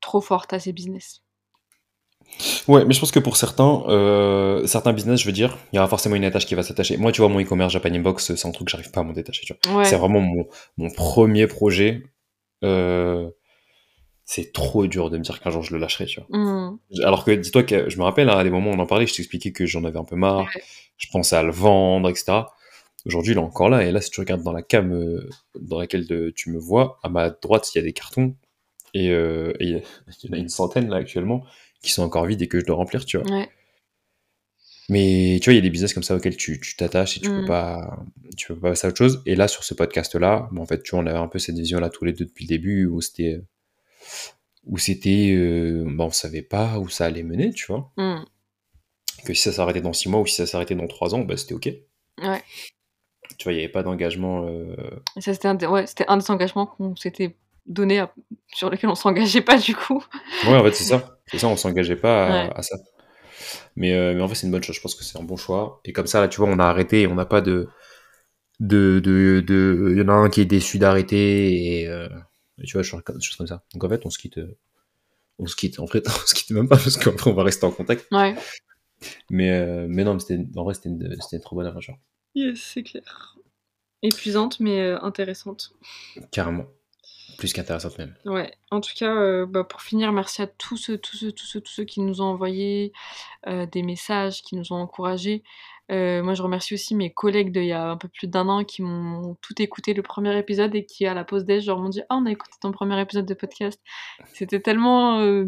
trop 0.01 0.21
forte 0.21 0.53
à 0.53 0.59
ces 0.59 0.73
business. 0.73 1.21
Ouais, 2.67 2.85
mais 2.85 2.93
je 2.93 2.99
pense 2.99 3.11
que 3.11 3.19
pour 3.19 3.37
certains, 3.37 3.83
euh, 3.87 4.65
certains 4.67 4.93
business, 4.93 5.19
je 5.19 5.25
veux 5.25 5.31
dire, 5.31 5.57
il 5.73 5.77
y 5.77 5.79
aura 5.79 5.87
forcément 5.87 6.15
une 6.15 6.25
attache 6.25 6.45
qui 6.45 6.55
va 6.55 6.63
s'attacher. 6.63 6.95
Moi, 6.97 7.11
tu 7.11 7.21
vois, 7.21 7.29
mon 7.29 7.41
e-commerce 7.41 7.73
Japan 7.73 7.89
Inbox, 7.91 8.35
c'est 8.35 8.47
un 8.47 8.51
truc 8.51 8.67
que 8.67 8.71
j'arrive 8.71 8.91
pas 8.91 9.01
à 9.01 9.03
m'en 9.03 9.13
détacher. 9.13 9.45
Tu 9.45 9.53
vois. 9.67 9.83
C'est 9.83 9.95
vraiment 9.95 10.21
mon, 10.21 10.47
mon, 10.77 10.91
premier 10.91 11.47
projet. 11.47 12.03
c'est 12.61 14.53
trop 14.53 14.85
dur 14.85 15.09
de 15.09 15.17
me 15.17 15.23
dire 15.23 15.39
qu'un 15.41 15.49
jour 15.49 15.63
je 15.63 15.73
le 15.73 15.79
lâcherai, 15.79 16.05
tu 16.05 16.21
vois. 16.21 16.37
Mmh. 16.37 16.79
Alors 17.03 17.25
que 17.25 17.31
dis-toi 17.31 17.63
que 17.63 17.89
je 17.89 17.97
me 17.97 18.03
rappelle, 18.03 18.29
hein, 18.29 18.37
à 18.37 18.43
des 18.43 18.51
moments 18.51 18.69
où 18.69 18.75
on 18.75 18.79
en 18.79 18.85
parlait, 18.85 19.07
je 19.07 19.15
t'expliquais 19.15 19.51
que 19.51 19.65
j'en 19.65 19.83
avais 19.83 19.97
un 19.97 20.05
peu 20.05 20.15
marre, 20.15 20.47
je 20.97 21.07
pensais 21.11 21.35
à 21.35 21.41
le 21.41 21.51
vendre, 21.51 22.09
etc. 22.09 22.43
Aujourd'hui, 23.05 23.33
il 23.33 23.37
est 23.37 23.41
encore 23.41 23.69
là. 23.69 23.83
Et 23.83 23.91
là, 23.91 24.01
si 24.01 24.09
tu 24.09 24.19
regardes 24.19 24.43
dans 24.43 24.51
la 24.51 24.61
cam 24.61 24.91
euh, 24.91 25.29
dans 25.59 25.79
laquelle 25.79 26.05
tu 26.35 26.49
me 26.51 26.59
vois, 26.59 26.99
à 27.03 27.09
ma 27.09 27.29
droite, 27.29 27.69
il 27.73 27.77
y 27.77 27.81
a 27.81 27.83
des 27.83 27.93
cartons. 27.93 28.35
Et, 28.93 29.09
euh, 29.09 29.53
il 29.59 29.81
y 30.23 30.29
en 30.29 30.33
a 30.33 30.37
une 30.37 30.49
centaine 30.49 30.89
là 30.89 30.97
actuellement 30.97 31.45
qui 31.81 31.91
sont 31.91 32.03
encore 32.03 32.25
vides 32.25 32.41
et 32.41 32.47
que 32.47 32.59
je 32.59 32.65
dois 32.65 32.75
remplir, 32.75 33.05
tu 33.05 33.17
vois. 33.17 33.45
Mais 34.89 35.37
tu 35.41 35.49
vois, 35.49 35.53
il 35.53 35.57
y 35.57 35.59
a 35.59 35.61
des 35.61 35.69
business 35.69 35.93
comme 35.93 36.03
ça 36.03 36.15
auxquels 36.15 36.35
tu 36.35 36.59
t'attaches 36.75 37.17
et 37.17 37.19
tu 37.21 37.29
peux 37.29 37.43
mm. 37.43 37.47
pas 37.47 38.05
tu 38.35 38.47
peux 38.47 38.59
pas 38.59 38.69
passer 38.69 38.87
à 38.87 38.89
autre 38.89 38.97
chose. 38.97 39.21
Et 39.25 39.35
là, 39.35 39.47
sur 39.47 39.63
ce 39.63 39.73
podcast-là, 39.73 40.49
en 40.55 40.65
fait, 40.65 40.81
tu 40.81 40.91
vois, 40.91 41.03
on 41.03 41.05
avait 41.05 41.17
un 41.17 41.27
peu 41.27 41.39
cette 41.39 41.57
vision-là 41.57 41.89
tous 41.89 42.05
les 42.05 42.13
deux 42.13 42.25
depuis 42.25 42.45
le 42.45 42.49
début 42.49 42.85
où 42.85 42.99
c'était 42.99 43.39
où 44.65 44.77
c'était 44.77 45.31
euh, 45.31 45.85
bah, 45.87 46.05
on 46.05 46.11
savait 46.11 46.41
pas 46.41 46.79
où 46.79 46.89
ça 46.89 47.05
allait 47.05 47.23
mener, 47.23 47.53
tu 47.53 47.67
vois. 47.67 47.91
Mm. 47.97 48.25
Que 49.25 49.33
si 49.33 49.43
ça 49.43 49.51
s'arrêtait 49.51 49.81
dans 49.81 49.93
six 49.93 50.09
mois 50.09 50.21
ou 50.21 50.25
si 50.25 50.35
ça 50.35 50.47
s'arrêtait 50.47 50.75
dans 50.75 50.87
trois 50.87 51.13
ans, 51.13 51.19
bah, 51.19 51.37
c'était 51.37 51.53
ok. 51.53 51.69
Ouais 52.23 52.41
tu 53.39 53.45
vois, 53.45 53.53
il 53.53 53.55
n'y 53.55 53.63
avait 53.63 53.71
pas 53.71 53.83
d'engagement. 53.83 54.45
Euh... 54.47 54.75
Ça, 55.17 55.33
c'était 55.33 55.47
un, 55.47 55.57
ouais, 55.57 55.87
c'était 55.87 56.05
un 56.09 56.17
des 56.17 56.29
engagements 56.29 56.65
qu'on 56.65 56.95
s'était 56.97 57.37
donné 57.65 58.03
sur 58.53 58.69
lequel 58.69 58.89
on 58.89 58.95
s'engageait 58.95 59.41
pas 59.41 59.57
du 59.57 59.73
coup. 59.73 60.03
Ouais, 60.45 60.57
en 60.57 60.63
fait, 60.63 60.73
c'est 60.73 60.83
ça. 60.83 61.17
C'est 61.25 61.37
ça, 61.37 61.47
on 61.47 61.55
s'engageait 61.55 61.95
pas 61.95 62.49
à, 62.49 62.61
ça. 62.61 62.75
Mais, 63.77 63.93
euh, 63.93 64.13
mais 64.13 64.21
en 64.21 64.27
fait, 64.27 64.35
c'est 64.35 64.45
une 64.45 64.51
bonne 64.51 64.61
chose. 64.61 64.75
Je 64.75 64.81
pense 64.81 64.93
que 64.93 65.05
c'est 65.05 65.17
un 65.17 65.23
bon 65.23 65.37
choix. 65.37 65.79
Et 65.85 65.93
comme 65.93 66.05
ça, 66.05 66.19
là, 66.19 66.27
tu 66.27 66.41
vois, 66.41 66.49
on 66.49 66.59
a 66.59 66.65
arrêté 66.65 67.01
et 67.01 67.07
on 67.07 67.15
n'a 67.15 67.25
pas 67.25 67.41
de. 67.41 67.69
De, 68.59 68.99
de, 68.99 69.39
de, 69.39 69.91
il 69.91 69.97
y 69.97 70.01
en 70.01 70.09
a 70.09 70.11
un 70.11 70.29
qui 70.29 70.41
est 70.41 70.45
déçu 70.45 70.79
d'arrêter 70.79 71.79
et, 71.79 71.87
euh, 71.87 72.09
tu 72.65 72.73
vois, 72.73 72.83
choses 72.83 73.01
comme 73.37 73.47
ça. 73.47 73.63
Donc 73.73 73.85
en 73.85 73.87
fait, 73.87 74.05
on 74.05 74.09
se 74.09 74.17
quitte, 74.17 74.37
on 75.37 75.45
se 75.45 75.55
quitte. 75.55 75.79
En 75.79 75.87
fait, 75.87 76.05
on 76.09 76.27
se 76.27 76.33
quitte 76.33 76.51
même 76.51 76.67
pas 76.67 76.75
parce 76.75 76.97
qu'après 76.97 77.31
on 77.31 77.35
va 77.35 77.43
rester 77.43 77.65
en 77.65 77.71
contact. 77.71 78.05
Ouais. 78.11 78.35
Mais, 79.29 79.51
euh, 79.51 79.85
mais 79.87 80.03
non, 80.03 80.17
mais 80.29 80.37
en 80.57 80.63
vrai, 80.65 80.73
c'était 80.73 80.89
une, 80.89 81.17
une, 81.31 81.39
trop 81.39 81.55
bonne 81.55 81.67
aventure. 81.67 81.97
Yes, 82.35 82.59
c'est 82.59 82.83
clair. 82.83 83.35
Épuisante, 84.01 84.59
mais 84.59 84.79
euh, 84.79 85.01
intéressante. 85.01 85.73
Carrément. 86.31 86.65
Plus 87.37 87.53
qu'intéressante 87.53 87.97
même. 87.97 88.15
Ouais. 88.25 88.53
En 88.69 88.81
tout 88.81 88.91
cas, 88.95 89.13
euh, 89.15 89.45
bah, 89.45 89.63
pour 89.63 89.81
finir, 89.81 90.11
merci 90.11 90.41
à 90.41 90.47
tous 90.47 90.77
ceux, 90.77 90.97
tous 90.97 91.17
ceux, 91.17 91.31
tous 91.31 91.45
ceux, 91.45 91.61
tous 91.61 91.71
ceux 91.71 91.85
qui 91.85 92.01
nous 92.01 92.21
ont 92.21 92.25
envoyé 92.25 92.91
euh, 93.47 93.65
des 93.65 93.83
messages, 93.83 94.41
qui 94.41 94.55
nous 94.55 94.73
ont 94.73 94.77
encouragés. 94.77 95.43
Euh, 95.91 96.21
moi, 96.21 96.35
je 96.35 96.43
remercie 96.43 96.75
aussi 96.75 96.95
mes 96.95 97.11
collègues 97.11 97.51
d'il 97.51 97.65
y 97.65 97.71
a 97.71 97.89
un 97.89 97.97
peu 97.97 98.07
plus 98.07 98.27
d'un 98.27 98.47
an 98.47 98.63
qui 98.63 98.83
m'ont 98.83 99.35
tout 99.41 99.59
écouté 99.59 99.93
le 99.93 100.03
premier 100.03 100.37
épisode 100.37 100.75
et 100.75 100.85
qui, 100.85 101.07
à 101.07 101.15
la 101.15 101.23
pause 101.23 101.45
déj, 101.45 101.63
genre 101.63 101.79
m'ont 101.79 101.89
dit 101.89 102.01
Ah, 102.09 102.17
on 102.17 102.25
a 102.25 102.31
écouté 102.31 102.53
ton 102.61 102.71
premier 102.71 102.99
épisode 103.01 103.25
de 103.25 103.33
podcast. 103.33 103.81
C'était 104.33 104.59
tellement 104.59 105.19
euh, 105.19 105.45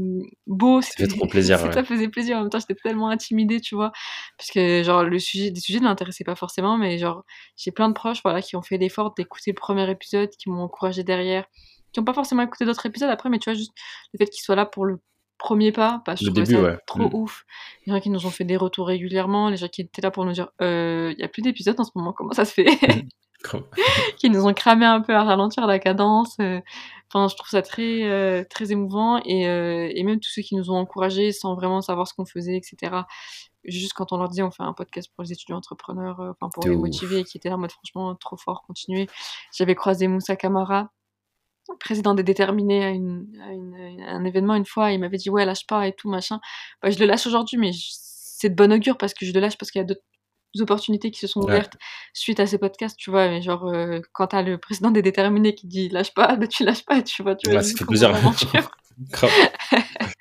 beau. 0.48 0.82
C'était 0.82 1.08
trop 1.08 1.28
plaisir. 1.28 1.60
Ça 1.74 1.84
faisait 1.84 2.08
plaisir. 2.08 2.38
En 2.38 2.42
même 2.42 2.50
temps, 2.50 2.60
j'étais 2.60 2.80
tellement 2.82 3.10
intimidée, 3.10 3.62
tu 3.62 3.76
vois. 3.76 3.92
Parce 4.38 4.50
que, 4.50 4.82
genre, 4.84 5.04
le 5.04 5.20
sujet, 5.20 5.52
des 5.52 5.60
sujets 5.60 5.80
ne 5.80 5.86
m'intéressaient 5.86 6.24
pas 6.24 6.36
forcément, 6.36 6.78
mais 6.78 6.98
genre, 6.98 7.24
j'ai 7.56 7.72
plein 7.72 7.90
de 7.90 7.94
proches 7.94 8.22
voilà, 8.24 8.42
qui 8.42 8.56
ont 8.56 8.64
fait 8.64 8.78
l'effort 8.78 9.14
d'écouter 9.14 9.52
le 9.52 9.56
premier 9.56 9.90
épisode, 9.92 10.30
qui 10.30 10.50
m'ont 10.50 10.64
encouragé 10.64 11.04
derrière, 11.04 11.46
qui 11.94 12.00
n'ont 12.00 12.06
pas 12.06 12.14
forcément 12.14 12.42
écouté 12.42 12.66
d'autres 12.66 12.86
épisodes 12.86 13.10
après, 13.10 13.30
mais 13.30 13.38
tu 13.38 13.50
vois, 13.50 13.58
juste 13.58 13.74
le 14.14 14.18
fait 14.18 14.28
qu'ils 14.28 14.44
soient 14.44 14.56
là 14.56 14.66
pour 14.66 14.86
le 14.86 15.00
premier 15.42 15.72
pas, 15.72 16.02
parce 16.06 16.20
que 16.20 16.28
je 16.28 16.32
début, 16.32 16.54
ça 16.54 16.78
trop 16.86 17.10
mm. 17.10 17.16
ouf. 17.16 17.46
Les 17.86 17.94
gens 17.94 18.00
qui 18.00 18.10
nous 18.10 18.26
ont 18.26 18.30
fait 18.30 18.44
des 18.44 18.58
retours 18.58 18.88
régulièrement, 18.88 19.50
les 19.50 19.58
gens 19.58 19.68
qui 19.68 19.82
étaient 19.82 20.02
là 20.02 20.12
pour 20.12 20.24
nous 20.24 20.32
dire 20.32 20.50
il 20.60 20.66
euh, 20.66 21.14
y 21.18 21.24
a 21.24 21.28
plus 21.28 21.42
d'épisodes 21.42 21.80
en 21.80 21.84
ce 21.84 21.92
moment, 21.96 22.14
comment 22.14 22.32
ça 22.32 22.46
se 22.46 22.54
fait? 22.54 22.66
Qui 24.18 24.30
nous 24.30 24.46
ont 24.46 24.54
cramé 24.54 24.86
un 24.86 25.02
peu 25.02 25.16
à 25.16 25.24
ralentir 25.24 25.66
la 25.66 25.80
cadence. 25.80 26.36
Euh. 26.40 26.62
Enfin, 27.12 27.28
je 27.28 27.36
trouve 27.36 27.50
ça 27.50 27.64
très, 27.64 28.04
euh, 28.04 28.44
très 28.48 28.72
émouvant 28.72 29.20
et, 29.26 29.42
et, 29.42 30.04
même 30.04 30.20
tous 30.20 30.30
ceux 30.30 30.44
qui 30.44 30.56
nous 30.56 30.70
ont 30.70 30.78
encouragés 30.78 31.32
sans 31.32 31.56
vraiment 31.56 31.82
savoir 31.82 32.08
ce 32.08 32.14
qu'on 32.14 32.26
faisait, 32.26 32.56
etc. 32.56 33.02
Juste 33.66 33.94
quand 33.94 34.14
on 34.14 34.18
leur 34.18 34.30
dit 34.30 34.44
on 34.44 34.52
fait 34.52 34.64
un 34.64 34.74
podcast 34.74 35.10
pour 35.16 35.24
les 35.24 35.34
étudiants 35.34 35.58
entrepreneurs, 35.58 36.20
enfin 36.20 36.50
pour 36.54 36.66
les 36.68 36.76
motiver, 36.78 37.24
qui 37.24 37.38
étaient 37.38 37.50
là 37.50 37.56
en 37.56 37.58
mode 37.58 37.72
franchement 37.72 38.16
trop 38.16 38.38
fort, 38.38 38.64
continuez. 38.66 39.08
J'avais 39.54 39.76
croisé 39.76 40.08
Moussa 40.08 40.36
Kamara 40.36 40.92
président 41.80 42.14
des 42.14 42.24
déterminés 42.24 42.86
à, 42.86 44.14
un 44.14 44.24
événement 44.26 44.56
une 44.56 44.66
fois, 44.66 44.92
il 44.92 45.00
m'avait 45.00 45.18
dit 45.18 45.30
ouais 45.30 45.46
lâche 45.46 45.66
pas 45.68 45.88
et 45.88 45.94
tout 45.94 46.10
machin. 46.10 46.40
Bah, 46.82 46.90
je 46.90 47.00
le 47.00 47.06
lâche 47.06 47.28
aujourd'hui, 47.28 47.58
mais 47.58 47.72
c'est 47.74 48.50
de 48.50 48.56
bon 48.56 48.72
augure 48.72 48.98
parce 48.98 49.14
que 49.14 49.26
je 49.26 49.34
le 49.34 49.40
lâche 49.40 49.58
parce 49.58 49.72
qu'il 49.72 49.80
y 49.80 49.84
a 49.84 49.86
d'autres 49.86 50.02
opportunités 50.60 51.12
qui 51.12 51.20
se 51.20 51.28
sont 51.28 51.42
ouvertes 51.42 51.78
suite 52.14 52.40
à 52.40 52.48
ces 52.48 52.58
podcasts, 52.58 52.98
tu 52.98 53.12
vois. 53.12 53.30
Mais 53.30 53.42
genre 53.42 53.68
euh, 53.68 54.00
quand 54.14 54.28
t'as 54.28 54.42
le 54.42 54.58
président 54.58 54.92
des 54.92 55.02
déterminés 55.02 55.56
qui 55.56 55.68
dit 55.68 55.90
lâche 55.90 56.14
pas, 56.14 56.36
bah, 56.36 56.48
tu 56.48 56.64
lâches 56.64 56.86
pas, 56.86 57.02
tu 57.02 57.24
vois. 57.24 57.36
Tu 57.36 57.50
vois 57.50 57.62
ça 57.64 57.78
fait 57.78 57.86
plaisir. 57.86 58.12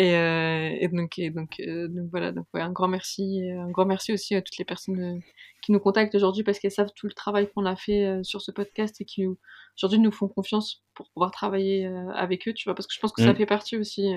Euh, 0.00 0.70
et, 0.80 0.88
donc, 0.88 1.18
et 1.18 1.30
donc, 1.30 1.60
euh, 1.60 1.86
donc, 1.86 2.08
voilà, 2.10 2.32
donc 2.32 2.46
un 2.54 2.72
grand 2.72 2.88
merci, 2.88 3.42
un 3.50 3.70
grand 3.70 3.84
merci 3.84 4.12
aussi 4.12 4.34
à 4.34 4.40
toutes 4.40 4.56
les 4.56 4.64
personnes 4.64 5.20
qui 5.62 5.70
nous 5.70 5.80
contactent 5.80 6.14
aujourd'hui 6.14 6.42
parce 6.42 6.58
qu'elles 6.58 6.72
savent 6.72 6.92
tout 6.96 7.06
le 7.06 7.12
travail 7.12 7.48
qu'on 7.54 7.66
a 7.66 7.76
fait 7.76 8.18
sur 8.22 8.40
ce 8.40 8.50
podcast 8.50 9.00
et 9.00 9.04
qui 9.04 9.26
aujourd'hui 9.76 9.98
nous 9.98 10.12
font 10.12 10.28
confiance 10.28 10.82
pour 10.94 11.10
pouvoir 11.10 11.30
travailler 11.30 11.86
avec 12.14 12.46
eux, 12.48 12.52
tu 12.52 12.64
vois, 12.64 12.74
parce 12.74 12.86
que 12.86 12.94
je 12.94 13.00
pense 13.00 13.12
que 13.12 13.22
ça 13.22 13.32
mmh. 13.32 13.36
fait 13.36 13.46
partie 13.46 13.76
aussi 13.76 14.12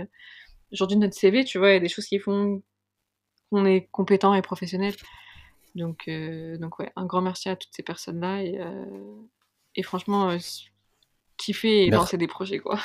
aujourd'hui 0.71 0.97
de 0.97 1.01
notre 1.01 1.15
CV, 1.15 1.45
tu 1.45 1.57
vois, 1.57 1.69
il 1.69 1.73
y 1.73 1.77
a 1.77 1.79
des 1.79 1.89
choses 1.89 2.05
qui 2.05 2.19
font 2.19 2.61
qu'on 3.49 3.65
est 3.65 3.87
compétent 3.91 4.33
et 4.33 4.41
professionnel. 4.41 4.93
Donc, 5.75 6.09
donc 6.59 6.79
ouais, 6.79 6.91
un 6.95 7.05
grand 7.05 7.21
merci 7.21 7.49
à 7.49 7.55
toutes 7.55 7.73
ces 7.73 7.83
personnes-là 7.83 8.43
et, 8.43 8.59
et 9.75 9.83
franchement, 9.83 10.37
kiffer 11.37 11.85
et 11.85 11.89
lancer 11.89 12.17
des 12.17 12.27
projets, 12.27 12.59
quoi. 12.59 12.79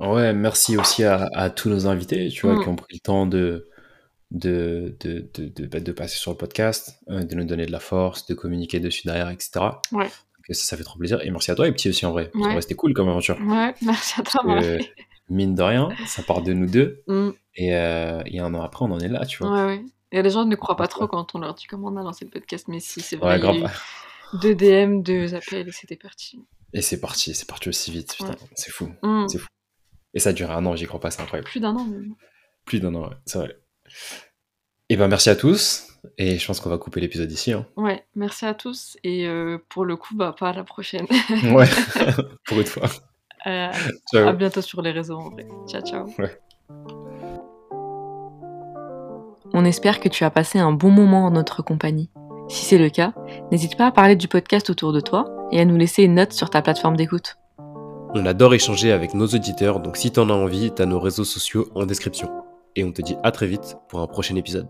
Ouais, 0.00 0.32
merci 0.32 0.76
aussi 0.76 1.04
à, 1.04 1.50
tous 1.50 1.68
nos 1.68 1.86
invités, 1.86 2.28
tu 2.28 2.46
vois, 2.46 2.60
qui 2.60 2.68
mm. 2.68 2.72
ont 2.72 2.76
pris 2.76 2.94
le 2.94 3.00
temps 3.00 3.26
de, 3.26 3.68
de, 4.32 4.96
de, 5.00 5.30
de, 5.34 5.66
bah, 5.66 5.80
de, 5.80 5.92
passer 5.92 6.16
sur 6.16 6.32
le 6.32 6.36
podcast, 6.36 6.98
de 7.08 7.34
nous 7.34 7.44
donner 7.44 7.66
de 7.66 7.72
la 7.72 7.80
force, 7.80 8.26
de 8.26 8.34
communiquer 8.34 8.80
dessus 8.80 9.06
derrière, 9.06 9.30
etc. 9.30 9.66
Ouais. 9.92 10.10
Donc 10.48 10.56
ça, 10.56 10.64
ça 10.64 10.76
fait 10.76 10.82
trop 10.82 10.98
plaisir. 10.98 11.20
Et 11.22 11.30
merci 11.30 11.50
à 11.50 11.54
toi, 11.54 11.68
et 11.68 11.72
petit 11.72 11.88
aussi 11.88 12.04
en 12.06 12.12
vrai. 12.12 12.30
C'était 12.60 12.74
cool 12.74 12.94
comme 12.94 13.08
aventure. 13.08 13.38
Ouais, 13.40 13.74
merci 13.82 14.20
à 14.20 14.22
toi. 14.22 14.42
mine 15.28 15.54
de 15.54 15.62
rien, 15.62 15.88
ça 16.06 16.22
part 16.22 16.42
de 16.42 16.52
nous 16.52 16.66
deux. 16.66 17.02
Mm. 17.06 17.30
Et, 17.54 17.74
euh, 17.74 18.22
et, 18.26 18.40
un 18.40 18.52
an 18.54 18.62
après, 18.62 18.84
on 18.84 18.90
en 18.90 18.98
est 18.98 19.08
là, 19.08 19.24
tu 19.26 19.38
vois. 19.38 19.52
Ouais, 19.52 19.64
ouais. 19.66 19.84
Et 20.10 20.22
les 20.22 20.30
gens 20.30 20.44
ne 20.44 20.56
croient 20.56 20.76
pas 20.76 20.88
trop 20.88 21.06
quand 21.06 21.34
on 21.34 21.38
leur 21.38 21.54
dit 21.54 21.66
comment 21.66 21.88
on 21.88 21.96
a 21.96 22.02
lancé 22.02 22.24
le 22.24 22.30
podcast, 22.30 22.66
mais 22.68 22.80
si, 22.80 23.00
c'est 23.00 23.16
vrai. 23.16 23.42
Ouais, 23.42 23.64
deux 24.40 24.54
DM, 24.54 25.02
deux 25.02 25.34
appels, 25.34 25.68
et 25.68 25.72
c'était 25.72 25.96
parti. 25.96 26.40
Et 26.72 26.82
c'est 26.82 27.00
parti, 27.00 27.34
c'est 27.34 27.46
parti 27.46 27.68
aussi 27.68 27.90
vite, 27.90 28.14
putain, 28.16 28.34
c'est 28.54 28.70
fou. 28.70 28.90
Mm. 29.02 29.28
C'est 29.28 29.38
fou. 29.38 29.46
Et 30.14 30.20
ça 30.20 30.30
a 30.30 30.32
duré 30.32 30.52
un 30.52 30.64
an, 30.66 30.74
j'y 30.76 30.86
crois 30.86 31.00
pas, 31.00 31.10
c'est 31.10 31.22
incroyable. 31.22 31.48
Plus 31.48 31.60
d'un 31.60 31.76
an, 31.76 31.84
même. 31.84 32.14
Plus 32.64 32.80
d'un 32.80 32.94
an, 32.94 33.08
ouais, 33.08 33.16
c'est 33.26 33.38
vrai. 33.38 33.58
Et 34.88 34.96
ben 34.96 35.08
merci 35.08 35.30
à 35.30 35.36
tous, 35.36 35.86
et 36.18 36.38
je 36.38 36.46
pense 36.46 36.60
qu'on 36.60 36.70
va 36.70 36.78
couper 36.78 37.00
l'épisode 37.00 37.30
ici. 37.30 37.52
Hein. 37.52 37.66
Ouais, 37.76 38.04
merci 38.14 38.44
à 38.44 38.54
tous, 38.54 38.96
et 39.04 39.26
euh, 39.26 39.58
pour 39.68 39.84
le 39.84 39.96
coup, 39.96 40.14
bah, 40.14 40.34
pas 40.38 40.50
à 40.50 40.52
la 40.52 40.64
prochaine. 40.64 41.06
ouais, 41.52 41.68
pour 42.46 42.60
une 42.60 42.66
fois. 42.66 42.88
Euh, 43.46 43.70
à 44.14 44.32
bientôt 44.32 44.62
sur 44.62 44.82
les 44.82 44.92
réseaux 44.92 45.16
en 45.16 45.30
vrai. 45.30 45.46
Ciao, 45.66 45.82
ciao. 45.82 46.06
On 49.52 49.64
espère 49.64 50.00
que 50.00 50.08
tu 50.08 50.24
as 50.24 50.30
passé 50.30 50.58
un 50.58 50.72
bon 50.72 50.90
moment 50.90 51.26
en 51.26 51.30
notre 51.32 51.62
compagnie. 51.62 52.10
Si 52.48 52.64
c'est 52.64 52.78
le 52.78 52.88
cas, 52.88 53.12
n'hésite 53.50 53.76
pas 53.76 53.86
à 53.86 53.92
parler 53.92 54.16
du 54.16 54.28
podcast 54.28 54.70
autour 54.70 54.92
de 54.92 55.00
toi 55.00 55.48
et 55.50 55.60
à 55.60 55.64
nous 55.64 55.76
laisser 55.76 56.04
une 56.04 56.14
note 56.14 56.32
sur 56.32 56.50
ta 56.50 56.62
plateforme 56.62 56.96
d'écoute. 56.96 57.36
On 58.14 58.26
adore 58.26 58.54
échanger 58.54 58.92
avec 58.92 59.14
nos 59.14 59.26
auditeurs, 59.26 59.80
donc 59.80 59.96
si 59.96 60.10
t'en 60.10 60.28
as 60.28 60.34
envie, 60.34 60.70
t'as 60.70 60.86
nos 60.86 61.00
réseaux 61.00 61.24
sociaux 61.24 61.68
en 61.74 61.86
description. 61.86 62.30
Et 62.76 62.84
on 62.84 62.92
te 62.92 63.02
dit 63.02 63.16
à 63.22 63.30
très 63.32 63.46
vite 63.46 63.76
pour 63.88 64.00
un 64.00 64.06
prochain 64.06 64.36
épisode. 64.36 64.68